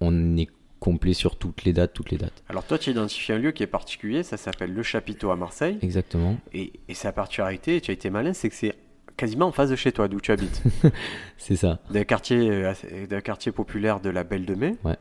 on 0.00 0.36
est 0.36 0.48
complet 0.80 1.12
sur 1.14 1.36
toutes 1.36 1.64
les 1.64 1.72
dates, 1.72 1.92
toutes 1.94 2.10
les 2.10 2.18
dates. 2.18 2.42
Alors 2.48 2.64
toi, 2.64 2.76
tu 2.78 2.90
identifies 2.90 3.32
un 3.32 3.38
lieu 3.38 3.52
qui 3.52 3.62
est 3.62 3.68
particulier, 3.68 4.22
ça 4.24 4.36
s'appelle 4.36 4.74
Le 4.74 4.82
Chapiteau 4.82 5.30
à 5.30 5.36
Marseille. 5.36 5.78
Exactement. 5.80 6.36
Et, 6.52 6.72
et 6.88 6.94
sa 6.94 7.12
particularité, 7.12 7.80
tu 7.80 7.90
as 7.90 7.94
été 7.94 8.10
malin, 8.10 8.32
c'est 8.32 8.48
que 8.48 8.54
c'est 8.54 8.74
quasiment 9.16 9.46
en 9.46 9.52
face 9.52 9.70
de 9.70 9.76
chez 9.76 9.92
toi, 9.92 10.08
d'où 10.08 10.20
tu 10.20 10.32
habites. 10.32 10.62
C'est 11.36 11.54
ça. 11.56 11.78
d'un 11.90 12.02
quartier, 12.04 12.50
euh, 12.50 12.72
d'un 13.08 13.20
quartier 13.20 13.52
populaire 13.52 14.00
de 14.00 14.10
la 14.10 14.24
Belle 14.24 14.46
de 14.46 14.54
Mai. 14.54 14.74
Ouais. 14.84 14.96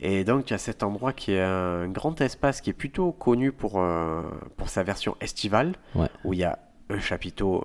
Et 0.00 0.24
donc, 0.24 0.44
tu 0.46 0.54
as 0.54 0.58
cet 0.58 0.82
endroit 0.82 1.12
qui 1.12 1.32
est 1.32 1.40
un 1.40 1.88
grand 1.88 2.20
espace 2.20 2.60
qui 2.60 2.70
est 2.70 2.74
plutôt 2.74 3.12
connu 3.12 3.52
pour, 3.52 3.80
euh, 3.80 4.22
pour 4.56 4.68
sa 4.68 4.82
version 4.82 5.16
estivale, 5.20 5.72
Ouais. 5.94 6.08
où 6.24 6.32
il 6.32 6.40
y 6.40 6.44
a 6.44 6.58
un 6.90 6.98
chapiteau, 6.98 7.64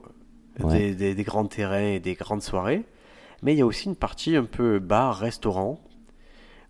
Ouais. 0.64 0.78
des, 0.78 0.96
des- 0.96 1.16
des 1.16 1.24
grands 1.24 1.46
terrains 1.46 1.80
et 1.96 2.00
des 2.00 2.14
grandes 2.16 2.42
soirées. 2.42 2.84
Mais 3.44 3.54
il 3.54 3.58
y 3.60 3.62
a 3.62 3.66
aussi 3.66 3.88
une 3.88 3.96
partie 3.96 4.36
un 4.36 4.44
peu 4.44 4.80
bar, 4.80 5.18
restaurant, 5.18 5.80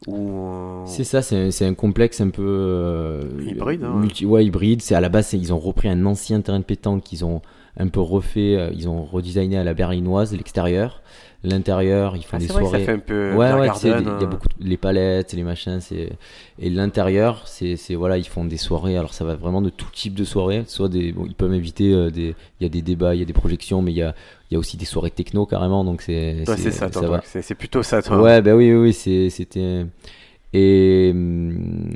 où 0.07 0.83
C'est 0.85 1.03
ça, 1.03 1.21
c'est 1.21 1.65
un, 1.65 1.73
complexe 1.73 2.21
un 2.21 2.29
peu 2.29 2.43
euh, 2.45 3.21
Hybride, 3.45 3.83
hein, 3.83 3.95
multi- 3.99 4.25
ouais, 4.25 4.45
hybride. 4.45 4.81
C'est 4.81 4.95
à 4.95 5.01
la 5.01 5.09
base, 5.09 5.33
ils 5.33 5.53
ont 5.53 5.59
repris 5.59 5.89
un 5.89 6.05
ancien 6.05 6.39
terrain 6.41 6.59
de 6.59 6.63
pétanque 6.63 7.03
qu'ils 7.03 7.25
ont 7.25 7.41
un 7.77 7.87
peu 7.87 7.99
refait, 7.99 8.55
euh, 8.55 8.69
ils 8.73 8.87
ont 8.87 9.03
redesigné 9.03 9.57
à 9.57 9.63
la 9.63 9.73
berlinoise 9.73 10.33
l'extérieur, 10.33 11.01
l'intérieur, 11.43 12.15
ils 12.15 12.23
font 12.23 12.37
ah, 12.37 12.39
des 12.39 12.47
vrai 12.47 12.61
soirées. 12.61 12.79
ça 12.79 12.85
fait 12.85 12.91
un 12.91 12.99
peu 12.99 13.33
Ouais, 13.33 13.53
ouais, 13.53 13.69
il 13.83 13.89
y 13.89 13.89
a 13.89 13.97
hein. 13.97 14.25
beaucoup 14.25 14.47
de- 14.49 14.67
les 14.67 14.77
palettes, 14.77 15.33
les 15.33 15.43
machins, 15.43 15.79
c'est 15.79 16.09
et 16.59 16.69
l'intérieur, 16.69 17.43
c'est 17.47 17.77
voilà, 17.95 18.17
ils 18.17 18.27
font 18.27 18.45
des 18.45 18.57
soirées. 18.57 18.97
Alors 18.97 19.13
ça 19.13 19.23
va 19.23 19.35
vraiment 19.35 19.61
de 19.61 19.69
tout 19.69 19.89
type 19.93 20.15
de 20.15 20.25
soirées. 20.25 20.63
Soit 20.67 20.89
des, 20.89 21.11
bon, 21.11 21.25
ils 21.25 21.35
peuvent 21.35 21.53
inviter 21.53 21.93
euh, 21.93 22.09
des, 22.09 22.35
il 22.59 22.63
y 22.63 22.65
a 22.65 22.69
des 22.69 22.81
débats, 22.81 23.15
il 23.15 23.19
y 23.19 23.23
a 23.23 23.25
des 23.25 23.33
projections, 23.33 23.81
mais 23.81 23.91
il 23.91 23.97
y 23.97 24.03
a 24.03 24.13
il 24.49 24.55
y 24.55 24.57
a 24.57 24.59
aussi 24.59 24.77
des 24.77 24.85
soirées 24.85 25.11
techno 25.11 25.45
carrément. 25.45 25.83
Donc 25.83 26.01
c'est 26.01 26.41
Toi, 26.45 26.57
c'est 26.57 26.71
ça, 26.71 26.89
c'est 27.23 27.55
plutôt 27.55 27.83
ça, 27.83 28.01
toi. 28.01 28.21
Ouais, 28.21 28.41
bah 28.41 28.55
oui, 28.55 28.73
oui, 28.73 28.93
c'était. 28.93 29.85
Et 30.53 31.11
hum, 31.13 31.91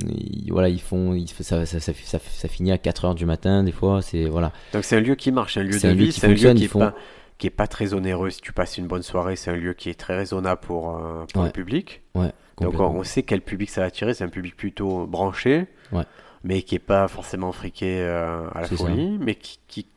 voilà, 0.50 0.68
ils 0.68 0.80
font. 0.80 1.14
ils- 1.14 1.28
ça, 1.28 1.66
ça, 1.66 1.80
ça, 1.80 1.92
ça, 1.92 2.18
ça 2.18 2.48
finit 2.48 2.70
à 2.72 2.76
4h 2.78 3.14
du 3.14 3.26
matin, 3.26 3.64
des 3.64 3.72
fois. 3.72 4.00
C'est. 4.02 4.24
Voilà. 4.26 4.52
Donc 4.72 4.84
c'est 4.84 4.96
un 4.96 5.00
lieu 5.00 5.14
qui 5.16 5.32
marche, 5.32 5.56
un 5.56 5.62
lieu 5.64 5.72
C'est 5.72 5.88
de 5.92 5.94
vie, 5.98 6.12
c'est 6.12 6.26
un 6.26 6.30
lieu 6.30 6.54
qui 6.54 6.68
font- 6.68 6.78
pas, 6.78 6.94
qui 7.38 7.48
est 7.48 7.50
pas 7.50 7.66
très 7.66 7.94
onéreux. 7.94 8.30
Si 8.30 8.40
tu 8.40 8.52
passes 8.52 8.78
une 8.78 8.86
bonne 8.86 9.02
soirée, 9.02 9.34
c'est 9.36 9.50
un 9.50 9.56
lieu 9.56 9.74
qui 9.74 9.90
est 9.90 9.94
très 9.98 10.16
raisonnable 10.16 10.60
pour, 10.60 10.96
euh, 10.96 11.24
pour 11.32 11.42
Ouais. 11.42 11.48
le 11.48 11.52
public. 11.52 12.02
Ouais. 12.14 12.30
Donc 12.60 12.78
on, 12.78 12.84
on 12.84 13.02
sait 13.02 13.24
quel 13.24 13.40
public 13.40 13.68
ça 13.70 13.80
va 13.80 13.88
attirer, 13.88 14.14
c'est 14.14 14.22
un 14.22 14.28
public 14.28 14.56
plutôt 14.56 15.06
branché, 15.08 15.66
Ouais. 15.90 16.04
mais 16.44 16.62
qui 16.62 16.76
est 16.76 16.78
pas 16.78 17.08
forcément 17.08 17.50
friqué 17.50 17.98
euh, 17.98 18.46
à 18.54 18.60
la 18.60 18.68
folie, 18.68 19.18
mais 19.20 19.34
qui, 19.34 19.58
qui, 19.66 19.82
qui 19.82 19.88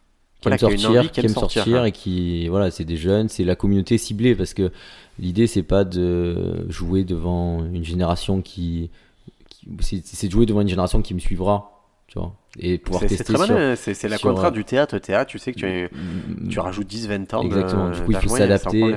voilà, 0.41 0.55
aiment 0.55 0.59
qui 1.09 1.19
a 1.19 1.23
une 1.23 1.29
sortir, 1.29 1.67
hein. 1.81 1.85
et 1.85 1.91
qui 1.91 2.47
voilà, 2.47 2.71
c'est 2.71 2.85
des 2.85 2.97
jeunes, 2.97 3.29
c'est 3.29 3.43
la 3.43 3.55
communauté 3.55 3.99
ciblée 3.99 4.33
parce 4.33 4.55
que 4.55 4.71
l'idée 5.19 5.47
c'est 5.47 5.63
pas 5.63 5.83
de 5.83 6.65
jouer 6.69 7.03
devant 7.03 7.63
une 7.65 7.83
génération 7.83 8.41
qui, 8.41 8.89
qui- 9.49 9.67
c'est 10.11 10.27
de 10.27 10.31
jouer 10.31 10.45
devant 10.45 10.61
une 10.61 10.69
génération 10.69 11.01
qui 11.01 11.13
me 11.13 11.19
suivra, 11.19 11.83
tu 12.07 12.19
vois, 12.19 12.35
et 12.59 12.77
pouvoir 12.77 13.01
c'est 13.01 13.07
tester 13.07 13.33
très 13.33 13.75
c'est 13.75 13.93
c'est 13.93 14.07
la 14.09 14.17
sur, 14.17 14.29
contraire 14.29 14.49
euh, 14.49 14.51
du 14.51 14.63
théâtre. 14.63 14.97
Théâtre, 14.99 15.29
tu 15.29 15.39
sais 15.39 15.51
que 15.53 15.59
tu, 15.59 15.89
Mm, 15.95 16.49
tu 16.49 16.59
rajoutes 16.59 16.87
10-20 16.87 17.33
ans 17.35 17.41
Exactement, 17.43 17.89
du 17.89 17.99
coup, 18.01 18.11
il 18.11 18.17
faut 18.17 18.35
s'adapter. 18.35 18.95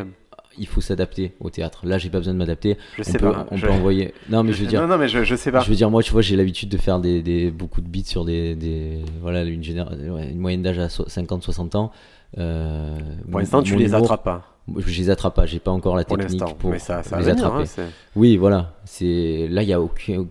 Il 0.59 0.67
faut 0.67 0.81
s'adapter 0.81 1.33
au 1.41 1.49
théâtre. 1.49 1.87
Là, 1.87 1.97
j'ai 1.97 2.11
pas 2.11 2.19
besoin 2.19 2.35
de 2.35 2.39
m'adapter. 2.39 2.77
Je 2.97 3.03
On 3.03 3.05
sais 3.05 3.19
peut, 3.19 3.31
pas. 3.33 3.47
on 3.51 3.57
je- 3.57 3.67
peut 3.67 3.73
envoyer. 3.73 4.13
Non, 4.29 4.43
mais 4.43 4.53
je 4.53 4.61
veux 4.63 4.67
dire, 4.69 4.83
Non, 4.83 4.89
non, 4.89 4.99
mais 4.99 5.09
je, 5.09 5.23
je 5.23 5.35
sais 5.37 5.53
pas. 5.53 5.61
Je 5.61 5.71
veux 5.71 5.77
dire, 5.77 5.89
moi, 5.91 6.03
tu 6.03 6.11
vois, 6.13 6.23
j'ai 6.23 6.35
l'habitude 6.37 6.69
de 6.69 6.77
faire 6.77 6.99
des, 6.99 7.23
des, 7.23 7.51
beaucoup 7.53 7.81
de 7.81 7.87
beats 7.89 8.05
sur 8.05 8.25
des. 8.25 8.57
des 8.57 8.99
voilà, 9.23 9.45
une, 9.45 9.63
généra- 9.63 9.95
ouais, 9.95 10.29
une 10.29 10.39
moyenne 10.39 10.61
d'âge 10.63 10.79
à 10.81 10.89
50-60 10.89 11.77
ans. 11.77 11.93
Euh, 12.37 12.99
Pour 13.31 13.39
l'instant, 13.41 13.63
tu 13.63 13.77
les 13.77 13.95
attrapes 13.95 14.25
pas. 14.25 14.50
Je 14.77 14.99
les 14.99 15.11
attrape 15.11 15.35
pas, 15.35 15.47
j'ai 15.47 15.59
pas 15.59 15.71
encore 15.71 15.97
la 15.97 16.05
technique 16.05 16.43
pour 16.59 16.71
Mais 16.71 16.79
ça, 16.79 17.03
ça 17.03 17.19
les 17.19 17.25
venir, 17.25 17.45
attraper. 17.47 17.69
hein, 17.81 17.89
oui, 18.17 18.37
voilà. 18.37 18.75
C'est 18.85 19.47
Là, 19.51 19.63
il 19.63 19.69
y 19.69 19.73
a 19.73 19.81
aucun. 19.81 20.27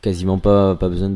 Quasiment 0.00 0.38
pas, 0.38 0.74
pas 0.74 0.88
besoin 0.88 1.10
de. 1.10 1.14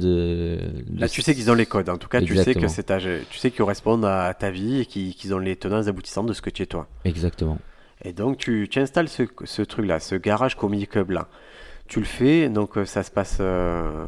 de- 0.88 1.00
Là, 1.00 1.08
tu 1.08 1.20
sais 1.20 1.34
qu'ils 1.34 1.50
ont 1.50 1.54
les 1.54 1.66
codes. 1.66 1.88
En 1.88 1.98
tout 1.98 2.06
cas, 2.06 2.20
tu 2.20 2.36
sais 2.36 2.54
que 2.54 2.68
c'est 2.68 2.88
âge, 2.92 3.08
tu 3.30 3.38
sais 3.38 3.50
qu'ils 3.50 3.58
correspondent 3.58 4.04
à 4.04 4.32
ta 4.32 4.50
vie 4.52 4.80
et 4.82 4.86
qu'ils 4.86 5.34
ont 5.34 5.38
les 5.40 5.56
tenants 5.56 5.88
aboutissants 5.88 6.22
de 6.22 6.32
ce 6.32 6.40
que 6.40 6.50
tu 6.50 6.62
es 6.62 6.66
toi. 6.66 6.86
Exactement. 7.04 7.58
Et 8.04 8.12
donc, 8.12 8.36
tu, 8.38 8.68
tu 8.70 8.78
installes 8.78 9.08
ce, 9.08 9.24
ce 9.44 9.62
truc-là, 9.62 9.98
ce 9.98 10.14
garage 10.14 10.54
comedy 10.54 10.86
club-là. 10.86 11.26
Tu 11.88 11.98
le 11.98 12.04
fais, 12.04 12.48
donc 12.48 12.78
euh, 12.78 12.84
ça 12.84 13.02
se 13.02 13.10
passe. 13.10 13.38
euh, 13.40 14.04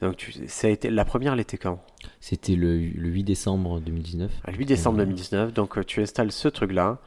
donc, 0.00 0.16
tu, 0.16 0.32
ça 0.46 0.68
a 0.68 0.70
été, 0.70 0.88
la 0.88 1.04
première, 1.04 1.34
elle 1.34 1.40
était 1.40 1.58
quand? 1.58 1.82
C'était 2.20 2.54
le, 2.54 2.78
le 2.78 3.08
8 3.08 3.24
décembre 3.24 3.80
2019. 3.80 4.30
Le 4.48 4.54
8 4.54 4.64
décembre 4.64 4.96
Mhm. 4.98 5.04
2019. 5.04 5.52
Donc, 5.52 5.76
euh, 5.76 5.84
tu 5.84 6.00
installes 6.00 6.32
ce 6.32 6.48
truc-là. 6.48 7.00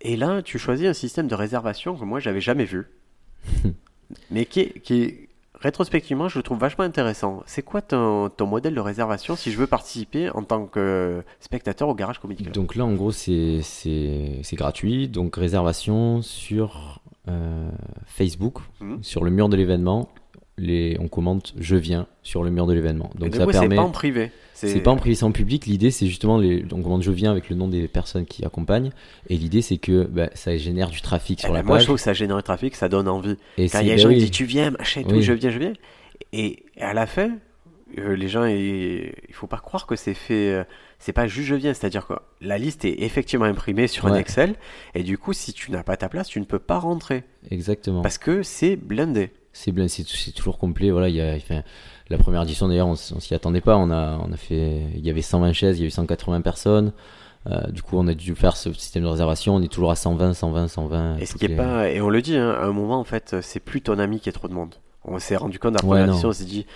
Et 0.00 0.16
là, 0.16 0.42
tu 0.42 0.58
choisis 0.58 0.86
un 0.86 0.92
système 0.92 1.26
de 1.28 1.34
réservation 1.34 1.96
que 1.96 2.04
moi, 2.04 2.20
j'avais 2.20 2.40
jamais 2.40 2.64
vu. 2.64 2.86
mais 4.30 4.44
qui 4.46 4.60
est, 4.60 4.80
qui 4.80 5.02
est, 5.02 5.28
rétrospectivement, 5.54 6.28
je 6.28 6.38
le 6.38 6.42
trouve 6.42 6.58
vachement 6.58 6.84
intéressant. 6.84 7.42
C'est 7.46 7.62
quoi 7.62 7.82
ton, 7.82 8.28
ton 8.30 8.46
modèle 8.46 8.74
de 8.74 8.80
réservation 8.80 9.34
si 9.36 9.50
je 9.50 9.58
veux 9.58 9.66
participer 9.66 10.30
en 10.30 10.42
tant 10.44 10.66
que 10.66 11.22
spectateur 11.40 11.88
au 11.88 11.94
garage 11.94 12.18
comedy 12.20 12.44
club? 12.44 12.54
Donc 12.54 12.76
là, 12.76 12.84
en 12.84 12.94
gros, 12.94 13.10
c'est 13.12 13.60
gratuit. 14.52 15.08
Donc 15.08 15.36
réservation 15.36 16.22
sur 16.22 17.00
euh, 17.28 17.68
Facebook, 18.06 18.58
Mhm. 18.80 19.02
sur 19.02 19.24
le 19.24 19.30
mur 19.30 19.48
de 19.48 19.56
l'événement. 19.56 20.08
Les, 20.58 20.96
on 21.00 21.08
commente 21.08 21.54
je 21.58 21.76
viens 21.76 22.06
sur 22.22 22.42
le 22.44 22.50
mur 22.50 22.66
de 22.66 22.74
l'événement. 22.74 23.10
Et 23.16 23.20
Donc 23.20 23.34
ça 23.34 23.44
coup, 23.44 23.50
permet. 23.52 23.68
c'est 23.70 23.76
pas 23.76 23.82
en 23.82 23.90
privé. 23.90 24.30
C'est 24.54 24.80
pas 24.80 24.90
en 24.90 24.96
privé, 24.96 25.14
c'est 25.14 25.24
en 25.24 25.30
public. 25.30 25.66
L'idée, 25.66 25.92
c'est 25.92 26.06
justement, 26.08 26.36
les... 26.36 26.64
on 26.72 26.82
commande 26.82 27.02
je 27.04 27.12
viens 27.12 27.30
avec 27.30 27.48
le 27.48 27.54
nom 27.54 27.68
des 27.68 27.86
personnes 27.86 28.26
qui 28.26 28.44
accompagnent. 28.44 28.90
Et 29.28 29.36
l'idée, 29.36 29.62
c'est 29.62 29.78
que 29.78 30.02
bah, 30.04 30.30
ça 30.34 30.56
génère 30.56 30.90
du 30.90 31.00
trafic 31.00 31.38
sur 31.40 31.50
Eh 31.50 31.52
la 31.52 31.60
ben, 31.62 31.66
Moi, 31.68 31.76
je 31.76 31.80
page. 31.80 31.84
trouve 31.86 31.96
que 31.96 32.02
ça 32.02 32.12
génère 32.12 32.36
du 32.36 32.42
trafic, 32.42 32.74
ça 32.74 32.88
donne 32.88 33.06
envie. 33.08 33.36
Et 33.56 33.68
Quand 33.68 33.78
il 33.80 33.86
y 33.86 33.92
a 33.92 33.94
des 33.94 34.02
bah 34.02 34.08
gens 34.08 34.14
qui 34.14 34.20
disent 34.20 34.30
tu 34.32 34.44
viens, 34.46 34.72
machin, 34.72 35.02
et 35.02 35.04
tout, 35.04 35.14
Oui. 35.14 35.22
je 35.22 35.32
viens, 35.32 35.50
je 35.50 35.58
viens. 35.58 35.72
Et, 36.32 36.64
et 36.76 36.82
à 36.82 36.92
la 36.92 37.06
fin, 37.06 37.30
euh, 37.98 38.16
les 38.16 38.26
gens, 38.28 38.44
ils- 38.46 39.12
il 39.28 39.34
faut 39.34 39.46
pas 39.46 39.58
croire 39.58 39.86
que 39.86 39.94
c'est 39.94 40.14
fait. 40.14 40.50
euh, 40.52 40.64
c'est 40.98 41.12
pas 41.12 41.28
juste 41.28 41.46
je 41.46 41.54
viens, 41.54 41.72
c'est-à-dire 41.72 42.08
que 42.08 42.14
la 42.40 42.58
liste 42.58 42.84
est 42.84 43.02
effectivement 43.04 43.44
imprimée 43.44 43.86
sur 43.86 44.06
un. 44.08 44.16
Excel. 44.16 44.56
Et 44.96 45.04
du 45.04 45.16
coup, 45.18 45.32
si 45.32 45.52
tu 45.52 45.70
n'as 45.70 45.84
pas 45.84 45.96
ta 45.96 46.08
place, 46.08 46.26
tu 46.26 46.40
ne 46.40 46.44
peux 46.44 46.58
pas 46.58 46.78
rentrer. 46.80 47.22
Exactement. 47.52 48.02
Parce 48.02 48.18
que 48.18 48.42
c'est 48.42 48.74
blindé. 48.74 49.30
C'est 49.58 49.72
bien, 49.72 49.88
c'est 49.88 50.06
c'est 50.06 50.30
toujours 50.32 50.56
complet. 50.58 50.90
Voilà, 50.90 51.08
il 51.08 51.16
y 51.16 51.20
a, 51.20 51.34
enfin, 51.34 51.62
la 52.10 52.16
première 52.18 52.42
édition 52.42 52.68
d'ailleurs, 52.68 52.86
on, 52.86 52.92
on 52.92 53.20
s'y 53.20 53.34
attendait 53.34 53.60
pas. 53.60 53.76
On 53.76 53.90
a, 53.90 54.16
on 54.24 54.32
a 54.32 54.36
fait, 54.36 54.82
il 54.94 55.04
y 55.04 55.10
avait 55.10 55.20
120 55.22 55.52
chaises, 55.52 55.78
il 55.78 55.82
y 55.82 55.84
a 55.84 55.88
eu 55.88 55.90
180 55.90 56.40
personnes. 56.42 56.92
Euh, 57.50 57.60
du 57.70 57.82
coup, 57.82 57.96
on 57.98 58.06
a 58.06 58.14
dû 58.14 58.34
faire 58.36 58.56
ce 58.56 58.72
système 58.72 59.02
de 59.02 59.08
réservation. 59.08 59.54
On 59.56 59.62
est 59.62 59.72
toujours 59.72 59.90
à 59.90 59.96
120, 59.96 60.34
120, 60.34 60.68
120. 60.68 61.16
Et 61.18 61.26
ce 61.26 61.34
qui 61.34 61.46
est 61.46 61.48
les- 61.48 61.56
pas. 61.56 61.90
Et 61.90 62.00
on 62.00 62.08
le 62.08 62.22
dit, 62.22 62.36
hein, 62.36 62.50
à 62.50 62.66
un 62.66 62.72
moment, 62.72 63.00
en 63.00 63.04
fait, 63.04 63.36
c'est 63.40 63.60
plus 63.60 63.80
ton 63.80 63.98
ami 63.98 64.20
qui 64.20 64.28
est 64.28 64.32
trop 64.32 64.46
de 64.48 64.54
monde. 64.54 64.74
On 65.04 65.18
s'est 65.18 65.36
rendu 65.36 65.58
compte 65.58 65.74
à 65.74 65.82
la 65.82 65.86
première 65.86 66.08
édition, 66.10 66.28
on 66.28 66.32
s'est 66.32 66.44
dit. 66.44 66.66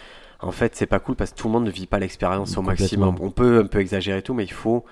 En 0.41 0.51
fait, 0.51 0.75
c'est 0.75 0.87
pas 0.87 0.99
cool 0.99 1.15
parce 1.15 1.31
que 1.31 1.37
tout 1.37 1.47
le 1.47 1.53
monde 1.53 1.65
ne 1.67 1.71
vit 1.71 1.87
pas 1.87 2.01
l'expérience 2.01 2.57
au 2.57 2.63
maximum. 2.63 3.15
On 3.21 3.31
peut 3.31 3.61
un 3.61 3.67
peu 3.67 3.79
exagérer 3.81 4.19
et 4.19 4.23
tout, 4.23 4.35
mais 4.35 4.45
il 4.45 4.53
faut. 4.53 4.85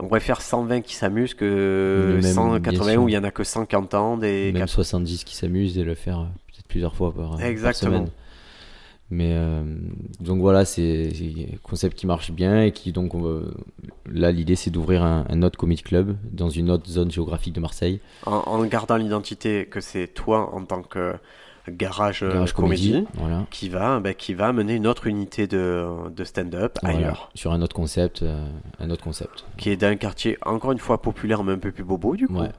On 0.00 0.08
préfère 0.08 0.40
120 0.42 0.80
qui 0.80 0.94
s'amusent 0.94 1.34
que 1.34 2.14
Mais 2.16 2.22
même, 2.22 2.32
180 2.34 2.60
bien 2.84 2.92
sûr. 2.92 3.02
où 3.02 3.08
il 3.08 3.12
y 3.14 3.18
en 3.18 3.24
a 3.24 3.30
que 3.30 3.44
100 3.44 3.66
qui 3.66 3.76
entendent 3.76 4.24
et 4.24 4.52
Même 4.52 4.66
70 4.66 5.24
qui 5.24 5.36
s'amusent 5.36 5.78
et 5.78 5.84
le 5.84 5.94
faire 5.94 6.20
euh, 6.20 6.24
plusieurs 6.76 6.94
fois 6.94 7.12
par, 7.14 7.30
par 7.30 7.42
Exactement. 7.42 7.96
semaine. 7.96 8.10
Mais 9.08 9.30
euh, 9.34 9.62
donc 10.18 10.40
voilà, 10.40 10.64
c'est 10.64 11.10
un 11.12 11.56
concept 11.62 11.96
qui 11.96 12.06
marche 12.08 12.32
bien 12.32 12.62
et 12.62 12.72
qui 12.72 12.90
donc 12.92 13.12
là 14.12 14.32
l'idée 14.32 14.56
c'est 14.56 14.70
d'ouvrir 14.70 15.04
un, 15.04 15.24
un 15.28 15.42
autre 15.42 15.56
comedy 15.56 15.82
club 15.82 16.16
dans 16.32 16.50
une 16.50 16.70
autre 16.70 16.88
zone 16.88 17.10
géographique 17.10 17.54
de 17.54 17.60
Marseille. 17.60 18.00
en, 18.26 18.32
en 18.46 18.64
gardant 18.64 18.96
l'identité 18.96 19.66
que 19.66 19.80
c'est 19.80 20.08
toi 20.08 20.52
en 20.52 20.64
tant 20.64 20.82
que 20.82 21.14
garage, 21.68 22.22
euh, 22.24 22.32
Garage 22.32 22.52
comédie, 22.52 22.90
Comédie, 22.92 23.08
voilà. 23.14 23.46
qui 23.50 23.68
va, 23.68 23.98
ben, 24.00 24.12
qui 24.14 24.34
va 24.34 24.48
amener 24.48 24.74
une 24.74 24.86
autre 24.88 25.06
unité 25.06 25.46
de, 25.46 25.84
de 26.14 26.24
stand-up 26.24 26.78
Voilà, 26.82 26.98
ailleurs, 26.98 27.30
sur 27.34 27.52
un 27.52 27.60
autre 27.62 27.74
concept, 27.74 28.22
euh, 28.22 28.44
un 28.80 28.90
autre 28.90 29.02
concept. 29.04 29.44
qui 29.56 29.70
est 29.70 29.76
d'un 29.76 29.96
quartier 29.96 30.36
encore 30.44 30.72
une 30.72 30.78
fois 30.78 31.00
populaire 31.00 31.42
mais 31.44 31.52
un 31.52 31.58
peu 31.58 31.70
plus 31.72 31.84
bobo 31.84 32.16
du 32.16 32.26
coup. 32.28 32.40
Ouais. 32.40 32.50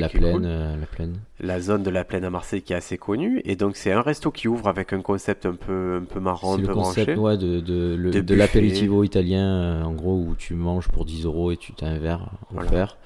La 0.00 0.08
plaine, 0.08 0.32
cool. 0.32 0.42
euh, 0.44 0.76
la 0.80 0.86
plaine. 0.86 1.16
La 1.40 1.60
zone 1.60 1.82
de 1.82 1.90
la 1.90 2.04
plaine 2.04 2.24
à 2.24 2.30
Marseille 2.30 2.62
qui 2.62 2.72
est 2.72 2.76
assez 2.76 2.98
connue 2.98 3.40
et 3.44 3.56
donc 3.56 3.76
c'est 3.76 3.92
un 3.92 4.00
resto 4.02 4.30
qui 4.30 4.46
ouvre 4.48 4.68
avec 4.68 4.92
un 4.92 5.00
concept 5.02 5.46
un 5.46 5.54
peu 5.54 5.98
un 6.00 6.04
peu 6.04 6.20
marrant, 6.20 6.54
un 6.54 6.58
le 6.58 6.66
peu 6.66 6.74
concept 6.74 7.14
branché. 7.16 7.20
ouais, 7.20 7.36
de, 7.38 7.60
de, 7.60 7.96
De 7.96 8.20
de 8.20 9.04
italien, 9.04 9.44
euh, 9.46 9.82
en 9.82 9.92
gros, 9.92 10.16
où 10.16 10.34
tu 10.36 10.54
manges 10.54 10.88
pour 10.88 11.04
10 11.04 11.24
euros 11.24 11.50
et 11.52 11.56
tu 11.56 11.72
as 11.82 11.86
un 11.86 11.98
verre 11.98 12.30
Voilà. 12.50 12.68
offert. 12.68 12.98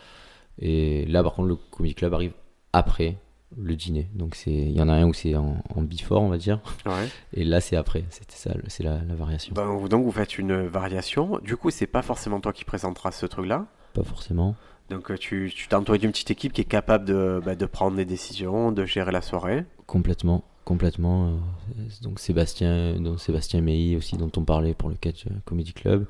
Et 0.59 1.05
là, 1.07 1.23
par 1.23 1.35
contre, 1.35 1.49
le 1.49 1.57
comedy 1.57 1.95
club 1.95 2.15
arrive 2.15 2.33
après 2.73 3.17
le 3.57 3.77
dîner. 3.77 4.09
Donc, 4.15 4.37
il 4.47 4.73
y 4.73 4.81
en 4.81 4.89
a 4.89 4.95
un 4.95 5.07
où 5.07 5.15
c'est 5.15 5.35
en, 5.37 5.57
en 5.75 5.83
before, 5.83 6.23
on 6.23 6.29
va 6.29 6.39
dire. 6.39 6.61
Ouais. 6.87 7.09
Et 7.33 7.45
là, 7.45 7.61
c'est 7.61 7.77
après. 7.77 8.05
C'était 8.11 8.35
ça, 8.37 8.53
c'est 8.69 8.83
la, 8.83 8.99
la 9.07 9.15
variation. 9.15 9.55
Ben, 9.55 9.87
donc 9.89 10.05
vous 10.05 10.13
faites 10.13 10.39
une 10.39 10.67
variation. 10.67 11.39
Du 11.43 11.57
coup, 11.57 11.71
c'est 11.71 11.87
pas 11.87 12.03
forcément 12.03 12.41
toi 12.41 12.53
qui 12.53 12.65
présenteras 12.65 13.13
ce 13.13 13.27
truc-là. 13.27 13.67
Pas 13.93 14.03
forcément. 14.03 14.57
Donc 14.91 15.11
euh, 15.11 15.17
tu 15.17 15.53
t'es 15.69 15.75
entouré 15.75 15.99
d'une 15.99 16.11
petite 16.11 16.31
équipe 16.31 16.53
qui 16.53 16.61
est 16.61 16.65
capable 16.65 17.05
de, 17.07 17.41
bah, 17.45 17.55
de 17.55 17.67
prendre 17.67 17.97
des 17.97 18.05
décisions, 18.05 18.71
de 18.73 18.85
gérer 18.85 19.13
la 19.13 19.23
soirée. 19.23 19.65
Complètement. 19.87 20.45
Complètement. 20.65 21.29
euh, 21.29 21.83
donc, 22.03 22.19
Sébastien, 22.21 22.95
donc 23.01 23.21
Sébastien 23.21 23.61
Meilly 23.61 23.97
aussi, 23.97 24.17
dont 24.17 24.31
on 24.37 24.45
parlait 24.45 24.73
pour 24.75 24.89
le 24.89 24.95
Catch 24.95 25.27
Comedy 25.45 25.73
Club. 25.75 26.07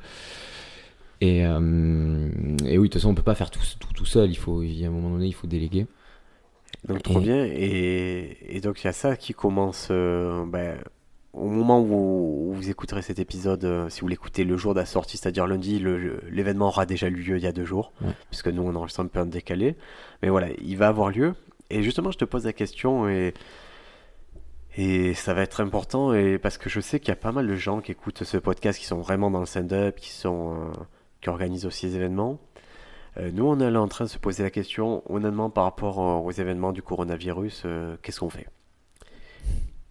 Et, 1.20 1.45
euh, 1.47 2.29
et 2.64 2.79
oui, 2.79 2.89
de 2.89 2.93
toute 2.93 2.95
façon, 2.95 3.11
on 3.11 3.14
peut 3.14 3.22
pas 3.22 3.35
faire 3.35 3.51
tout, 3.51 3.61
tout, 3.81 3.93
tout 3.95 4.05
seul. 4.05 4.31
Il 4.31 4.37
faut, 4.37 4.61
a 4.62 4.64
un 4.64 4.91
moment 4.91 5.11
donné, 5.11 5.27
il 5.27 5.35
faut 5.35 5.47
déléguer. 5.47 5.87
Donc 6.87 7.03
trop 7.03 7.20
Et- 7.20 7.22
bien. 7.22 7.45
Et, 7.47 8.37
et 8.57 8.61
donc 8.61 8.83
il 8.83 8.87
y 8.87 8.91
a 8.91 8.93
ça 8.93 9.16
qui 9.16 9.33
commence 9.35 9.89
euh, 9.91 10.45
ben, 10.47 10.79
au 11.35 11.49
moment 11.49 11.80
où, 11.80 12.53
vous 12.55 12.70
écouterez 12.70 13.03
cet 13.03 13.18
épisode, 13.18 13.64
euh, 13.64 13.89
si 13.89 14.01
vous 14.03 14.09
l'écoutez 14.09 14.45
le 14.45 14.57
jour 14.57 14.74
de 14.74 14.80
la 14.80 14.87
sortie, 14.87 15.16
c'est-à-dire 15.16 15.47
lundi, 15.47 15.78
l'événement 16.30 16.68
aura 16.68 16.87
déjà 16.87 17.09
eu 17.09 17.14
lieu 17.14 17.37
il 17.37 17.43
y 17.43 17.47
a 17.47 17.53
deux 17.53 17.64
jours, 17.64 17.93
Ouais. 18.01 18.12
puisque 18.30 18.49
nous 18.49 18.62
on 18.62 18.74
enregistre 18.74 19.01
un 19.01 19.07
peu 19.07 19.20
en 19.20 19.26
décalé. 19.26 19.76
Mais 20.22 20.28
voilà, 20.28 20.49
il 20.62 20.76
va 20.76 20.89
avoir 20.89 21.11
lieu. 21.11 21.35
Et 21.70 21.82
justement, 21.82 22.11
je 22.11 22.18
te 22.18 22.24
pose 22.24 22.45
la 22.45 22.53
question 22.53 23.09
et, 23.09 23.35
et 24.76 25.14
ça 25.14 25.35
va 25.35 25.43
être 25.43 25.61
important 25.61 26.12
et 26.12 26.39
parce 26.39 26.59
que 26.59 26.68
je 26.68 26.80
sais 26.80 26.99
qu'il 27.01 27.09
y 27.09 27.12
a 27.12 27.16
pas 27.16 27.32
mal 27.32 27.47
de 27.47 27.55
gens 27.57 27.80
qui 27.80 27.93
écoutent 27.93 28.24
ce 28.24 28.37
podcast 28.37 28.78
qui 28.78 28.87
sont 28.87 28.99
vraiment 28.99 29.30
dans 29.30 29.41
le 29.41 29.47
stand-up, 29.47 29.97
qui 29.97 30.11
sont 30.11 30.55
euh, 30.55 30.72
qui 31.20 31.28
organisent 31.30 31.66
aussi 31.66 31.87
les 31.87 31.97
événements. 31.97 32.39
Euh, 33.16 33.30
nous, 33.32 33.47
on 33.47 33.61
est 33.61 33.76
en 33.76 33.89
train 33.89 34.05
de 34.07 34.11
se 34.11 34.18
poser 34.18 34.43
la 34.43 34.51
question, 34.51 35.03
honnêtement, 35.09 35.49
par 35.49 35.64
rapport 35.64 35.99
aux 35.99 36.30
événements 36.32 36.72
du 36.72 36.82
coronavirus, 36.82 37.62
euh, 37.64 37.97
qu'est-ce 38.03 38.20
qu'on 38.20 38.30
fait? 38.30 38.49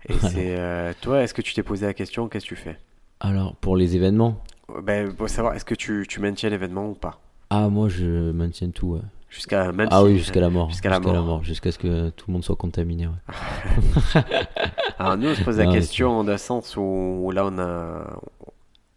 Et 0.09 0.13
c'est 0.19 0.55
euh, 0.57 0.93
toi, 1.01 1.21
est-ce 1.23 1.33
que 1.33 1.41
tu 1.41 1.53
t'es 1.53 1.63
posé 1.63 1.85
la 1.85 1.93
question, 1.93 2.27
qu'est-ce 2.27 2.45
que 2.45 2.49
tu 2.49 2.55
fais? 2.55 2.77
Alors, 3.19 3.55
pour 3.55 3.77
les 3.77 3.95
événements, 3.95 4.41
Euh, 4.69 4.81
Ben, 4.81 5.13
pour 5.13 5.29
savoir, 5.29 5.53
est-ce 5.55 5.65
que 5.65 5.75
tu, 5.75 6.05
tu 6.09 6.19
maintiens 6.19 6.49
l'événement 6.49 6.87
ou 6.89 6.93
pas? 6.93 7.19
Ah, 7.49 7.69
moi, 7.69 7.87
je 7.89 8.31
maintiens 8.31 8.69
tout. 8.69 8.93
ouais. 8.95 9.01
Jusqu'à 9.29 9.71
même 9.71 9.87
Ah 9.91 9.99
si- 9.99 10.05
oui, 10.05 10.17
jusqu'à 10.17 10.41
la 10.41 10.49
mort. 10.49 10.69
jusqu'à 10.69 10.89
la 10.89 10.99
mort. 10.99 11.43
Jusqu'à 11.43 11.71
ce 11.71 11.79
que 11.79 12.09
tout 12.11 12.25
le 12.27 12.33
monde 12.33 12.43
soit 12.43 12.55
contaminé. 12.55 13.07
ouais. 13.07 14.21
Alors 14.99 15.17
nous, 15.17 15.29
on 15.29 15.35
se 15.35 15.43
pose 15.43 15.57
la 15.57 15.67
question 15.71 16.23
d'un 16.23 16.37
sens 16.37 16.75
où, 16.77 17.31
là, 17.33 17.45
on 17.45 17.57
a... 17.59 18.19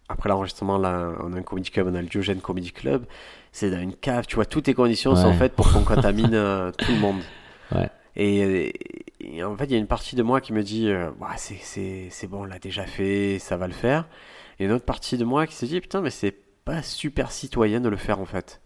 Après 0.08 0.28
l'enregistrement, 0.28 0.78
là, 0.78 1.12
on 1.24 1.32
a 1.32 1.38
un 1.38 1.42
comedy 1.42 1.70
club, 1.70 1.88
on 1.90 1.94
a 1.94 2.00
le 2.00 2.06
Diogène 2.06 2.40
Comedy 2.40 2.70
Club. 2.70 3.04
C'est 3.50 3.70
dans 3.70 3.80
une 3.80 3.94
cave, 3.94 4.26
tu 4.26 4.36
vois, 4.36 4.44
toutes 4.46 4.66
les 4.68 4.74
conditions 4.74 5.16
sont 5.16 5.32
faites 5.32 5.54
pour 5.54 5.72
qu'on 5.72 5.82
contamine 5.94 6.34
euh, 6.34 6.70
tout 6.76 6.92
le 6.92 7.00
monde. 7.00 7.20
Ouais. 7.74 7.88
Et, 8.14 8.72
et 9.28 9.42
en 9.44 9.56
fait, 9.56 9.64
il 9.64 9.72
y 9.72 9.74
a 9.74 9.78
une 9.78 9.86
partie 9.86 10.16
de 10.16 10.22
moi 10.22 10.40
qui 10.40 10.52
me 10.52 10.62
dit, 10.62 10.88
euh, 10.88 11.10
Bah, 11.20 11.34
c'est, 11.36 12.26
bon, 12.28 12.42
on 12.42 12.44
l'a 12.44 12.58
déjà 12.58 12.86
fait, 12.86 13.38
ça 13.40 13.56
va 13.56 13.66
le 13.66 13.72
faire. 13.72 14.08
Et 14.58 14.64
une 14.66 14.72
autre 14.72 14.84
partie 14.84 15.18
de 15.18 15.24
moi 15.24 15.46
qui 15.46 15.54
se 15.54 15.66
dit, 15.66 15.80
putain, 15.80 16.00
mais 16.00 16.10
c'est 16.10 16.36
pas 16.64 16.82
super 16.82 17.32
citoyen 17.32 17.80
de 17.80 17.88
le 17.88 17.96
faire, 17.96 18.20
en 18.20 18.24
fait. 18.24 18.60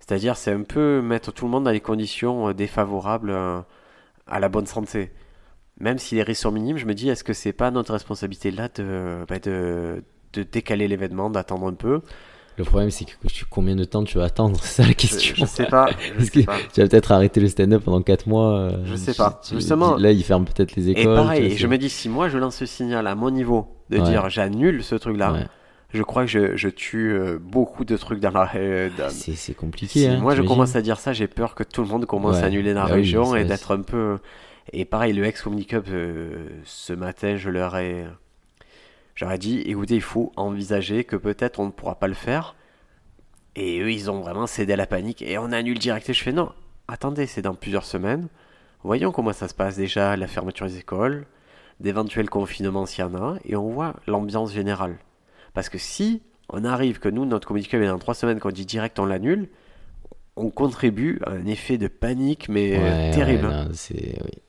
C'est-à-dire, 0.00 0.36
c'est 0.36 0.52
un 0.52 0.62
peu 0.62 1.02
mettre 1.02 1.32
tout 1.32 1.44
le 1.44 1.50
monde 1.50 1.64
dans 1.64 1.70
les 1.70 1.80
conditions 1.80 2.48
euh, 2.48 2.54
défavorables 2.54 3.30
euh, 3.30 3.60
à 4.26 4.40
la 4.40 4.48
bonne 4.48 4.66
santé. 4.66 5.12
Même 5.80 5.98
si 5.98 6.14
les 6.14 6.22
risques 6.22 6.42
sont 6.42 6.52
minimes, 6.52 6.78
je 6.78 6.86
me 6.86 6.94
dis, 6.94 7.08
est-ce 7.10 7.24
que 7.24 7.34
c'est 7.34 7.52
pas 7.52 7.70
notre 7.70 7.92
responsabilité 7.92 8.50
là 8.50 8.68
de, 8.68 9.24
bah, 9.28 9.38
décaler 10.52 10.88
l'événement, 10.88 11.30
d'attendre 11.30 11.68
un 11.68 11.74
peu? 11.74 12.02
Le 12.58 12.64
problème, 12.64 12.90
c'est 12.90 13.04
que 13.04 13.12
combien 13.50 13.76
de 13.76 13.84
temps 13.84 14.02
tu 14.04 14.16
vas 14.18 14.24
attendre 14.24 14.58
C'est 14.62 14.82
ça 14.82 14.88
la 14.88 14.94
question. 14.94 15.34
je 15.36 15.44
sais 15.44 15.66
pas. 15.66 15.88
Je 16.18 16.24
sais 16.24 16.42
pas. 16.44 16.56
tu 16.72 16.80
vas 16.80 16.88
peut-être 16.88 17.12
arrêter 17.12 17.40
le 17.40 17.48
stand-up 17.48 17.82
pendant 17.84 18.00
4 18.02 18.26
mois. 18.26 18.58
euh, 18.58 18.70
Je 18.86 18.96
sais 18.96 19.12
tu- 19.12 19.18
pas. 19.18 19.40
tu- 19.46 19.54
Justement. 19.56 19.96
Là, 19.96 20.10
ils 20.12 20.22
ferment 20.24 20.46
peut-être 20.46 20.74
les 20.74 20.88
écoles. 20.90 21.02
Et 21.02 21.16
pareil, 21.16 21.48
vois, 21.48 21.56
je 21.58 21.66
me 21.66 21.76
dis, 21.78 21.90
si 21.90 22.08
moi 22.08 22.28
je 22.28 22.38
lance 22.38 22.56
ce 22.56 22.66
signal 22.66 23.06
à 23.06 23.14
mon 23.14 23.30
niveau, 23.30 23.68
de 23.90 23.98
Ouais. 23.98 24.04
dire 24.04 24.28
j'annule 24.30 24.82
ce 24.82 24.94
truc-là, 24.94 25.32
Ouais. 25.34 25.46
je 25.92 26.02
crois 26.02 26.22
que 26.24 26.30
je, 26.30 26.56
je 26.56 26.68
tue 26.68 27.12
euh, 27.12 27.38
beaucoup 27.38 27.84
de 27.84 27.96
trucs 27.96 28.20
dans 28.20 28.30
la. 28.30 28.50
euh, 28.56 28.88
dans- 28.96 29.10
C'est 29.10 29.54
compliqué. 29.54 30.00
Si 30.00 30.06
hein, 30.06 30.18
moi 30.20 30.34
je 30.34 30.40
commence 30.42 30.76
à 30.76 30.82
dire 30.82 30.98
ça, 30.98 31.12
j'ai 31.12 31.26
peur 31.28 31.54
que 31.54 31.62
tout 31.62 31.82
le 31.82 31.88
monde 31.88 32.06
commence 32.06 32.36
Ouais. 32.36 32.42
à 32.42 32.46
annuler 32.46 32.72
dans 32.72 32.82
la 32.84 32.88
Bah 32.88 32.94
région 32.94 33.36
et 33.36 33.44
d'être 33.44 33.74
un 33.74 33.82
peu. 33.82 34.16
Et 34.72 34.84
pareil, 34.84 35.12
le 35.12 35.24
ex 35.24 35.46
Omni 35.46 35.64
Cup, 35.66 35.84
euh, 35.90 36.48
ce 36.64 36.92
matin, 36.94 37.36
je 37.36 37.50
leur 37.50 37.76
ai. 37.76 38.06
J'aurais 39.16 39.38
dit, 39.38 39.60
écoutez, 39.66 39.96
il 39.96 40.02
faut 40.02 40.30
envisager 40.36 41.02
que 41.04 41.16
peut-être 41.16 41.58
on 41.58 41.66
ne 41.66 41.70
pourra 41.70 41.96
pas 41.98 42.06
le 42.06 42.14
faire. 42.14 42.54
Et 43.56 43.80
eux, 43.80 43.90
ils 43.90 44.10
ont 44.10 44.20
vraiment 44.20 44.46
cédé 44.46 44.74
à 44.74 44.76
la 44.76 44.86
panique 44.86 45.22
et 45.22 45.38
on 45.38 45.50
annule 45.52 45.78
direct. 45.78 46.08
Et 46.10 46.12
je 46.14 46.22
fais 46.22 46.32
non, 46.32 46.52
attendez, 46.86 47.26
c'est 47.26 47.42
dans 47.42 47.54
plusieurs 47.54 47.84
semaines. 47.84 48.28
Voyons 48.84 49.10
comment 49.12 49.32
ça 49.32 49.48
se 49.48 49.54
passe 49.54 49.76
déjà, 49.76 50.16
la 50.16 50.26
fermeture 50.26 50.66
des 50.66 50.78
écoles, 50.78 51.26
d'éventuels 51.80 52.28
confinements 52.28 52.84
s'il 52.86 53.00
y 53.00 53.08
en 53.08 53.14
a, 53.14 53.36
et 53.44 53.56
on 53.56 53.70
voit 53.70 53.94
l'ambiance 54.06 54.52
générale. 54.52 54.98
Parce 55.54 55.70
que 55.70 55.78
si 55.78 56.22
on 56.50 56.64
arrive 56.64 56.98
que 56.98 57.08
nous, 57.08 57.24
notre 57.24 57.48
communiqué 57.48 57.78
est 57.78 57.86
dans 57.86 57.98
trois 57.98 58.14
semaines, 58.14 58.38
qu'on 58.38 58.50
dit 58.50 58.66
direct 58.66 58.98
on 58.98 59.06
l'annule, 59.06 59.48
on 60.36 60.50
contribue 60.50 61.18
à 61.24 61.30
un 61.30 61.46
effet 61.46 61.78
de 61.78 61.88
panique, 61.88 62.50
mais 62.50 62.76
euh, 62.76 62.82
Ouais, 62.82 63.10
terrible. 63.12 63.46
ouais, 63.46 63.52
hein. 63.54 63.64
non, 63.64 63.70
oui. 63.70 64.42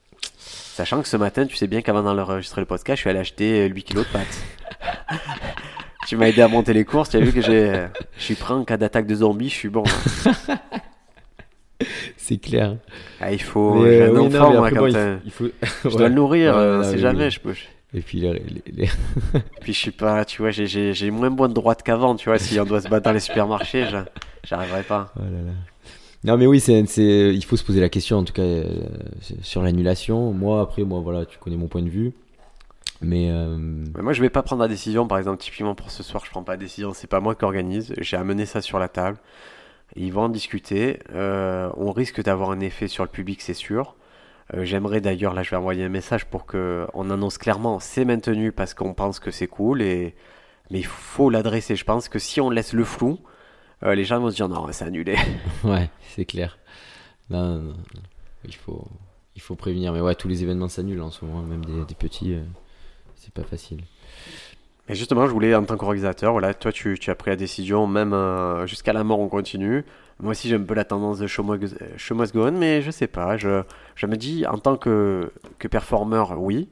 Sachant 0.78 1.02
que 1.02 1.08
ce 1.08 1.18
matin, 1.18 1.48
tu 1.48 1.56
sais 1.56 1.66
bien 1.66 1.82
qu'avant 1.82 2.04
d'enregistrer 2.04 2.62
le 2.62 2.68
podcast, 2.68 2.98
je 2.98 3.02
suis 3.02 3.10
allé 3.10 3.18
acheter 3.18 3.62
euh, 3.64 3.68
8 3.68 3.82
kilos 3.84 4.06
de 4.06 4.12
pâtes. 4.14 4.44
tu 6.08 6.16
m'as 6.18 6.28
aidé 6.28 6.44
à 6.44 6.48
monter 6.48 6.72
les 6.72 6.86
courses, 6.86 7.10
tu 7.10 7.18
as 7.18 7.20
vu 7.20 7.34
que 7.34 7.42
j'ai, 7.42 7.88
je 8.16 8.24
suis 8.24 8.36
prêt 8.36 8.54
en 8.54 8.64
cas 8.64 8.78
d'attaque 8.78 9.08
de 9.08 9.16
zombies, 9.16 9.50
je 9.50 9.56
suis 9.56 9.70
bon. 9.70 9.84
hein. 9.88 10.56
C'est 12.16 12.38
clair. 12.38 12.76
Ah, 13.20 13.32
il 13.32 13.42
faut, 13.42 13.84
j'ai 13.88 14.04
euh, 14.04 14.06
un 14.06 14.20
oui, 14.20 14.30
non, 14.30 14.40
enfant, 14.40 14.52
mais 14.52 14.58
moi, 14.60 14.70
quand 14.70 14.76
bon, 14.82 14.88
il 14.88 14.96
euh, 14.98 15.18
faut- 15.32 15.46
il 15.46 15.68
faut. 15.68 15.90
je 15.90 15.98
dois 15.98 16.10
le 16.10 16.14
nourrir, 16.14 16.54
Ouais, 16.54 16.60
euh, 16.62 16.84
c'est 16.84 16.92
oui, 16.94 17.00
jamais, 17.00 17.26
oui. 17.26 17.32
je 17.32 17.40
peux. 17.40 17.56
Et 17.96 18.02
puis 18.02 18.20
les- 18.20 18.34
les- 18.34 18.64
les- 18.72 18.90
Puis 19.62 19.74
je 19.74 19.80
suis 19.80 19.90
pas, 19.92 20.26
tu 20.26 20.44
vois, 20.44 20.52
j'ai, 20.52 20.68
j'ai, 20.68 20.94
j'ai 20.94 21.10
moins 21.10 21.32
bonne 21.32 21.54
droite 21.54 21.82
qu'avant, 21.82 22.16
tu 22.16 22.30
vois, 22.30 22.38
si 22.38 22.60
on 22.60 22.66
doit 22.66 22.82
se 22.82 22.88
battre 22.88 23.06
dans 23.06 23.14
les 23.14 23.20
supermarchés, 23.20 23.86
je- 23.90 23.98
j'arriverai 24.44 24.84
pas. 24.84 25.12
Oh 25.16 25.24
là 25.24 25.42
là. 25.48 25.54
Non 26.28 26.36
mais 26.36 26.46
oui, 26.46 26.60
c'est, 26.60 26.82
il 26.82 27.46
faut 27.46 27.56
se 27.56 27.64
poser 27.64 27.80
la 27.80 27.88
question 27.88 28.18
en 28.18 28.24
tout 28.26 28.34
cas 28.34 28.42
euh, 28.42 28.82
sur 29.42 29.62
l'annulation. 29.62 30.34
Moi 30.34 30.60
après, 30.60 30.84
moi 30.84 31.00
voilà, 31.00 31.26
tu 31.26 31.38
connais 31.38 31.56
mon 31.56 31.70
point 31.70 31.82
de 31.82 31.90
vue. 31.90 32.12
Mais 33.02 33.32
euh, 33.32 33.58
moi, 33.58 34.12
je 34.12 34.22
vais 34.22 34.30
pas 34.30 34.44
prendre 34.44 34.62
la 34.62 34.68
décision. 34.68 35.08
Par 35.08 35.20
exemple, 35.20 35.42
typiquement 35.42 35.74
pour 35.74 35.90
ce 35.90 36.04
soir, 36.04 36.26
je 36.26 36.30
prends 36.30 36.44
pas 36.44 36.54
la 36.54 36.58
décision. 36.58 36.92
C'est 36.94 37.08
pas 37.08 37.22
moi 37.22 37.34
qui 37.34 37.46
organise. 37.46 37.94
J'ai 38.00 38.18
amené 38.18 38.46
ça 38.46 38.62
sur 38.62 38.78
la 38.78 38.90
table. 38.90 39.18
Ils 39.96 40.12
vont 40.12 40.24
en 40.24 40.30
discuter. 40.30 41.00
Euh, 41.14 41.70
on 41.78 41.94
risque 41.94 42.22
d'avoir 42.22 42.52
un 42.52 42.60
effet 42.60 42.90
sur 42.90 43.06
le 43.06 43.10
public, 43.10 43.42
c'est 43.42 43.54
sûr. 43.54 43.96
J'aimerais 44.54 45.00
d'ailleurs, 45.00 45.34
là, 45.34 45.44
je 45.44 45.52
vais 45.52 45.56
envoyer 45.56 45.86
un 45.86 45.90
message 45.90 46.26
pour 46.26 46.46
que 46.46 46.88
on 46.94 47.10
annonce 47.10 47.38
clairement 47.38 47.80
c'est 47.80 48.04
maintenu 48.04 48.52
parce 48.52 48.74
qu'on 48.74 48.94
pense 48.94 49.20
que 49.22 49.32
c'est 49.32 49.48
cool. 49.48 49.82
Et 49.82 50.14
mais 50.72 50.80
il 50.80 50.86
faut 50.86 51.30
l'adresser. 51.30 51.78
Je 51.78 51.86
pense 51.86 52.10
que 52.10 52.20
si 52.20 52.42
on 52.42 52.50
laisse 52.50 52.74
le 52.74 52.84
flou, 52.84 53.18
euh, 53.84 53.96
les 53.96 54.06
gens 54.06 54.20
vont 54.20 54.30
se 54.32 54.36
dire 54.36 54.50
non, 54.50 54.68
c'est 54.72 54.86
annulé. 54.86 55.16
ouais, 55.64 55.90
c'est 56.16 56.26
clair. 56.26 56.58
Non, 57.30 57.58
non, 57.58 57.62
non, 57.74 57.74
il 58.46 58.56
faut, 58.56 58.88
il 59.36 59.42
faut 59.42 59.56
prévenir. 59.56 59.94
Mais 59.94 60.02
ouais, 60.02 60.16
tous 60.16 60.28
les 60.28 60.44
événements 60.44 60.70
s'annulent 60.70 61.02
en 61.02 61.12
ce 61.12 61.24
moment, 61.26 61.42
même 61.42 61.64
des, 61.66 61.86
des 61.86 61.96
petits. 61.96 62.34
euh, 62.34 62.42
c'est 63.16 63.34
pas 63.34 63.44
facile. 63.44 63.82
Mais 64.88 64.96
justement, 64.96 65.28
je 65.28 65.32
voulais, 65.32 65.54
en 65.54 65.66
tant 65.66 65.76
qu'organisateur, 65.76 66.32
voilà, 66.32 66.54
toi, 66.54 66.72
tu, 66.72 66.98
tu 66.98 67.10
as 67.12 67.16
pris 67.16 67.30
la 67.30 67.36
décision, 67.36 67.88
même 67.88 68.14
euh, 68.14 68.66
jusqu'à 68.68 68.94
la 68.94 69.04
mort, 69.04 69.20
on 69.20 69.28
continue. 69.28 69.84
Moi 70.22 70.32
aussi, 70.32 70.48
j'ai 70.48 70.56
un 70.56 70.62
peu 70.64 70.74
la 70.74 70.86
tendance 70.86 71.20
de 71.20 71.28
show 71.28 71.44
must, 71.44 71.76
show 71.98 72.16
must 72.16 72.34
go 72.34 72.48
on, 72.48 72.54
mais 72.54 72.82
je 72.82 72.90
sais 72.90 73.08
pas. 73.08 73.36
Je, 73.38 73.64
je 73.96 74.06
me 74.08 74.16
dis, 74.16 74.46
en 74.48 74.58
tant 74.58 74.78
que, 74.78 75.32
que 75.60 75.68
performeur, 75.68 76.42
oui. 76.42 76.70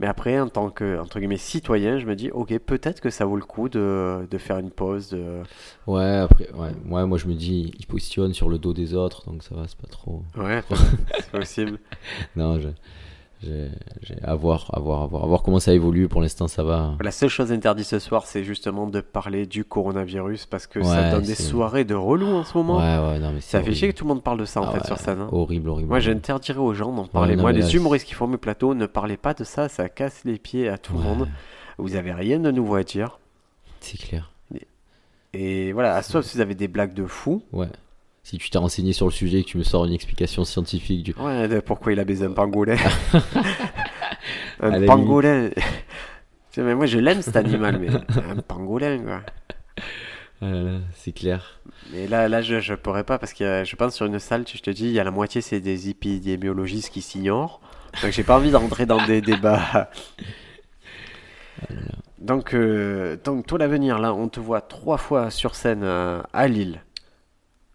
Mais 0.00 0.06
après, 0.06 0.40
en 0.40 0.48
tant 0.48 0.70
que, 0.70 0.98
entre 0.98 1.18
guillemets, 1.20 1.36
citoyen, 1.36 1.98
je 1.98 2.06
me 2.06 2.16
dis, 2.16 2.30
ok, 2.30 2.58
peut-être 2.58 3.00
que 3.00 3.10
ça 3.10 3.24
vaut 3.24 3.36
le 3.36 3.44
coup 3.44 3.68
de, 3.68 4.26
de 4.28 4.38
faire 4.38 4.58
une 4.58 4.70
pause. 4.70 5.10
De... 5.10 5.42
Ouais, 5.86 6.16
après, 6.16 6.50
ouais, 6.52 6.72
ouais, 6.88 7.06
moi 7.06 7.16
je 7.16 7.26
me 7.26 7.34
dis, 7.34 7.72
il 7.78 7.86
positionne 7.86 8.34
sur 8.34 8.48
le 8.48 8.58
dos 8.58 8.72
des 8.72 8.94
autres, 8.94 9.24
donc 9.30 9.42
ça 9.42 9.54
va, 9.54 9.68
c'est 9.68 9.78
pas 9.78 9.86
trop. 9.86 10.22
Ouais, 10.36 10.62
c'est 11.14 11.30
possible. 11.30 11.78
Non, 12.34 12.58
je, 12.58 12.68
j'ai, 13.42 13.68
à 14.22 14.34
voir, 14.34 14.70
à 14.72 14.80
voir, 14.80 15.02
à 15.02 15.06
voir, 15.06 15.24
à 15.24 15.26
voir 15.26 15.42
comment 15.42 15.60
ça 15.60 15.72
évolue. 15.74 16.08
Pour 16.08 16.22
l'instant, 16.22 16.48
ça 16.48 16.62
va. 16.62 16.94
La 17.02 17.10
seule 17.10 17.28
chose 17.28 17.52
interdite 17.52 17.84
ce 17.86 17.98
soir, 17.98 18.26
c'est 18.26 18.42
justement 18.44 18.86
de 18.86 19.00
parler 19.00 19.46
du 19.46 19.64
coronavirus 19.64 20.46
parce 20.46 20.66
que 20.66 20.82
ça 20.82 21.10
donne 21.10 21.24
des 21.24 21.34
soirées 21.34 21.84
de 21.84 21.94
relou 21.94 22.26
en 22.28 22.44
ce 22.44 22.56
moment. 22.56 22.78
Ouais, 22.78 23.12
ouais, 23.12 23.18
non, 23.18 23.32
mais 23.32 23.40
Ça 23.40 23.62
fait 23.62 23.74
chier 23.74 23.92
que 23.92 23.96
tout 23.98 24.04
le 24.04 24.08
monde 24.08 24.22
parle 24.22 24.38
de 24.40 24.44
ça 24.46 24.60
en 24.60 24.64
Ah 24.68 24.72
fait 24.72 24.78
ouais, 24.80 24.86
sur 24.86 24.98
scène. 24.98 25.20
hein. 25.20 25.28
Horrible, 25.32 25.68
horrible. 25.68 25.88
Moi, 25.88 26.00
j'interdirais 26.00 26.58
aux 26.58 26.74
gens 26.74 26.92
d'en 26.92 27.06
parler. 27.06 27.36
non, 27.36 27.42
Moi, 27.42 27.52
les 27.52 27.60
là, 27.62 27.68
humoristes 27.70 28.06
qui 28.06 28.14
font 28.14 28.26
mes 28.26 28.38
plateaux, 28.38 28.74
ne 28.74 28.86
parlez 28.86 29.16
pas 29.16 29.34
de 29.34 29.44
ça, 29.44 29.68
ça 29.68 29.88
casse 29.88 30.22
les 30.24 30.38
pieds 30.38 30.68
à 30.68 30.78
tout 30.78 30.94
le 30.94 31.00
monde. 31.00 31.28
Vous 31.78 31.96
avez 31.96 32.12
rien 32.12 32.38
de 32.38 32.50
nouveau 32.50 32.76
à 32.76 32.82
dire. 32.84 33.18
C'est 33.80 33.98
clair. 33.98 34.30
Et 35.36 35.72
voilà, 35.72 36.00
sauf 36.02 36.24
si 36.24 36.36
vous 36.36 36.40
avez 36.40 36.54
des 36.54 36.68
blagues 36.68 36.94
de 36.94 37.06
fou. 37.06 37.42
Ouais. 37.52 37.66
Si 38.24 38.38
tu 38.38 38.50
t'es 38.50 38.58
renseigné 38.58 38.92
sur 38.92 39.04
le 39.06 39.12
sujet 39.12 39.40
et 39.40 39.44
que 39.44 39.48
tu 39.50 39.58
me 39.58 39.62
sors 39.62 39.84
une 39.84 39.92
explication 39.92 40.44
scientifique 40.44 41.02
du. 41.04 41.14
Ouais, 41.20 41.46
de 41.46 41.60
pourquoi 41.60 41.92
il 41.92 42.00
a 42.00 42.04
baisé 42.04 42.24
un 42.26 42.32
pangolin. 42.32 42.76
Un 44.60 44.80
pangolin. 44.86 45.50
Mais 46.56 46.74
moi, 46.74 46.86
je 46.86 46.98
l'aime 46.98 47.20
cet 47.20 47.36
animal, 47.36 47.78
mais 47.78 47.88
un 47.90 48.36
pangolin, 48.40 48.98
quoi. 48.98 49.20
Ah 50.40 50.50
là 50.50 50.62
là, 50.62 50.78
c'est 50.94 51.12
clair. 51.12 51.60
Mais 51.92 52.06
là, 52.06 52.28
là 52.28 52.42
je, 52.42 52.60
je 52.60 52.74
pourrais 52.74 53.04
pas 53.04 53.18
parce 53.18 53.32
que 53.34 53.44
euh, 53.44 53.64
je 53.64 53.76
pense 53.76 53.94
sur 53.94 54.06
une 54.06 54.18
salle, 54.18 54.44
tu- 54.44 54.56
je 54.56 54.62
te 54.62 54.70
dis, 54.70 54.86
il 54.86 54.92
y 54.92 54.98
a 55.00 55.04
la 55.04 55.10
moitié, 55.10 55.40
c'est 55.40 55.60
des 55.60 55.88
épidémiologistes 55.90 56.90
qui 56.90 57.02
s'ignorent. 57.02 57.60
Donc, 58.02 58.12
j'ai 58.12 58.24
pas 58.24 58.36
envie 58.36 58.50
d'entrer 58.50 58.86
dans 58.86 59.04
des 59.06 59.20
débats. 59.20 59.90
Donc, 62.18 62.54
euh, 62.54 63.16
donc, 63.22 63.46
toi, 63.46 63.58
l'avenir, 63.58 63.98
là, 63.98 64.14
on 64.14 64.28
te 64.28 64.40
voit 64.40 64.60
trois 64.62 64.96
fois 64.96 65.30
sur 65.30 65.54
scène 65.54 65.82
euh, 65.82 66.22
à 66.32 66.48
Lille. 66.48 66.82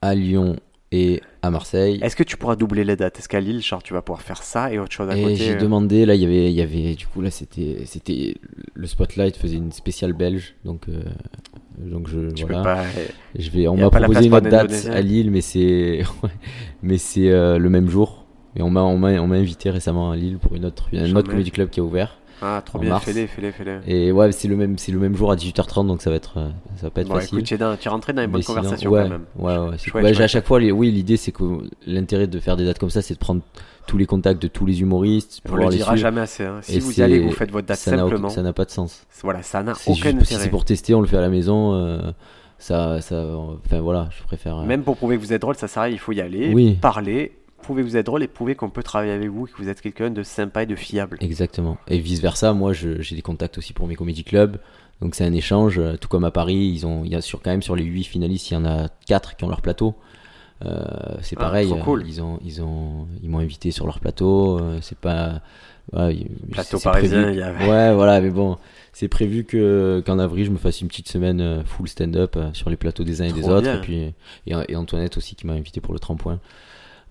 À 0.02 0.16
Lyon 0.16 0.56
et 0.92 1.22
à 1.42 1.52
Marseille. 1.52 2.00
Est-ce 2.02 2.16
que 2.16 2.24
tu 2.24 2.38
pourras 2.38 2.56
doubler 2.56 2.84
les 2.84 2.96
dates? 2.96 3.20
Est-ce 3.20 3.30
qu'à 3.30 3.40
Lille, 3.40 3.62
genre, 3.62 3.84
tu 3.84 3.94
vas 3.94 4.02
pouvoir 4.02 4.22
faire 4.22 4.42
ça 4.44 4.74
et 4.74 4.80
autre 4.80 4.92
chose 4.92 5.10
à 5.10 5.18
Et 5.18 5.22
côté 5.22 5.36
j'ai 5.36 5.56
euh, 5.56 5.60
demandé, 5.60 6.06
là, 6.06 6.16
il 6.16 6.22
y 6.22 6.26
avait, 6.26 6.52
il 6.52 6.56
y 6.56 6.62
avait, 6.62 6.96
du 6.96 7.06
coup, 7.06 7.22
là, 7.22 7.30
c'était, 7.30 7.84
c'était, 7.86 8.36
le 8.74 8.88
Spotlight 8.88 9.38
faisait 9.38 9.58
une 9.58 9.72
spéciale 9.72 10.14
belge, 10.14 10.56
donc, 10.66 10.90
euh, 10.90 11.02
donc 11.78 12.08
je, 12.10 12.32
Tu 12.32 12.44
voilà. 12.46 12.58
peux 12.60 12.64
pas. 12.64 12.84
Je 13.38 13.50
vais, 13.52 13.68
on 13.68 13.78
m'a 13.78 13.90
proposé 13.90 14.26
une 14.26 14.34
autre 14.34 14.50
date 14.50 14.88
à 14.92 15.02
Lille, 15.02 15.30
mais 15.32 15.42
c'est, 15.42 16.02
mais 16.82 16.98
c'est 16.98 17.30
euh, 17.30 17.58
le 17.58 17.70
même 17.70 17.90
jour. 17.90 18.26
Et 18.56 18.64
on 18.64 18.70
m'a, 18.72 18.82
on 18.82 18.98
m'a, 18.98 19.12
on 19.22 19.28
m'a 19.28 19.36
invité 19.36 19.70
récemment 19.70 20.12
à 20.12 20.16
Lille 20.16 20.40
pour 20.40 20.56
une 20.56 20.66
autre, 20.66 20.90
un 20.92 21.06
Jamais. 21.06 21.20
autre 21.20 21.30
comedy 21.30 21.52
club 21.52 21.70
qui 21.70 21.80
a 21.80 21.84
ouvert. 21.84 22.18
Ah, 22.42 22.62
trop 22.66 22.78
en 22.78 22.82
bien, 22.82 23.00
fais-les, 23.00 23.28
fais-les, 23.28 23.52
fais-les. 23.52 23.80
Et 23.88 24.12
ouais, 24.12 24.32
c'est 24.32 24.48
le 24.48 24.56
même, 24.56 24.78
c'est 24.78 24.92
le 24.92 25.00
même 25.00 25.16
jour 25.16 25.32
à 25.32 25.36
18h30, 25.36 25.88
donc 25.88 26.02
ça 26.02 26.10
va 26.10 26.16
être, 26.16 26.38
euh, 26.38 26.50
ça 26.78 26.84
va 26.84 26.90
pas 26.90 27.02
être 27.02 27.08
Bon, 27.10 27.16
facile. 27.16 27.38
écoute, 27.40 27.48
tu 27.48 27.54
es, 27.54 27.58
dans- 27.58 27.76
tu 27.76 27.88
es 27.88 27.92
rentré 27.92 28.14
dans 28.14 28.22
une 28.22 28.32
bonne 28.32 28.40
Mais 28.40 28.44
sinon, 28.44 28.56
conversation 28.58 28.90
ouais, 28.92 29.04
quand 29.04 29.10
même. 29.10 29.26
Ouais, 29.38 29.58
ouais, 29.58 29.78
Chouette. 29.78 30.04
Ouais, 30.04 30.22
à 30.22 30.28
chaque 30.28 30.46
fois, 30.48 30.60
les, 30.60 30.72
oui, 30.72 30.92
l'idée 30.92 31.18
c'est 31.18 31.32
que 31.32 31.44
l'intérêt 31.86 32.28
de 32.28 32.40
faire 32.40 32.56
des 32.58 32.66
dates 32.66 32.80
comme 32.80 32.90
ça, 32.90 33.02
c'est 33.02 33.16
de 33.16 33.20
prendre 33.20 33.42
tous 33.88 33.98
les 33.98 34.06
contacts 34.06 34.42
de 34.42 34.48
tous 34.48 34.66
les 34.66 34.82
humoristes, 34.82 35.42
On 35.46 35.50
pouvoir 35.50 35.68
le 35.68 35.72
les 35.74 35.78
dira 35.80 35.96
jamais 35.96 36.22
assez. 36.22 36.46
hein. 36.46 36.60
Si 36.62 36.78
Et 36.78 36.80
vous 36.80 37.00
y 37.00 37.04
allez, 37.04 37.20
vous 37.20 37.32
faites 37.32 37.52
votre 37.52 37.68
date 37.68 37.78
ça 37.80 37.98
simplement. 37.98 38.30
ça 38.30 38.42
n'a 38.44 38.54
pas 38.54 38.66
de 38.66 38.72
sens. 38.72 39.06
Voilà, 39.24 39.42
ça 39.42 39.64
n'a 39.64 39.74
aucun 39.88 40.12
juste 40.12 40.26
si 40.26 40.36
c'est 40.36 40.50
pour 40.50 40.64
tester, 40.66 40.94
on 40.94 41.02
le 41.02 41.08
fait 41.08 41.18
à 41.18 41.22
la 41.22 41.30
maison. 41.30 41.74
euh, 41.74 42.00
ça, 42.62 43.00
ça, 43.02 43.26
enfin 43.66 43.80
voilà, 43.80 44.10
je 44.18 44.22
préfère. 44.24 44.58
euh, 44.60 44.66
Même 44.66 44.84
pour 44.84 44.98
prouver 44.98 45.16
que 45.18 45.22
vous 45.22 45.32
êtes 45.34 45.42
drôle, 45.42 45.56
ça 45.56 45.68
sert 45.70 45.82
à 45.82 45.86
rien, 45.86 45.94
il 45.94 46.00
faut 46.00 46.12
y 46.12 46.20
aller, 46.22 46.54
Oui. 46.54 46.78
parler, 46.80 47.32
prouver 47.60 47.84
que 47.84 47.88
vous 47.88 47.98
êtes 47.98 48.06
drôle 48.06 48.24
et 48.24 48.28
prouver 48.28 48.56
qu'on 48.56 48.70
peut 48.70 48.84
travailler 48.84 49.12
avec 49.14 49.30
vous, 49.30 49.46
que 49.46 49.58
vous 49.62 49.70
êtes 49.70 49.82
quelqu'un 49.82 50.10
de 50.10 50.24
sympa 50.24 50.64
et 50.64 50.66
de 50.66 50.76
fiable. 50.76 51.18
Exactement. 51.22 51.78
Et 51.88 52.00
vice 52.00 52.22
versa, 52.22 52.54
moi, 52.54 52.74
j'ai 52.74 53.16
des 53.16 53.22
contacts 53.22 53.58
aussi 53.58 53.74
pour 53.74 53.88
mes 53.88 53.96
comédie 53.96 54.24
clubs. 54.24 54.58
Donc 55.02 55.16
c'est 55.16 55.24
un 55.24 55.34
échange. 55.34 55.80
euh, 55.80 55.96
Tout 55.96 56.10
comme 56.10 56.26
à 56.26 56.32
Paris, 56.32 56.72
ils 56.74 56.86
ont, 56.86 57.06
il 57.06 57.12
y 57.12 57.16
a 57.16 57.22
sur 57.22 57.42
quand 57.42 57.52
même 57.52 57.62
sur 57.62 57.76
les 57.76 57.84
8 57.86 58.04
finalistes, 58.04 58.52
il 58.52 58.56
y 58.56 58.58
en 58.58 58.66
a 58.66 58.90
4 59.08 59.36
qui 59.38 59.44
ont 59.46 59.50
leur 59.50 59.62
plateau. 59.62 59.96
Euh, 60.66 60.84
c'est 61.22 61.38
Ah, 61.38 61.42
pareil. 61.42 61.74
cool. 61.86 62.02
euh, 62.02 62.06
Ils 62.06 62.22
ont, 62.22 62.38
ils 62.44 62.62
ont, 62.62 63.08
ils 63.24 63.30
m'ont 63.30 63.40
invité 63.40 63.72
sur 63.72 63.86
leur 63.86 64.00
plateau. 64.02 64.60
c'est 64.82 64.98
pas. 64.98 65.42
ouais, 65.94 66.18
Plateau 66.52 66.80
parisien, 66.80 67.22
prévu. 67.22 67.34
il 67.38 67.40
y 67.40 67.42
a- 67.42 67.54
Ouais, 67.54 67.94
voilà, 67.96 68.20
mais 68.20 68.30
bon, 68.30 68.58
c'est 68.92 69.08
prévu 69.08 69.46
que 69.46 70.04
qu'en 70.06 70.20
avril, 70.20 70.46
je 70.46 70.52
me 70.52 70.58
fasse 70.58 70.82
une 70.82 70.90
petite 70.90 71.08
semaine 71.08 71.64
full 71.66 71.88
stand-up 71.88 72.38
sur 72.52 72.70
les 72.70 72.76
plateaux 72.76 73.06
des 73.06 73.22
uns 73.22 73.26
et 73.28 73.32
des 73.32 73.46
autres. 73.48 73.62
bien. 73.62 73.78
Et 73.78 73.82
puis 73.82 73.96
et, 74.48 74.54
et 74.68 74.76
Antoinette 74.76 75.16
aussi 75.16 75.36
qui 75.36 75.48
m'a 75.48 75.54
invité 75.54 75.80
pour 75.80 75.94
le 75.94 76.00
tremplin. 76.00 76.42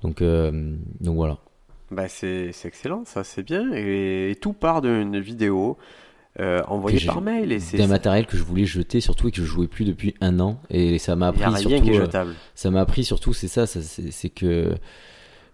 Donc, 0.03 0.23
euh, 0.23 0.77
donc 1.01 1.17
voilà. 1.17 1.39
Bah, 1.91 2.09
c'est 2.09 2.53
c'est 2.53 2.69
excellent, 2.69 3.05
ça, 3.05 3.25
c'est 3.25 3.43
bien. 3.43 3.73
Et, 3.75 4.31
et 4.31 4.37
tout 4.37 4.53
part 4.53 4.83
d'une 4.83 5.19
vidéo 5.19 5.79
euh, 6.39 6.63
j'ai- 6.89 7.07
par 7.07 7.21
mail. 7.21 7.51
Et 7.51 7.61
c'est 7.61 7.79
d'un 7.79 7.87
matériel 7.89 8.27
que 8.27 8.37
je 8.37 8.43
voulais 8.45 8.67
jeter 8.67 9.01
surtout 9.01 9.29
et 9.29 9.31
que 9.31 9.39
je 9.39 9.45
jouais 9.45 9.67
plus 9.67 9.85
depuis 9.85 10.15
un 10.21 10.39
an 10.39 10.61
et 10.71 10.99
ça 10.99 11.17
m'a 11.17 11.29
appris 11.29 11.43
surtout 11.61 11.89
euh, 11.91 12.07
ça 12.55 12.71
m'a 12.71 12.81
appris 12.81 13.05
surtout 13.05 13.33
c'est 13.33 13.49
ça, 13.49 13.67
ça, 13.67 13.83
c'est 13.83 14.13
c'est 14.13 14.29
que 14.29 14.75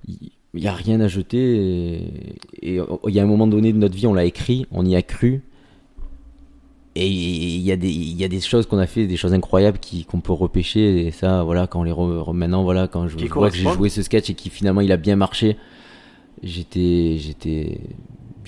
il 0.07 0.63
y 0.63 0.69
a 0.69 0.73
rien 0.75 1.01
à 1.01 1.09
jeter 1.09 1.57
et 1.57 2.37
et 2.63 2.81
il 3.09 3.15
y 3.15 3.19
a 3.21 3.23
un 3.23 3.27
moment 3.27 3.47
donné 3.47 3.73
de 3.73 3.79
notre 3.79 3.97
vie 3.97 4.07
on 4.07 4.15
l'a 4.15 4.25
écrit 4.25 4.67
on 4.73 4.85
y 4.85 4.95
a 4.97 5.03
cru 5.03 5.43
et 6.97 7.09
il 7.09 7.61
y 7.63 7.73
a 7.73 7.77
des 7.77 7.89
il 7.91 8.17
y 8.17 8.25
a 8.25 8.29
des 8.29 8.41
choses 8.41 8.67
qu'on 8.67 8.79
a 8.79 8.87
fait 8.87 9.07
des 9.07 9.17
choses 9.17 9.33
incroyables 9.35 9.79
qui 9.79 10.05
qu'on 10.05 10.21
peut 10.21 10.33
repêcher 10.33 11.07
et 11.07 11.11
ça 11.11 11.43
voilà 11.43 11.67
quand 11.67 11.81
on 11.81 11.83
les 11.83 11.91
re- 11.93 12.33
maintenant 12.33 12.63
voilà 12.63 12.87
quand 12.89 13.09
je 13.09 13.17
vois 13.27 13.51
que 13.51 13.57
j'ai 13.57 13.69
joué 13.73 13.89
ce 13.89 14.03
sketch 14.03 14.31
et 14.31 14.35
qui 14.35 14.49
finalement 14.51 14.81
il 14.81 14.93
a 14.93 14.97
bien 14.97 15.17
marché 15.17 15.57
j'étais 16.43 17.17
j'étais 17.19 17.81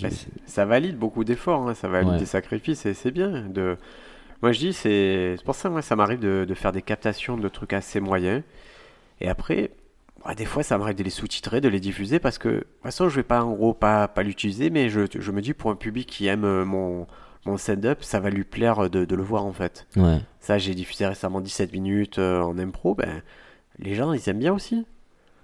Bah, 0.01 0.09
ça 0.47 0.65
valide 0.65 0.99
beaucoup 0.99 1.25
d'efforts, 1.25 1.69
hein, 1.69 1.75
ça 1.75 1.89
valide 1.89 2.11
Ouais. 2.13 2.19
des 2.19 2.27
sacrifices 2.27 2.85
et 2.87 2.95
c'est 2.95 3.11
bien. 3.11 3.47
De... 3.49 3.77
Moi 4.43 4.53
je 4.53 4.59
dis, 4.59 4.73
c'est 4.73 5.37
pour 5.45 5.55
ça 5.55 5.71
moi 5.71 5.83
ça 5.83 5.97
m'arrive 5.97 6.19
de, 6.21 6.45
de 6.47 6.55
faire 6.55 6.73
des 6.73 6.83
captations 6.83 7.37
de 7.37 7.49
trucs 7.49 7.73
assez 7.73 8.01
moyens. 8.01 8.43
Et 9.23 9.29
après, 9.29 9.71
ouais, 10.27 10.35
des 10.35 10.45
fois 10.45 10.63
ça 10.63 10.77
m'arrive 10.79 10.97
de 10.97 11.03
les 11.03 11.11
sous-titrer, 11.11 11.61
de 11.63 11.69
les 11.69 11.81
diffuser 11.81 12.19
parce 12.19 12.37
que 12.39 12.49
de 12.49 12.55
toute 12.59 12.83
façon 12.83 13.09
je 13.09 13.17
vais 13.17 13.23
pas 13.23 13.43
en 13.43 13.55
gros 13.55 13.73
pas, 13.75 14.07
pas 14.09 14.23
l'utiliser, 14.23 14.69
mais 14.71 14.91
je, 14.91 15.01
je 15.19 15.31
me 15.33 15.41
dis 15.41 15.55
pour 15.55 15.71
un 15.71 15.77
public 15.77 16.07
qui 16.07 16.27
aime 16.27 16.45
euh, 16.45 16.65
mon, 16.67 17.07
mon 17.47 17.57
stand-up, 17.57 17.99
ça 18.03 18.21
va 18.21 18.29
lui 18.31 18.45
plaire 18.45 18.91
de, 18.91 19.05
de 19.05 19.15
le 19.17 19.23
voir 19.23 19.45
en 19.47 19.53
fait. 19.53 19.87
ouais 19.97 20.21
Ça 20.41 20.59
j'ai 20.59 20.75
diffusé 20.75 21.07
récemment 21.07 21.41
17 21.41 21.73
minutes 21.73 22.19
euh, 22.19 22.41
en 22.43 22.59
impro, 22.59 22.95
ben 22.95 23.23
les 23.79 23.95
gens 23.95 24.13
ils 24.13 24.29
aiment 24.29 24.39
bien 24.39 24.53
aussi. 24.53 24.85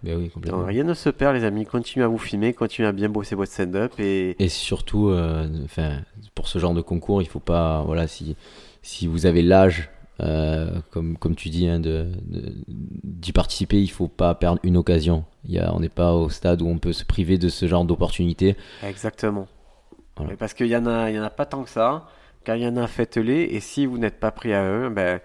ben 0.03 0.17
oui 0.17 0.25
Donc, 0.25 0.33
complètement 0.35 0.65
rien 0.65 0.85
ne 0.85 0.95
se 0.95 1.09
perd 1.11 1.35
les 1.37 1.45
amis, 1.45 1.65
continuez 1.65 2.05
à 2.05 2.09
vous 2.09 2.19
filmer, 2.19 2.53
continuez 2.53 2.89
à 2.89 2.93
bien 2.93 3.09
bosser 3.09 3.35
votre 3.35 3.53
stand-up 3.53 3.93
et... 3.99 4.37
Et 4.43 4.49
surtout, 4.49 5.09
euh, 5.11 5.47
enfin, 5.65 6.01
pour 6.35 6.49
ce 6.49 6.59
genre 6.59 6.75
de 6.75 6.81
concours, 6.83 7.23
il 7.23 7.29
faut 7.29 7.41
pas, 7.41 7.83
voilà, 7.85 8.07
si, 8.09 8.37
si 8.83 9.07
vous 9.07 9.27
avez 9.27 9.43
l'âge, 9.43 9.91
euh, 10.21 10.71
comme, 10.91 11.17
comme 11.17 11.35
tu 11.35 11.49
dis, 11.51 11.67
hein, 11.69 11.81
de, 11.81 12.07
de- 12.27 12.53
d'y 12.69 13.33
participer, 13.33 13.81
il 13.81 13.89
faut 13.91 14.09
pas 14.09 14.35
perdre 14.35 14.61
une 14.63 14.77
occasion. 14.77 15.25
Il 15.45 15.53
y 15.55 15.59
a, 15.59 15.75
on 15.75 15.81
n'est 15.81 15.89
pas 15.89 16.15
au 16.15 16.29
stade 16.29 16.63
où 16.63 16.69
on 16.69 16.79
peut 16.79 16.93
se 16.93 17.05
priver 17.05 17.39
de 17.39 17.49
ce 17.49 17.67
genre 17.67 17.85
d'opportunité. 17.85 18.57
Exactement. 18.85 19.47
Voilà. 20.17 20.37
Parce 20.37 20.55
qu'il 20.55 20.67
y 20.67 20.77
en 20.77 20.87
a, 20.87 21.11
il 21.11 21.17
y 21.17 21.19
en 21.19 21.23
a 21.25 21.31
pas 21.31 21.47
tant 21.47 21.63
que 21.65 21.71
ça. 21.71 22.07
Quand 22.45 22.55
il 22.55 22.63
y 22.63 22.67
en 22.67 22.77
a, 22.77 22.87
faites-les. 22.87 23.43
Et 23.45 23.61
si 23.61 23.87
vous 23.87 23.99
n'êtes 23.99 24.19
pas 24.21 24.31
pris 24.31 24.53
à 24.53 24.65
eux, 24.65 24.89
ben, 24.91 25.21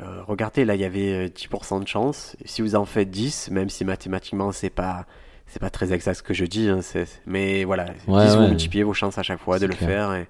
euh, 0.00 0.22
regardez, 0.26 0.64
là, 0.64 0.74
il 0.74 0.80
y 0.80 0.84
avait 0.84 1.26
euh, 1.26 1.28
10% 1.28 1.82
de 1.82 1.88
chance. 1.88 2.36
Si 2.44 2.62
vous 2.62 2.74
en 2.76 2.84
faites 2.84 3.10
10, 3.10 3.50
même 3.50 3.68
si 3.68 3.84
mathématiquement, 3.84 4.52
c'est 4.52 4.70
pas, 4.70 5.06
c'est 5.46 5.60
pas 5.60 5.70
très 5.70 5.92
exact 5.92 6.14
ce 6.14 6.22
que 6.22 6.34
je 6.34 6.44
dis, 6.44 6.68
hein, 6.68 6.80
mais 7.26 7.64
voilà, 7.64 7.84
10, 7.84 8.08
Ouais, 8.08 8.36
vous 8.36 8.48
multipliez 8.48 8.84
vos 8.84 8.94
chances 8.94 9.18
à 9.18 9.22
chaque 9.22 9.40
fois 9.40 9.58
de 9.58 9.66
le 9.66 9.74
clair. 9.74 9.88
faire. 9.88 10.14
Et, 10.14 10.28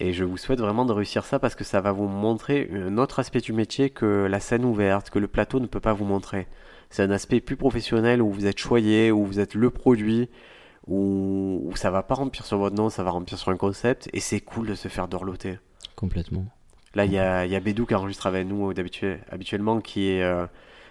et 0.00 0.12
je 0.12 0.22
vous 0.24 0.36
souhaite 0.36 0.60
vraiment 0.60 0.84
de 0.84 0.92
réussir 0.92 1.24
ça 1.24 1.38
parce 1.38 1.54
que 1.56 1.64
ça 1.64 1.80
va 1.80 1.90
vous 1.92 2.06
montrer 2.06 2.70
un 2.72 2.98
autre 2.98 3.18
aspect 3.18 3.40
du 3.40 3.52
métier 3.52 3.90
que 3.90 4.26
la 4.30 4.38
scène 4.40 4.64
ouverte, 4.64 5.10
que 5.10 5.18
le 5.18 5.26
plateau 5.28 5.58
ne 5.60 5.66
peut 5.66 5.80
pas 5.80 5.92
vous 5.92 6.04
montrer. 6.04 6.46
C'est 6.88 7.02
un 7.02 7.10
aspect 7.10 7.40
plus 7.40 7.56
professionnel 7.56 8.22
où 8.22 8.30
vous 8.30 8.46
êtes 8.46 8.58
choyé, 8.58 9.10
où 9.10 9.24
vous 9.26 9.40
êtes 9.40 9.54
le 9.54 9.70
produit, 9.70 10.30
où, 10.88 11.60
où 11.64 11.76
ça 11.76 11.90
va 11.90 12.02
pas 12.02 12.14
remplir 12.14 12.44
sur 12.46 12.58
votre 12.58 12.74
nom, 12.76 12.88
ça 12.90 13.02
va 13.02 13.10
remplir 13.10 13.38
sur 13.38 13.50
un 13.50 13.56
concept, 13.56 14.08
et 14.12 14.20
c'est 14.20 14.40
cool 14.40 14.66
de 14.68 14.74
se 14.74 14.88
faire 14.88 15.08
dorloter. 15.08 15.58
Complètement. 15.96 16.44
Là, 16.94 17.04
il 17.04 17.12
y 17.12 17.18
a, 17.18 17.44
y 17.46 17.54
a 17.54 17.60
Bédou 17.60 17.86
qui 17.86 17.94
enregistre 17.94 18.26
avec 18.26 18.46
nous 18.46 18.70
euh, 18.70 19.16
habituellement, 19.30 19.80
qui 19.80 20.10
est, 20.10 20.22
euh, 20.22 20.46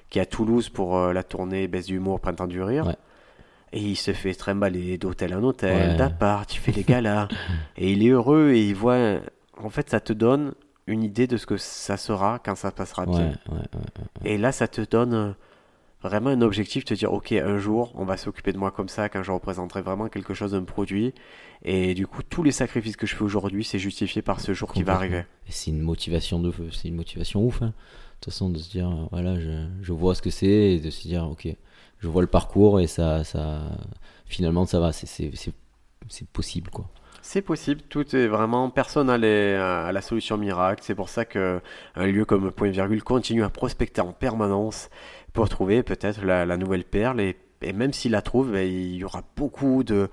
qui 0.10 0.20
est 0.20 0.22
à 0.22 0.26
Toulouse 0.26 0.70
pour 0.70 0.98
euh, 0.98 1.12
la 1.14 1.24
tournée 1.24 1.68
Baisse 1.68 1.88
d'humour, 1.88 2.20
Printemps 2.20 2.48
du 2.48 2.62
Rire. 2.62 2.86
Ouais. 2.88 2.96
Et 3.74 3.82
il 3.82 3.96
se 3.96 4.14
fait 4.14 4.34
trimballer 4.34 4.98
d'hôtel 4.98 5.34
en 5.34 5.44
hôtel, 5.44 5.92
Ouais. 5.92 5.98
d'appart, 5.98 6.54
il 6.54 6.60
fait 6.60 6.72
des 6.72 6.84
galas. 6.88 7.28
et 7.78 7.92
il 7.92 8.06
est 8.06 8.10
heureux 8.10 8.52
et 8.52 8.64
il 8.66 8.76
voit. 8.76 9.20
En 9.62 9.70
fait, 9.70 9.90
ça 9.90 10.00
te 10.00 10.14
donne 10.14 10.54
une 10.86 11.04
idée 11.04 11.28
de 11.28 11.36
ce 11.36 11.46
que 11.46 11.58
ça 11.58 11.98
sera 11.98 12.40
quand 12.40 12.56
ça 12.56 12.72
passera 12.72 13.06
bien. 13.06 13.34
Et 14.24 14.38
là, 14.38 14.52
ça 14.54 14.68
te 14.70 14.82
donne 14.82 15.36
vraiment 16.02 16.30
un 16.30 16.42
objectif, 16.42 16.86
te 16.86 16.94
dire, 16.94 17.12
ok, 17.14 17.32
un 17.32 17.58
jour, 17.58 17.92
on 17.96 18.06
va 18.06 18.18
s'occuper 18.18 18.54
de 18.54 18.58
moi 18.58 18.72
comme 18.72 18.90
ça, 18.90 19.10
quand 19.10 19.24
je 19.24 19.32
représenterai 19.32 19.82
vraiment 19.82 20.08
quelque 20.10 20.34
chose, 20.34 20.54
un 20.56 20.64
produit. 20.64 21.14
Et 21.64 21.94
du 21.96 22.06
coup, 22.08 22.22
tous 22.24 22.44
les 22.44 22.52
sacrifices 22.52 22.96
que 22.98 23.08
je 23.08 23.16
fais 23.16 23.24
aujourd'hui, 23.24 23.64
c'est 23.64 23.80
justifié 23.80 24.22
par 24.22 24.40
ce 24.40 24.54
jour 24.54 24.72
qui 24.74 24.84
va 24.84 24.94
arriver. 24.94 25.26
C'est 25.50 25.72
une 25.72 25.82
motivation 25.82 26.40
de 26.40 26.54
c'est 26.72 26.88
une 26.88 26.96
motivation 26.96 27.44
ouf 27.44 27.62
hein. 27.62 27.68
de 27.68 27.72
toute 28.22 28.34
façon 28.34 28.50
de 28.50 28.58
se 28.58 28.70
dire 28.70 28.90
euh, 28.90 29.06
voilà 29.12 29.40
je, 29.40 29.68
je 29.82 29.94
vois 29.94 30.14
ce 30.14 30.22
que 30.22 30.30
c'est 30.30 30.74
et 30.74 30.80
de 30.80 30.90
se 30.90 31.08
dire 31.08 31.24
ok 31.30 31.48
je 32.00 32.08
vois 32.08 32.22
le 32.22 32.28
parcours 32.28 32.80
et 32.80 32.86
ça 32.88 33.24
ça 33.24 33.62
finalement 34.26 34.66
ça 34.66 34.80
va 34.80 34.92
c'est 34.94 35.32
possible 36.34 36.70
quoi 36.70 36.86
C'est 37.22 37.42
possible, 37.42 37.82
tout 37.90 38.16
est 38.16 38.28
vraiment, 38.28 38.70
personne 38.70 39.08
n'a 39.08 39.18
les- 39.18 39.56
a 39.56 39.92
la 39.92 40.02
solution 40.02 40.38
miracle. 40.38 40.82
C'est 40.86 40.96
pour 40.96 41.10
ça 41.10 41.26
que 41.26 41.60
un 41.96 42.06
lieu 42.08 42.24
comme 42.26 42.52
Point 42.52 42.70
Virgule 42.70 43.04
continue 43.04 43.44
à 43.44 43.50
prospecter 43.50 44.00
en 44.02 44.14
permanence 44.14 44.90
pour 45.38 45.50
trouver 45.50 45.84
peut-être 45.84 46.26
la, 46.26 46.58
nouvelle 46.58 46.84
perle. 46.84 47.22
Et, 47.22 47.38
même 47.72 47.94
s'il 47.94 48.14
la 48.14 48.24
trouve, 48.24 48.54
ben, 48.54 48.68
il 48.68 48.96
y 48.96 49.04
aura 49.04 49.22
beaucoup 49.36 49.84
de 49.84 50.10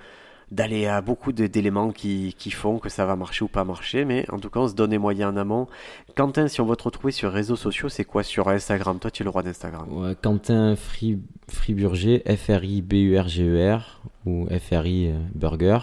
d'aléas, 0.50 1.00
beaucoup 1.00 1.32
d'éléments 1.32 1.92
qui, 1.92 2.50
font 2.50 2.78
que 2.78 2.90
ça 2.90 3.06
va 3.06 3.16
marcher 3.16 3.42
ou 3.42 3.48
pas 3.48 3.64
marcher. 3.64 4.04
Mais 4.04 4.26
en 4.30 4.38
tout 4.38 4.50
cas, 4.50 4.60
on 4.60 4.68
se 4.68 4.74
donne 4.74 4.90
les 4.90 4.98
moyens 4.98 5.32
en 5.32 5.36
amont. 5.38 5.66
Quentin, 6.14 6.46
si 6.46 6.60
on 6.60 6.66
veut 6.66 6.76
te 6.76 6.82
retrouver 6.82 7.10
sur 7.10 7.32
réseaux 7.32 7.56
sociaux, 7.56 7.88
c'est 7.88 8.04
quoi 8.04 8.22
sur 8.22 8.48
Instagram? 8.48 8.98
Toi, 8.98 9.10
tu 9.10 9.22
es 9.22 9.24
le 9.24 9.30
roi 9.30 9.42
d'Instagram. 9.42 10.14
Quentin 10.20 10.76
Fri, 10.76 11.18
Friburger 11.48 12.22
F 12.28 12.50
R 12.50 12.62
I 12.62 12.82
B 12.82 12.92
U 12.92 13.18
R 13.18 13.28
G 13.28 13.44
E 13.44 13.78
ou 14.26 14.46
F 14.50 14.70
R 14.72 14.86
I 14.86 15.08
euh, 15.08 15.18
Burger 15.34 15.78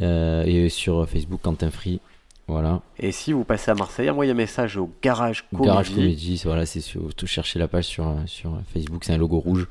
Euh, 0.00 0.44
et 0.44 0.68
sur 0.68 1.08
Facebook 1.08 1.40
Quentin 1.42 1.70
Free 1.70 2.00
voilà 2.48 2.80
Et 2.98 3.12
si 3.12 3.32
vous 3.32 3.44
passez 3.44 3.70
à 3.70 3.74
Marseille, 3.74 4.10
envoyez 4.10 4.32
un 4.32 4.34
message 4.34 4.76
au 4.76 4.90
Garage 5.02 5.44
Comédie. 5.50 5.66
Garage 5.68 5.90
Comedy 5.94 6.42
voilà 6.44 6.66
c'est 6.66 6.80
sur 6.80 7.14
tout 7.14 7.26
chercher 7.26 7.58
la 7.58 7.68
page 7.68 7.84
sur 7.84 8.14
sur 8.26 8.58
Facebook 8.72 9.04
c'est 9.04 9.12
un 9.12 9.18
logo 9.18 9.38
rouge 9.38 9.68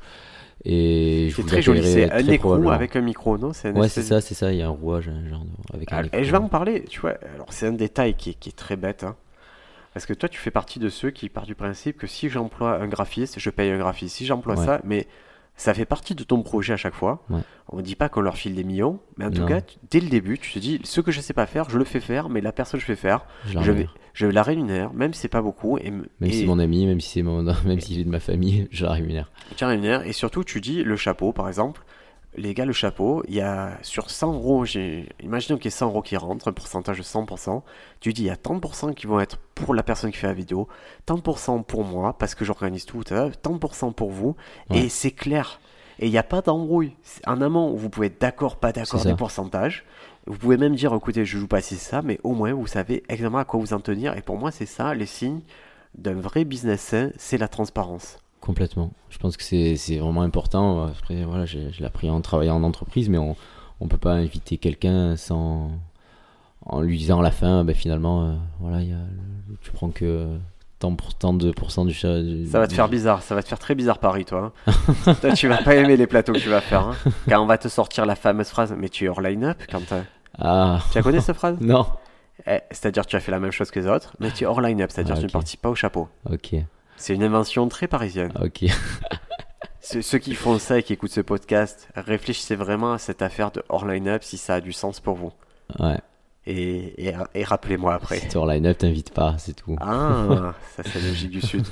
et 0.64 1.30
C'est 1.36 1.46
très 1.46 1.62
joli, 1.62 1.84
c'est 1.84 2.10
un 2.10 2.18
écrou 2.26 2.68
avec 2.70 2.96
un 2.96 3.00
micro, 3.00 3.38
non 3.38 3.52
C'est 3.52 3.70
Ouais, 3.70 3.88
c'est 3.88 4.02
ça, 4.02 4.20
c'est 4.20 4.34
ça. 4.34 4.52
Il 4.52 4.58
y 4.58 4.62
a 4.62 4.66
un 4.66 4.70
rouage, 4.70 5.08
un 5.08 5.28
genre 5.28 5.44
de- 5.44 5.76
avec 5.76 5.92
un 5.92 6.02
Ah. 6.12 6.16
Et 6.18 6.24
je 6.24 6.32
vais 6.32 6.36
en 6.38 6.48
parler, 6.48 6.84
tu 6.90 6.98
vois. 7.00 7.14
Alors, 7.34 7.46
c'est 7.50 7.68
un 7.68 7.72
détail 7.72 8.14
qui 8.14 8.30
est, 8.30 8.34
qui 8.34 8.48
est 8.48 8.56
très 8.56 8.74
bête. 8.74 9.04
hein. 9.04 9.14
Parce 9.94 10.04
que 10.04 10.14
toi, 10.14 10.28
tu 10.28 10.38
fais 10.40 10.50
partie 10.50 10.80
de 10.80 10.88
ceux 10.88 11.10
qui 11.10 11.28
partent 11.28 11.46
du 11.46 11.54
principe 11.54 11.96
que 11.96 12.08
si 12.08 12.28
j'emploie 12.28 12.74
un 12.82 12.88
graphiste, 12.88 13.38
je 13.38 13.50
paye 13.50 13.70
un 13.70 13.78
graphiste. 13.78 14.16
Si 14.16 14.26
j'emploie 14.26 14.58
Ouais. 14.58 14.66
ça, 14.66 14.80
mais 14.82 15.06
ça 15.58 15.74
fait 15.74 15.84
partie 15.84 16.14
de 16.14 16.24
ton 16.24 16.42
projet 16.42 16.72
à 16.72 16.76
chaque 16.78 16.94
fois. 16.94 17.22
Ouais. 17.28 17.40
On 17.68 17.76
ne 17.76 17.82
dit 17.82 17.94
pas 17.96 18.08
qu'on 18.08 18.22
leur 18.22 18.36
file 18.38 18.54
des 18.54 18.64
millions, 18.64 19.00
mais 19.18 19.26
en 19.26 19.30
tout 19.30 19.40
Non. 19.42 19.46
cas, 19.46 19.60
tu- 19.60 19.76
dès 19.90 20.00
le 20.00 20.08
début, 20.08 20.38
tu 20.38 20.50
te 20.52 20.58
dis 20.58 20.80
ce 20.84 21.02
que 21.02 21.10
je 21.12 21.20
sais 21.20 21.34
pas 21.34 21.44
faire, 21.44 21.68
je 21.68 21.76
le 21.76 21.84
fais 21.84 22.00
faire, 22.00 22.30
mais 22.30 22.40
la 22.40 22.52
personne 22.52 22.78
que 22.80 22.86
je 22.86 22.90
fais 22.90 22.96
faire, 22.96 23.26
Je 23.44 23.54
la 23.56 23.60
je 23.62 23.66
vais, 23.66 23.72
rémunère. 23.80 23.94
je 24.14 24.26
la 24.26 24.42
rémunère, 24.42 24.92
même 24.94 25.12
si 25.12 25.20
c'est 25.20 25.28
pas 25.28 25.42
beaucoup. 25.42 25.76
Et, 25.76 25.90
Même 25.90 26.06
et, 26.22 26.30
si 26.30 26.40
c'est 26.40 26.46
mon 26.46 26.58
ami, 26.58 26.86
même 26.86 27.00
si 27.00 27.10
c'est 27.10 27.22
mon, 27.22 27.42
même 27.66 27.80
s'il 27.80 28.00
est 28.00 28.04
de 28.04 28.08
ma 28.10 28.20
famille, 28.20 28.68
je 28.70 28.84
la 28.86 28.92
rémunère. 28.92 29.30
tu 29.56 29.64
la 29.64 29.68
rémunères. 29.68 30.06
Et 30.06 30.12
surtout, 30.12 30.44
tu 30.44 30.60
dis 30.62 30.82
le 30.82 30.96
chapeau, 30.96 31.32
par 31.32 31.48
exemple. 31.48 31.82
Les 32.36 32.54
gars, 32.54 32.66
le 32.66 32.72
chapeau, 32.72 33.22
il 33.26 33.34
y 33.34 33.40
a 33.40 33.78
sur 33.82 34.10
100 34.10 34.34
euros, 34.34 34.64
imaginons 35.22 35.56
qu'il 35.56 35.64
y 35.64 35.68
ait 35.68 35.70
100 35.70 35.86
euros 35.86 36.02
qui 36.02 36.16
rentrent, 36.16 36.46
un 36.48 36.52
pourcentage 36.52 36.98
de 36.98 37.02
100%. 37.02 37.62
Tu 38.00 38.12
dis 38.12 38.22
il 38.22 38.26
y 38.26 38.30
a 38.30 38.36
30% 38.36 38.94
qui 38.94 39.06
vont 39.06 39.18
être 39.18 39.38
pour 39.54 39.74
la 39.74 39.82
personne 39.82 40.12
qui 40.12 40.18
fait 40.18 40.26
la 40.28 40.34
vidéo, 40.34 40.68
30% 41.06 41.64
pour 41.64 41.84
moi, 41.84 42.16
parce 42.18 42.34
que 42.34 42.44
j'organise 42.44 42.84
tout, 42.84 43.02
euh, 43.12 43.30
30% 43.42 43.92
pour 43.92 44.10
vous, 44.10 44.36
Ouais. 44.70 44.80
et 44.84 44.88
c'est 44.88 45.10
clair. 45.10 45.58
Et 46.00 46.06
il 46.06 46.10
n'y 46.12 46.18
a 46.18 46.22
pas 46.22 46.42
d'embrouille. 46.42 46.92
En 47.26 47.40
amont, 47.40 47.74
vous 47.74 47.88
pouvez 47.88 48.06
être 48.06 48.20
d'accord, 48.20 48.56
pas 48.56 48.70
d'accord 48.72 49.00
des 49.04 49.16
pourcentages. 49.16 49.84
Vous 50.28 50.36
pouvez 50.38 50.56
même 50.58 50.76
dire, 50.76 50.94
écoutez, 50.94 51.24
je 51.24 51.38
joue 51.38 51.48
pas 51.48 51.60
si 51.62 51.74
ça, 51.76 52.02
mais 52.02 52.20
au 52.22 52.34
moins 52.34 52.52
vous 52.52 52.68
savez 52.68 53.02
exactement 53.08 53.38
à 53.38 53.44
quoi 53.44 53.58
vous 53.58 53.72
en 53.72 53.80
tenir. 53.80 54.16
Et 54.16 54.22
pour 54.22 54.36
moi, 54.38 54.52
c'est 54.52 54.66
ça, 54.66 54.94
les 54.94 55.06
signes 55.06 55.40
d'un 55.96 56.14
vrai 56.14 56.44
business 56.44 56.82
sain, 56.82 57.10
c'est 57.16 57.38
la 57.38 57.48
transparence. 57.48 58.18
Complètement. 58.48 58.92
Je 59.10 59.18
pense 59.18 59.36
que 59.36 59.42
c'est 59.44 59.98
vraiment 59.98 60.22
important. 60.22 60.84
Après, 60.86 61.22
voilà, 61.24 61.44
j'ai- 61.44 61.70
je 61.70 61.80
l'ai 61.80 61.84
appris 61.84 62.08
en 62.08 62.22
travaillant 62.22 62.56
en 62.56 62.62
entreprise, 62.62 63.08
mais 63.10 63.18
on 63.18 63.36
on 63.80 63.88
peut 63.88 63.98
pas 63.98 64.14
inviter 64.14 64.56
quelqu'un 64.56 65.16
sans 65.16 65.70
en 66.64 66.80
lui 66.80 66.96
disant 66.96 67.20
à 67.20 67.22
la 67.22 67.30
fin, 67.30 67.62
ben 67.64 67.74
finalement, 67.74 68.24
euh, 68.24 68.32
voilà, 68.58 68.80
il 68.80 68.88
y 68.88 68.92
a, 68.92 68.96
tu 69.60 69.70
prends 69.70 69.90
que 69.90 70.26
tant 70.78 70.94
pour 70.94 71.14
tant 71.14 71.34
de 71.34 71.50
pourcents 71.52 71.84
du 71.84 71.92
chat. 71.92 72.16
Ça 72.50 72.58
va 72.58 72.66
te 72.66 72.72
faire 72.72 72.88
bizarre, 72.88 73.22
ça 73.22 73.34
va 73.34 73.42
te 73.42 73.48
faire 73.48 73.58
très 73.58 73.74
bizarre 73.74 73.98
Paris, 73.98 74.24
toi. 74.24 74.52
hein. 74.66 75.14
toi, 75.20 75.32
tu 75.32 75.46
vas 75.46 75.58
pas 75.58 75.76
aimer 75.76 75.96
les 75.98 76.06
plateaux 76.06 76.32
que 76.32 76.38
tu 76.38 76.48
vas 76.48 76.60
faire. 76.62 76.86
hein. 76.88 76.94
Quand 77.28 77.40
on 77.42 77.46
va 77.46 77.58
te 77.58 77.68
sortir 77.68 78.06
la 78.06 78.16
fameuse 78.16 78.48
phrase, 78.48 78.74
mais 78.78 78.88
tu 78.88 79.04
es 79.04 79.08
hors 79.08 79.20
line-up 79.20 79.58
quand 79.70 79.82
Ah 80.38 80.80
Tu 80.90 80.96
la 80.98 81.02
connais 81.02 81.20
cette 81.20 81.36
phrase? 81.36 81.58
Non. 81.60 81.84
Eh, 82.46 82.60
C'est-à-dire 82.70 83.04
que 83.04 83.10
tu 83.10 83.16
as 83.16 83.20
fait 83.20 83.30
la 83.32 83.40
même 83.40 83.50
chose 83.52 83.70
que 83.70 83.78
les 83.78 83.86
autres, 83.86 84.14
mais 84.20 84.30
tu 84.30 84.44
es 84.44 84.46
hors 84.46 84.60
line-up, 84.62 84.90
c'est-à-dire 84.90 85.14
Ah, 85.14 85.16
que 85.16 85.20
tu 85.20 85.26
ne 85.26 85.32
participes 85.32 85.60
pas 85.60 85.70
au 85.70 85.74
chapeau. 85.74 86.08
Ok. 86.30 86.54
C'est 86.98 87.14
une 87.14 87.22
invention 87.22 87.68
très 87.68 87.88
parisienne. 87.88 88.32
Ok. 88.42 88.64
Ceux 89.80 90.02
ceux 90.02 90.18
qui 90.18 90.34
font 90.34 90.58
ça 90.58 90.78
et 90.78 90.82
qui 90.82 90.92
écoutent 90.92 91.12
ce 91.12 91.22
podcast, 91.22 91.88
réfléchissez 91.94 92.56
vraiment 92.56 92.92
à 92.92 92.98
cette 92.98 93.22
affaire 93.22 93.50
de 93.52 93.62
hors 93.70 93.86
line-up 93.86 94.22
si 94.22 94.36
ça 94.36 94.56
a 94.56 94.60
du 94.60 94.72
sens 94.72 95.00
pour 95.00 95.14
vous. 95.14 95.32
Ouais. 95.78 95.98
Et, 96.44 97.08
et, 97.08 97.14
et 97.34 97.44
rappelez-moi 97.44 97.94
après. 97.94 98.18
Si 98.18 98.36
hors 98.36 98.46
line-up, 98.46 98.76
t'invites 98.76 99.14
pas, 99.14 99.36
c'est 99.38 99.54
tout. 99.54 99.76
Ah, 99.80 100.54
ça 100.76 100.82
c'est 100.82 101.00
la 101.00 101.08
logique 101.08 101.30
du 101.30 101.40
Sud. 101.40 101.64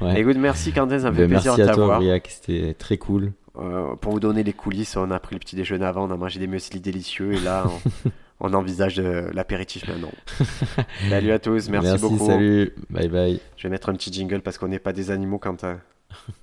Ouais. 0.00 0.20
Écoute, 0.20 0.36
merci 0.38 0.72
Candace, 0.72 1.02
ça 1.02 1.10
me 1.10 1.14
fait 1.16 1.26
Ben, 1.28 1.30
plaisir 1.34 1.52
merci 1.56 1.62
de 1.62 1.68
à 1.68 1.74
toi, 1.74 1.82
t'avoir. 1.82 1.98
Briac, 1.98 2.28
c'était 2.28 2.74
très 2.74 2.96
cool. 2.96 3.32
Euh, 3.58 3.94
pour 3.96 4.12
vous 4.12 4.20
donner 4.20 4.42
les 4.42 4.52
coulisses, 4.54 4.96
on 4.96 5.10
a 5.10 5.20
pris 5.20 5.36
le 5.36 5.40
petit 5.40 5.54
déjeuner 5.56 5.84
avant, 5.84 6.08
on 6.08 6.10
a 6.10 6.16
mangé 6.16 6.40
des 6.40 6.46
muesli 6.46 6.80
délicieux 6.80 7.34
et 7.34 7.40
là, 7.40 7.66
on, 7.66 8.10
on 8.40 8.54
envisage 8.54 8.96
de 8.96 9.30
l'apéritif 9.32 9.86
maintenant. 9.88 10.12
salut 11.08 11.32
à 11.32 11.38
tous, 11.38 11.68
merci, 11.68 11.98
beaucoup. 12.00 12.26
salut, 12.26 12.72
bye 12.88 13.08
bye. 13.08 13.40
Je 13.56 13.64
vais 13.64 13.70
mettre 13.70 13.88
un 13.88 13.94
petit 13.94 14.12
jingle 14.12 14.40
parce 14.40 14.58
qu'on 14.58 14.68
n'est 14.68 14.78
pas 14.78 14.92
des 14.92 15.10
animaux, 15.10 15.38
Quentin. 15.38 15.80